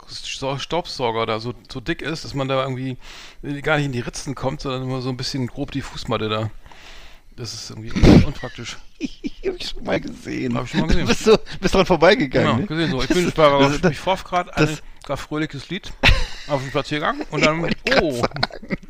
Staubsauger 0.58 1.26
da 1.26 1.40
so, 1.40 1.52
so 1.70 1.80
dick 1.80 2.00
ist, 2.00 2.24
dass 2.24 2.34
man 2.34 2.46
da 2.48 2.62
irgendwie 2.62 2.96
äh, 3.42 3.60
gar 3.60 3.76
nicht 3.76 3.86
in 3.86 3.92
die 3.92 4.00
Ritzen 4.00 4.34
kommt, 4.36 4.60
sondern 4.60 4.84
immer 4.84 5.02
so 5.02 5.08
ein 5.08 5.16
bisschen 5.16 5.48
grob 5.48 5.72
die 5.72 5.82
Fußmatte 5.82 6.28
da. 6.28 6.50
Das 7.36 7.52
ist 7.52 7.70
irgendwie 7.70 7.92
un 7.92 8.24
unpraktisch. 8.26 8.76
hab 9.46 9.54
ich 9.56 9.68
schon 9.68 9.84
mal 9.84 10.00
gesehen. 10.00 10.56
Hab 10.56 10.64
ich 10.64 10.70
schon 10.70 10.80
mal 10.80 10.86
gesehen. 10.86 11.02
Du 11.02 11.08
bist 11.08 11.24
so, 11.24 11.36
bist 11.60 11.74
dran 11.74 11.86
vorbeigegangen. 11.86 12.46
Genau, 12.48 12.60
ne? 12.60 12.66
gesehen 12.66 12.90
so. 12.90 13.00
Ich 13.02 13.08
Das 13.08 13.16
bin 13.16 13.32
bei 13.32 13.78
das- 13.80 13.90
ich, 13.92 13.98
vorf 13.98 14.24
gerade 14.24 14.56
ein 14.56 14.66
das- 14.66 14.82
grad 15.04 15.18
fröhliches 15.20 15.68
Lied 15.68 15.92
auf 16.48 16.62
dem 16.62 16.70
Spaziergang 16.70 17.20
und 17.30 17.44
dann, 17.44 17.60
oh, 18.00 18.22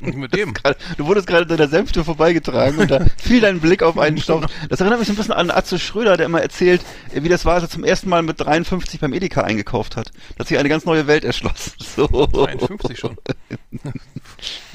und 0.00 0.16
mit 0.16 0.32
dem. 0.32 0.54
Gerade- 0.54 0.76
Du 0.96 1.06
wurdest 1.06 1.26
gerade 1.26 1.42
in 1.42 1.48
deiner 1.48 1.68
Senftür 1.68 2.04
vorbeigetragen 2.04 2.78
und 2.78 2.88
da 2.88 3.04
fiel 3.16 3.40
dein 3.40 3.58
Blick 3.60 3.82
auf 3.82 3.98
einen 3.98 4.18
Staub. 4.18 4.46
Das 4.68 4.80
erinnert 4.80 5.00
mich 5.00 5.08
so 5.08 5.14
ein 5.14 5.16
bisschen 5.16 5.32
an 5.32 5.50
Atze 5.50 5.78
Schröder, 5.80 6.16
der 6.16 6.26
immer 6.26 6.40
erzählt, 6.40 6.82
äh, 7.12 7.24
wie 7.24 7.28
das 7.28 7.44
war, 7.44 7.54
als 7.54 7.64
er 7.64 7.70
zum 7.70 7.82
ersten 7.82 8.08
Mal 8.08 8.22
mit 8.22 8.40
53 8.40 9.00
beim 9.00 9.12
Edeka 9.12 9.40
eingekauft 9.40 9.96
hat. 9.96 10.12
Da 10.36 10.40
hat 10.40 10.46
sich 10.48 10.56
eine 10.58 10.68
ganz 10.68 10.84
neue 10.84 11.08
Welt 11.08 11.24
erschlossen. 11.24 11.72
So. 11.96 12.06
53 12.06 12.98
schon. 12.98 13.16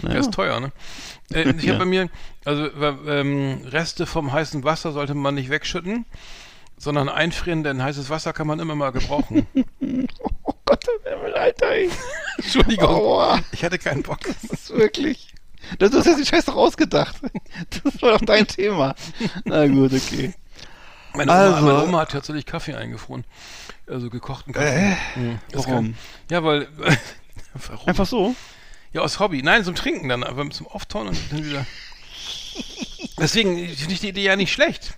Naja. 0.02 0.14
Der 0.14 0.20
ist 0.20 0.34
teuer, 0.34 0.60
ne? 0.60 0.72
Äh, 1.34 1.52
ich 1.52 1.64
Ja. 1.64 1.74
habe 1.74 1.80
bei 1.80 1.90
mir, 1.90 2.10
also 2.46 2.66
äh, 2.66 3.20
ähm, 3.22 3.62
Reste 3.66 4.06
vom 4.06 4.32
heißen 4.32 4.64
Wasser 4.64 4.92
sollte 4.94 5.14
man 5.14 5.19
nicht 5.36 5.50
wegschütten, 5.50 6.06
sondern 6.78 7.10
einfrieren, 7.10 7.64
denn 7.64 7.82
heißes 7.84 8.10
Wasser 8.10 8.34
kann 8.34 8.48
man 8.48 8.60
immer 8.60 8.76
mal 8.76 8.92
gebrauchen. 8.92 9.46
Oh 10.44 10.54
Gott, 10.66 10.86
Alter. 11.36 11.68
ey. 11.72 11.90
Entschuldigung, 12.38 12.88
Aua. 12.90 13.40
ich 13.52 13.64
hatte 13.64 13.80
keinen 13.80 14.04
Bock. 14.04 14.20
Das 14.22 14.44
ist 14.44 14.70
wirklich. 14.70 15.34
Das 15.80 15.92
ist 15.94 16.06
ja 16.06 16.16
den 16.16 16.26
Scheiß 16.26 16.46
doch 16.46 16.56
ausgedacht. 16.56 17.16
Das 17.84 18.02
war 18.04 18.12
doch 18.20 18.26
dein 18.26 18.46
Thema. 18.48 18.94
Na 19.46 19.66
gut, 19.68 19.94
okay. 19.94 20.34
Meine 21.16 21.32
Oma, 21.32 21.40
Also- 21.42 21.66
meine 21.66 21.84
Oma 21.84 22.00
hat 22.02 22.12
tatsächlich 22.12 22.46
Kaffee 22.46 22.76
eingefroren. 22.76 23.26
Also 23.88 24.10
gekochten 24.12 24.54
Kaffee. 24.54 24.96
Äh, 25.16 25.20
Mhm. 25.20 25.40
Das 25.52 25.68
warum? 25.68 25.86
Kann, 25.86 25.98
ja, 26.30 26.44
weil. 26.44 26.68
warum? 27.54 27.88
Einfach 27.88 28.06
so? 28.06 28.36
Ja, 28.94 29.02
aus 29.02 29.20
Hobby. 29.20 29.42
Nein, 29.42 29.64
zum 29.64 29.74
Trinken 29.76 30.10
dann, 30.10 30.24
aber 30.24 30.48
zum 30.52 30.68
Auftauen 30.68 31.08
und 31.08 31.18
dann 31.32 31.44
wieder. 31.46 31.66
Deswegen 33.20 33.56
finde 33.76 33.94
ich 33.94 34.00
die 34.02 34.10
Idee 34.10 34.24
ja 34.24 34.36
nicht 34.36 34.52
schlecht. 34.54 34.94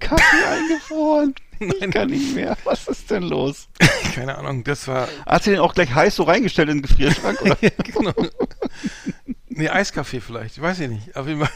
Kaffee 0.00 0.44
eingefroren. 0.44 1.34
Ich 1.58 1.80
Nein. 1.80 1.90
kann 1.90 2.10
nicht 2.10 2.34
mehr. 2.34 2.54
Was 2.64 2.86
ist 2.86 3.10
denn 3.10 3.22
los? 3.22 3.68
Keine 4.14 4.36
Ahnung, 4.36 4.62
das 4.62 4.86
war. 4.88 5.08
Hat 5.24 5.42
sie 5.42 5.52
den 5.52 5.60
auch 5.60 5.72
gleich 5.72 5.94
heiß 5.94 6.16
so 6.16 6.24
reingestellt 6.24 6.68
in 6.68 6.78
den 6.78 6.82
Gefrierschrank? 6.82 7.40
Oder? 7.40 7.56
ja, 7.62 7.70
genau. 7.78 8.12
Nee, 9.48 9.70
Eiskaffee 9.70 10.20
vielleicht. 10.20 10.60
Weiß 10.60 10.80
ich 10.80 10.90
nicht. 10.90 11.16
Auf 11.16 11.26
jeden 11.26 11.40
Fall. 11.40 11.50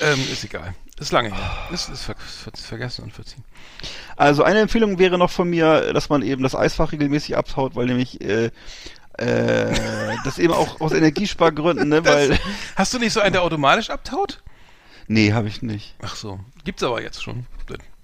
Ähm, 0.00 0.18
ist 0.32 0.42
egal. 0.42 0.74
Ist 0.98 1.12
lange 1.12 1.34
her. 1.34 1.68
Ist, 1.70 1.90
ist, 1.90 2.04
ver 2.04 2.14
ist 2.50 2.64
vergessen 2.66 3.04
und 3.04 3.12
verziehen. 3.12 3.44
Also 4.16 4.42
eine 4.42 4.60
Empfehlung 4.60 4.98
wäre 4.98 5.18
noch 5.18 5.30
von 5.30 5.50
mir, 5.50 5.92
dass 5.92 6.08
man 6.08 6.22
eben 6.22 6.42
das 6.42 6.54
Eisfach 6.54 6.92
regelmäßig 6.92 7.36
abtaut, 7.36 7.76
weil 7.76 7.86
nämlich 7.86 8.22
äh, 8.22 8.50
äh, 9.18 9.72
das 10.24 10.38
eben 10.38 10.54
auch 10.54 10.80
aus 10.80 10.92
Energiespargründen, 10.92 11.88
ne? 11.88 12.04
Weil. 12.04 12.38
Hast 12.76 12.94
du 12.94 12.98
nicht 12.98 13.12
so 13.12 13.20
einen, 13.20 13.32
der 13.32 13.42
automatisch 13.42 13.90
abtaut? 13.90 14.42
Nee, 15.12 15.32
habe 15.32 15.48
ich 15.48 15.60
nicht. 15.60 15.96
Ach 16.02 16.14
so. 16.14 16.38
Gibt's 16.62 16.84
aber 16.84 17.02
jetzt 17.02 17.20
schon. 17.20 17.44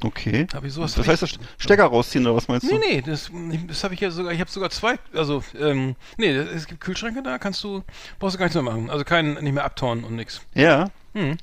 Okay. 0.02 0.48
Hab 0.52 0.64
ich 0.64 0.72
sowas 0.72 0.94
das 0.94 1.07
heißt, 1.07 1.22
das 1.22 1.38
Stecker 1.57 1.84
rausziehen 1.84 2.26
oder 2.26 2.34
was 2.34 2.48
meinst 2.48 2.68
du? 2.68 2.76
Nee, 2.76 2.96
nee, 2.96 3.00
das, 3.00 3.30
das 3.68 3.84
habe 3.84 3.94
ich 3.94 4.00
ja 4.00 4.11
sogar, 4.11 4.32
ich 4.32 4.40
habe 4.40 4.50
sogar 4.50 4.70
zwei, 4.70 4.98
also, 5.14 5.44
ähm, 5.57 5.94
nee, 6.16 6.30
es 6.30 6.66
gibt 6.66 6.80
Kühlschränke 6.80 7.22
da, 7.22 7.38
kannst 7.38 7.62
du, 7.62 7.84
brauchst 8.18 8.34
du 8.34 8.38
gar 8.40 8.46
nichts 8.46 8.57
mehr 8.57 8.64
machen. 8.64 8.90
Also 8.90 9.04
kein, 9.04 9.34
nicht 9.34 9.52
mehr 9.52 9.64
abtauen 9.64 10.02
und 10.02 10.16
nix. 10.16 10.40
Ja. 10.54 10.90
Hm. 11.14 11.36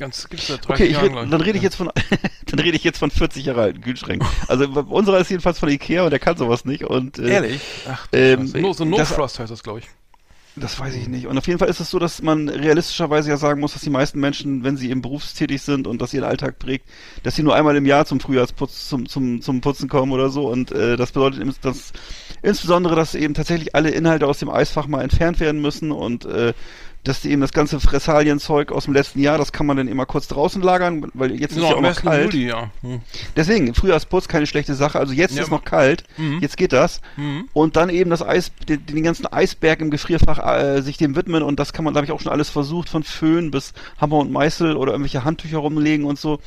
Ganz, 0.00 0.28
gibt's 0.28 0.48
seit 0.48 0.66
30 0.66 0.86
Okay, 0.86 0.92
Jahren, 0.92 1.16
red, 1.16 1.32
dann 1.32 1.40
rede 1.40 1.58
ich 1.58 1.62
jetzt 1.62 1.76
von 1.76 1.92
dann 2.46 2.58
rede 2.58 2.76
ich 2.76 2.82
jetzt 2.82 2.98
von 2.98 3.12
40 3.12 3.44
Jahre 3.44 3.62
alten 3.62 3.80
Kühlschränken. 3.80 4.28
Also 4.48 4.64
unserer 4.66 5.20
ist 5.20 5.30
jedenfalls 5.30 5.60
von 5.60 5.68
Ikea 5.68 6.02
und 6.02 6.10
der 6.10 6.18
kann 6.18 6.36
sowas 6.36 6.64
nicht 6.64 6.82
und 6.82 7.20
äh, 7.20 7.28
Ehrlich? 7.28 7.62
Ach, 7.88 8.08
ähm, 8.10 8.48
so 8.48 8.84
No 8.84 9.04
Frost 9.04 9.38
heißt 9.38 9.52
das, 9.52 9.62
glaube 9.62 9.78
ich. 9.78 9.88
Das 10.60 10.78
weiß 10.78 10.94
ich 10.94 11.08
nicht. 11.08 11.26
Und 11.26 11.38
auf 11.38 11.46
jeden 11.46 11.58
Fall 11.58 11.68
ist 11.68 11.80
es 11.80 11.90
so, 11.90 11.98
dass 11.98 12.22
man 12.22 12.48
realistischerweise 12.48 13.30
ja 13.30 13.36
sagen 13.36 13.60
muss, 13.60 13.74
dass 13.74 13.82
die 13.82 13.90
meisten 13.90 14.18
Menschen, 14.18 14.64
wenn 14.64 14.76
sie 14.76 14.90
eben 14.90 15.02
berufstätig 15.02 15.62
sind 15.62 15.86
und 15.86 16.00
das 16.02 16.14
ihren 16.14 16.24
Alltag 16.24 16.58
prägt, 16.58 16.88
dass 17.22 17.36
sie 17.36 17.42
nur 17.42 17.54
einmal 17.54 17.76
im 17.76 17.86
Jahr 17.86 18.06
zum 18.06 18.20
Frühjahrsputz, 18.20 18.88
zum, 18.88 19.08
zum, 19.08 19.40
zum 19.40 19.60
Putzen 19.60 19.88
kommen 19.88 20.12
oder 20.12 20.30
so. 20.30 20.48
Und 20.48 20.72
äh, 20.72 20.96
das 20.96 21.12
bedeutet 21.12 21.40
eben, 21.40 21.54
dass 21.62 21.92
insbesondere, 22.42 22.96
dass 22.96 23.14
eben 23.14 23.34
tatsächlich 23.34 23.74
alle 23.74 23.90
Inhalte 23.90 24.26
aus 24.26 24.38
dem 24.38 24.50
Eisfach 24.50 24.86
mal 24.86 25.02
entfernt 25.02 25.40
werden 25.40 25.60
müssen 25.60 25.92
und 25.92 26.24
äh, 26.24 26.54
dass 27.04 27.20
die 27.22 27.30
eben 27.30 27.40
das 27.40 27.52
ganze 27.52 27.80
Fressalienzeug 27.80 28.72
aus 28.72 28.84
dem 28.84 28.92
letzten 28.94 29.20
Jahr, 29.20 29.38
das 29.38 29.52
kann 29.52 29.66
man 29.66 29.76
dann 29.76 29.88
immer 29.88 30.04
kurz 30.06 30.28
draußen 30.28 30.60
lagern, 30.60 31.06
weil 31.14 31.32
jetzt 31.32 31.52
ist 31.52 31.56
Genau, 31.56 31.70
ja 31.70 31.76
auch 31.76 31.80
noch 31.80 31.96
kalt. 31.96 32.32
Juli, 32.34 32.48
ja. 32.48 32.70
Hm. 32.82 33.00
Deswegen, 33.36 33.74
Frühjahrsputz 33.74 34.28
keine 34.28 34.46
schlechte 34.46 34.74
Sache. 34.74 34.98
Also 34.98 35.12
jetzt 35.14 35.34
Ja, 35.36 35.42
ist 35.42 35.50
noch 35.50 35.64
kalt, 35.64 36.04
Mhm. 36.16 36.38
jetzt 36.40 36.56
geht 36.56 36.72
das. 36.72 37.00
Mhm. 37.16 37.48
Und 37.52 37.76
dann 37.76 37.88
eben 37.88 38.10
das 38.10 38.22
Eis, 38.22 38.52
den, 38.68 38.84
den 38.84 39.02
ganzen 39.02 39.26
Eisberg 39.26 39.80
im 39.80 39.90
Gefrierfach 39.90 40.38
äh, 40.38 40.82
sich 40.82 40.96
dem 40.96 41.16
widmen 41.16 41.42
und 41.42 41.58
das 41.58 41.72
kann 41.72 41.84
man, 41.84 41.94
da 41.94 41.98
habe 41.98 42.06
ich 42.06 42.12
auch 42.12 42.20
schon 42.20 42.32
alles 42.32 42.50
versucht, 42.50 42.88
von 42.88 43.02
Föhn 43.02 43.50
bis 43.50 43.72
Hammer 44.00 44.16
und 44.18 44.30
Meißel 44.32 44.76
oder 44.76 44.92
irgendwelche 44.92 45.24
Handtücher 45.24 45.58
rumlegen 45.58 46.04
und 46.04 46.18
so. 46.18 46.40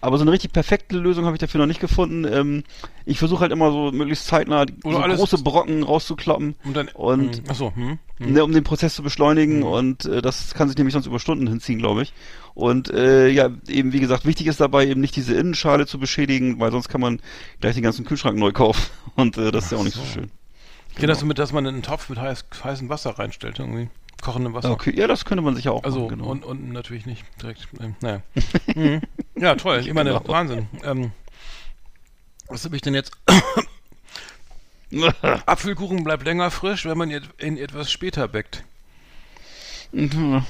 Aber 0.00 0.18
so 0.18 0.22
eine 0.22 0.32
richtig 0.32 0.52
perfekte 0.52 0.98
Lösung 0.98 1.24
habe 1.24 1.36
ich 1.36 1.40
dafür 1.40 1.58
noch 1.58 1.66
nicht 1.66 1.80
gefunden. 1.80 2.24
Ähm, 2.30 2.64
ich 3.04 3.18
versuche 3.18 3.40
halt 3.40 3.52
immer 3.52 3.70
so 3.72 3.92
möglichst 3.92 4.26
zeitnah 4.26 4.66
so 4.82 4.98
große 4.98 5.38
Brocken 5.38 5.82
rauszukloppen 5.82 6.54
Und 6.64 6.76
dann, 6.76 6.88
und 6.88 7.36
hm. 7.36 7.44
Achso, 7.48 7.72
hm. 7.74 7.98
Hm. 8.18 8.32
ne, 8.32 8.44
um 8.44 8.52
den 8.52 8.64
Prozess 8.64 8.94
zu 8.94 9.02
beschleunigen 9.02 9.62
und 9.62 10.04
äh, 10.04 10.22
das 10.22 10.54
kann 10.54 10.68
sich 10.68 10.76
nämlich 10.76 10.92
sonst 10.92 11.06
über 11.06 11.18
Stunden 11.18 11.46
hinziehen, 11.46 11.78
glaube 11.78 12.02
ich. 12.02 12.12
Und 12.54 12.90
äh, 12.90 13.28
ja, 13.28 13.50
eben 13.68 13.92
wie 13.92 14.00
gesagt, 14.00 14.24
wichtig 14.24 14.46
ist 14.46 14.60
dabei 14.60 14.86
eben 14.86 15.00
nicht 15.00 15.16
diese 15.16 15.34
Innenschale 15.34 15.86
zu 15.86 15.98
beschädigen, 15.98 16.58
weil 16.58 16.70
sonst 16.70 16.88
kann 16.88 17.00
man 17.00 17.20
gleich 17.60 17.74
den 17.74 17.82
ganzen 17.82 18.04
Kühlschrank 18.04 18.38
neu 18.38 18.52
kaufen 18.52 18.82
und 19.16 19.36
äh, 19.38 19.50
das 19.50 19.66
ist 19.66 19.72
ja 19.72 19.78
auch 19.78 19.84
nicht 19.84 19.96
so 19.96 20.04
schön. 20.04 20.30
Ich 20.90 20.96
kenne 20.96 21.08
das 21.08 21.20
so 21.20 21.26
mit, 21.26 21.38
dass 21.38 21.52
man 21.52 21.66
einen 21.66 21.82
Topf 21.82 22.08
mit 22.08 22.18
heiß, 22.18 22.46
heißem 22.64 22.88
Wasser 22.88 23.18
reinstellt, 23.18 23.58
irgendwie. 23.58 23.90
Kochendem 24.22 24.54
Wasser. 24.54 24.70
Okay, 24.70 24.94
ja, 24.96 25.06
das 25.06 25.24
könnte 25.24 25.42
man 25.42 25.54
sicher 25.54 25.72
auch 25.72 25.84
Also, 25.84 26.04
machen, 26.04 26.18
genau. 26.18 26.30
und, 26.30 26.44
und 26.44 26.72
natürlich 26.72 27.06
nicht 27.06 27.24
direkt. 27.42 27.68
Ähm, 27.80 27.96
naja. 28.00 28.22
mhm. 28.74 29.02
Ja, 29.38 29.54
toll. 29.54 29.80
Ich 29.80 29.92
meine, 29.92 30.10
Genau. 30.10 30.28
Wahnsinn. 30.28 30.68
Ähm, 30.84 31.12
was 32.48 32.64
habe 32.64 32.76
ich 32.76 32.82
denn 32.82 32.94
jetzt? 32.94 33.12
Apfelkuchen 35.46 36.04
bleibt 36.04 36.24
länger 36.24 36.50
frisch, 36.50 36.84
wenn 36.86 36.96
man 36.96 37.10
ihn 37.10 37.56
etwas 37.58 37.90
später 37.90 38.28
backt. 38.28 38.64
Mhm. 39.92 40.44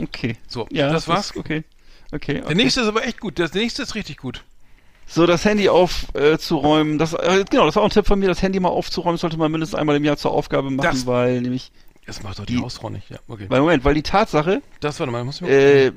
okay. 0.00 0.36
So, 0.46 0.66
Ja, 0.70 0.92
das 0.92 1.08
war's. 1.08 1.30
ist 1.30 1.36
okay. 1.36 1.64
Okay. 2.12 2.34
Der 2.34 2.44
okay. 2.46 2.54
nächste 2.54 2.80
ist 2.82 2.86
aber 2.88 3.04
echt 3.06 3.20
gut. 3.20 3.38
Der 3.38 3.48
nächste 3.54 3.82
ist 3.82 3.94
richtig 3.94 4.16
gut. 4.18 4.44
So, 5.06 5.26
das 5.26 5.44
Handy 5.44 5.68
aufzuräumen, 5.68 6.94
äh, 6.94 6.98
das, 6.98 7.14
äh, 7.14 7.44
genau, 7.50 7.66
das 7.66 7.74
war 7.74 7.82
auch 7.82 7.88
ein 7.88 7.90
Tipp 7.90 8.06
von 8.06 8.18
mir, 8.20 8.28
das 8.28 8.42
Handy 8.42 8.60
mal 8.60 8.68
aufzuräumen, 8.68 9.16
sollte 9.18 9.36
man 9.36 9.50
mindestens 9.50 9.76
einmal 9.78 9.96
im 9.96 10.04
Jahr 10.04 10.16
zur 10.16 10.30
Aufgabe 10.30 10.70
machen, 10.70 10.86
Das- 10.88 11.04
weil 11.06 11.40
nämlich, 11.40 11.72
Das 12.06 12.22
macht 12.22 12.38
doch 12.38 12.46
die, 12.46 12.56
Die- 12.56 12.62
Hausfrau 12.62 12.90
nicht. 12.90 13.10
Ja, 13.10 13.18
okay. 13.26 13.46
weil 13.48 13.60
Moment, 13.60 13.84
weil 13.84 13.94
die 13.94 14.02
Tatsache, 14.04 14.62
Das 14.80 15.00
warte 15.00 15.10
mal, 15.12 15.24
muss 15.24 15.36
ich 15.36 15.40
mal 15.42 15.50
äh, 15.50 15.92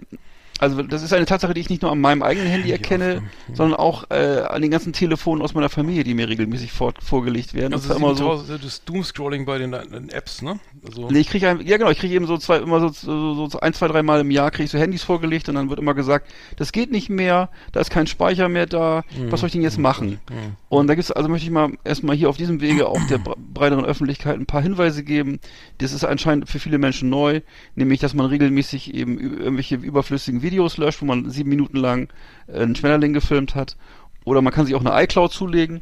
also 0.59 0.81
das 0.83 1.01
ist 1.03 1.11
eine 1.13 1.25
Tatsache, 1.25 1.53
die 1.53 1.61
ich 1.61 1.69
nicht 1.69 1.81
nur 1.81 1.91
an 1.91 1.99
meinem 1.99 2.21
eigenen 2.23 2.47
Handy 2.47 2.71
erkenne, 2.71 3.05
aufräumen. 3.05 3.29
Mhm. 3.49 3.55
sondern 3.55 3.79
auch 3.79 4.09
äh, 4.11 4.41
an 4.47 4.61
den 4.61 4.71
ganzen 4.71 4.93
Telefonen 4.93 5.41
aus 5.41 5.53
meiner 5.53 5.69
Familie, 5.69 6.03
die 6.03 6.13
mir 6.13 6.29
regelmäßig 6.29 6.71
vor, 6.71 6.93
vorgelegt 7.01 7.53
werden. 7.53 7.73
Also 7.73 7.87
das 7.89 7.97
ist 7.97 8.01
immer 8.03 8.15
so. 8.15 8.37
7000 8.37 8.63
das 8.63 8.85
Doomscrolling 8.85 9.45
bei 9.45 9.57
den, 9.57 9.71
den 9.71 10.09
Apps, 10.09 10.41
ne? 10.41 10.59
Also, 10.85 11.09
Nee, 11.09 11.19
ich 11.19 11.27
kriege 11.29 11.45
ja 11.63 11.77
genau, 11.77 11.89
ich 11.89 11.97
kriege 11.99 12.13
eben 12.13 12.27
so 12.27 12.37
zwei, 12.37 12.57
immer 12.57 12.79
so, 12.79 12.89
so, 12.89 13.47
so 13.49 13.59
ein, 13.59 13.73
zwei, 13.73 13.87
drei 13.87 14.03
Mal 14.03 14.21
im 14.21 14.31
Jahr 14.31 14.51
kriege 14.51 14.65
ich 14.65 14.71
so 14.71 14.77
Handys 14.77 15.03
vorgelegt 15.03 15.49
und 15.49 15.55
dann 15.55 15.69
wird 15.69 15.79
immer 15.79 15.93
gesagt, 15.95 16.29
das 16.57 16.71
geht 16.71 16.91
nicht 16.91 17.09
mehr, 17.09 17.49
da 17.71 17.79
ist 17.79 17.89
kein 17.89 18.07
Speicher 18.07 18.47
mehr 18.47 18.67
da, 18.67 19.03
was 19.29 19.39
soll 19.39 19.47
ich 19.47 19.53
denn 19.53 19.63
jetzt 19.63 19.79
machen? 19.79 20.19
Mhm. 20.29 20.55
Und 20.69 20.87
da 20.87 20.95
gibt's, 20.95 21.11
also 21.11 21.29
möchte 21.29 21.45
ich 21.45 21.51
mal 21.51 21.71
erstmal 21.83 22.15
hier 22.15 22.29
auf 22.29 22.37
diesem 22.37 22.61
Wege 22.61 22.87
auch 22.87 23.01
der 23.07 23.19
bre- 23.19 23.35
breiteren 23.53 23.85
Öffentlichkeit 23.85 24.35
ein 24.39 24.45
paar 24.45 24.61
Hinweise 24.61 25.03
geben. 25.03 25.39
Das 25.79 25.91
ist 25.93 26.03
anscheinend 26.03 26.47
für 26.49 26.59
viele 26.59 26.77
Menschen 26.77 27.09
neu, 27.09 27.41
nämlich, 27.75 27.99
dass 27.99 28.13
man 28.13 28.27
regelmäßig 28.27 28.93
eben 28.93 29.19
irgendwelche 29.19 29.75
überflüssigen 29.75 30.42
Videos 30.43 30.77
löscht, 30.77 31.01
wo 31.01 31.05
man 31.05 31.29
sieben 31.29 31.49
Minuten 31.49 31.77
lang 31.77 32.09
äh, 32.47 32.59
einen 32.59 32.75
Schmetterling 32.75 33.13
gefilmt 33.13 33.55
hat. 33.55 33.77
Oder 34.25 34.41
man 34.41 34.53
kann 34.53 34.65
sich 34.65 34.75
auch 34.75 34.85
eine 34.85 35.03
iCloud 35.03 35.31
zulegen. 35.31 35.81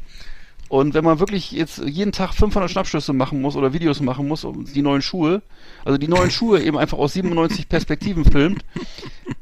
Und 0.72 0.94
wenn 0.94 1.04
man 1.04 1.20
wirklich 1.20 1.52
jetzt 1.52 1.82
jeden 1.84 2.12
Tag 2.12 2.32
500 2.32 2.70
Schnappschüsse 2.70 3.12
machen 3.12 3.42
muss 3.42 3.56
oder 3.56 3.74
Videos 3.74 4.00
machen 4.00 4.26
muss, 4.26 4.42
um 4.42 4.64
die 4.64 4.80
neuen 4.80 5.02
Schuhe, 5.02 5.42
also 5.84 5.98
die 5.98 6.08
neuen 6.08 6.30
Schuhe 6.30 6.62
eben 6.62 6.78
einfach 6.78 6.96
aus 6.96 7.12
97 7.12 7.68
Perspektiven 7.68 8.24
filmt, 8.24 8.64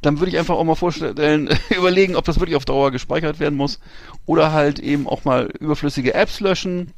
dann 0.03 0.19
würde 0.19 0.33
ich 0.33 0.39
einfach 0.39 0.57
auch 0.57 0.65
mal 0.65 0.75
vorstellen, 0.75 1.49
überlegen, 1.77 2.17
ob 2.17 2.25
das 2.25 2.41
wirklich 2.41 2.57
auf 2.57 2.65
Dauer 2.65 2.91
gespeichert 2.91 3.39
werden 3.39 3.57
muss 3.57 3.79
oder 4.27 4.51
halt 4.51 4.81
eben 4.81 5.07
auch 5.07 5.25
mal 5.25 5.51
überflüssige 5.61 6.15
Apps 6.15 6.41
löschen. 6.41 6.95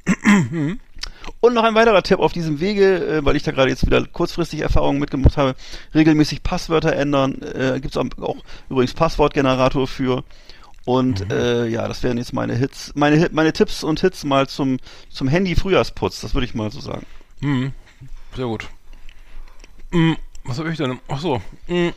Und 1.40 1.54
noch 1.54 1.64
ein 1.64 1.74
weiterer 1.74 2.02
Tipp 2.02 2.18
auf 2.18 2.32
diesem 2.32 2.60
Wege, 2.60 3.18
äh, 3.18 3.24
weil 3.24 3.36
ich 3.36 3.42
da 3.42 3.52
gerade 3.52 3.70
jetzt 3.70 3.84
wieder 3.86 4.04
kurzfristig 4.06 4.60
Erfahrungen 4.60 4.98
mitgemacht 4.98 5.36
habe, 5.36 5.54
regelmäßig 5.94 6.42
Passwörter 6.42 6.94
ändern. 6.94 7.40
Äh, 7.42 7.80
Gibt 7.80 7.94
es 7.94 7.96
auch, 7.96 8.06
auch 8.20 8.36
übrigens 8.68 8.94
Passwortgenerator 8.94 9.86
für. 9.86 10.24
Und 10.84 11.30
äh, 11.30 11.66
ja, 11.66 11.86
das 11.86 12.02
wären 12.02 12.18
jetzt 12.18 12.32
meine 12.32 12.54
Hits, 12.54 12.92
meine 12.96 13.28
meine 13.32 13.52
Tipps 13.52 13.84
und 13.84 14.00
Hits 14.00 14.24
mal 14.24 14.48
zum 14.48 14.78
zum 15.10 15.28
Handy 15.28 15.54
Frühjahrsputz. 15.54 16.20
Das 16.20 16.34
würde 16.34 16.44
ich 16.44 16.54
mal 16.54 16.72
so 16.72 16.80
sagen. 16.80 17.06
Hm, 17.40 17.72
sehr 18.34 18.46
gut. 18.46 18.68
Hm, 19.92 20.16
was 20.44 20.58
habe 20.58 20.70
ich 20.70 20.76
denn? 20.76 20.98
Ach 21.08 21.20
so. 21.20 21.40
Hm. 21.66 21.92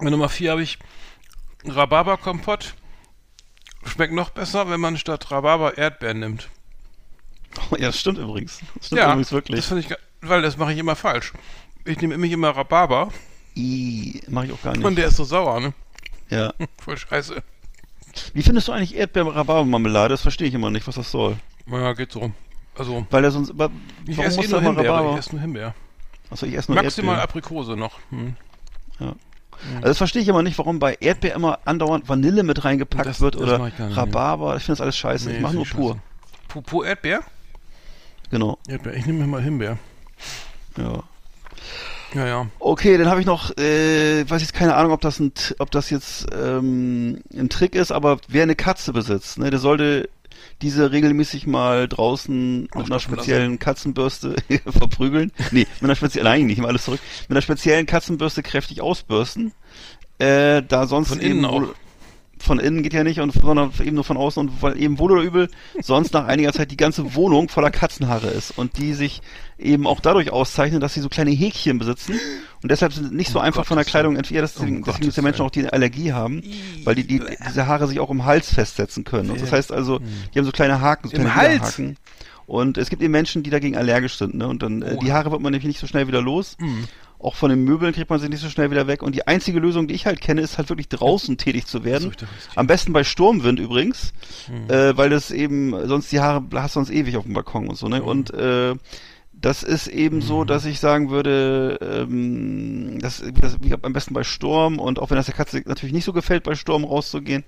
Bei 0.00 0.10
Nummer 0.10 0.28
4 0.28 0.52
habe 0.52 0.62
ich 0.62 0.78
Rhabarberkompott. 1.64 2.74
Schmeckt 3.84 4.12
noch 4.12 4.30
besser, 4.30 4.68
wenn 4.70 4.80
man 4.80 4.96
statt 4.96 5.30
Rhabarber 5.30 5.78
Erdbeeren 5.78 6.20
nimmt. 6.20 6.50
Ja, 7.78 7.86
das 7.88 7.98
stimmt 8.00 8.18
übrigens. 8.18 8.60
Das 8.76 8.86
stimmt 8.86 9.00
ja, 9.00 9.06
übrigens 9.08 9.32
wirklich. 9.32 9.56
das 9.60 9.66
finde 9.66 9.82
ich, 9.82 9.94
weil 10.28 10.42
das 10.42 10.56
mache 10.56 10.72
ich 10.72 10.78
immer 10.78 10.96
falsch. 10.96 11.32
Ich 11.84 11.98
nehme 12.00 12.14
nämlich 12.14 12.32
immer 12.32 12.50
Rhabarber 12.50 13.10
I, 13.56 14.20
mach 14.28 14.44
ich 14.44 14.52
auch 14.52 14.62
gar 14.62 14.76
nicht. 14.76 14.84
und 14.84 14.96
der 14.96 15.06
ist 15.08 15.16
so 15.16 15.24
sauer, 15.24 15.60
ne? 15.60 15.72
ja. 16.30 16.52
Voll 16.78 16.96
scheiße. 16.96 17.42
Wie 18.34 18.42
findest 18.42 18.68
du 18.68 18.72
eigentlich 18.72 18.96
Erdbeer-Rhabarber-Marmelade? 18.96 20.08
Das 20.10 20.22
verstehe 20.22 20.48
ich 20.48 20.54
immer 20.54 20.70
nicht, 20.70 20.86
was 20.88 20.96
das 20.96 21.10
soll. 21.10 21.36
Ja, 21.70 21.92
geht 21.92 22.10
so. 22.12 22.32
Also, 22.76 23.06
Weil 23.10 23.22
der 23.22 23.30
sonst, 23.30 23.56
wa- 23.58 23.70
ich 24.06 24.16
warum 24.16 24.28
esse 24.28 24.36
muss 24.38 24.46
eh 24.46 24.50
nur 24.50 24.60
Himbeer, 24.62 24.84
Rhabarber? 24.90 25.12
ich 25.12 25.18
esse 25.18 25.30
nur 25.32 25.40
Himbeer. 25.40 25.74
Achso, 26.30 26.46
ich 26.46 26.54
esse 26.54 26.72
nur 26.72 26.82
Maximal 26.82 27.14
Erdbeer. 27.16 27.24
Aprikose 27.24 27.76
noch. 27.76 27.98
Hm. 28.10 28.34
Also 29.00 29.14
das 29.82 29.98
verstehe 29.98 30.22
ich 30.22 30.28
immer 30.28 30.42
nicht, 30.42 30.56
warum 30.58 30.78
bei 30.78 30.96
Erdbeer 31.00 31.34
immer 31.34 31.58
andauernd 31.64 32.08
Vanille 32.08 32.42
mit 32.44 32.64
reingepackt 32.64 33.06
Das- 33.06 33.20
wird 33.20 33.34
das 33.34 33.42
oder 33.42 33.66
ich 33.68 33.96
Rhabarber. 33.96 34.56
Ich 34.56 34.62
finde 34.62 34.74
das 34.78 34.80
alles 34.82 34.96
scheiße. 34.96 35.30
ich 35.30 35.36
Nee, 35.36 35.42
mache 35.42 35.54
nur 35.54 35.64
ich 35.64 35.74
pur. 35.74 35.98
Pur 36.48 36.86
Erdbeer? 36.86 37.20
Genau. 38.30 38.58
Erdbeer. 38.68 38.94
Ich 38.94 39.06
nehme 39.06 39.26
mal 39.26 39.42
Himbeer. 39.42 39.78
Ja. 40.76 41.02
Ja, 42.14 42.26
ja. 42.26 42.46
Okay, 42.58 42.96
dann 42.96 43.08
habe 43.08 43.20
ich 43.20 43.26
noch, 43.26 43.56
äh, 43.58 44.28
weiß 44.28 44.40
jetzt 44.40 44.54
keine 44.54 44.74
Ahnung, 44.74 44.92
ob 44.92 45.00
das 45.02 45.20
ein, 45.20 45.32
ob 45.58 45.70
das 45.70 45.90
jetzt 45.90 46.26
ähm, 46.32 47.20
ein 47.34 47.50
Trick 47.50 47.74
ist, 47.74 47.92
aber 47.92 48.18
wer 48.28 48.44
eine 48.44 48.54
Katze 48.54 48.92
besitzt, 48.94 49.38
ne, 49.38 49.50
der 49.50 49.58
sollte 49.58 50.08
diese 50.62 50.90
regelmäßig 50.90 51.46
mal 51.46 51.86
draußen 51.86 52.62
mit 52.62 52.86
einer 52.86 53.00
speziellen 53.00 53.58
Katzenbürste 53.58 54.36
verprügeln. 54.66 55.32
Nee, 55.50 55.66
mit 55.80 55.84
einer 55.84 55.96
speziellen, 55.96 56.24
nein, 56.24 56.46
nicht 56.46 56.60
mal 56.60 56.68
alles 56.68 56.84
zurück. 56.84 57.00
Mit 57.22 57.32
einer 57.32 57.42
speziellen 57.42 57.86
Katzenbürste 57.86 58.42
kräftig 58.42 58.80
ausbürsten. 58.80 59.52
Äh, 60.18 60.62
da 60.62 60.86
sonst 60.86 61.08
Von 61.08 61.20
innen 61.20 61.38
eben 61.38 61.44
auch. 61.44 61.74
Von 62.42 62.58
innen 62.58 62.82
geht 62.82 62.92
ja 62.92 63.04
nicht, 63.04 63.20
und, 63.20 63.32
sondern 63.32 63.72
eben 63.80 63.94
nur 63.94 64.04
von 64.04 64.16
außen 64.16 64.40
und 64.40 64.62
weil 64.62 64.80
eben 64.80 64.98
wohl 64.98 65.12
oder 65.12 65.22
übel 65.22 65.48
sonst 65.80 66.12
nach 66.14 66.26
einiger 66.26 66.52
Zeit 66.52 66.70
die 66.70 66.76
ganze 66.76 67.14
Wohnung 67.14 67.48
voller 67.48 67.70
Katzenhaare 67.70 68.28
ist 68.28 68.56
und 68.56 68.78
die 68.78 68.94
sich 68.94 69.22
eben 69.58 69.86
auch 69.86 70.00
dadurch 70.00 70.30
auszeichnen, 70.30 70.80
dass 70.80 70.94
sie 70.94 71.00
so 71.00 71.08
kleine 71.08 71.30
Häkchen 71.30 71.78
besitzen 71.78 72.14
und 72.62 72.70
deshalb 72.70 72.92
sind 72.92 73.12
nicht 73.14 73.30
so 73.30 73.38
Um 73.38 73.44
einfach 73.44 73.66
von 73.66 73.76
der 73.76 73.84
Kleidung 73.84 74.16
entfernt. 74.16 74.50
Deswegen, 74.54 74.76
Um 74.78 74.84
deswegen 74.84 75.00
gibt 75.02 75.10
es 75.10 75.16
ja 75.16 75.22
Menschen 75.22 75.44
auch, 75.44 75.50
die 75.50 75.60
eine 75.60 75.72
Allergie 75.72 76.12
haben, 76.12 76.42
weil 76.84 76.94
die, 76.94 77.06
die 77.06 77.22
diese 77.48 77.66
Haare 77.66 77.86
sich 77.86 78.00
auch 78.00 78.10
im 78.10 78.24
Hals 78.24 78.52
festsetzen 78.52 79.04
können. 79.04 79.30
Und 79.30 79.40
das 79.40 79.52
heißt 79.52 79.72
also, 79.72 79.98
die 80.34 80.38
haben 80.38 80.46
so 80.46 80.52
kleine 80.52 80.80
Haken, 80.80 81.08
so 81.08 81.16
Im 81.16 81.22
kleine 81.22 81.34
Hals? 81.36 81.78
Widerhaken. 81.78 81.96
Und 82.46 82.78
es 82.78 82.88
gibt 82.88 83.02
eben 83.02 83.12
Menschen, 83.12 83.42
die 83.42 83.50
dagegen 83.50 83.76
allergisch 83.76 84.16
sind, 84.16 84.34
ne? 84.34 84.48
Und 84.48 84.62
dann 84.62 84.80
äh, 84.80 84.96
die 84.96 85.12
Haare 85.12 85.30
wird 85.30 85.42
man 85.42 85.52
nämlich 85.52 85.66
nicht 85.66 85.80
so 85.80 85.86
schnell 85.86 86.08
wieder 86.08 86.22
los. 86.22 86.56
Auch 87.20 87.34
von 87.34 87.50
den 87.50 87.64
Möbeln 87.64 87.92
kriegt 87.92 88.10
man 88.10 88.20
sie 88.20 88.28
nicht 88.28 88.40
so 88.40 88.48
schnell 88.48 88.70
wieder 88.70 88.86
weg. 88.86 89.02
Und 89.02 89.14
die 89.14 89.26
einzige 89.26 89.58
Lösung, 89.58 89.88
die 89.88 89.94
ich 89.94 90.06
halt 90.06 90.20
kenne, 90.20 90.40
ist 90.40 90.56
halt 90.56 90.68
wirklich 90.68 90.88
draußen 90.88 91.36
tätig 91.38 91.66
zu 91.66 91.84
werden. 91.84 92.12
Am 92.54 92.66
besten 92.66 92.92
bei 92.92 93.02
Sturmwind 93.02 93.58
übrigens, 93.58 94.12
äh, 94.68 94.96
weil 94.96 95.10
das 95.10 95.30
eben 95.30 95.88
sonst 95.88 96.12
die 96.12 96.20
Haare 96.20 96.44
hast 96.54 96.76
du 96.76 96.80
sonst 96.80 96.90
ewig 96.90 97.16
auf 97.16 97.24
dem 97.24 97.34
Balkon 97.34 97.68
und 97.68 97.76
so. 97.76 97.88
Ne? 97.88 98.02
Und 98.02 98.32
äh, 98.32 98.76
das 99.40 99.62
ist 99.62 99.86
eben 99.86 100.20
so, 100.20 100.44
dass 100.44 100.64
ich 100.64 100.80
sagen 100.80 101.10
würde, 101.10 101.78
ähm, 101.80 102.98
das, 103.00 103.22
das 103.40 103.58
wie 103.60 103.64
gesagt, 103.64 103.84
am 103.84 103.92
besten 103.92 104.14
bei 104.14 104.24
Sturm 104.24 104.78
und 104.78 104.98
auch 104.98 105.10
wenn 105.10 105.16
das 105.16 105.26
der 105.26 105.34
Katze 105.34 105.62
natürlich 105.64 105.92
nicht 105.92 106.04
so 106.04 106.12
gefällt, 106.12 106.44
bei 106.44 106.54
Sturm 106.54 106.84
rauszugehen. 106.84 107.44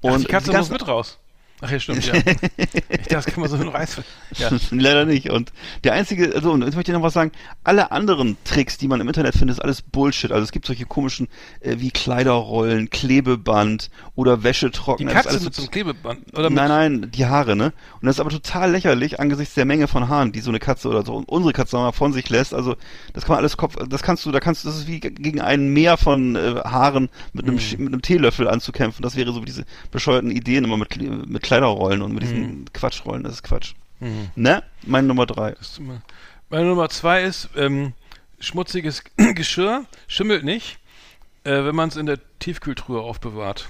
Und 0.00 0.12
Und 0.12 0.22
die 0.22 0.26
Katze 0.26 0.52
muss 0.52 0.70
mit 0.70 0.86
raus. 0.86 1.18
Ach 1.64 1.70
ja, 1.70 1.78
stimmt, 1.78 2.04
ja. 2.04 2.14
ich, 2.56 3.06
das 3.08 3.24
kann 3.24 3.40
man 3.40 3.48
so 3.48 3.56
nur 3.56 3.72
Eis. 3.74 4.00
Ja. 4.36 4.50
Leider 4.70 5.04
nicht. 5.06 5.30
Und 5.30 5.52
der 5.84 5.92
einzige, 5.92 6.34
also 6.34 6.50
und 6.50 6.62
jetzt 6.64 6.74
möchte 6.74 6.90
ich 6.90 6.96
noch 6.96 7.04
was 7.04 7.12
sagen, 7.14 7.30
alle 7.62 7.92
anderen 7.92 8.36
Tricks, 8.44 8.78
die 8.78 8.88
man 8.88 9.00
im 9.00 9.06
Internet 9.06 9.34
findet, 9.34 9.58
ist 9.58 9.62
alles 9.62 9.80
Bullshit. 9.80 10.32
Also 10.32 10.42
es 10.42 10.50
gibt 10.50 10.66
solche 10.66 10.84
komischen 10.86 11.28
äh, 11.60 11.76
wie 11.78 11.90
Kleiderrollen, 11.92 12.90
Klebeband 12.90 13.90
oder 14.16 14.42
Wäschetrockner. 14.42 15.06
Die 15.08 15.14
Katze 15.14 15.40
mit 15.40 15.54
so- 15.54 15.62
einem 15.62 15.70
Klebeband. 15.70 16.20
Oder 16.36 16.50
mit, 16.50 16.56
Nein, 16.56 16.68
nein, 17.00 17.10
die 17.12 17.26
Haare, 17.26 17.54
ne? 17.54 17.66
Und 18.00 18.06
das 18.06 18.16
ist 18.16 18.20
aber 18.20 18.30
total 18.30 18.70
lächerlich 18.72 19.20
angesichts 19.20 19.54
der 19.54 19.64
Menge 19.64 19.86
von 19.86 20.08
Haaren, 20.08 20.32
die 20.32 20.40
so 20.40 20.50
eine 20.50 20.58
Katze 20.58 20.88
oder 20.88 21.04
so 21.04 21.22
unsere 21.26 21.52
Katze 21.52 21.76
mal 21.76 21.92
von 21.92 22.12
sich 22.12 22.28
lässt. 22.28 22.54
Also 22.54 22.74
das 23.12 23.24
kann 23.24 23.34
man 23.34 23.38
alles 23.38 23.56
Kopf, 23.56 23.76
das 23.88 24.02
kannst 24.02 24.26
du, 24.26 24.32
da 24.32 24.40
kannst 24.40 24.64
du, 24.64 24.68
das 24.68 24.78
ist 24.78 24.86
wie 24.88 24.98
gegen 24.98 25.40
ein 25.40 25.68
Meer 25.68 25.96
von 25.96 26.34
äh, 26.34 26.56
Haaren 26.64 27.08
mit 27.32 27.46
einem, 27.46 27.58
Sch- 27.58 27.78
mit 27.78 27.92
einem 27.92 28.02
Teelöffel 28.02 28.48
anzukämpfen. 28.48 29.02
Das 29.02 29.14
wäre 29.14 29.32
so 29.32 29.40
diese 29.40 29.64
bescheuerten 29.92 30.30
Ideen 30.32 30.64
immer 30.64 30.76
mit, 30.76 31.00
mit 31.28 31.42
Kleiderrollen 31.52 32.00
und 32.02 32.14
mit 32.14 32.22
diesen 32.22 32.64
Quatschrollen. 32.72 33.24
Das 33.24 33.34
ist 33.34 33.42
Quatsch. 33.42 33.74
Ne? 34.34 34.62
Meine 34.86 35.06
Nummer 35.06 35.26
drei. 35.26 35.52
Das 35.52 35.68
ist 35.72 35.78
immer- 35.78 36.00
Meine 36.48 36.64
Nummer 36.66 36.88
zwei 36.88 37.22
ist, 37.22 37.50
ähm, 37.56 37.92
schmutziges 38.40 39.04
Geschirr 39.34 39.84
schimmelt 40.08 40.44
nicht, 40.44 40.78
äh, 41.44 41.64
wenn 41.64 41.74
man 41.76 41.88
es 41.90 41.96
in 41.96 42.06
der 42.06 42.18
Tiefkühltruhe 42.38 43.00
aufbewahrt. 43.00 43.68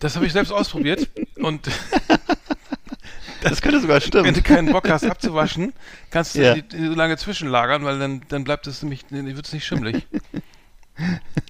Das 0.00 0.16
habe 0.16 0.26
ich 0.26 0.32
selbst 0.32 0.50
ausprobiert 0.52 1.08
und 1.36 1.68
Das 3.40 3.62
könnte 3.62 3.80
sogar 3.80 3.96
wenn 3.96 4.00
du 4.02 4.06
stimmen. 4.08 4.42
keinen 4.42 4.72
Bock 4.72 4.88
hast 4.90 5.04
abzuwaschen, 5.04 5.72
kannst 6.10 6.34
du 6.34 6.42
Ja. 6.42 6.54
die, 6.54 6.62
die 6.62 6.86
so 6.86 6.94
lange 6.94 7.16
zwischenlagern, 7.16 7.84
weil 7.84 7.98
dann, 8.00 8.22
dann 8.28 8.42
bleibt 8.42 8.66
es 8.66 8.82
nämlich, 8.82 9.04
wird 9.10 9.46
es 9.46 9.52
nicht 9.52 9.64
schimmelig. 9.64 10.06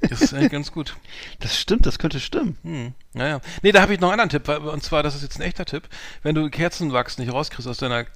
Das 0.08 0.20
ist 0.20 0.34
eigentlich 0.34 0.52
ganz 0.52 0.72
gut. 0.72 0.96
Das 1.40 1.58
stimmt, 1.58 1.86
das 1.86 1.98
könnte 1.98 2.20
stimmen. 2.20 2.58
Hm. 2.62 2.92
Naja. 3.14 3.40
Nee, 3.62 3.72
da 3.72 3.80
habe 3.80 3.94
ich 3.94 4.00
noch 4.00 4.10
einen 4.10 4.20
anderen 4.20 4.44
Tipp, 4.44 4.48
und 4.48 4.82
zwar, 4.82 5.02
das 5.02 5.14
ist 5.14 5.22
jetzt 5.22 5.38
ein 5.38 5.42
echter 5.42 5.64
Tipp. 5.64 5.88
Wenn 6.22 6.34
du 6.34 6.50
Kerzenwachs 6.50 7.18
nicht 7.18 7.32
rauskriegst 7.32 7.68
aus 7.68 7.78
deiner 7.78 8.06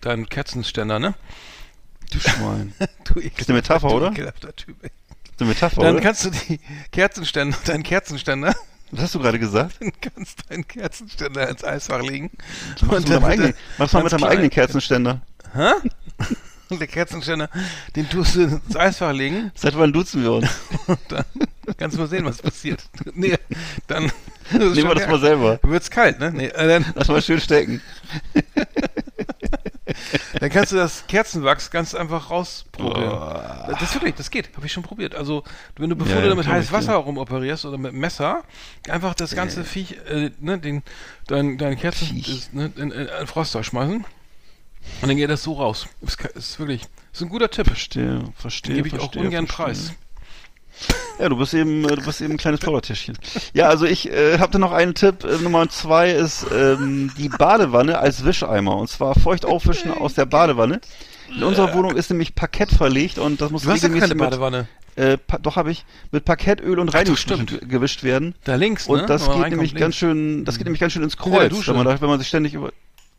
deinem 0.00 0.28
Kerzenständer, 0.28 0.98
ne? 0.98 1.14
Du 2.10 2.20
Schwein. 2.20 2.74
Du 3.04 3.18
ist 3.18 3.48
eine 3.48 3.56
Metapher, 3.56 3.88
du 3.88 3.94
oder? 3.94 4.10
ekelhafter 4.12 4.54
Typ, 4.54 4.76
ey. 4.82 4.90
Das 4.90 5.32
ist 5.32 5.40
eine 5.40 5.48
Metapher, 5.48 5.82
Dann 5.82 5.94
oder? 5.94 6.02
kannst 6.02 6.24
du 6.24 6.30
die 6.30 6.60
Kerzenständer, 6.92 7.56
deinen 7.64 7.82
Kerzenständer, 7.82 8.54
Was 8.90 9.04
hast 9.04 9.14
du 9.14 9.20
gerade 9.20 9.38
gesagt? 9.38 9.76
dann 9.80 9.92
kannst 10.00 10.40
du 10.40 10.48
deinen 10.48 10.68
Kerzenständer 10.68 11.48
ins 11.48 11.64
Eisfach 11.64 12.02
legen. 12.02 12.30
Was 12.74 12.82
machst 12.82 12.92
du 12.92 12.96
mit 12.96 13.08
deinem 13.08 13.24
eigenen, 13.24 13.54
machst 13.78 13.94
mit 13.94 14.12
deinem 14.12 14.24
eigenen 14.24 14.50
Kerzenständer? 14.50 15.22
Und 15.52 15.92
der 16.78 16.86
Kerzenständer, 16.86 17.48
den 17.96 18.08
tust 18.08 18.36
du 18.36 18.42
ins 18.42 18.76
Eisfach 18.76 19.12
legen 19.12 19.50
Seit 19.54 19.76
wann 19.78 19.92
duzen 19.92 20.22
wir 20.22 20.32
uns? 20.32 20.48
und 20.86 20.98
dann 21.08 21.24
kannst 21.76 21.96
du 21.96 22.00
mal 22.00 22.08
sehen, 22.08 22.24
was 22.24 22.40
passiert. 22.42 22.82
Nee, 23.14 23.36
dann 23.86 24.10
Nehmen 24.52 24.76
wir 24.76 24.94
das 24.94 25.08
mal 25.08 25.20
selber. 25.20 25.58
Wird's 25.62 25.90
kalt, 25.90 26.18
ne? 26.18 26.32
Nee, 26.32 26.46
äh, 26.46 26.66
dann, 26.66 26.84
Lass 26.94 27.08
mal 27.08 27.22
schön 27.22 27.40
stecken. 27.40 27.80
dann 30.40 30.50
kannst 30.50 30.72
du 30.72 30.76
das 30.76 31.06
Kerzenwachs 31.06 31.70
ganz 31.70 31.94
einfach 31.94 32.30
rausprobieren. 32.30 33.10
Das 33.68 33.82
ist 33.82 33.94
wirklich, 33.94 34.14
das 34.14 34.30
geht, 34.30 34.50
habe 34.56 34.66
ich 34.66 34.72
schon 34.72 34.82
probiert. 34.82 35.14
Also, 35.14 35.44
wenn 35.76 35.90
du 35.90 35.96
bevor 35.96 36.16
Ja, 36.16 36.22
du 36.22 36.28
damit 36.30 36.46
glaub 36.46 36.56
heiß 36.56 36.66
ich 36.66 36.72
Wasser 36.72 36.94
rumoperierst 36.94 37.64
oder 37.64 37.78
mit 37.78 37.92
Messer, 37.92 38.42
einfach 38.88 39.14
das 39.14 39.34
ganze 39.34 39.64
Viech, 39.64 39.98
äh, 40.08 40.30
ne, 40.40 40.58
den, 40.58 40.82
dein, 41.26 41.58
dein 41.58 41.76
Kerzen, 41.78 42.18
ist, 42.18 42.52
ne, 42.52 42.72
in, 42.76 42.90
in 42.90 43.08
einen 43.08 43.26
Froster 43.26 43.62
schmeißen 43.62 44.04
und 45.02 45.08
dann 45.08 45.16
geht 45.16 45.30
das 45.30 45.42
so 45.42 45.54
raus. 45.54 45.86
Ist, 46.02 46.20
ist 46.34 46.58
wirklich, 46.58 46.82
ist 47.12 47.22
ein 47.22 47.28
guter 47.28 47.50
Tipp. 47.50 47.66
Verstehe, 47.66 48.22
verstehe. 48.36 48.74
Den 48.74 48.84
gebe 48.84 48.88
ich 48.88 48.94
auch 49.02 49.10
verstehe, 49.12 49.22
ungern 49.22 49.46
verstehe. 49.46 49.66
preis. 49.66 49.92
Ja, 51.18 51.28
du 51.28 51.36
bist 51.36 51.52
eben, 51.52 51.84
äh, 51.84 51.96
du 51.96 52.02
bist 52.04 52.20
eben 52.22 52.32
ein 52.34 52.38
kleines 52.38 52.60
Plaudertäschchen. 52.60 53.18
Ja, 53.52 53.68
also 53.68 53.84
ich 53.84 54.10
äh, 54.10 54.38
habe 54.38 54.52
da 54.52 54.58
noch 54.58 54.72
einen 54.72 54.94
Tipp. 54.94 55.24
Äh, 55.24 55.36
Nummer 55.42 55.68
zwei 55.68 56.10
ist 56.10 56.46
ähm, 56.54 57.12
die 57.18 57.28
Badewanne 57.28 57.98
als 57.98 58.24
Wischeimer. 58.24 58.76
Und 58.76 58.88
zwar 58.88 59.14
feucht 59.14 59.44
aufwischen 59.44 59.90
aus 59.90 60.14
der 60.14 60.24
Badewanne. 60.24 60.80
In 61.36 61.42
unserer 61.44 61.74
Wohnung 61.74 61.96
ist 61.96 62.08
nämlich 62.10 62.34
Parkett 62.34 62.70
verlegt 62.70 63.18
und 63.18 63.40
das 63.40 63.50
muss 63.50 63.62
Du 63.62 63.70
hast 63.70 63.82
ja 63.82 63.88
regelmäßig 63.88 64.10
keine 64.10 64.20
mit, 64.22 64.30
Badewanne. 64.30 64.68
äh, 64.96 65.16
pa 65.18 65.38
doch 65.38 65.56
habe 65.56 65.70
ich 65.70 65.84
mit 66.10 66.24
Parkettöl 66.24 66.78
und 66.78 66.88
Reinigungsmittel 66.88 67.58
gewischt 67.68 68.02
werden. 68.02 68.34
Da 68.44 68.54
links, 68.56 68.86
Und 68.86 69.02
ne? 69.02 69.06
das 69.06 69.22
Wenn 69.22 69.28
man 69.32 69.42
geht 69.42 69.50
nämlich 69.50 69.70
links. 69.72 69.80
ganz 69.80 69.96
schön, 69.96 70.44
das 70.46 70.56
geht 70.56 70.64
nämlich 70.64 70.80
ganz 70.80 70.92
schön 70.94 71.02
ins 71.02 71.16
Kreuz, 71.18 71.52
wenn 71.68 71.76
man, 71.76 71.84
da, 71.86 72.00
wenn 72.00 72.08
man 72.08 72.18
sich 72.18 72.28
ständig 72.28 72.54
über. 72.54 72.72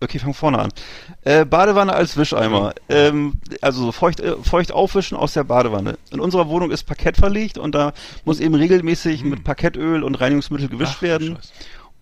Okay, 0.04 0.18
fang 0.18 0.34
vorne 0.34 0.58
an. 0.58 0.70
Äh, 1.24 1.46
Badewanne 1.46 1.94
als 1.94 2.18
Wischeimer. 2.18 2.74
Ähm, 2.90 3.34
also 3.62 3.84
so 3.84 3.92
feucht, 3.92 4.20
äh, 4.20 4.36
feucht 4.42 4.72
aufwischen 4.72 5.16
aus 5.16 5.34
der 5.34 5.44
Badewanne. 5.44 6.00
In 6.10 6.20
unserer 6.20 6.50
Wohnung 6.50 6.72
ist 6.72 6.86
Parkett 6.86 7.18
verlegt 7.18 7.60
und 7.60 7.76
da 7.76 7.94
muss 8.26 8.40
eben 8.40 8.56
regelmäßig 8.56 9.24
mit 9.24 9.44
Parkettöl 9.44 10.04
und 10.04 10.16
Reinigungsmittel 10.20 10.70
gewischt 10.70 10.94
Hm. 10.94 10.98
Ach, 10.98 11.02
werden. 11.04 11.36
Scheiße. 11.36 11.54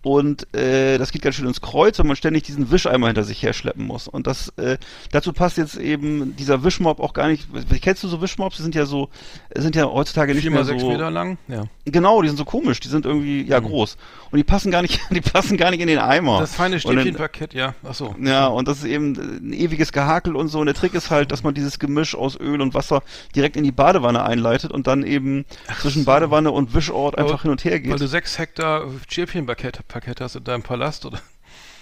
Und 0.02 0.52
äh, 0.54 0.96
das 0.96 1.12
geht 1.12 1.20
ganz 1.22 1.36
schön 1.36 1.46
ins 1.46 1.60
Kreuz, 1.60 1.98
wenn 1.98 2.06
man 2.06 2.16
ständig 2.16 2.44
diesen 2.44 2.70
Wischeimer 2.70 3.08
hinter 3.08 3.22
sich 3.24 3.42
herschleppen 3.42 3.86
muss. 3.86 4.08
Und 4.08 4.26
das 4.26 4.48
äh, 4.56 4.78
dazu 5.12 5.32
passt 5.34 5.58
jetzt 5.58 5.76
eben 5.76 6.36
dieser 6.36 6.64
Wischmob 6.64 7.00
auch 7.00 7.12
gar 7.12 7.28
nicht. 7.28 7.46
Kennst 7.82 8.02
du 8.02 8.08
so 8.08 8.22
Wischmobs? 8.22 8.56
Die 8.56 8.62
sind 8.62 8.74
ja 8.74 8.86
so, 8.86 9.10
sind 9.54 9.76
ja 9.76 9.84
heutzutage 9.84 10.34
nicht 10.34 10.44
mehr 10.44 10.60
mal 10.60 10.64
sechs 10.64 10.80
so. 10.80 10.88
Meter 10.90 11.10
lang, 11.10 11.36
ja. 11.48 11.64
Genau, 11.84 12.22
die 12.22 12.28
sind 12.28 12.38
so 12.38 12.44
komisch, 12.46 12.80
die 12.80 12.88
sind 12.88 13.04
irgendwie 13.04 13.42
ja 13.42 13.58
groß 13.58 13.96
und 14.30 14.36
die 14.38 14.44
passen 14.44 14.70
gar 14.70 14.80
nicht, 14.82 15.00
die 15.10 15.20
passen 15.20 15.56
gar 15.58 15.70
nicht 15.70 15.80
in 15.80 15.88
den 15.88 15.98
Eimer. 15.98 16.40
Das 16.40 16.54
feine 16.54 16.80
Stäbchenparkett, 16.80 17.52
ja. 17.52 17.74
Ach 17.86 17.94
so. 17.94 18.14
ja, 18.22 18.46
und 18.46 18.68
das 18.68 18.78
ist 18.78 18.84
eben 18.84 19.12
ein 19.12 19.52
ewiges 19.52 19.92
Gehakel 19.92 20.34
und 20.34 20.48
so. 20.48 20.60
Und 20.60 20.66
der 20.66 20.74
Trick 20.74 20.94
ist 20.94 21.10
halt, 21.10 21.30
dass 21.30 21.42
man 21.42 21.52
dieses 21.52 21.78
Gemisch 21.78 22.14
aus 22.14 22.38
Öl 22.40 22.62
und 22.62 22.72
Wasser 22.72 23.02
direkt 23.34 23.56
in 23.56 23.64
die 23.64 23.72
Badewanne 23.72 24.22
einleitet 24.24 24.70
und 24.72 24.86
dann 24.86 25.02
eben 25.02 25.44
zwischen 25.80 26.04
Badewanne 26.06 26.50
und 26.52 26.72
Wischort 26.74 27.18
einfach 27.18 27.32
Aber- 27.34 27.42
hin 27.42 27.50
und 27.50 27.64
her 27.64 27.72
Weil 27.72 27.80
geht. 27.80 28.00
du 28.00 28.06
sechs 28.06 28.38
Hektar 28.38 28.86
Stäbchenparkett 29.08 29.80
Parkett 29.90 30.20
hast 30.20 30.36
in 30.36 30.44
deinem 30.44 30.62
Palast, 30.62 31.04
oder? 31.04 31.20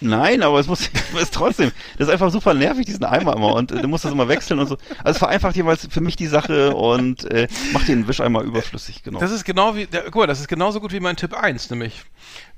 Nein, 0.01 0.43
aber 0.43 0.61
es 0.61 0.67
muss, 0.67 0.81
es 1.15 1.23
ist 1.23 1.35
trotzdem, 1.35 1.73
das 1.97 2.09
ist 2.09 2.13
einfach 2.13 2.31
super 2.31 2.55
nervig, 2.55 2.87
diesen 2.87 3.05
Eimer 3.05 3.35
immer 3.37 3.55
und 3.55 3.73
äh, 3.73 3.83
du 3.83 3.89
musst 3.89 4.05
das 4.05 4.13
immer 4.13 4.29
wechseln 4.29 4.61
und 4.61 4.69
so. 4.69 4.77
Also 4.99 5.11
es 5.11 5.19
vereinfacht 5.19 5.57
jeweils 5.57 5.87
für 5.91 6.01
mich 6.01 6.17
die 6.17 6.27
Sache 6.27 6.75
und 6.75 7.31
äh, 7.31 7.49
macht 7.73 7.89
den 7.89 8.07
Wischeimer 8.07 8.43
überflüssig, 8.43 9.03
genau. 9.03 9.19
Das 9.19 9.33
ist 9.33 9.45
genau 9.45 9.75
wie, 9.75 9.87
der, 9.87 10.05
guck 10.05 10.17
mal, 10.17 10.27
das 10.27 10.41
ist 10.41 10.49
genauso 10.49 10.81
gut 10.81 10.93
wie 10.93 11.01
mein 11.01 11.17
Tipp 11.17 11.35
1, 11.35 11.71
nämlich. 11.71 12.05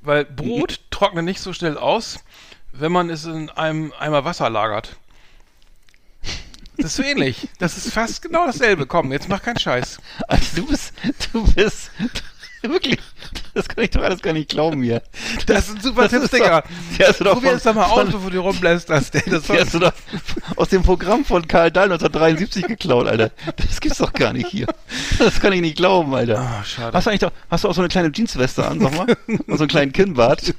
Weil 0.03 0.25
Brot 0.25 0.81
trocknet 0.91 1.25
nicht 1.25 1.41
so 1.41 1.53
schnell 1.53 1.79
aus, 1.79 2.21
wenn 2.73 2.93
man 2.93 3.11
es 3.11 3.25
in 3.25 3.51
einem 3.51 3.93
Eimer 3.99 4.25
Wasser 4.25 4.51
lagert. 4.51 4.97
Das 6.77 6.93
ist 6.93 6.97
so 6.97 7.03
ähnlich. 7.03 7.49
Das 7.59 7.77
ist 7.77 7.93
fast 7.93 8.23
genau 8.23 8.47
dasselbe. 8.47 8.87
Komm, 8.87 9.13
jetzt 9.13 9.29
mach 9.29 9.43
keinen 9.43 9.59
Scheiß. 9.59 9.99
Also 10.29 10.63
du 10.63 10.67
bist, 10.67 10.95
du 11.33 11.45
bist 11.53 11.91
wirklich, 12.71 12.99
das 13.55 13.69
kann 13.69 13.85
ich 13.85 13.91
doch 13.91 14.03
alles 14.03 14.21
gar 14.23 14.33
nicht 14.33 14.49
glauben 14.51 14.83
hier. 14.83 15.03
Das 15.47 15.67
sind 15.69 15.83
super 15.83 16.03
Das 16.03 16.11
Tipps, 16.13 16.25
ist 16.25 16.35
Digga. 16.35 16.63
du 16.99 17.25
Probier 17.25 17.53
es 17.53 17.63
doch 17.63 17.75
mal 17.75 17.85
aus, 17.87 18.11
bevor 18.11 18.31
du 18.31 18.41
rumblästerst. 18.41 19.15
ey. 19.15 19.23
Das 19.31 19.43
Die 19.45 19.53
hast 19.53 19.75
du 19.75 19.79
doch 19.79 19.93
aus 20.57 20.69
dem 20.69 20.83
Programm 20.83 21.25
von 21.25 21.47
Karl 21.49 21.71
Dahl 21.71 21.85
1973 21.85 22.67
geklaut, 22.67 23.07
Alter. 23.07 23.31
Das 23.57 23.81
gibt's 23.81 23.99
doch 23.99 24.13
gar 24.13 24.33
nicht 24.33 24.49
hier. 24.49 24.67
Das 25.19 25.41
kann 25.41 25.53
ich 25.53 25.61
nicht 25.61 25.77
glauben, 25.77 26.15
Alter. 26.15 26.39
Ah, 26.39 26.65
schade. 26.65 26.97
Hast 26.97 27.07
du 27.07 27.11
eigentlich 27.11 27.21
doch, 27.21 27.33
hast 27.51 27.65
du 27.65 27.69
auch 27.69 27.75
so 27.75 27.81
eine 27.81 27.89
kleine 27.89 28.11
Jeansweste 28.13 28.67
an, 28.67 28.81
sag 28.81 28.97
mal? 28.97 29.17
Und 29.27 29.45
so 29.59 29.65
einen 29.65 29.69
kleinen 29.69 29.93
Kinnbart? 29.93 30.55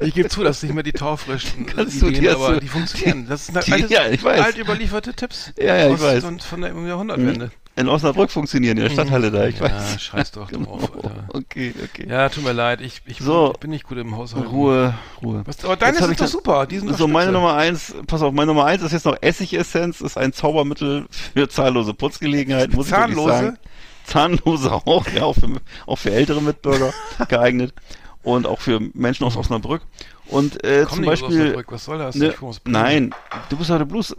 Ich 0.00 0.14
gebe 0.14 0.28
zu, 0.28 0.42
dass 0.44 0.62
nicht 0.62 0.74
mehr 0.74 0.82
die 0.82 0.92
taufrischen 0.92 1.66
Kannst 1.76 2.00
du 2.02 2.08
Ideen, 2.08 2.22
dir 2.22 2.32
aber 2.34 2.54
so- 2.54 2.60
die 2.60 2.68
funktionieren. 2.68 3.26
Das 3.28 3.46
sind 3.46 3.66
Die- 3.66 3.72
altes, 3.72 3.90
ja, 3.90 4.00
alt 4.02 4.58
überlieferte 4.58 5.14
Tipps. 5.14 5.52
Ja, 5.58 5.76
ja, 5.76 5.86
ich 5.88 5.94
aus, 5.94 6.02
weiß. 6.02 6.24
Von, 6.24 6.40
von 6.40 6.60
der 6.60 6.72
Jahrhundertwende. 6.74 7.50
In 7.78 7.88
Osnabrück 7.90 8.30
funktionieren, 8.30 8.78
in 8.78 8.84
der 8.84 8.90
Stadthalle 8.90 9.30
da, 9.30 9.46
ich 9.46 9.58
Ja, 9.58 9.64
weiß. 9.64 10.00
scheiß 10.00 10.30
doch 10.32 10.50
drauf, 10.50 10.90
Alter. 10.96 11.24
Okay, 11.34 11.74
okay. 11.84 12.06
Ja, 12.08 12.28
tut 12.30 12.42
mir 12.44 12.52
leid. 12.52 12.80
Ich, 12.80 13.02
ich, 13.04 13.18
So. 13.18 13.52
ich 13.52 13.60
bin 13.60 13.68
nicht 13.70 13.84
gut 13.84 13.98
im 13.98 14.16
Haushalt. 14.16 14.50
Ruhe, 14.50 14.94
Ruhe. 15.22 15.42
Was, 15.44 15.62
aber 15.62 15.76
deine 15.76 15.98
sind 15.98 16.10
ich 16.12 16.16
doch 16.16 16.24
dann- 16.24 16.28
super. 16.32 16.66
Die 16.66 16.78
sind 16.78 16.96
So, 16.96 17.06
meine. 17.06 17.32
Nummer 17.32 17.54
eins, 17.54 17.94
pass 18.06 18.22
auf, 18.22 18.32
meine 18.32 18.46
Nummer 18.46 18.64
eins 18.64 18.82
ist 18.82 18.92
jetzt 18.92 19.04
noch 19.04 19.16
Essigessenz, 19.20 20.00
ist 20.00 20.16
ein 20.16 20.32
Zaubermittel 20.32 21.06
für 21.10 21.48
zahllose 21.50 21.92
Putzgelegenheiten, 21.92 22.74
muss 22.74 22.86
ich 22.86 22.92
Zahnlose? 22.94 23.28
wirklich 23.28 23.40
sagen. 23.42 23.58
Zahnlose 24.06 24.72
auch, 24.72 25.06
ja, 25.14 25.24
auch 25.24 25.34
für, 25.34 25.48
auch 25.86 25.96
für 25.98 26.12
ältere 26.12 26.40
Mitbürger 26.40 26.94
geeignet 27.28 27.74
und 28.22 28.46
auch 28.46 28.60
für 28.60 28.80
Menschen 28.94 29.24
aus 29.26 29.36
Osnabrück. 29.36 29.82
Und 30.28 30.64
äh, 30.64 30.84
Komm 30.88 30.96
zum 30.96 31.00
nicht 31.00 31.12
aus 31.12 31.20
Beispiel, 31.20 31.40
Osnabrück, 31.42 31.72
was 31.72 31.84
soll 31.84 31.98
das? 31.98 32.14
ne, 32.16 32.34
aus 32.40 32.60
nein, 32.64 33.14
du 33.48 33.56
bist 33.56 33.70
doch 33.70 33.78
der 33.78 33.84
Blues, 33.84 34.14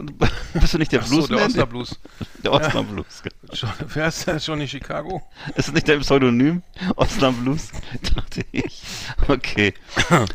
bist 0.54 0.74
du 0.74 0.78
nicht 0.78 0.90
der 0.92 1.00
Ach 1.02 1.06
so, 1.06 1.26
der? 1.26 1.44
Osnablues. 1.44 1.98
Der 2.44 2.52
Osnablues. 2.52 3.22
Schon- 3.52 3.68
Wer 3.92 4.06
ist 4.08 4.26
das? 4.28 4.46
Johnny 4.46 4.66
Chicago? 4.68 5.22
Ist 5.56 5.68
das 5.68 5.72
nicht 5.72 5.88
dein 5.88 6.00
Pseudonym? 6.00 6.62
Osnablues? 6.96 7.70
Dachte 8.14 8.44
ich. 8.52 8.80
Okay. 9.26 9.74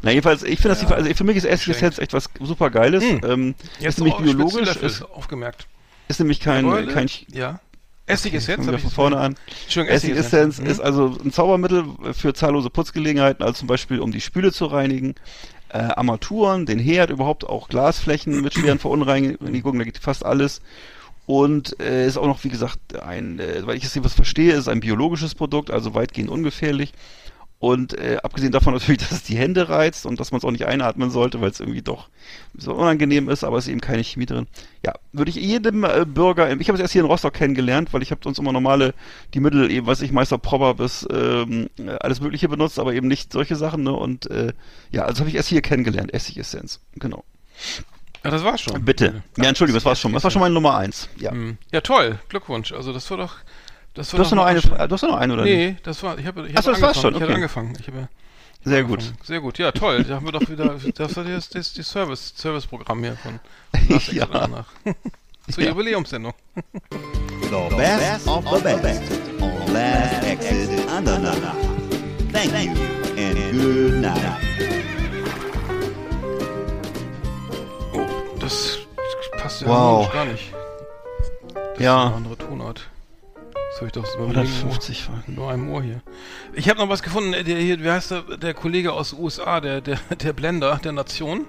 Na 0.02 0.12
jedenfalls, 0.12 0.44
ich 0.44 0.60
finde 0.60 0.76
das, 0.78 0.92
also 0.92 1.14
für 1.14 1.24
mich 1.24 1.38
ist 1.38 1.46
Essigessenz 1.46 1.98
echt 1.98 2.14
was 2.14 2.30
super 2.42 2.70
Geiles. 2.70 3.04
Hm. 3.04 3.22
Ähm, 3.24 3.56
Jetzt 3.80 3.94
ist 3.94 3.98
nämlich 4.00 4.14
auch 4.16 4.22
biologisch, 4.22 4.76
ist, 4.76 5.02
aufgemerkt. 5.04 5.68
ist 6.10 6.20
nämlich 6.20 6.40
kein, 6.40 6.66
Jawohl, 6.66 6.88
kein 6.88 7.10
ja. 7.32 7.60
Essig 8.06 8.34
wir 8.34 8.58
hab 8.58 8.82
von 8.82 8.92
vorne 8.92 9.18
an. 9.18 9.36
Essigessenz 9.74 10.60
Mhm. 10.60 10.66
ist 10.66 10.82
also 10.82 11.18
ein 11.24 11.32
Zaubermittel 11.32 11.86
für 12.12 12.34
zahllose 12.34 12.70
Putzgelegenheiten, 12.70 13.42
also 13.46 13.60
zum 13.60 13.68
Beispiel 13.70 14.02
um 14.02 14.12
die 14.12 14.20
Spüle 14.20 14.52
zu 14.52 14.66
reinigen, 14.66 15.16
äh, 15.74 15.78
Armaturen, 15.78 16.66
den 16.66 16.80
Herd, 16.80 17.10
überhaupt 17.10 17.46
auch 17.46 17.68
Glasflächen 17.68 18.42
mit 18.42 18.54
schweren 18.54 18.80
Verunreinigungen, 18.80 19.80
da 19.80 19.86
geht 19.86 19.98
fast 19.98 20.26
alles. 20.26 20.62
Und 21.26 21.80
äh, 21.80 22.06
ist 22.06 22.18
auch 22.18 22.28
noch, 22.28 22.44
wie 22.44 22.50
gesagt, 22.50 23.02
ein, 23.02 23.40
äh, 23.40 23.66
weil 23.66 23.78
ich 23.78 23.84
es 23.84 23.94
hier 23.94 24.04
was 24.04 24.14
verstehe, 24.14 24.54
ist 24.54 24.68
ein 24.68 24.82
biologisches 24.82 25.36
Produkt, 25.36 25.72
also 25.72 25.94
weitgehend 25.94 26.30
ungefährlich. 26.30 26.94
Und 27.64 27.98
äh, 27.98 28.18
abgesehen 28.22 28.52
davon 28.52 28.74
natürlich, 28.74 29.00
dass 29.00 29.14
es 29.14 29.24
die 29.24 29.38
Hände 29.38 29.70
reizt 29.70 30.06
und 30.06 30.20
dass 30.20 30.32
man 30.32 30.40
es 30.40 30.44
auch 30.44 30.52
nicht 30.52 30.66
einatmen 30.66 31.10
sollte, 31.10 31.40
weil 31.40 31.50
es 31.50 31.62
irgendwie 31.62 31.82
doch 31.82 32.10
so 32.58 32.74
unangenehm 32.74 33.30
ist, 33.30 33.46
aber 33.46 33.58
es 33.58 33.68
ist 33.68 33.72
eben 33.72 33.80
keine 33.80 34.04
Chemie 34.04 34.26
drin. 34.26 34.48
Ja, 34.86 34.96
würde 35.14 35.30
ich 35.30 35.38
jedem 35.38 35.86
äh, 35.86 36.04
Bürger, 36.06 36.52
ich 36.60 36.68
habe 36.68 36.76
es 36.76 36.82
erst 36.82 36.92
hier 36.92 37.04
in 37.04 37.08
Rostock 37.08 37.34
kennengelernt, 37.34 37.94
weil 37.94 38.02
ich 38.02 38.12
habe 38.12 38.20
sonst 38.22 38.38
immer 38.38 38.52
normale, 38.52 38.94
die 39.34 39.40
Mittel 39.40 39.72
eben, 39.72 39.88
weiß 39.88 40.02
ich, 40.02 40.12
Meister 40.12 40.38
Prober 40.38 40.74
bis 40.74 41.08
ähm, 41.10 41.70
alles 42.02 42.20
mögliche 42.20 42.50
benutzt, 42.50 42.80
aber 42.80 42.96
eben 42.96 43.08
nicht 43.08 43.32
solche 43.32 43.56
Sachen, 43.56 43.84
ne? 43.84 43.94
Und 43.94 44.30
äh, 44.30 44.52
ja, 44.92 45.06
also 45.06 45.22
habe 45.22 45.30
ich 45.30 45.36
erst 45.36 45.48
hier 45.48 45.62
kennengelernt, 45.62 46.14
Essigessenz. 46.14 46.82
Genau. 46.96 47.24
Ja, 48.26 48.32
das 48.32 48.44
war's 48.44 48.60
schon. 48.60 48.84
Bitte. 48.84 49.24
Ja, 49.38 49.46
Entschuldigung, 49.46 49.78
das 49.78 49.86
war's 49.86 50.02
schon. 50.02 50.12
Das 50.12 50.26
war 50.26 50.32
schon 50.32 50.42
meine 50.42 50.54
Nummer 50.54 50.76
eins. 50.76 51.08
Ja. 51.16 51.32
Hm. 51.32 51.58
Ja, 51.72 51.80
toll. 51.80 52.20
Glückwunsch. 52.28 52.74
Also 52.74 52.92
das 52.92 53.10
war 53.10 53.16
doch. 53.16 53.38
Das 53.94 54.12
war 54.12 54.18
Du 54.18 54.24
hast 54.24 54.32
doch 54.32 54.36
noch 54.38 54.46
eine, 54.46 54.62
schön- 54.62 54.72
du 54.76 54.90
hast 54.90 55.02
noch 55.04 55.16
eine 55.18 55.34
oder 55.34 55.44
Nee, 55.44 55.72
nicht? 55.72 55.86
das 55.88 56.02
war. 56.04 56.18
Ich 56.18 56.26
habe. 56.26 56.48
Ich 56.48 56.58
Ach 56.58 56.64
so, 56.64 56.72
hab 56.72 56.80
das 56.80 56.82
war's 56.82 56.98
angefangen. 56.98 57.02
schon, 57.02 57.10
Ich 57.12 57.16
habe 57.16 57.26
okay. 57.26 57.34
angefangen. 57.36 57.78
Ich 57.80 57.88
habe. 57.88 58.08
Sehr 58.66 58.84
gut. 58.84 59.00
angefangen. 59.00 59.18
Sehr 59.24 59.40
gut. 59.42 59.58
Ja, 59.60 59.72
toll. 59.72 60.04
Da 60.04 60.16
haben 60.16 60.26
wir 60.26 60.32
doch 60.32 60.50
wieder. 60.50 60.76
Das 60.96 61.16
war 61.16 61.24
das, 61.26 61.50
das, 61.50 61.74
das 61.74 61.88
Service, 61.90 62.34
Serviceprogramm 62.36 63.04
hier 63.04 63.18
von. 63.18 63.40
Last 63.90 64.12
Ja. 64.14 64.26
Danach. 64.26 64.66
Zur 65.52 65.64
Ja. 65.64 65.70
Jubiläumssendung. 65.72 66.34
The 66.56 67.76
best 67.76 68.28
of 68.28 68.44
the 68.50 68.64
best 68.82 69.04
on 69.42 69.74
Last 69.74 70.24
Exit 70.24 70.90
Andernach. 70.90 71.56
Thank 72.32 72.52
you 72.66 72.72
and 73.18 73.52
good 73.52 73.94
night. 74.02 74.40
Oh, 77.94 78.08
das 78.40 78.80
passt 79.38 79.62
ja 79.62 79.68
Wow. 79.68 80.12
gar 80.12 80.26
nicht. 80.26 80.52
Das 81.54 81.80
Ja. 81.80 82.02
ist 82.04 82.08
eine 82.08 82.16
andere 82.16 82.38
Tonart. 82.38 82.88
Das 83.74 83.78
habe 83.82 83.88
ich 83.88 83.92
doch 83.94 84.04
linken 84.20 84.38
150 84.38 85.10
Ohr, 85.10 85.24
nur 85.28 85.50
einem 85.52 85.70
Ohr 85.70 85.82
hier. 85.82 86.02
Ich 86.54 86.70
habe 86.70 86.80
noch 86.80 86.90
was 86.90 87.02
gefunden. 87.02 87.32
Der 87.32 87.58
hier, 87.58 87.84
wie 87.84 87.90
heißt 87.90 88.12
der, 88.12 88.22
der 88.38 88.54
Kollege 88.54 88.94
aus 88.94 89.10
den 89.12 89.20
USA, 89.20 89.60
der, 89.62 89.82
der, 89.82 89.98
der 90.24 90.34
Blender 90.34 90.80
der 90.84 90.92
Nation, 90.92 91.46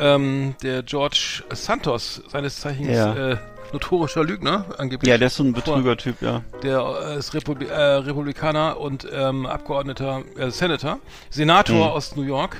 ähm, 0.00 0.56
der 0.62 0.82
George 0.82 1.44
Santos, 1.52 2.22
seines 2.28 2.60
Zeichens 2.60 2.88
Ja. 2.88 3.14
äh, 3.32 3.36
notorischer 3.72 4.24
Lügner, 4.24 4.64
angeblich. 4.78 5.08
Ja, 5.08 5.18
der 5.18 5.28
ist 5.28 5.36
so 5.36 5.44
ein 5.44 5.52
Betrüger-Typ, 5.52 6.20
ja. 6.20 6.42
Der 6.64 6.80
äh, 7.14 7.18
ist 7.18 7.32
Republi 7.34 7.66
äh, 7.66 7.74
Republikaner 7.80 8.80
und 8.80 9.06
ähm, 9.12 9.46
Abgeordneter, 9.46 10.22
äh, 10.36 10.50
Senator, 10.50 10.98
Senator 11.30 11.76
Mhm. 11.76 11.82
aus 11.92 12.16
New 12.16 12.22
York. 12.22 12.56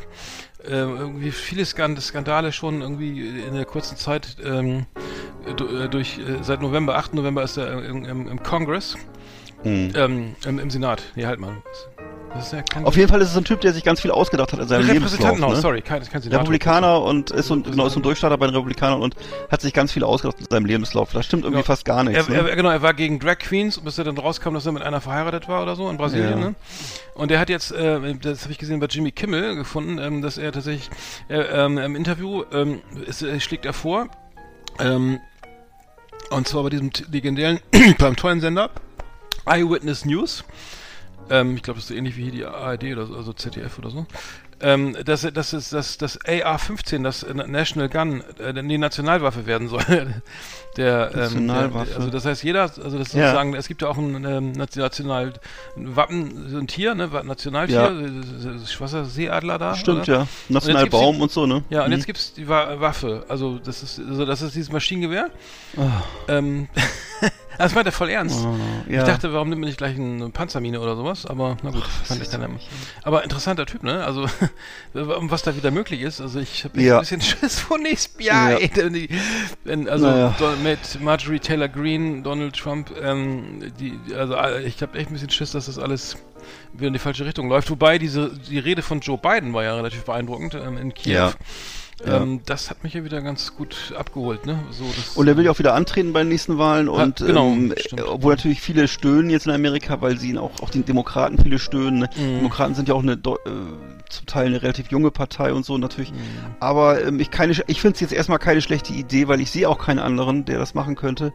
Äh, 0.64 0.70
irgendwie 0.78 1.30
viele 1.32 1.64
Skand 1.64 2.00
Skandale 2.02 2.52
schon 2.52 2.82
irgendwie 2.82 3.28
in 3.40 3.54
der 3.54 3.64
kurzen 3.66 3.96
Zeit 3.96 4.36
ähm, 4.44 4.86
äh, 4.96 5.00
durch 5.54 6.18
äh, 6.18 6.42
seit 6.42 6.60
November, 6.62 6.96
8. 6.96 7.14
November 7.14 7.42
ist 7.42 7.56
er 7.56 7.84
im, 7.84 8.04
im, 8.04 8.28
im 8.28 8.42
Congress, 8.42 8.96
Mhm. 9.64 9.92
ähm, 9.96 10.36
im, 10.46 10.58
im 10.58 10.70
Senat. 10.70 11.02
Nee, 11.16 11.24
halt 11.26 11.40
mal. 11.40 11.56
Das 12.34 12.48
ist 12.48 12.52
ja 12.52 12.60
kein 12.60 12.84
Auf 12.84 12.96
jeden 12.96 13.08
Fall 13.08 13.22
ist 13.22 13.30
es 13.30 13.36
ein 13.36 13.44
Typ, 13.44 13.62
der 13.62 13.72
sich 13.72 13.82
ganz 13.82 14.00
viel 14.02 14.10
ausgedacht 14.10 14.52
hat 14.52 14.60
in 14.60 14.68
seinem 14.68 14.80
Lebenslauf. 14.86 15.04
Repräsentantenhaus, 15.12 15.54
Ne? 15.54 15.60
sorry, 15.62 15.80
kein, 15.80 16.02
kein 16.04 16.20
Senator. 16.20 16.40
Republikaner 16.42 17.02
und 17.02 17.30
ist 17.30 17.46
so, 17.46 17.54
ein- 17.54 17.62
genau, 17.62 17.86
ist 17.86 17.94
so 17.94 17.98
ein 18.00 18.02
Durchstarter 18.02 18.36
bei 18.36 18.46
den 18.46 18.54
Republikanern 18.54 19.00
und 19.00 19.16
hat 19.50 19.62
sich 19.62 19.72
ganz 19.72 19.92
viel 19.92 20.04
ausgedacht 20.04 20.38
in 20.40 20.46
seinem 20.50 20.66
Lebenslauf. 20.66 21.10
Da 21.12 21.22
stimmt 21.22 21.44
irgendwie 21.44 21.60
Ja. 21.62 21.64
fast 21.66 21.86
gar 21.86 22.04
nichts. 22.04 22.28
Er, 22.28 22.42
ne? 22.42 22.50
er, 22.50 22.54
genau, 22.56 22.68
er 22.68 22.82
war 22.82 22.92
gegen 22.92 23.18
Drag 23.18 23.38
Queens, 23.38 23.80
bis 23.80 23.96
er 23.96 24.04
dann 24.04 24.18
rauskam, 24.18 24.52
dass 24.52 24.66
er 24.66 24.72
mit 24.72 24.82
einer 24.82 25.00
verheiratet 25.00 25.48
war 25.48 25.62
oder 25.62 25.74
so 25.76 25.88
in 25.88 25.96
Brasilien. 25.96 26.38
Ja. 26.38 26.48
Ne? 26.50 26.54
Und 27.14 27.30
er 27.30 27.40
hat 27.40 27.48
jetzt, 27.48 27.72
äh, 27.72 28.14
das 28.16 28.42
habe 28.42 28.52
ich 28.52 28.58
gesehen 28.58 28.78
bei 28.78 28.86
Jimmy 28.86 29.12
Kimmel 29.12 29.56
gefunden, 29.56 29.98
ähm, 29.98 30.20
dass 30.20 30.36
er 30.36 30.52
tatsächlich 30.52 30.90
äh, 31.30 31.38
ähm, 31.38 31.78
im 31.78 31.96
Interview 31.96 32.44
ähm, 32.52 32.82
ist, 33.06 33.22
äh, 33.22 33.40
schlägt 33.40 33.64
er 33.64 33.72
vor, 33.72 34.08
ähm, 34.78 35.20
und 36.30 36.48
zwar 36.48 36.64
bei 36.64 36.70
diesem 36.70 36.90
legendären, 37.10 37.60
beim 37.98 38.16
tollen 38.16 38.40
Sender 38.40 38.70
Eyewitness 39.46 40.04
News. 40.04 40.44
Ähm, 41.30 41.56
ich 41.56 41.62
glaube, 41.62 41.78
das 41.78 41.84
ist 41.84 41.88
so 41.88 41.94
ähnlich 41.94 42.16
wie 42.16 42.24
hier 42.24 42.32
die 42.32 42.44
ARD 42.44 42.84
oder 42.84 43.06
so, 43.06 43.16
also 43.16 43.32
ZDF 43.32 43.78
oder 43.78 43.90
so. 43.90 44.06
Ähm, 44.58 44.96
dass, 45.04 45.20
dass, 45.20 45.52
es- 45.52 45.68
dass 45.68 45.98
das 45.98 46.18
AR-15, 46.24 47.02
das 47.02 47.26
National 47.28 47.90
Gun, 47.90 48.22
äh, 48.38 48.54
die 48.54 48.78
Nationalwaffe 48.78 49.44
werden 49.44 49.68
soll. 49.68 49.82
der, 50.78 51.08
ähm, 51.08 51.12
der, 51.12 51.20
Nationalwaffe. 51.24 51.94
also 51.96 52.08
das 52.10 52.24
heißt, 52.24 52.42
jeder, 52.42 52.62
also 52.62 52.96
das 52.98 53.08
ist 53.08 53.14
Ja. 53.14 53.26
sozusagen, 53.28 53.54
es 53.54 53.68
gibt 53.68 53.82
ja 53.82 53.88
auch 53.88 53.98
ein 53.98 54.24
ähm, 54.24 54.52
national 54.52 55.34
Wappen, 55.76 56.48
so 56.48 56.56
ein 56.58 56.66
Tier, 56.66 56.94
ne, 56.94 57.08
Nationaltier, 57.24 57.92
Ja. 57.92 58.50
was 58.78 58.92
ist 58.94 59.14
Seeadler 59.14 59.58
da? 59.58 59.74
Stimmt, 59.74 60.08
oder? 60.08 60.12
ja. 60.12 60.20
Und 60.20 60.28
Nationalbaum 60.50 61.18
gibt's 61.18 61.22
und 61.22 61.32
so, 61.32 61.46
ne? 61.46 61.62
Ja, 61.68 61.82
und 61.82 61.88
Mhm. 61.90 61.96
jetzt 61.96 62.06
gibt's 62.06 62.32
die 62.32 62.48
Wa 62.48 62.80
Waffe, 62.80 63.24
also 63.28 63.58
das 63.58 63.82
ist, 63.82 63.98
also 63.98 64.24
das 64.24 64.40
ist 64.42 64.54
dieses 64.54 64.72
Maschinengewehr. 64.72 65.30
Ah. 65.76 66.02
Ähm, 66.28 66.68
das 67.58 67.74
meint 67.74 67.86
er 67.86 67.92
voll 67.92 68.10
ernst. 68.10 68.44
Oh, 68.44 68.54
ja. 68.90 69.00
Ich 69.00 69.06
dachte, 69.06 69.32
warum 69.32 69.48
nimmt 69.48 69.60
man 69.60 69.68
nicht 69.68 69.78
gleich 69.78 69.96
eine 69.96 70.28
Panzermine 70.30 70.80
oder 70.80 70.96
sowas? 70.96 71.26
Aber 71.26 71.56
na 71.62 71.70
gut, 71.70 71.84
fand 72.04 72.22
ich 72.22 72.28
dann 72.28 72.42
immer. 72.42 72.58
Aber 73.02 73.24
interessanter 73.24 73.66
Typ, 73.66 73.82
ne? 73.82 74.04
Also 74.04 74.26
was 74.92 75.42
da 75.42 75.56
wieder 75.56 75.70
möglich 75.70 76.00
ist. 76.02 76.20
Also 76.20 76.40
ich 76.40 76.64
habe 76.64 76.80
Ja. 76.80 76.96
ein 76.96 77.00
bisschen 77.00 77.20
Schiss 77.22 77.60
vor 77.60 77.78
nächstem 77.78 78.20
Jahr. 78.26 78.52
Ja. 78.52 78.58
Ey, 78.58 79.08
wenn 79.64 79.88
also 79.88 80.06
Naja. 80.06 80.34
Mit 80.62 81.00
Marjorie 81.00 81.38
Taylor 81.40 81.68
Greene, 81.68 82.22
Donald 82.22 82.56
Trump, 82.56 82.90
ähm, 83.02 83.72
die, 83.78 83.98
also 84.14 84.34
äh, 84.34 84.62
ich 84.64 84.80
habe 84.82 84.98
echt 84.98 85.10
ein 85.10 85.14
bisschen 85.14 85.30
Schiss, 85.30 85.52
dass 85.52 85.66
das 85.66 85.78
alles 85.78 86.16
wieder 86.72 86.88
in 86.88 86.92
die 86.92 86.98
falsche 86.98 87.24
Richtung 87.24 87.48
läuft. 87.48 87.70
Wobei 87.70 87.98
diese 87.98 88.30
die 88.30 88.58
Rede 88.58 88.82
von 88.82 89.00
Joe 89.00 89.18
Biden 89.18 89.52
war 89.52 89.64
ja 89.64 89.74
relativ 89.74 90.04
beeindruckend 90.04 90.54
ähm, 90.54 90.76
in 90.78 90.94
Kiew. 90.94 91.12
Ja. 91.14 91.32
Ja. 92.04 92.22
Ähm, 92.22 92.40
das 92.44 92.68
hat 92.68 92.84
mich 92.84 92.92
ja 92.92 93.04
wieder 93.04 93.22
ganz 93.22 93.54
gut 93.56 93.94
abgeholt, 93.96 94.44
ne? 94.44 94.62
So, 94.70 94.84
Und 95.14 95.28
er 95.28 95.36
will 95.36 95.46
ja 95.46 95.50
auch 95.50 95.58
wieder 95.58 95.74
antreten 95.74 96.12
bei 96.12 96.20
den 96.20 96.28
nächsten 96.28 96.58
Wahlen 96.58 96.90
und 96.90 97.16
genau, 97.16 97.46
ähm, 97.48 97.74
obwohl 98.06 98.34
natürlich 98.34 98.60
viele 98.60 98.86
stöhnen 98.86 99.30
jetzt 99.30 99.46
in 99.46 99.52
Amerika, 99.52 100.02
weil 100.02 100.18
sie 100.18 100.30
ihn 100.30 100.36
auch, 100.36 100.60
auch 100.60 100.68
den 100.68 100.84
Demokraten 100.84 101.38
viele 101.38 101.58
stöhnen. 101.58 102.00
Ne? 102.00 102.10
Mhm. 102.14 102.36
Demokraten 102.36 102.74
sind 102.74 102.88
ja 102.88 102.94
auch 102.94 103.02
eine 103.02 103.12
äh, 103.12 103.16
zum 104.10 104.26
Teil 104.26 104.46
eine 104.46 104.62
relativ 104.62 104.90
junge 104.90 105.10
Partei 105.10 105.54
und 105.54 105.64
so 105.64 105.78
natürlich. 105.78 106.12
Mhm. 106.12 106.16
Aber 106.60 107.02
ähm, 107.02 107.18
ich 107.18 107.30
keine, 107.30 107.52
ich 107.66 107.80
finde 107.80 107.94
es 107.94 108.00
jetzt 108.00 108.12
erstmal 108.12 108.38
keine 108.38 108.60
schlechte 108.60 108.92
Idee, 108.92 109.26
weil 109.28 109.40
ich 109.40 109.50
sehe 109.50 109.66
auch 109.66 109.78
keinen 109.78 109.98
anderen, 109.98 110.44
der 110.44 110.58
das 110.58 110.74
machen 110.74 110.96
könnte. 110.96 111.32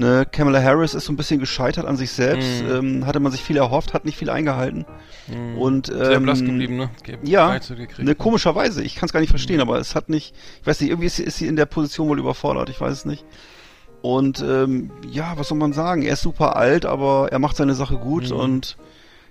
Ne, 0.00 0.24
Kamala 0.32 0.62
Harris 0.62 0.94
ist 0.94 1.04
so 1.04 1.12
ein 1.12 1.16
bisschen 1.16 1.40
gescheitert 1.40 1.84
an 1.84 1.96
sich 1.98 2.10
selbst, 2.10 2.62
Mhm. 2.62 2.70
ähm, 2.70 3.06
hatte 3.06 3.20
man 3.20 3.30
sich 3.32 3.42
viel 3.42 3.58
erhofft, 3.58 3.92
hat 3.92 4.06
nicht 4.06 4.16
viel 4.16 4.30
eingehalten. 4.30 4.86
Mhm. 5.28 5.58
Und, 5.58 5.86
Sehr 5.88 6.12
ähm, 6.12 6.22
blass 6.22 6.40
geblieben, 6.40 6.76
ne? 6.78 6.88
Ge- 7.02 7.18
Ja, 7.22 7.58
ne, 7.98 8.14
komischerweise. 8.14 8.82
Ich 8.82 8.94
kann 8.96 9.08
es 9.08 9.12
gar 9.12 9.20
nicht 9.20 9.28
verstehen, 9.28 9.60
aber 9.60 9.78
es 9.78 9.94
hat 9.94 10.08
nicht, 10.08 10.34
ich 10.62 10.66
weiß 10.66 10.80
nicht, 10.80 10.88
irgendwie 10.88 11.06
ist, 11.06 11.16
sie- 11.16 11.24
ist 11.24 11.36
sie 11.36 11.46
in 11.48 11.56
der 11.56 11.66
Position 11.66 12.08
wohl 12.08 12.18
überfordert, 12.18 12.70
ich 12.70 12.80
weiß 12.80 12.92
es 12.94 13.04
nicht. 13.04 13.26
Und 14.00 14.40
ähm, 14.40 14.90
ja, 15.10 15.34
was 15.36 15.48
soll 15.48 15.58
man 15.58 15.74
sagen? 15.74 16.00
Er 16.00 16.14
ist 16.14 16.22
super 16.22 16.56
alt, 16.56 16.86
aber 16.86 17.28
er 17.30 17.38
macht 17.38 17.56
seine 17.56 17.74
Sache 17.74 17.96
gut 17.98 18.30
Mhm. 18.30 18.36
und 18.36 18.76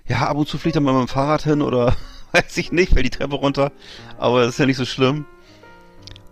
ja, 0.06 0.18
ab 0.28 0.36
und 0.36 0.48
zu 0.48 0.56
fliegt 0.56 0.76
er 0.76 0.82
mal 0.82 0.92
mit 0.92 1.02
dem 1.02 1.08
Fahrrad 1.08 1.42
hin 1.42 1.62
oder 1.62 1.96
weiß 2.32 2.56
ich 2.58 2.70
nicht, 2.70 2.92
fällt 2.92 3.06
die 3.06 3.10
Treppe 3.10 3.34
runter. 3.34 3.72
Aber 4.18 4.40
das 4.42 4.50
ist 4.50 4.58
ja 4.60 4.66
nicht 4.66 4.76
so 4.76 4.84
schlimm. 4.84 5.24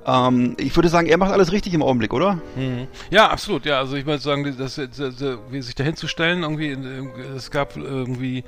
Ähm, 0.07 0.57
ich 0.59 0.75
würde 0.77 0.89
sagen, 0.89 1.07
er 1.07 1.19
macht 1.19 1.33
alles 1.33 1.53
richtig 1.53 1.75
im 1.75 1.83
Augenblick, 1.83 2.15
oder? 2.15 2.41
Mhm. 2.57 2.87
Ja, 3.11 3.29
absolut. 3.29 3.67
Ja, 3.67 3.79
also 3.79 3.97
ich 3.97 4.07
würde 4.07 4.23
sagen, 4.23 4.45
das, 4.57 4.77
das, 4.77 4.97
das, 4.97 5.39
wie 5.51 5.61
sich 5.61 5.75
dahin 5.75 5.97
zu 5.97 6.09
stellen, 6.09 6.43
irgendwie, 6.43 6.77
es 7.37 7.51
gab 7.51 7.77
irgendwie 7.77 8.45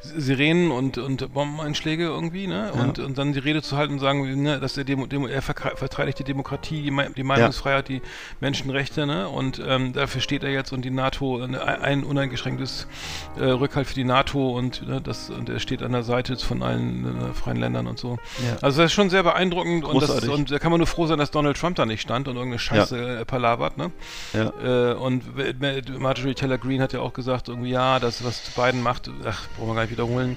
Sirenen 0.00 0.70
und, 0.70 0.98
und 0.98 1.32
Bombeneinschläge 1.32 2.04
irgendwie, 2.04 2.46
ne? 2.46 2.72
Ja. 2.74 2.82
Und, 2.82 2.98
und 2.98 3.16
dann 3.16 3.32
die 3.32 3.38
Rede 3.38 3.62
zu 3.62 3.76
halten 3.76 3.94
und 3.94 4.00
sagen, 4.00 4.42
ne, 4.42 4.60
dass 4.60 4.74
der 4.74 4.84
Demo, 4.84 5.06
Demo, 5.06 5.26
er 5.26 5.40
verteidigt 5.40 6.18
die 6.18 6.24
Demokratie, 6.24 6.82
die, 6.82 6.90
Me- 6.90 7.10
die 7.16 7.22
Meinungsfreiheit, 7.22 7.88
die 7.88 8.02
Menschenrechte, 8.40 9.06
ne? 9.06 9.28
Und 9.28 9.62
ähm, 9.66 9.92
dafür 9.92 10.20
steht 10.20 10.42
er 10.42 10.50
jetzt 10.50 10.72
und 10.72 10.84
die 10.84 10.90
NATO, 10.90 11.40
ein, 11.42 11.54
ein 11.54 12.04
uneingeschränktes 12.04 12.86
äh, 13.38 13.44
Rückhalt 13.44 13.86
für 13.86 13.94
die 13.94 14.04
NATO 14.04 14.50
und 14.50 14.86
ne, 14.86 15.00
das 15.00 15.30
und 15.30 15.48
er 15.48 15.58
steht 15.60 15.82
an 15.82 15.92
der 15.92 16.02
Seite 16.02 16.36
von 16.36 16.62
allen 16.62 17.30
äh, 17.30 17.32
freien 17.32 17.56
Ländern 17.56 17.86
und 17.86 17.98
so. 17.98 18.18
Ja. 18.44 18.56
Also 18.60 18.82
das 18.82 18.90
ist 18.90 18.94
schon 18.94 19.08
sehr 19.10 19.22
beeindruckend 19.22 19.84
und, 19.84 20.02
das, 20.02 20.24
und 20.28 20.50
da 20.50 20.58
kann 20.58 20.70
man 20.70 20.80
nur 20.80 20.86
froh 20.94 21.06
sein, 21.06 21.18
dass 21.18 21.30
Donald 21.30 21.56
Trump 21.58 21.76
da 21.76 21.86
nicht 21.86 22.00
stand 22.00 22.28
und 22.28 22.36
irgendeine 22.36 22.58
Scheiße 22.58 23.18
äh, 23.20 23.24
palabert, 23.24 23.76
ne? 23.76 23.90
Ja. 24.32 24.52
Äh, 24.92 24.94
und 24.94 25.24
Marjorie 25.98 26.34
Taylor 26.34 26.58
Greene 26.58 26.82
hat 26.82 26.92
ja 26.92 27.00
auch 27.00 27.12
gesagt, 27.12 27.48
irgendwie, 27.48 27.70
ja, 27.70 27.98
das, 28.00 28.24
was 28.24 28.40
Biden 28.50 28.82
macht, 28.82 29.10
ach, 29.24 29.46
brauchen 29.56 29.68
wir 29.68 29.74
gar 29.74 29.82
nicht 29.82 29.92
wiederholen, 29.92 30.36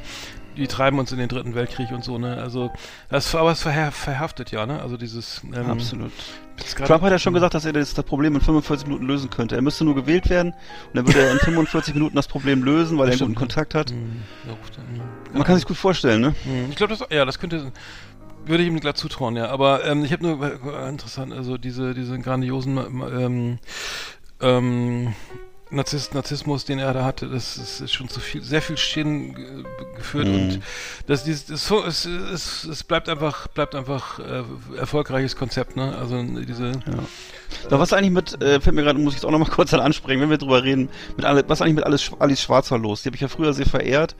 die 0.57 0.67
treiben 0.67 0.97
uns 0.97 1.11
in 1.11 1.19
den 1.19 1.29
dritten 1.29 1.53
Weltkrieg 1.55 1.91
und 1.91 2.03
so, 2.03 2.17
ne? 2.17 2.37
Also, 2.41 2.71
das, 3.09 3.33
aber 3.35 3.51
es 3.51 3.61
verher, 3.61 3.91
verhaftet 3.91 4.51
ja, 4.51 4.65
ne? 4.65 4.81
Also 4.81 4.97
dieses, 4.97 5.41
ähm, 5.55 5.69
Absolut. 5.69 6.11
Trump 6.85 7.03
hat 7.03 7.11
ja 7.11 7.19
schon 7.19 7.35
gesagt, 7.35 7.53
dass 7.53 7.65
er 7.65 7.73
das, 7.73 7.93
das 7.93 8.03
Problem 8.03 8.33
in 8.33 8.41
45 8.41 8.87
Minuten 8.87 9.05
lösen 9.05 9.29
könnte. 9.29 9.55
Er 9.55 9.61
müsste 9.61 9.85
nur 9.85 9.93
gewählt 9.93 10.27
werden 10.29 10.53
und 10.87 10.95
dann 10.95 11.05
würde 11.05 11.19
er 11.19 11.31
in 11.31 11.37
45 11.37 11.93
Minuten 11.93 12.15
das 12.15 12.27
Problem 12.27 12.63
lösen, 12.63 12.97
weil 12.97 13.09
er 13.09 13.11
einen 13.11 13.19
guten. 13.19 13.35
Kontakt 13.35 13.75
hat. 13.75 13.91
Hm, 13.91 14.23
ja, 14.47 14.53
dann, 14.75 15.33
Man 15.33 15.43
kann 15.43 15.55
sich 15.55 15.65
gut 15.65 15.77
vorstellen, 15.77 16.21
ne? 16.21 16.35
Hm, 16.43 16.71
Ich 16.71 16.75
glaube, 16.75 16.95
das, 16.97 17.07
ja, 17.11 17.23
das 17.25 17.37
könnte, 17.37 17.71
würde 18.47 18.63
ich 18.63 18.69
ihm 18.69 18.79
glatt 18.79 18.97
zutrauen, 18.97 19.35
ja. 19.35 19.49
Aber 19.49 19.85
ähm, 19.85 20.03
ich 20.05 20.11
habe 20.11 20.23
nur 20.23 20.43
äh, 20.43 20.89
interessant, 20.89 21.33
also 21.33 21.57
diese, 21.57 21.93
diese 21.93 22.17
grandiosen 22.19 22.77
ähm, 22.77 23.59
ähm, 24.41 25.13
Narzisst, 25.69 26.13
Narzissmus, 26.13 26.63
den 26.63 26.79
er 26.79 26.93
da 26.93 27.03
hatte, 27.03 27.27
das 27.27 27.57
ist, 27.57 27.81
ist 27.81 27.93
schon 27.93 28.07
zu 28.07 28.21
viel, 28.21 28.41
sehr 28.41 28.61
viel 28.61 28.77
Schäden 28.77 29.35
ge 29.35 29.63
geführt 29.97 30.27
Mhm. 30.27 30.33
und 30.35 30.59
das, 31.07 31.25
dieses, 31.25 31.47
das, 31.47 31.67
so, 31.67 31.83
es, 31.83 32.05
es, 32.05 32.63
es 32.63 32.83
bleibt 32.85 33.09
einfach, 33.09 33.47
bleibt 33.47 33.75
einfach 33.75 34.19
äh, 34.19 34.43
erfolgreiches 34.77 35.35
Konzept, 35.35 35.75
ne? 35.75 35.97
Also 35.97 36.23
diese. 36.23 36.71
Da 37.69 37.79
was 37.79 37.91
eigentlich 37.91 38.11
mit, 38.11 38.41
äh, 38.41 38.61
fällt 38.61 38.75
mir 38.75 38.83
gerade, 38.83 38.97
muss 38.97 39.13
ich 39.13 39.17
jetzt 39.17 39.25
auch 39.25 39.31
nochmal 39.31 39.49
kurz 39.49 39.71
dann 39.71 39.81
anspringen, 39.81 40.21
wenn 40.21 40.29
wir 40.29 40.37
drüber 40.37 40.63
reden, 40.63 40.87
mit 41.17 41.25
alle, 41.25 41.43
was 41.49 41.61
eigentlich 41.61 41.75
mit 41.75 41.85
alles, 41.85 42.11
Alice 42.17 42.41
Schwarzer 42.41 42.77
los? 42.77 43.01
Die 43.01 43.09
habe 43.09 43.15
ich 43.15 43.21
ja 43.21 43.27
früher 43.27 43.53
sehr 43.53 43.65
verehrt. 43.65 44.15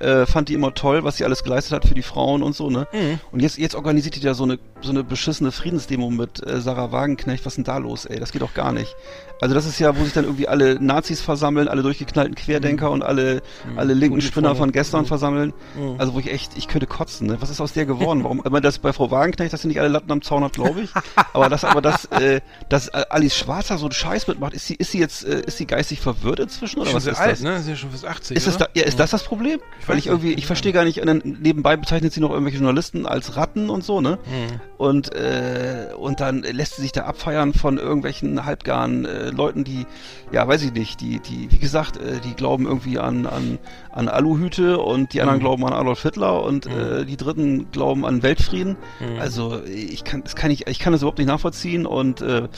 Äh, 0.00 0.26
fand 0.26 0.48
die 0.48 0.54
immer 0.54 0.74
toll, 0.74 1.04
was 1.04 1.16
sie 1.16 1.24
alles 1.24 1.44
geleistet 1.44 1.72
hat 1.72 1.86
für 1.86 1.94
die 1.94 2.02
Frauen 2.02 2.42
und 2.42 2.54
so, 2.54 2.70
ne? 2.70 2.88
Mhm. 2.92 3.20
Und 3.32 3.40
jetzt, 3.40 3.58
jetzt 3.58 3.74
organisiert 3.74 4.16
die 4.16 4.20
da 4.20 4.34
so 4.34 4.44
eine, 4.44 4.58
so 4.80 4.90
eine 4.90 5.04
beschissene 5.04 5.52
Friedensdemo 5.52 6.10
mit 6.10 6.44
äh, 6.46 6.60
Sarah 6.60 6.90
Wagenknecht. 6.90 7.44
Was 7.46 7.52
ist 7.52 7.56
denn 7.58 7.64
da 7.64 7.78
los, 7.78 8.06
ey? 8.06 8.18
Das 8.18 8.32
geht 8.32 8.42
doch 8.42 8.54
gar 8.54 8.72
nicht. 8.72 8.94
Also 9.40 9.54
das 9.54 9.66
ist 9.66 9.78
ja, 9.78 9.96
wo 9.96 10.04
sich 10.04 10.12
dann 10.12 10.24
irgendwie 10.24 10.48
alle 10.48 10.82
Nazis 10.82 11.20
versammeln, 11.20 11.68
alle 11.68 11.82
durchgeknallten 11.82 12.34
Querdenker 12.34 12.90
und 12.90 13.02
alle, 13.02 13.42
alle 13.76 13.94
linken 13.94 14.20
Spinner 14.20 14.54
von 14.54 14.70
gestern 14.72 15.02
Mhm. 15.02 15.06
versammeln. 15.06 15.52
Mhm. 15.78 15.94
Also 15.98 16.14
wo 16.14 16.18
ich 16.18 16.30
echt, 16.30 16.56
ich 16.56 16.68
könnte 16.68 16.86
kotzen, 16.86 17.26
ne? 17.26 17.36
Was 17.40 17.50
ist 17.50 17.60
aus 17.60 17.72
der 17.72 17.86
geworden? 17.86 18.22
Warum? 18.24 18.42
Meine, 18.44 18.60
das 18.60 18.78
bei 18.78 18.92
Frau 18.92 19.10
Wagenknecht, 19.10 19.52
dass 19.52 19.62
sie 19.62 19.68
nicht 19.68 19.80
alle 19.80 19.88
Latten 19.88 20.10
am 20.12 20.22
Zaun 20.22 20.44
hat, 20.44 20.52
glaube 20.52 20.82
ich. 20.82 20.90
aber 21.32 21.48
das, 21.48 21.64
aber 21.64 21.80
das, 21.80 22.04
äh, 22.06 22.40
dass 22.68 22.88
Alice 22.90 23.36
Schwarzer 23.36 23.78
so 23.78 23.86
einen 23.86 23.92
Scheiß 23.92 24.26
mitmacht, 24.28 24.52
ist 24.54 24.66
sie, 24.66 24.74
ist 24.74 24.90
sie 24.92 24.98
jetzt, 24.98 25.24
äh, 25.24 25.40
ist 25.40 25.56
sie 25.58 25.66
geistig 25.66 26.00
verwirrt 26.00 26.40
inzwischen 26.40 26.80
oder 26.80 26.92
was 26.92 27.06
ist 27.06 27.18
alt, 27.18 27.32
das? 27.32 27.40
ne? 27.40 27.56
Ist 27.56 27.68
ja 27.68 27.76
schon 27.76 27.90
fast 27.90 28.06
80. 28.06 28.36
Ist 28.36 28.46
das, 28.46 28.58
da, 28.58 28.66
ja, 28.74 28.84
ist 28.84 28.98
das 29.00 29.10
das 29.10 29.22
Problem? 29.24 29.58
Ich 29.80 29.88
Weil 29.88 29.98
ich 29.98 30.06
irgendwie, 30.06 30.34
ich 30.34 30.46
verstehe 30.46 30.72
gar 30.72 30.84
nicht, 30.84 31.04
dann 31.04 31.22
nebenbei 31.24 31.76
bezeichnet 31.76 32.12
sie 32.12 32.20
noch 32.20 32.30
irgendwelche 32.30 32.58
Journalisten 32.58 33.06
als 33.06 33.36
Ratten 33.36 33.70
und 33.70 33.84
so, 33.84 34.00
ne? 34.00 34.18
Mhm. 34.26 34.60
Und, 34.76 35.14
äh, 35.14 35.88
und 35.96 36.20
dann 36.20 36.42
lässt 36.42 36.76
sie 36.76 36.82
sich 36.82 36.92
da 36.92 37.04
abfeiern 37.04 37.54
von 37.54 37.78
irgendwelchen 37.78 38.44
halbgaren 38.44 39.04
äh, 39.04 39.29
Leuten, 39.30 39.64
die, 39.64 39.86
ja, 40.32 40.46
weiß 40.46 40.62
ich 40.62 40.72
nicht, 40.72 41.00
die, 41.00 41.20
die, 41.20 41.50
wie 41.50 41.58
gesagt, 41.58 41.96
äh, 41.96 42.20
die 42.20 42.34
glauben 42.34 42.66
irgendwie 42.66 42.98
an, 42.98 43.26
an, 43.26 43.58
an 43.90 44.08
Aluhüte 44.08 44.78
und 44.78 45.12
die 45.12 45.20
anderen 45.20 45.38
Mhm. 45.38 45.42
glauben 45.44 45.64
an 45.66 45.72
Adolf 45.72 46.02
Hitler 46.02 46.42
und 46.42 46.66
äh, 46.66 47.04
die 47.04 47.16
Dritten 47.16 47.70
glauben 47.70 48.04
an 48.04 48.22
Weltfrieden. 48.22 48.76
Mhm. 49.00 49.18
Also 49.20 49.62
ich 49.64 50.04
kann, 50.04 50.22
das 50.22 50.36
kann 50.36 50.50
ich, 50.50 50.66
ich 50.66 50.78
kann 50.78 50.92
das 50.92 51.02
überhaupt 51.02 51.18
nicht 51.18 51.28
nachvollziehen 51.28 51.86
und 51.86 52.20
äh, 52.20 52.48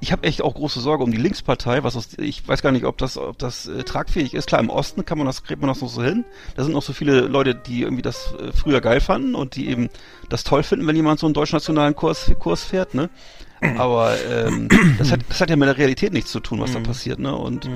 ich 0.00 0.12
habe 0.12 0.24
echt 0.24 0.42
auch 0.42 0.54
große 0.54 0.80
Sorge 0.80 1.02
um 1.02 1.10
die 1.12 1.16
Linkspartei, 1.16 1.82
was 1.82 1.96
aus, 1.96 2.08
ich 2.18 2.46
weiß 2.46 2.60
gar 2.60 2.72
nicht, 2.72 2.84
ob 2.84 2.98
das, 2.98 3.16
ob 3.16 3.38
das 3.38 3.66
äh, 3.66 3.84
tragfähig 3.84 4.34
ist. 4.34 4.48
Klar, 4.48 4.60
im 4.60 4.68
Osten 4.68 5.06
kann 5.06 5.16
man 5.16 5.26
das, 5.26 5.44
kriegt 5.44 5.62
man 5.62 5.68
das 5.68 5.80
noch 5.80 5.88
so 5.88 6.02
hin. 6.02 6.26
Da 6.56 6.62
sind 6.64 6.74
noch 6.74 6.82
so 6.82 6.92
viele 6.92 7.20
Leute, 7.22 7.54
die 7.54 7.82
irgendwie 7.82 8.02
das 8.02 8.34
äh, 8.38 8.52
früher 8.52 8.82
geil 8.82 9.00
fanden 9.00 9.34
und 9.34 9.56
die 9.56 9.68
eben 9.68 9.88
das 10.28 10.44
toll 10.44 10.62
finden, 10.62 10.86
wenn 10.86 10.96
jemand 10.96 11.20
so 11.20 11.26
einen 11.26 11.32
deutschnationalen 11.32 11.96
Kurs, 11.96 12.30
Kurs 12.38 12.64
fährt, 12.64 12.92
ne? 12.94 13.08
Aber 13.78 14.14
ähm, 14.30 14.68
das, 14.98 15.12
hat, 15.12 15.20
das 15.28 15.40
hat 15.40 15.50
ja 15.50 15.56
mit 15.56 15.68
der 15.68 15.78
Realität 15.78 16.12
nichts 16.12 16.30
zu 16.30 16.40
tun, 16.40 16.60
was 16.60 16.72
da 16.72 16.80
passiert, 16.80 17.18
ne? 17.18 17.34
Und 17.34 17.68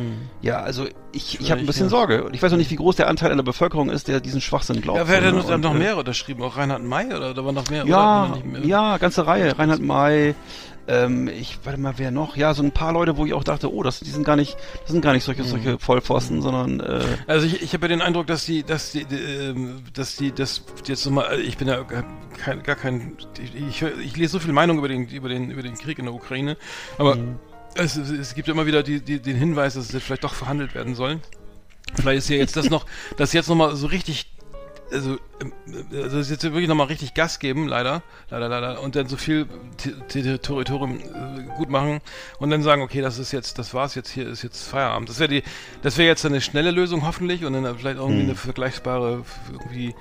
ja, 0.42 0.60
also 0.60 0.86
ich, 1.12 1.40
ich 1.40 1.50
habe 1.50 1.60
ein 1.60 1.66
bisschen 1.66 1.86
ja. 1.86 1.90
Sorge. 1.90 2.24
Und 2.24 2.34
ich 2.34 2.42
weiß 2.42 2.52
auch 2.52 2.56
nicht, 2.56 2.70
wie 2.70 2.76
groß 2.76 2.96
der 2.96 3.08
Anteil 3.08 3.30
an 3.30 3.38
der 3.38 3.44
Bevölkerung 3.44 3.90
ist, 3.90 4.08
der 4.08 4.20
diesen 4.20 4.40
Schwachsinn 4.40 4.80
glaubt. 4.80 4.98
Ja, 4.98 5.08
wer 5.08 5.16
hat 5.16 5.24
so, 5.24 5.30
denn 5.30 5.36
ne? 5.46 5.58
noch, 5.58 5.70
noch 5.70 5.74
äh, 5.74 5.78
mehr 5.78 5.96
unterschrieben? 5.96 6.42
Auch 6.42 6.56
Reinhard 6.56 6.82
May 6.82 7.06
oder 7.06 7.34
da 7.34 7.44
war 7.44 7.52
noch 7.52 7.68
mehr? 7.70 7.84
ja, 7.86 8.26
oder, 8.26 8.34
nicht 8.36 8.46
mehr? 8.46 8.64
ja, 8.64 8.98
ganze 8.98 9.26
Reihe. 9.26 9.58
Reinhard 9.58 9.80
May, 9.80 10.34
ähm, 10.88 11.28
ich 11.28 11.58
warte 11.64 11.78
mal, 11.78 11.94
wer 11.98 12.10
noch? 12.10 12.36
Ja, 12.36 12.54
so 12.54 12.62
ein 12.62 12.72
paar 12.72 12.92
Leute, 12.92 13.16
wo 13.18 13.26
ich 13.26 13.34
auch 13.34 13.44
dachte, 13.44 13.72
oh, 13.72 13.82
das, 13.82 14.00
die 14.00 14.10
sind 14.10 14.24
gar 14.24 14.36
nicht, 14.36 14.56
das 14.82 14.90
sind 14.90 15.02
gar 15.02 15.12
nicht 15.12 15.24
solche, 15.24 15.44
solche 15.44 15.78
Vollpfosten, 15.78 16.40
sondern 16.40 16.80
äh, 16.80 17.04
Also 17.26 17.46
ich, 17.46 17.62
ich 17.62 17.74
habe 17.74 17.84
ja 17.84 17.88
den 17.88 18.00
Eindruck, 18.00 18.26
dass 18.26 18.46
die, 18.46 18.62
dass 18.62 18.92
die, 18.92 19.02
ähm, 19.02 19.82
dass 19.92 20.16
die, 20.16 20.32
das 20.32 20.62
jetzt 20.86 21.04
nochmal, 21.04 21.40
ich 21.40 21.58
bin 21.58 21.68
ja 21.68 21.84
kein, 22.38 22.62
gar 22.62 22.76
kein, 22.76 23.16
ich, 23.68 23.82
ich, 23.82 24.16
lese 24.16 24.32
so 24.32 24.38
viel 24.38 24.52
Meinung 24.52 24.78
über 24.78 24.88
den, 24.88 25.06
über 25.08 25.28
den, 25.28 25.50
über 25.50 25.62
den 25.62 25.74
Krieg 25.74 25.98
in 25.98 26.06
der 26.06 26.14
Ukraine, 26.14 26.56
aber 26.96 27.16
Mhm. 27.16 27.38
es, 27.74 27.96
es, 27.96 28.34
gibt 28.34 28.48
immer 28.48 28.66
wieder 28.66 28.82
die, 28.82 29.00
die, 29.00 29.20
den 29.20 29.36
Hinweis, 29.36 29.74
dass 29.74 29.92
es 29.92 30.02
vielleicht 30.02 30.24
doch 30.24 30.34
verhandelt 30.34 30.74
werden 30.74 30.94
soll. 30.94 31.20
Vielleicht 31.94 32.18
ist 32.18 32.28
ja 32.28 32.36
jetzt 32.36 32.56
das 32.56 32.70
noch, 32.70 32.86
dass 33.16 33.32
jetzt 33.32 33.48
nochmal 33.48 33.76
so 33.76 33.86
richtig 33.86 34.26
also, 34.92 35.18
ähm, 35.40 35.52
also 35.92 36.18
das 36.18 36.26
ist 36.26 36.30
jetzt 36.30 36.42
wirklich 36.42 36.68
nochmal 36.68 36.86
richtig 36.86 37.14
Gas 37.14 37.38
geben, 37.38 37.68
leider, 37.68 38.02
leider, 38.30 38.48
leider, 38.48 38.80
und 38.80 38.96
dann 38.96 39.08
so 39.08 39.16
viel 39.16 39.46
Territorium 40.08 40.98
äh, 40.98 41.56
gut 41.56 41.70
machen 41.70 42.00
und 42.38 42.50
dann 42.50 42.62
sagen, 42.62 42.82
okay, 42.82 43.00
das 43.00 43.18
ist 43.18 43.32
jetzt, 43.32 43.58
das 43.58 43.74
war's 43.74 43.94
jetzt, 43.94 44.10
hier 44.10 44.28
ist 44.28 44.42
jetzt 44.42 44.68
Feierabend. 44.68 45.08
Das 45.08 45.18
wäre 45.18 45.28
die, 45.28 45.42
das 45.82 45.98
wäre 45.98 46.08
jetzt 46.08 46.24
eine 46.26 46.40
schnelle 46.40 46.70
Lösung 46.70 47.06
hoffentlich 47.06 47.44
und 47.44 47.52
dann 47.52 47.78
vielleicht 47.78 47.98
irgendwie 47.98 48.20
Hm. 48.20 48.28
eine 48.28 48.34
vergleichbare, 48.34 49.24
irgendwie 49.52 49.94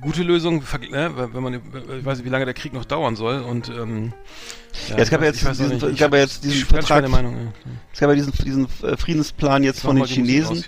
gute 0.00 0.22
Lösung, 0.22 0.62
ne, 0.90 1.12
wenn 1.32 1.42
man, 1.42 1.54
ich 1.54 2.04
weiß 2.04 2.18
nicht, 2.18 2.26
wie 2.26 2.30
lange 2.30 2.44
der 2.44 2.54
Krieg 2.54 2.72
noch 2.72 2.84
dauern 2.84 3.16
soll 3.16 3.40
und 3.40 3.68
ähm, 3.70 4.12
Ja, 4.88 4.96
es 4.96 5.10
gab 5.10 5.20
ja 5.20 5.26
jetzt 5.28 5.40
diesen- 5.46 5.72
es 5.72 5.82
Ich 5.82 5.98
gab 5.98 6.12
ja 6.14 6.20
jetzt 6.20 6.44
diesen 6.44 6.64
Vertrag- 6.66 7.02
meine 7.02 7.08
Meinung. 7.08 7.34
Ja. 7.36 7.52
es 7.92 7.98
gab 8.00 8.08
ja 8.10 8.14
diesen, 8.16 8.32
diesen 8.44 8.64
äh, 8.82 8.96
Friedensplan 8.96 9.62
jetzt 9.64 9.80
von 9.80 9.96
den 9.96 10.04
Chinesen. 10.04 10.62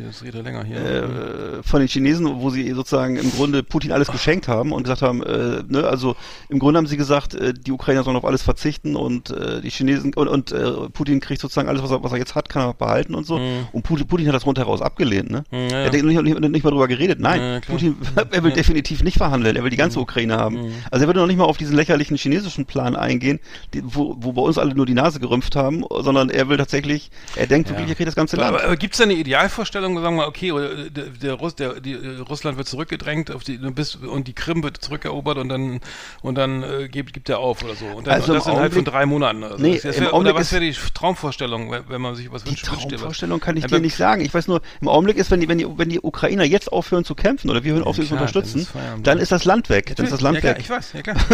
hier, 0.66 0.76
äh, 0.76 1.62
von 1.62 1.80
den 1.80 1.88
Chinesen, 1.88 2.40
wo 2.40 2.50
sie 2.50 2.70
sozusagen 2.72 3.16
im 3.16 3.30
Grunde 3.32 3.62
Putin 3.62 3.92
alles 3.92 4.08
geschenkt 4.08 4.48
haben 4.48 4.72
und 4.72 4.82
gesagt 4.84 5.02
haben, 5.02 5.22
äh, 5.22 5.62
ne, 5.68 5.84
also 5.84 6.16
im 6.48 6.58
Grunde 6.58 6.78
haben 6.78 6.86
sie 6.86 6.96
gesagt, 6.96 7.34
äh, 7.34 7.52
die 7.54 7.72
Ukrainer 7.72 8.02
sollen 8.02 8.16
auf 8.16 8.24
alles 8.24 8.42
verzichten 8.42 8.96
und 8.96 9.30
äh, 9.30 9.60
die 9.60 9.70
Chinesen 9.70 10.14
und, 10.14 10.28
und 10.28 10.52
äh, 10.52 10.72
Putin 10.92 11.20
kriegt 11.20 11.40
sozusagen 11.40 11.68
alles, 11.68 11.82
was 11.82 11.90
er, 11.90 12.02
was 12.02 12.12
er 12.12 12.18
jetzt 12.18 12.34
hat, 12.34 12.48
kann 12.48 12.62
er 12.62 12.74
behalten 12.74 13.14
und 13.14 13.24
so. 13.26 13.38
Mhm. 13.38 13.68
Und 13.72 13.82
Putin, 13.82 14.06
Putin 14.06 14.26
hat 14.28 14.34
das 14.34 14.46
rundheraus 14.46 14.82
abgelehnt, 14.82 15.30
ne? 15.30 15.44
Mhm, 15.50 15.56
ja, 15.58 15.64
Er 15.64 15.80
ja. 15.80 15.86
hat 15.86 15.92
nicht, 15.92 16.22
nicht, 16.22 16.40
nicht 16.40 16.64
mal 16.64 16.70
drüber 16.70 16.88
geredet. 16.88 17.20
Nein, 17.20 17.40
Ja. 17.40 17.60
Putin, 17.60 17.96
er 18.16 18.42
will 18.42 18.50
Ja. 18.50 18.56
definitiv 18.56 19.02
nicht 19.02 19.18
verhandeln. 19.18 19.56
Er 19.56 19.62
will 19.64 19.70
die 19.70 19.76
ganze 19.76 20.00
Ukraine 20.00 20.36
haben. 20.36 20.56
Mhm. 20.56 20.72
Also 20.90 21.04
er 21.04 21.08
würde 21.08 21.20
noch 21.20 21.26
nicht 21.26 21.36
mal 21.36 21.44
auf 21.44 21.56
diesen 21.58 21.76
lächerlichen 21.76 22.16
chinesischen 22.16 22.66
Plan 22.66 22.96
eingehen, 22.96 23.40
die, 23.74 23.82
wo, 23.98 24.16
wo 24.18 24.32
bei 24.32 24.42
uns 24.42 24.56
alle 24.58 24.74
nur 24.74 24.86
die 24.86 24.94
Nase 24.94 25.20
gerümpft 25.20 25.56
haben, 25.56 25.84
sondern 26.00 26.30
er 26.30 26.48
will 26.48 26.56
tatsächlich, 26.56 27.10
er 27.36 27.46
denkt 27.46 27.68
wirklich, 27.68 27.88
er 27.88 27.94
kriegt 27.94 28.08
das 28.08 28.14
ganze 28.14 28.36
Land. 28.36 28.54
Aber, 28.56 28.64
aber 28.64 28.76
gibt 28.76 28.94
es 28.94 28.98
da 28.98 29.04
eine 29.04 29.14
Idealvorstellung, 29.14 29.94
sagen 30.00 30.16
wir 30.16 30.22
mal, 30.22 30.28
okay, 30.28 30.52
oder 30.52 30.88
der, 30.88 31.04
der, 31.06 31.34
Russ, 31.34 31.54
der 31.54 31.80
die, 31.80 31.92
äh, 31.92 32.18
Russland 32.28 32.56
wird 32.58 32.68
zurückgedrängt 32.68 33.30
auf 33.30 33.44
die, 33.44 33.58
bis, 33.58 33.96
und 33.96 34.26
die 34.28 34.32
Krim 34.32 34.62
wird 34.62 34.78
zurückerobert 34.78 35.38
und 35.38 35.48
dann 35.48 35.80
und 36.22 36.34
dann 36.36 36.62
äh, 36.62 36.88
gibt, 36.88 37.12
gibt 37.12 37.28
er 37.28 37.38
auf 37.38 37.62
oder 37.62 37.74
so. 37.74 37.84
Und, 37.86 38.06
dann, 38.06 38.14
Also 38.14 38.32
und 38.32 38.38
das 38.38 38.46
innerhalb 38.46 38.72
von 38.72 38.84
drei 38.84 39.06
Monaten. 39.06 39.44
Also 39.44 39.58
Nee, 39.58 39.78
das 39.82 40.00
wär, 40.00 40.14
oder 40.14 40.34
was 40.34 40.46
ist- 40.48 40.52
wäre 40.52 40.64
die 40.64 40.74
Traumvorstellung, 40.94 41.70
wenn, 41.88 42.00
man 42.00 42.14
sich 42.14 42.32
was 42.32 42.44
Die 42.44 42.50
wünscht? 42.50 42.70
wünscht 42.70 42.84
dir 42.86 42.92
was? 42.92 43.00
Traumvorstellung 43.00 43.40
kann 43.40 43.56
ich 43.56 43.64
Aber- 43.64 43.76
dir 43.76 43.82
nicht 43.82 43.96
sagen. 43.96 44.22
Ich 44.24 44.32
weiß 44.32 44.48
nur, 44.48 44.60
im 44.80 44.88
Augenblick 44.88 45.16
ist, 45.16 45.30
wenn 45.30 45.40
die, 45.40 45.48
wenn 45.48 45.58
die, 45.58 45.66
wenn 45.76 45.88
die 45.88 46.00
Ukrainer 46.00 46.44
jetzt 46.44 46.72
aufhören 46.72 47.04
zu 47.04 47.14
kämpfen 47.14 47.50
oder 47.50 47.62
wir 47.64 47.74
hören 47.74 47.84
auf, 47.84 47.96
sie 47.96 48.02
zu 48.02 48.08
klar, 48.08 48.20
unterstützen, 48.22 48.66
dann 48.74 49.18
ist 49.18 49.18
dann 49.18 49.18
ist 49.18 49.32
das 49.32 49.44
Land 49.44 49.68
weg. 49.68 49.94
Dann 49.96 50.06
ist 50.06 50.12
das 50.12 50.20
Land 50.20 50.36
ja, 50.36 50.40
klar, 50.40 50.54
weg. 50.54 50.62
ich 50.62 50.70
weiß, 50.70 50.92
ja 50.94 51.02
klar. 51.02 51.16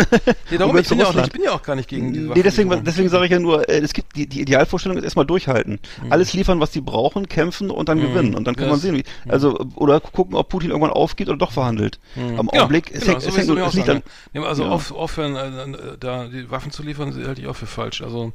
Nee, 0.50 0.58
darum, 0.58 0.76
ich, 0.78 0.88
bin 0.88 0.98
ja 0.98 1.06
auch, 1.06 1.16
ich 1.16 1.32
bin 1.32 1.42
ja 1.42 1.52
auch 1.52 1.62
gar 1.62 1.74
nicht 1.76 1.88
gegen 1.88 2.12
die 2.12 2.20
Nee, 2.20 2.42
deswegen, 2.44 2.84
deswegen 2.84 3.08
sage 3.08 3.24
ich 3.24 3.30
ja 3.32 3.38
nur, 3.38 3.68
äh, 3.68 3.78
es 3.78 3.92
gibt 3.92 4.14
die, 4.16 4.26
die 4.28 4.40
Idealvorstellung 4.42 4.96
ist 4.98 5.04
erstmal 5.04 5.26
durchhalten. 5.26 5.80
Alles 6.10 6.32
liefern, 6.32 6.60
was 6.60 6.70
die 6.70 6.80
brauchen, 6.80 7.28
kämpfen 7.28 7.70
und 7.70 7.88
dann 7.88 8.00
gewinnen. 8.00 8.34
Und 8.34 8.44
dann 8.46 8.54
kann 8.54 8.64
Ja, 8.64 8.70
man 8.70 8.76
das- 8.78 8.82
sehen, 8.82 8.96
wie, 8.96 9.04
also, 9.30 9.58
oder 9.76 10.00
gucken, 10.00 10.34
ob 10.36 10.48
Putin 10.48 10.70
irgendwann 10.70 10.90
aufgibt 10.92 11.28
oder 11.28 11.38
doch 11.38 11.52
verhandelt. 11.52 11.98
Am 12.16 12.22
Genau, 12.48 12.52
Augenblick, 12.52 12.90
es 12.92 13.00
genau, 13.00 13.12
hängt, 13.12 13.22
so 13.22 13.28
es 13.30 13.36
hängt, 13.36 13.48
nur- 13.48 13.66
es 13.66 13.74
liegt 13.74 13.88
dann, 13.88 14.02
Nee, 14.32 14.40
also 14.40 14.64
Ja. 14.64 14.70
auf, 14.70 14.92
aufhören, 14.92 15.36
äh, 15.36 15.48
äh, 15.92 15.96
da 15.98 16.26
die 16.26 16.50
Waffen 16.50 16.70
zu 16.70 16.82
liefern, 16.82 17.14
halte 17.26 17.40
ich 17.40 17.46
auch 17.46 17.56
für 17.56 17.66
falsch. 17.66 18.02
Also 18.02 18.32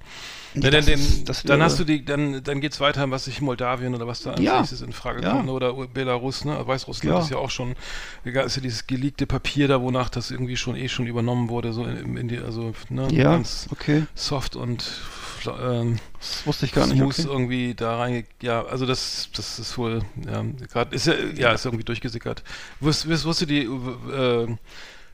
das 0.55 0.71
dann, 0.71 0.93
ist- 0.93 1.29
das 1.29 1.43
dann 1.43 1.61
hast 1.61 1.79
du 1.79 1.83
die, 1.83 2.03
dann, 2.03 2.41
dann 2.43 2.59
geht's 2.59 2.79
weiter, 2.79 3.09
was 3.11 3.25
sich 3.25 3.39
Moldawien 3.41 3.93
oder 3.93 4.07
was 4.07 4.23
da 4.23 4.31
als 4.31 4.41
Ja. 4.41 4.57
nächstes 4.57 4.81
in 4.81 4.93
Frage 4.93 5.21
Ja. 5.21 5.33
kommt, 5.33 5.45
ne? 5.45 5.51
oder 5.51 5.73
Belarus, 5.87 6.43
ne? 6.45 6.57
Weißrussland 6.65 7.17
Ja. 7.17 7.23
ist 7.23 7.29
ja 7.29 7.37
auch 7.37 7.51
schon, 7.51 7.75
egal, 8.25 8.45
ist 8.45 8.55
ja 8.55 8.61
dieses 8.61 8.87
geleakte 8.87 9.27
Papier 9.27 9.67
da, 9.67 9.81
wonach 9.81 10.09
das 10.09 10.31
irgendwie 10.31 10.57
schon 10.57 10.75
eh 10.75 10.87
schon 10.89 11.05
übernommen 11.07 11.49
wurde, 11.49 11.71
so 11.73 11.83
in, 11.85 12.17
in 12.17 12.27
die, 12.27 12.39
also 12.39 12.73
ne, 12.89 13.07
ja, 13.11 13.31
ganz 13.33 13.67
okay. 13.71 13.98
Soft 14.15 14.55
und 14.55 14.85
ähm, 15.61 15.97
Das 16.19 16.45
wusste 16.45 16.65
ich 16.65 16.73
gar 16.73 16.85
nicht. 16.87 16.97
smooth 16.97 17.19
Okay. 17.19 17.27
irgendwie 17.27 17.73
da 17.75 17.97
rein, 17.97 18.25
ja, 18.41 18.65
also 18.65 18.85
das, 18.85 19.29
das 19.35 19.57
ist 19.59 19.77
wohl, 19.77 20.01
ja, 20.25 20.43
gerade, 20.71 20.95
ist 20.95 21.07
ja, 21.07 21.13
ja, 21.35 21.51
ist 21.53 21.65
irgendwie 21.65 21.85
durchgesickert. 21.85 22.43
Wusst, 22.79 23.07
wusst, 23.07 23.25
wusste 23.25 23.45
die, 23.45 23.63
äh, 23.63 24.55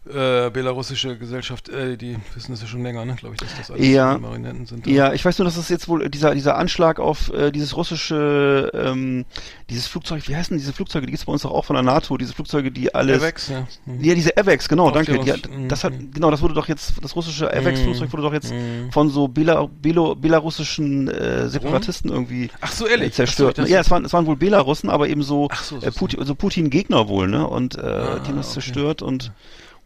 äh, 0.07 0.49
belarussische 0.51 1.17
Gesellschaft, 1.17 1.69
äh, 1.69 1.97
die 1.97 2.17
wissen 2.33 2.51
das 2.51 2.61
ja 2.61 2.67
schon 2.67 2.83
länger, 2.83 3.05
ne, 3.05 3.15
glaube 3.15 3.35
ich, 3.35 3.41
dass 3.41 3.55
das 3.57 3.71
alles 3.71 3.87
Ja. 3.87 4.17
Marionetten 4.17 4.65
sind. 4.65 4.85
Ja, 4.87 5.13
ich 5.13 5.23
weiß 5.25 5.37
nur, 5.39 5.45
dass 5.45 5.57
es 5.57 5.69
jetzt 5.69 5.87
wohl 5.87 6.07
dieser 6.09 6.33
dieser 6.35 6.57
Anschlag 6.57 6.99
auf 6.99 7.31
äh, 7.33 7.51
dieses 7.51 7.75
russische 7.75 8.71
ähm, 8.73 9.25
dieses 9.69 9.87
Flugzeug, 9.87 10.27
wie 10.27 10.35
heißen 10.35 10.57
diese 10.57 10.73
Flugzeuge? 10.73 11.05
Die 11.07 11.11
gibt's 11.11 11.25
bei 11.25 11.31
uns 11.33 11.41
doch 11.41 11.51
auch 11.51 11.65
von 11.65 11.75
der 11.75 11.83
NATO, 11.83 12.17
diese 12.17 12.33
Flugzeuge, 12.33 12.71
die 12.71 12.93
alles 12.93 13.21
Avex, 13.21 13.49
ja. 13.49 13.67
Mhm. 13.85 14.03
Ja, 14.03 14.13
diese 14.15 14.37
AVEX, 14.37 14.69
genau, 14.69 14.91
danke. 14.91 15.17
Die, 15.19 15.31
mhm, 15.49 15.67
das 15.69 15.83
hat 15.83 15.93
mhm. 15.93 16.11
genau, 16.11 16.29
das 16.31 16.41
wurde 16.41 16.53
doch 16.53 16.67
jetzt 16.67 16.93
das 17.01 17.15
russische 17.15 17.51
AVEX-Flugzeug 17.51 18.11
wurde 18.13 18.23
doch 18.23 18.33
jetzt 18.33 18.51
Mhm. 18.51 18.91
von 18.91 19.09
so 19.09 19.27
Bela, 19.27 19.67
Belo, 19.81 20.15
belarussischen 20.15 21.07
äh, 21.07 21.49
Separatisten 21.49 22.11
irgendwie 22.11 22.49
Ach 22.61 22.71
so, 22.71 22.85
ehrlich? 22.85 23.07
äh, 23.09 23.11
zerstört. 23.11 23.57
Ach 23.59 23.65
so, 23.65 23.71
ja, 23.73 23.79
es 23.79 23.89
waren 23.89 24.05
es 24.05 24.13
waren 24.13 24.25
wohl 24.27 24.35
Belarussen, 24.35 24.89
aber 24.89 25.09
eben 25.09 25.23
so, 25.23 25.49
so, 25.63 25.79
so 25.79 25.85
äh, 25.85 25.91
Putin, 25.91 26.19
also 26.19 26.35
Putin-Gegner 26.35 27.07
wohl, 27.07 27.27
ne? 27.27 27.47
Und 27.47 27.75
äh, 27.75 27.81
Ah, 27.81 28.19
die 28.19 28.27
haben 28.29 28.37
das 28.37 28.47
okay. 28.47 28.53
zerstört 28.61 29.01
und 29.01 29.31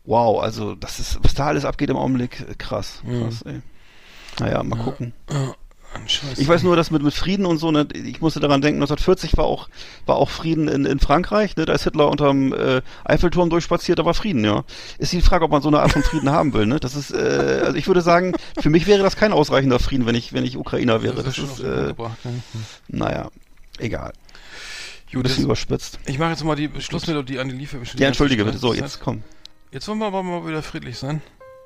wow, 0.05 0.41
also 0.41 0.75
das 0.75 0.99
ist 0.99 1.19
was 1.23 1.33
da 1.33 1.47
alles 1.47 1.65
abgeht 1.65 1.89
im 1.89 1.97
Augenblick, 1.97 2.41
äh, 2.41 2.55
krass, 2.57 3.01
Mhm. 3.03 3.21
krass, 3.23 3.41
ey. 3.43 3.61
Naja, 4.39 4.63
mal 4.63 4.79
gucken. 4.79 5.13
Ja. 5.31 5.53
Ich 6.37 6.47
weiß 6.47 6.61
nur, 6.61 6.75
dass 6.75 6.91
mit, 6.91 7.01
mit 7.01 7.15
Frieden 7.15 7.47
und 7.47 7.57
so, 7.57 7.71
ne, 7.71 7.87
ich 7.95 8.21
musste 8.21 8.39
daran 8.39 8.61
denken, 8.61 8.77
1940 8.79 9.35
war 9.37 9.45
auch, 9.45 9.69
war 10.05 10.17
auch 10.17 10.29
Frieden 10.29 10.67
in, 10.67 10.85
in 10.85 10.99
Frankreich, 10.99 11.55
ne, 11.55 11.65
da 11.65 11.73
ist 11.73 11.83
Hitler 11.83 12.09
unterm 12.09 12.53
äh, 12.53 12.83
Eiffelturm 13.05 13.49
durchspaziert, 13.49 13.97
da 13.97 14.05
war 14.05 14.13
Frieden, 14.13 14.45
ja. 14.45 14.63
Ist 14.99 15.13
die 15.13 15.21
Frage, 15.21 15.45
ob 15.45 15.51
man 15.51 15.63
so 15.63 15.67
eine 15.69 15.79
Art 15.79 15.91
von 15.91 16.03
Frieden 16.03 16.29
haben 16.31 16.53
will, 16.53 16.67
ne? 16.67 16.79
Das 16.79 16.95
ist, 16.95 17.09
äh, 17.09 17.61
also 17.65 17.75
ich 17.75 17.87
würde 17.87 18.01
sagen, 18.01 18.33
für 18.61 18.69
mich 18.69 18.85
wäre 18.85 19.01
das 19.01 19.15
kein 19.15 19.33
ausreichender 19.33 19.79
Frieden, 19.79 20.05
wenn 20.05 20.13
ich, 20.13 20.31
wenn 20.31 20.45
ich 20.45 20.57
Ukrainer 20.57 21.01
wäre. 21.01 21.15
das 21.15 21.25
Das 21.25 21.37
ist 21.39 21.53
ist, 21.53 21.59
äh, 21.61 21.65
ne? 21.65 21.95
naja, 22.87 23.31
egal. 23.79 24.13
Gut, 25.11 25.23
bisschen 25.23 25.39
jetzt, 25.39 25.45
überspitzt. 25.45 25.99
ich 26.05 26.19
mache 26.19 26.29
jetzt 26.29 26.43
mal 26.43 26.55
die 26.55 26.69
Schlussmelodie 26.79 27.39
an 27.39 27.49
die 27.49 27.55
Lieferbestellung. 27.55 27.99
Ja, 28.03 28.07
entschuldige 28.09 28.45
bitte. 28.45 28.59
So, 28.59 28.75
jetzt 28.75 28.99
komm. 28.99 29.23
Jetzt 29.71 29.87
wollen 29.87 29.99
wir 29.99 30.07
aber 30.07 30.23
mal 30.23 30.47
wieder 30.47 30.63
friedlich 30.63 30.97
sein. 30.97 31.21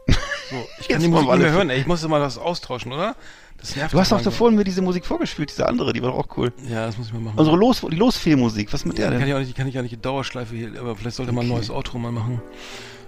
So, 0.50 0.58
ich 0.82 0.90
kann 0.90 1.02
die 1.02 1.08
Musik 1.08 1.30
nicht 1.30 1.40
mehr 1.40 1.52
hören, 1.52 1.70
ey. 1.70 1.80
Ich 1.80 1.88
muss 1.88 2.06
mal 2.06 2.20
was 2.20 2.38
austauschen, 2.38 2.92
oder? 2.92 3.16
Das 3.58 3.78
nervt 3.78 3.94
Du 3.94 4.00
hast 4.00 4.12
doch 4.12 4.22
vorhin 4.34 4.58
mir 4.58 4.66
diese 4.66 4.82
Musik 4.82 5.06
vorgespielt, 5.06 5.50
diese 5.50 5.66
andere, 5.68 5.94
die 5.94 6.04
war 6.04 6.12
doch 6.12 6.18
auch 6.18 6.38
cool. 6.38 6.52
Ja, 6.70 6.86
das 6.86 6.98
muss 6.98 7.08
ich 7.08 7.14
mal 7.14 7.22
machen. 7.22 7.40
Unsere 7.40 7.56
Los, 7.56 7.80
die 7.80 7.96
Losfehlmusik, 7.96 8.74
was 8.74 8.84
mit 8.84 8.98
der 8.98 9.08
die 9.08 9.12
kann 9.14 9.22
denn? 9.22 9.30
ich 9.30 9.34
auch 9.34 9.40
nicht, 9.40 9.50
die 9.50 9.54
kann 9.54 9.68
ich 9.68 9.74
ja 9.74 9.82
nicht 9.82 9.94
in 9.94 10.02
Dauerschleife 10.02 10.54
hier, 10.54 10.78
aber 10.78 10.98
vielleicht 10.98 11.16
sollte 11.16 11.32
man 11.32 11.46
ein 11.46 11.50
neues 11.50 11.72
Outro 11.72 11.98
mal 11.98 12.12
machen. 12.12 12.42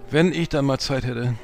Wenn 0.10 0.32
ich 0.32 0.48
dann 0.48 0.66
mal 0.66 0.80
Zeit 0.80 1.04
hätte. 1.04 1.36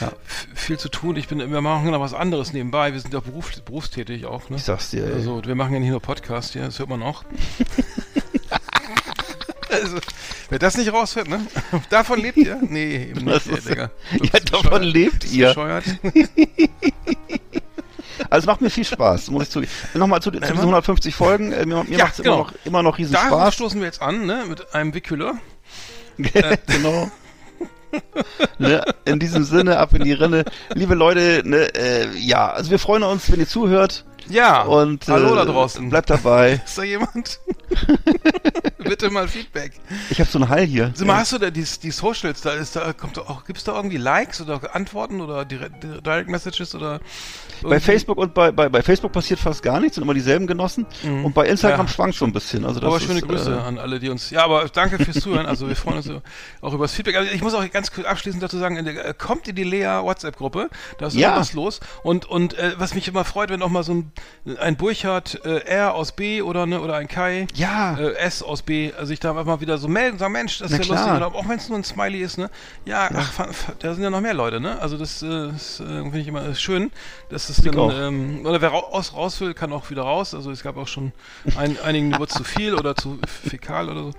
Ja. 0.00 0.12
Viel 0.54 0.78
zu 0.78 0.88
tun. 0.88 1.16
Ich 1.16 1.26
bin, 1.26 1.38
wir 1.38 1.60
machen 1.60 1.90
noch 1.90 2.00
was 2.00 2.14
anderes 2.14 2.52
nebenbei. 2.52 2.92
Wir 2.92 3.00
sind 3.00 3.12
ja 3.12 3.18
beruf, 3.20 3.50
berufstätig 3.62 4.26
auch, 4.26 4.48
ne? 4.48 4.56
Ich 4.56 4.62
sag's 4.62 4.90
dir, 4.90 5.04
ey. 5.04 5.12
Also, 5.14 5.44
wir 5.44 5.56
machen 5.56 5.74
ja 5.74 5.80
nicht 5.80 5.90
nur 5.90 6.00
Podcast, 6.00 6.54
ja, 6.54 6.66
das 6.66 6.78
hört 6.78 6.88
man 6.88 7.02
auch. 7.02 7.24
also, 9.70 9.98
wer 10.48 10.58
das 10.58 10.76
nicht 10.76 10.92
raushört, 10.92 11.28
ne? 11.28 11.46
Davon 11.90 12.20
lebt 12.20 12.36
ihr? 12.38 12.58
Nee, 12.60 13.10
eben 13.10 13.24
nicht, 13.24 13.46
ey, 13.46 13.60
Digga. 13.60 13.90
Ja, 14.32 14.40
davon 14.50 14.82
lebt 14.82 15.30
ihr. 15.32 15.48
Bescheuert. 15.48 15.84
Also 18.28 18.44
es 18.44 18.46
macht 18.46 18.60
mir 18.60 18.70
viel 18.70 18.84
Spaß, 18.84 19.30
muss 19.30 19.44
ich 19.44 19.50
zugeben. 19.50 19.72
Nochmal 19.94 20.20
zu, 20.20 20.30
zu 20.30 20.38
diesen 20.38 20.58
150 20.58 21.14
Folgen, 21.14 21.52
äh, 21.52 21.64
mir, 21.64 21.82
mir 21.84 21.96
Ja, 21.98 22.04
macht's 22.04 22.18
genau. 22.18 22.34
immer 22.34 22.42
noch, 22.44 22.52
immer 22.64 22.82
noch 22.82 22.98
riesen 22.98 23.12
Da 23.14 23.26
Spaß. 23.26 23.54
stoßen 23.54 23.80
wir 23.80 23.86
jetzt 23.86 24.02
an, 24.02 24.26
ne? 24.26 24.44
Mit 24.46 24.74
einem 24.74 24.92
Wickhüller. 24.94 25.34
genau. 26.18 27.10
ne, 28.58 28.84
in 29.04 29.18
diesem 29.18 29.42
Sinne, 29.44 29.78
ab 29.78 29.94
in 29.94 30.04
die 30.04 30.12
Rinne. 30.12 30.44
Liebe 30.74 30.94
Leute, 30.94 31.42
ne, 31.44 31.74
äh, 31.74 32.08
ja, 32.18 32.50
also 32.50 32.70
wir 32.70 32.78
freuen 32.78 33.02
uns, 33.02 33.32
wenn 33.32 33.40
ihr 33.40 33.48
zuhört. 33.48 34.04
Ja, 34.30 34.62
Und 34.62 35.08
äh, 35.08 35.12
hallo 35.12 35.34
da 35.34 35.44
draußen. 35.44 35.88
Bleibt 35.90 36.08
dabei. 36.10 36.60
Ist 36.64 36.78
da 36.78 36.82
jemand? 36.84 37.40
Bitte 38.78 39.10
mal 39.10 39.28
Feedback. 39.28 39.72
Ich 40.10 40.18
habe 40.20 40.30
so 40.30 40.38
einen 40.38 40.48
Hall 40.48 40.64
hier. 40.64 40.92
Sag 40.94 41.06
mal, 41.06 41.16
hast 41.18 41.32
du 41.32 41.38
da 41.38 41.50
die, 41.50 41.64
die 41.82 41.90
Socials, 41.90 42.40
da 42.40 42.52
ist 42.52 42.74
da, 42.74 42.92
kommt 42.92 43.18
auch, 43.18 43.44
gibt's 43.44 43.62
da 43.64 43.74
irgendwie 43.76 43.98
Likes 43.98 44.40
oder 44.40 44.74
Antworten 44.74 45.20
oder 45.20 45.44
Direct, 45.44 45.82
Direct 45.84 46.28
Messages 46.28 46.74
oder 46.74 46.98
Bei 46.98 47.04
irgendwie- 47.76 47.80
Facebook 47.80 48.18
und 48.18 48.34
bei, 48.34 48.50
bei, 48.50 48.68
bei 48.68 48.82
Facebook 48.82 49.12
passiert 49.12 49.38
fast 49.38 49.62
gar 49.62 49.78
nichts, 49.78 49.94
sind 49.96 50.02
immer 50.02 50.14
dieselben 50.14 50.46
Genossen. 50.46 50.86
Und 51.04 51.34
bei 51.34 51.46
Instagram 51.46 51.86
Ja. 51.86 51.92
schwankt 51.92 52.16
schon 52.16 52.30
ein 52.30 52.32
bisschen. 52.32 52.64
Also 52.64 52.80
das 52.80 52.88
aber 52.88 52.96
ist, 52.96 53.04
schöne 53.04 53.20
Grüße 53.20 53.52
Äh, 53.52 53.58
an 53.68 53.78
alle, 53.78 54.00
die 54.00 54.08
uns. 54.08 54.30
Ja, 54.30 54.44
aber 54.44 54.66
danke 54.68 54.98
fürs 55.04 55.20
Zuhören. 55.20 55.46
Also 55.46 55.68
wir 55.68 55.76
freuen 55.76 55.98
uns 55.98 56.06
so 56.06 56.22
auch 56.60 56.72
über 56.72 56.84
das 56.84 56.94
Feedback. 56.94 57.16
Also 57.16 57.30
ich 57.32 57.42
muss 57.42 57.54
auch 57.54 57.68
ganz 57.70 57.92
kurz 57.92 58.06
abschließend 58.06 58.42
dazu 58.42 58.58
sagen, 58.58 58.76
äh, 58.84 59.14
kommt 59.16 59.46
in 59.46 59.54
die 59.54 59.64
Lea 59.64 60.00
WhatsApp-Gruppe. 60.02 60.68
Da 60.98 61.06
ist 61.08 61.14
Ja. 61.14 61.36
was 61.36 61.52
los. 61.52 61.78
Und 62.02 62.26
und 62.26 62.54
äh, 62.58 62.72
was 62.78 62.94
mich 62.94 63.06
immer 63.06 63.24
freut, 63.24 63.50
wenn 63.50 63.62
auch 63.62 63.68
mal 63.68 63.84
so 63.84 63.92
ein, 63.92 64.12
ein 64.58 64.76
Burchard 64.76 65.44
äh, 65.44 65.58
R 65.66 65.94
aus 65.94 66.12
B 66.12 66.42
oder 66.42 66.66
ne 66.66 66.80
oder 66.80 66.96
ein 66.96 67.08
Kai 67.08 67.46
Ja. 67.54 67.96
äh, 67.98 68.14
S 68.14 68.42
aus 68.42 68.62
B, 68.62 68.92
also 68.98 69.12
ich 69.12 69.20
da 69.20 69.30
einfach 69.30 69.44
mal 69.44 69.60
wieder 69.60 69.76
so 69.78 69.86
melden, 69.88 70.18
sagen 70.18 70.32
Mensch, 70.32 70.58
das 70.58 70.70
Na 70.70 70.78
ist 70.78 70.88
ja 70.88 70.94
klar. 70.94 71.06
lustig. 71.18 71.26
Oder 71.28 71.38
auch 71.38 71.48
wenn 71.48 71.58
es 71.58 71.68
nur 71.68 71.78
ein 71.78 71.84
Smiley 71.84 72.20
ist, 72.22 72.38
ne? 72.38 72.50
Ja, 72.84 73.08
ach, 73.14 73.32
fa- 73.32 73.52
fa- 73.52 73.72
da 73.78 73.94
sind 73.94 74.02
ja 74.02 74.10
noch 74.10 74.20
mehr 74.20 74.34
Leute, 74.34 74.60
ne? 74.60 74.80
Also 74.80 74.96
das, 74.96 75.22
äh, 75.22 75.48
das 75.52 75.80
äh, 75.80 75.84
finde 75.84 76.18
ich 76.20 76.28
immer 76.28 76.54
schön, 76.54 76.90
dass 77.28 77.48
es 77.50 77.58
dann 77.58 77.76
auch. 77.78 77.92
ähm, 77.92 78.44
oder 78.46 78.60
wer 78.62 78.70
raus, 78.70 79.12
raus 79.14 79.40
will, 79.40 79.52
kann 79.54 79.72
auch 79.72 79.90
wieder 79.90 80.02
raus. 80.02 80.34
Also 80.34 80.50
es 80.50 80.62
gab 80.62 80.76
auch 80.76 80.88
schon 80.88 81.12
ein, 81.56 81.78
einigen 81.80 82.16
wurde 82.18 82.28
zu 82.32 82.44
viel 82.44 82.74
oder 82.74 82.96
zu 82.96 83.18
fäkal 83.26 83.88
oder 83.90 84.04
so. 84.04 84.10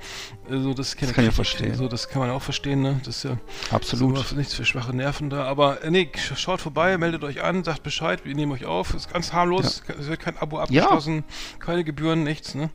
Also 0.50 0.74
das, 0.74 0.96
Das 1.00 1.14
kann 1.14 1.28
ich 1.28 1.34
verstehen. 1.34 1.76
So, 1.76 1.88
das 1.88 2.10
kann 2.10 2.20
man 2.22 2.30
auch 2.30 2.42
verstehen, 2.42 2.82
ne? 2.82 3.00
Das 3.06 3.18
ist 3.18 3.24
ja 3.24 3.38
Absolut. 3.72 4.18
so, 4.28 4.36
nichts 4.36 4.54
für 4.54 4.66
schwache 4.66 4.96
Nerven 4.96 5.30
da. 5.30 5.46
Aber 5.46 5.84
äh, 5.84 5.90
nee, 5.92 6.10
sch- 6.16 6.36
schaut 6.36 6.62
vorbei, 6.62 6.98
meldet 6.98 7.24
euch 7.24 7.42
an, 7.44 7.64
sagt 7.64 7.84
Bescheid, 7.84 8.24
wir 8.26 8.36
nehmen 8.36 8.52
euch 8.52 8.66
auf. 8.66 8.94
Ist 8.94 9.12
ganz 9.12 9.34
harmlos, 9.34 9.84
es 10.00 10.08
wird 10.08 10.20
kein 10.20 10.38
Abo 10.38 10.58
Ja. 10.58 10.64
abgeschlossen, 10.64 11.24
keine 11.60 11.84
Gebühren, 11.84 12.24
nichts, 12.24 12.56
ne? 12.56 12.70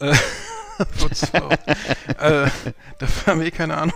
Äh, 0.00 0.12
äh, 2.18 2.50
dafür 2.98 3.26
haben 3.32 3.40
wir 3.40 3.46
eh 3.46 3.50
keine 3.50 3.76
Ahnung, 3.78 3.94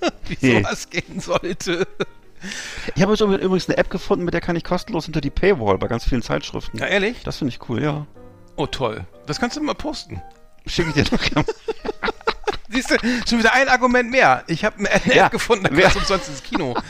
wie 0.28 0.38
Nee. 0.40 0.58
sowas 0.62 0.88
gehen 0.90 1.20
sollte. 1.20 1.86
Ich 2.94 3.02
habe 3.02 3.12
jetzt 3.12 3.20
übrigens 3.20 3.68
eine 3.68 3.76
App 3.78 3.90
gefunden, 3.90 4.24
mit 4.24 4.34
der 4.34 4.40
kann 4.40 4.56
ich 4.56 4.64
kostenlos 4.64 5.04
hinter 5.06 5.20
die 5.20 5.30
Paywall 5.30 5.78
bei 5.78 5.88
ganz 5.88 6.04
vielen 6.04 6.22
Zeitschriften. 6.22 6.78
Ja, 6.78 6.86
ehrlich? 6.86 7.22
Das 7.24 7.38
finde 7.38 7.52
ich 7.54 7.68
cool, 7.68 7.82
ja. 7.82 8.06
Oh, 8.56 8.66
toll. 8.66 9.04
Das 9.26 9.40
kannst 9.40 9.56
du 9.56 9.62
mal 9.62 9.74
posten. 9.74 10.22
Schicke 10.66 10.88
ich 10.90 10.94
dir 10.94 11.04
doch 11.16 11.22
gerne. 11.22 11.46
Siehst 12.76 12.90
du, 12.90 12.96
schon 13.28 13.38
wieder 13.38 13.52
ein 13.54 13.68
Argument 13.68 14.10
mehr. 14.10 14.44
Ich 14.46 14.64
habe 14.64 14.78
eine 14.78 14.90
App 14.90 15.06
Ja. 15.06 15.28
gefunden, 15.28 15.64
da 15.64 15.70
Wer- 15.72 15.82
kannst 15.84 15.96
du 15.96 16.00
umsonst 16.00 16.28
ins 16.28 16.42
Kino. 16.42 16.76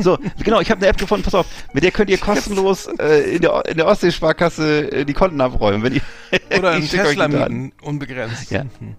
So, 0.00 0.18
genau, 0.42 0.60
ich 0.60 0.70
habe 0.70 0.80
eine 0.80 0.88
App 0.88 0.98
gefunden, 0.98 1.22
pass 1.24 1.34
auf, 1.36 1.46
mit 1.72 1.84
der 1.84 1.92
könnt 1.92 2.10
ihr 2.10 2.18
kostenlos 2.18 2.86
äh, 2.98 3.36
in 3.36 3.42
der, 3.42 3.64
in 3.66 3.76
der 3.76 3.86
Ostseesparkasse 3.86 4.90
äh, 4.90 5.04
die 5.04 5.12
Konten 5.14 5.40
abräumen. 5.40 5.82
Wenn 5.84 5.94
ihr, 5.94 6.00
Oder 6.58 6.72
einen 6.72 6.88
Tesla 6.88 7.28
mieten, 7.28 7.72
unbegrenzt. 7.80 8.50
Ja. 8.50 8.62
Hm. 8.62 8.96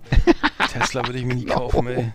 Tesla 0.72 1.06
würde 1.06 1.20
ich 1.20 1.26
mir 1.26 1.36
nie 1.36 1.46
kaufen, 1.46 1.88
ey. 1.88 1.98
Um 1.98 2.14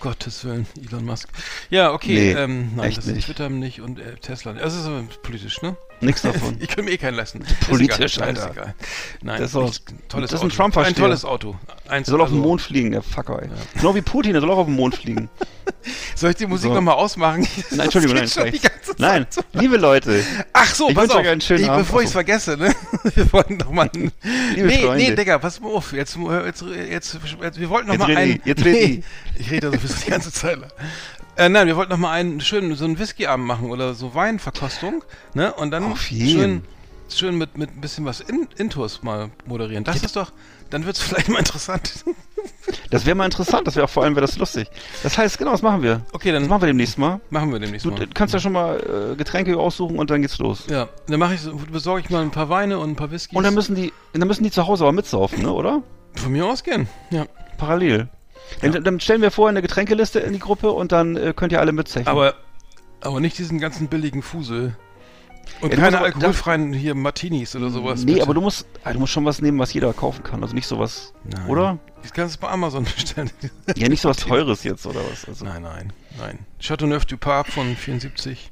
Gottes 0.00 0.44
Willen, 0.44 0.66
Elon 0.88 1.04
Musk. 1.04 1.28
Ja, 1.70 1.92
okay. 1.92 2.14
Nee, 2.14 2.32
ähm, 2.40 2.70
nein, 2.76 2.92
das 2.94 3.06
nicht. 3.06 3.26
Twitter 3.26 3.48
nicht 3.50 3.80
und 3.80 3.98
äh, 3.98 4.14
Tesla 4.16 4.52
nicht. 4.52 4.64
Das 4.64 4.74
ist 4.74 4.88
politisch, 5.22 5.60
ne? 5.62 5.76
Nix 6.02 6.22
davon. 6.22 6.56
Ich 6.60 6.68
kann 6.68 6.84
mir 6.84 6.90
eh 6.90 6.98
keinen 6.98 7.14
leisten. 7.14 7.40
Ist 7.42 7.60
Politisch, 7.60 8.16
egal. 8.18 8.28
Alter. 8.28 8.50
egal. 8.52 8.74
Nein, 9.22 9.40
Das 9.40 9.50
ist 9.54 9.56
nichts- 9.56 9.82
tolles 10.08 10.30
das 10.30 10.40
ist 10.40 10.44
ein 10.44 10.50
Auto. 10.50 10.56
Trump-Versteher. 10.56 10.96
Ein 10.96 11.00
tolles 11.00 11.24
Auto. 11.24 11.56
Eins, 11.88 12.06
Der 12.06 12.12
soll 12.12 12.20
auf 12.20 12.28
den 12.28 12.36
also- 12.38 12.48
Mond 12.48 12.60
fliegen, 12.60 12.92
der 12.92 13.02
Fucker, 13.02 13.40
ey. 13.42 13.48
Genau 13.74 13.94
wie 13.94 14.02
Putin, 14.02 14.32
der 14.32 14.40
soll 14.40 14.50
auch 14.50 14.58
auf 14.58 14.66
den 14.66 14.76
Mond 14.76 14.96
fliegen. 14.96 15.28
Soll 16.16 16.30
ich 16.30 16.36
die 16.36 16.46
Musik 16.46 16.68
So. 16.68 16.74
nochmal 16.74 16.94
ausmachen? 16.94 17.46
Nein, 17.70 17.80
Entschuldigung, 17.80 18.16
nein, 18.16 18.28
schon 18.28 18.50
Nein, 18.98 19.26
so. 19.30 19.42
liebe 19.52 19.76
Leute. 19.76 20.22
Ach 20.52 20.72
so, 20.74 20.88
Ich 20.88 20.94
pass 20.94 21.10
auf. 21.10 21.16
einen 21.24 21.40
schönen 21.40 21.62
ich, 21.64 21.70
Abend. 21.70 21.86
Bevor 21.86 22.00
ich 22.00 22.06
es 22.06 22.10
so. 22.12 22.16
vergesse, 22.16 22.56
ne? 22.56 22.74
Wir 23.14 23.32
wollten 23.32 23.56
noch 23.56 23.70
mal 23.70 23.88
einen, 23.92 24.12
Liebe 24.54 24.66
Nee, 24.66 24.78
Freunde. 24.84 25.04
nee, 25.10 25.14
Digga, 25.16 25.38
pass 25.38 25.60
mal 25.60 25.68
auf. 25.72 25.92
Jetzt, 25.92 26.16
jetzt, 26.44 26.62
jetzt, 26.88 27.18
jetzt 27.40 27.60
wir 27.60 27.70
wollten 27.70 27.88
noch 27.88 27.94
Jetzt 27.94 28.00
mal 28.00 28.06
red 28.06 28.16
einen. 28.18 28.32
ich, 28.32 28.40
jetzt 28.44 28.64
red 28.64 28.74
nee, 28.74 29.02
ich 29.38 29.50
rede 29.50 29.70
sowieso 29.72 29.94
die 30.04 30.10
ganze 30.10 30.32
Zeit. 30.32 30.58
Äh, 31.36 31.48
nein, 31.48 31.66
wir 31.66 31.76
wollten 31.76 31.90
noch 31.92 31.98
mal 31.98 32.12
einen 32.12 32.40
schönen, 32.40 32.74
so 32.74 32.84
einen 32.84 32.98
Whiskyabend 32.98 33.46
machen 33.46 33.70
oder 33.70 33.94
so 33.94 34.14
Weinverkostung, 34.14 35.02
ne? 35.34 35.52
Und 35.54 35.70
dann 35.70 35.84
Auf 35.92 36.10
jeden. 36.10 36.38
schön, 36.40 36.64
schön 37.08 37.38
mit, 37.38 37.56
mit 37.56 37.70
ein 37.74 37.80
bisschen 37.80 38.04
was 38.04 38.20
in, 38.20 38.48
Intus 38.58 39.02
mal 39.02 39.30
moderieren. 39.46 39.82
Das 39.84 40.02
ist 40.02 40.14
doch, 40.16 40.30
dann 40.70 40.84
wird 40.84 40.96
es 40.96 41.02
vielleicht 41.08 41.30
mal 41.30 41.38
interessant. 41.38 42.04
Das 42.90 43.06
wäre 43.06 43.14
mal 43.14 43.24
interessant, 43.24 43.66
das 43.66 43.76
wäre 43.76 43.86
auch 43.86 43.90
vor 43.90 44.04
allem 44.04 44.14
wäre 44.14 44.26
das 44.26 44.36
lustig. 44.36 44.68
Das 45.02 45.16
heißt, 45.16 45.38
genau, 45.38 45.52
das 45.52 45.62
machen 45.62 45.82
wir. 45.82 46.04
Okay, 46.12 46.32
dann 46.32 46.42
Das 46.42 46.50
machen 46.50 46.62
wir 46.62 46.66
demnächst 46.66 46.98
mal. 46.98 47.20
machen 47.30 47.50
wir 47.50 47.58
demnächst 47.60 47.86
Du 47.86 47.90
mal. 47.92 48.02
äh, 48.02 48.06
kannst 48.12 48.34
ja 48.34 48.40
schon 48.40 48.52
mal 48.52 49.12
äh, 49.12 49.16
Getränke 49.16 49.56
aussuchen 49.56 49.98
und 49.98 50.10
dann 50.10 50.20
geht's 50.20 50.38
los. 50.38 50.64
Ja, 50.68 50.88
dann 51.06 51.18
mache 51.18 51.34
ich, 51.34 51.40
so- 51.40 51.54
besorge 51.70 52.02
ich 52.04 52.10
mal 52.10 52.20
ein 52.20 52.30
paar 52.30 52.50
Weine 52.50 52.78
und 52.78 52.90
ein 52.90 52.96
paar 52.96 53.10
Whiskys. 53.10 53.36
Und 53.36 53.44
dann 53.44 53.54
müssen 53.54 53.74
die, 53.74 53.90
dann 54.12 54.28
müssen 54.28 54.44
die 54.44 54.50
zu 54.50 54.66
Hause 54.66 54.84
aber 54.84 54.92
mitsaufen, 54.92 55.42
ne, 55.42 55.50
oder? 55.52 55.82
Von 56.16 56.32
mir 56.32 56.44
aus 56.44 56.62
gern. 56.62 56.88
Ja. 57.10 57.24
Parallel. 57.56 58.08
Dann, 58.60 58.84
dann 58.84 59.00
stellen 59.00 59.22
wir 59.22 59.30
vorher 59.30 59.50
eine 59.50 59.62
Getränkeliste 59.62 60.20
in 60.20 60.32
die 60.32 60.38
Gruppe 60.38 60.70
und 60.72 60.92
dann 60.92 61.16
äh, 61.16 61.32
könnt 61.34 61.52
ihr 61.52 61.60
alle 61.60 61.72
mitzechen. 61.72 62.06
Aber, 62.08 62.34
aber 63.00 63.20
nicht 63.20 63.38
diesen 63.38 63.58
ganzen 63.58 63.88
billigen 63.88 64.22
Fusel. 64.22 64.76
Und 65.60 65.70
Ja, 65.72 65.76
keine 65.76 65.96
musst 65.98 66.04
alkoholfreien 66.04 66.72
hier 66.72 66.94
Martinis 66.94 67.56
oder 67.56 67.70
sowas. 67.70 68.04
nee, 68.04 68.12
bitte. 68.12 68.22
aber 68.24 68.34
du 68.34 68.40
musst, 68.40 68.66
ah, 68.84 68.92
du 68.92 69.00
musst 69.00 69.12
schon 69.12 69.24
was 69.24 69.40
nehmen, 69.42 69.58
was 69.58 69.72
jeder 69.72 69.92
kaufen 69.92 70.22
kann. 70.22 70.42
Also 70.42 70.54
nicht 70.54 70.66
sowas, 70.66 71.12
Nein. 71.24 71.46
oder? 71.48 71.78
Ich 72.04 72.12
kann 72.12 72.26
es 72.26 72.36
bei 72.36 72.48
Amazon 72.48 72.84
bestellen. 72.96 73.30
Ja, 73.76 73.88
nicht 73.88 74.00
sowas 74.00 74.16
Teures 74.18 74.62
jetzt 74.64 74.86
oder 74.86 75.00
was. 75.10 75.24
Also, 75.26 75.44
nein, 75.44 75.62
nein, 75.62 75.92
nein. 76.18 76.38
Chateauneuf 76.60 77.04
du 77.06 77.16
Pape 77.16 77.50
von 77.50 77.74
74. 77.76 78.50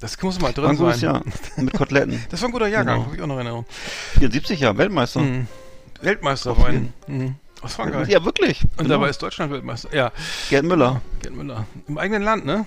Das 0.00 0.20
muss 0.22 0.38
mal 0.40 0.46
war 0.48 0.52
drin 0.52 0.70
ein 0.70 0.76
gutes 0.76 1.00
sein. 1.00 1.10
Jahr. 1.14 1.22
Mit 1.56 1.72
Koteletten. 1.74 2.22
Das 2.30 2.40
war 2.42 2.48
ein 2.48 2.52
guter 2.52 2.68
Jahrgang, 2.68 2.96
Genau. 2.96 3.06
habe 3.06 3.16
ich 3.16 3.22
auch 3.22 3.26
noch 3.26 3.34
in 3.34 3.46
Erinnerung. 3.46 3.66
74 4.18 4.60
Jahre, 4.60 4.78
Weltmeister. 4.78 5.20
Mhm. 5.20 5.46
Weltmeister 6.02 6.50
Auf 6.52 6.58
war 6.58 6.70
Mhm. 7.66 7.70
Aus 7.70 7.74
Frankreich. 7.74 8.08
Ja, 8.08 8.24
wirklich. 8.24 8.62
Und 8.62 8.76
Genau. 8.78 8.90
dabei 8.90 9.08
ist 9.10 9.22
Deutschland 9.22 9.52
Weltmeister. 9.52 9.94
Ja, 9.94 10.12
Gerd 10.50 10.64
Müller. 10.64 11.00
Gerd 11.22 11.34
Müller. 11.34 11.66
Im 11.88 11.98
eigenen 11.98 12.22
Land, 12.22 12.46
ne? 12.46 12.66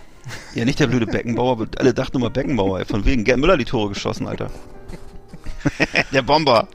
Ja, 0.54 0.66
nicht 0.66 0.80
der 0.80 0.88
blöde 0.88 1.08
Beckenbauer, 1.08 1.68
alle 1.78 1.94
dachten 1.94 2.18
immer 2.18 2.30
Beckenbauer, 2.30 2.80
ey. 2.80 2.86
Von 2.86 3.06
wegen 3.06 3.24
Gerd 3.24 3.40
Müller 3.40 3.58
die 3.58 3.66
Tore 3.66 3.90
geschossen, 3.90 4.28
Alter. 4.28 4.52
der 6.14 6.22
Bomber. 6.22 6.68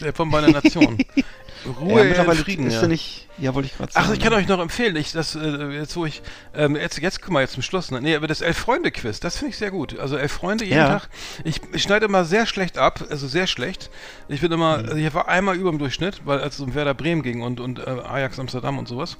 Der 0.00 0.12
von 0.12 0.28
meiner 0.28 0.48
Nation. 0.50 0.98
Ruhe, 1.80 1.98
ja, 2.00 2.04
mittlerweile 2.04 2.38
Frieden, 2.38 2.66
ist 2.66 2.74
ja. 2.74 2.82
er 2.82 2.88
nicht. 2.88 3.26
Ja, 3.38 3.54
wollte 3.54 3.66
ich 3.68 3.76
gerade 3.76 3.92
sagen. 3.92 4.06
Ach, 4.08 4.12
ich 4.12 4.20
kann 4.20 4.32
euch 4.32 4.48
noch 4.48 4.58
empfehlen, 4.58 4.96
ich, 4.96 5.12
das, 5.12 5.36
äh, 5.36 5.68
jetzt 5.70 5.96
wo 5.96 6.04
ich, 6.04 6.22
ähm, 6.54 6.74
jetzt, 6.74 6.98
jetzt 6.98 7.22
guck 7.22 7.30
mal, 7.30 7.40
jetzt 7.40 7.52
zum 7.52 7.62
Schluss, 7.62 7.90
ne? 7.92 8.00
Nee, 8.00 8.16
aber 8.16 8.26
das 8.26 8.40
Elf-Freunde-Quiz, 8.40 9.20
das 9.20 9.36
finde 9.36 9.50
ich 9.50 9.58
sehr 9.58 9.70
gut. 9.70 9.96
Also 9.98 10.16
Elf-Freunde 10.16 10.64
jeden 10.64 10.78
Ja. 10.78 10.88
Tag. 10.88 11.08
Ich, 11.44 11.60
ich 11.72 11.82
schneide 11.82 12.06
immer 12.06 12.24
sehr 12.24 12.46
schlecht 12.46 12.78
ab, 12.78 13.04
also 13.10 13.28
sehr 13.28 13.46
schlecht. 13.46 13.90
Ich 14.28 14.40
bin 14.40 14.50
immer, 14.50 14.78
Mhm. 14.78 14.84
also 14.86 14.96
ich 14.96 15.14
war 15.14 15.28
einmal 15.28 15.54
über 15.56 15.70
dem 15.70 15.78
Durchschnitt, 15.78 16.22
weil 16.24 16.40
als 16.40 16.56
es 16.56 16.60
um 16.60 16.74
Werder 16.74 16.94
Bremen 16.94 17.22
ging 17.22 17.42
und, 17.42 17.60
und 17.60 17.78
äh, 17.78 17.82
Ajax 17.88 18.38
Amsterdam 18.40 18.76
und 18.78 18.88
sowas. 18.88 19.16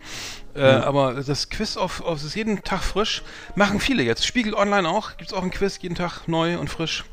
Äh, 0.54 0.62
Aber 0.62 1.14
das 1.22 1.48
Quiz 1.50 1.76
auf, 1.76 2.00
auf 2.00 2.22
ist 2.24 2.34
jeden 2.34 2.64
Tag 2.64 2.82
frisch. 2.82 3.22
Machen 3.54 3.78
viele 3.78 4.02
jetzt. 4.02 4.26
Spiegel 4.26 4.54
Online 4.54 4.88
auch, 4.88 5.16
gibt's 5.16 5.32
auch 5.32 5.42
ein 5.44 5.50
Quiz, 5.50 5.78
jeden 5.80 5.94
Tag 5.94 6.26
neu 6.26 6.58
und 6.58 6.68
frisch. 6.70 7.04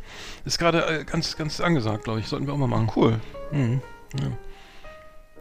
Ist 0.46 0.58
gerade 0.58 0.86
äh, 0.88 1.04
ganz, 1.04 1.38
ganz 1.38 1.60
angesagt, 1.62 2.06
glaube 2.06 2.20
ich. 2.20 2.28
Sollten 2.28 2.48
wir 2.48 2.54
auch 2.54 2.58
mal 2.58 2.68
machen. 2.68 2.92
Cool. 2.96 3.20
Mhm. 3.52 3.82
Ja. 4.20 4.28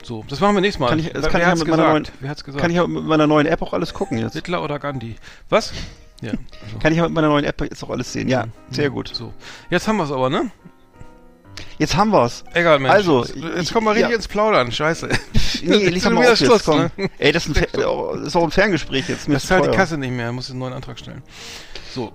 So, 0.04 0.24
das 0.28 0.40
machen 0.40 0.54
wir 0.54 0.60
nächstes 0.60 0.80
Mal. 0.80 0.90
Kann 0.90 0.98
ich, 0.98 1.12
das 1.12 1.24
Wer 1.24 1.30
kann 1.30 1.40
ich, 1.40 1.46
ja 1.46 1.54
mit 1.54 1.68
meiner 1.68 1.88
neuen, 1.88 2.08
Wer 2.20 2.30
hat's 2.30 2.44
gesagt? 2.44 2.60
kann 2.60 2.70
ich 2.70 2.76
ja 2.76 2.86
mit 2.86 3.04
meiner 3.04 3.26
neuen 3.26 3.46
App 3.46 3.62
auch 3.62 3.72
alles 3.72 3.94
gucken 3.94 4.18
jetzt. 4.18 4.34
Hitler 4.34 4.62
oder 4.62 4.78
Gandhi? 4.78 5.16
Was? 5.48 5.72
Ja. 6.20 6.30
Also. 6.30 6.78
Kann 6.80 6.92
ich 6.92 6.98
ja 6.98 7.04
mit 7.04 7.12
meiner 7.12 7.28
neuen 7.28 7.44
App 7.44 7.60
jetzt 7.60 7.82
auch 7.82 7.90
alles 7.90 8.12
sehen. 8.12 8.28
Ja, 8.28 8.46
sehr 8.70 8.90
gut. 8.90 9.08
So. 9.14 9.32
Jetzt 9.70 9.88
haben 9.88 9.96
wir 9.96 10.04
es 10.04 10.12
aber, 10.12 10.30
ne? 10.30 10.50
Jetzt 11.78 11.96
haben 11.96 12.10
wir's. 12.10 12.44
Egal, 12.52 12.78
Mensch. 12.78 12.92
Also, 12.94 13.24
jetzt, 13.24 13.36
jetzt 13.36 13.72
kommen 13.72 13.86
wir 13.86 13.92
richtig 13.92 14.10
ja. 14.10 14.16
ins 14.16 14.28
Plaudern. 14.28 14.70
Scheiße. 14.72 15.08
Nee, 15.62 15.90
doch 16.00 16.10
mal 16.10 16.30
auf 16.32 16.38
Schluss, 16.38 16.64
komm. 16.64 16.90
ne? 16.96 17.10
Ey, 17.18 17.32
das 17.32 17.46
ist, 17.46 17.56
ein, 17.56 17.84
oh, 17.84 18.12
das 18.16 18.28
ist 18.28 18.36
auch 18.36 18.44
ein 18.44 18.50
Ferngespräch 18.50 19.08
jetzt. 19.08 19.28
Mir 19.28 19.34
Das 19.34 19.46
zahlt 19.46 19.66
die. 19.66 19.70
Kasse 19.70 19.98
nicht 19.98 20.12
mehr. 20.12 20.32
Muss 20.32 20.50
einen 20.50 20.58
neuen 20.58 20.72
Antrag 20.72 20.98
stellen. 20.98 21.22
So. 21.92 22.12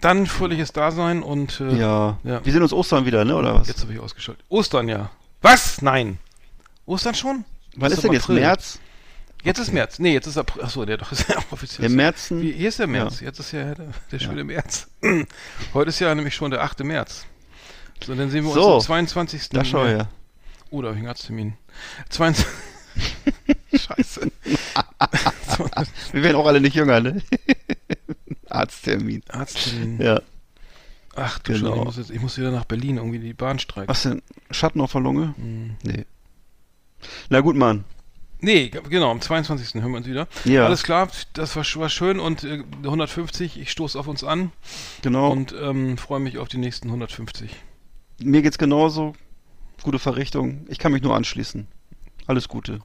Dann 0.00 0.26
fröhliches 0.26 0.72
Dasein 0.72 1.22
und 1.22 1.60
äh, 1.60 1.74
Ja. 1.74 2.18
Ja. 2.24 2.44
Wir 2.44 2.52
sehen 2.52 2.62
uns 2.62 2.72
Ostern 2.72 3.04
wieder, 3.04 3.24
ne, 3.24 3.36
oder 3.36 3.54
was? 3.54 3.68
jetzt 3.68 3.82
habe 3.82 3.92
ich 3.92 4.00
ausgeschaltet. 4.00 4.44
Ostern, 4.48 4.88
ja. 4.88 5.10
Was? 5.42 5.82
Nein. 5.82 6.18
Ostern 6.90 7.14
schon? 7.14 7.44
Wann 7.76 7.92
ist 7.92 8.02
denn 8.02 8.12
jetzt? 8.12 8.28
März? 8.28 8.78
Jetzt 9.44 9.58
ist 9.58 9.72
März. 9.72 9.98
Nee, 10.00 10.12
jetzt 10.12 10.26
ist 10.26 10.36
April. 10.36 10.64
Achso, 10.64 10.84
der 10.84 10.96
doch 10.98 11.12
ist 11.12 11.28
ja 11.28 11.36
offiziell. 11.50 11.86
Im 11.86 11.94
März? 11.96 12.28
Hier 12.28 12.68
ist 12.68 12.78
der 12.80 12.88
März. 12.88 13.20
Jetzt 13.20 13.38
ist 13.38 13.52
ja 13.52 13.74
der, 13.74 13.86
der 14.10 14.18
schöne 14.18 14.42
März. 14.44 14.88
Heute 15.74 15.88
ist 15.88 16.00
ja 16.00 16.12
nämlich 16.14 16.34
schon 16.34 16.50
der 16.50 16.62
8. 16.62 16.80
März. 16.80 17.26
So, 18.04 18.14
dann 18.14 18.30
sehen 18.30 18.44
wir 18.44 18.52
So. 18.52 18.74
uns 18.76 18.84
am 18.84 18.88
22. 18.88 19.50
Da 19.50 19.64
schau 19.64 19.86
her. 19.86 20.08
Oh, 20.70 20.82
da 20.82 20.88
habe 20.88 20.96
ich 20.96 21.00
einen 21.00 21.08
Arzttermin. 21.08 21.54
22. 22.08 22.46
Scheiße. 23.80 24.30
Wir 26.12 26.22
werden 26.24 26.36
auch 26.36 26.46
alle 26.46 26.60
nicht 26.60 26.74
jünger, 26.74 27.00
ne? 27.00 27.22
Arzttermin. 28.48 29.22
Arzttermin. 29.28 30.00
Ja. 30.00 30.20
Ach 31.14 31.38
du 31.38 31.52
Genau. 31.52 31.68
Scheiße, 31.70 31.78
ich 31.78 31.84
muss, 31.84 31.96
jetzt, 31.98 32.10
ich 32.10 32.20
muss 32.20 32.38
wieder 32.38 32.50
nach 32.50 32.64
Berlin, 32.64 32.96
irgendwie 32.96 33.18
die 33.20 33.32
Bahn 33.34 33.58
streikt. 33.58 33.88
Was 33.88 34.02
denn? 34.02 34.22
Schatten 34.50 34.80
auf 34.80 34.92
der 34.92 35.00
Lunge? 35.02 35.34
Hm. 35.36 35.76
Nee. 35.82 36.04
Na 37.28 37.40
gut, 37.40 37.56
Mann. 37.56 37.84
Nee, 38.42 38.68
genau, 38.70 39.10
am 39.10 39.20
22. 39.20 39.82
hören 39.82 39.90
wir 39.92 39.98
uns 39.98 40.06
wieder. 40.06 40.26
Ja. 40.44 40.64
Alles 40.64 40.82
klar, 40.82 41.08
das 41.34 41.56
war, 41.56 41.64
war 41.82 41.88
schön 41.90 42.18
und 42.18 42.42
äh, 42.44 42.62
150, 42.84 43.60
ich 43.60 43.70
stoße 43.70 43.98
auf 43.98 44.08
uns 44.08 44.24
an 44.24 44.50
Genau. 45.02 45.30
und 45.30 45.52
ähm, 45.60 45.98
freue 45.98 46.20
mich 46.20 46.38
auf 46.38 46.48
die 46.48 46.56
nächsten 46.56 46.88
150. 46.88 47.54
Mir 48.22 48.40
geht's 48.42 48.56
genauso. 48.58 49.14
Gute 49.82 49.98
Verrichtung. 49.98 50.66
Ich 50.68 50.78
kann 50.78 50.92
mich 50.92 51.02
nur 51.02 51.14
anschließen. 51.14 51.66
Alles 52.26 52.48
Gute. 52.48 52.80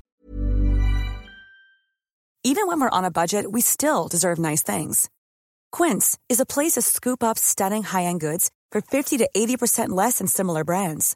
Even 2.43 2.67
when 2.67 2.79
we're 2.79 2.91
on 2.91 3.05
a 3.05 3.09
budget, 3.09 3.45
we 3.51 3.61
still 3.61 4.07
deserve 4.09 4.39
nice 4.39 4.61
things. 4.63 5.09
Quince 5.71 6.17
is 6.29 6.39
a 6.39 6.45
place 6.45 6.73
to 6.73 6.81
scoop 6.81 7.23
up 7.23 7.37
stunning 7.39 7.83
high-end 7.83 8.21
goods 8.21 8.49
for 8.71 8.81
50 8.81 9.17
to 9.17 9.27
80% 9.35 9.89
less 9.89 10.19
than 10.19 10.27
similar 10.27 10.63
brands. 10.63 11.15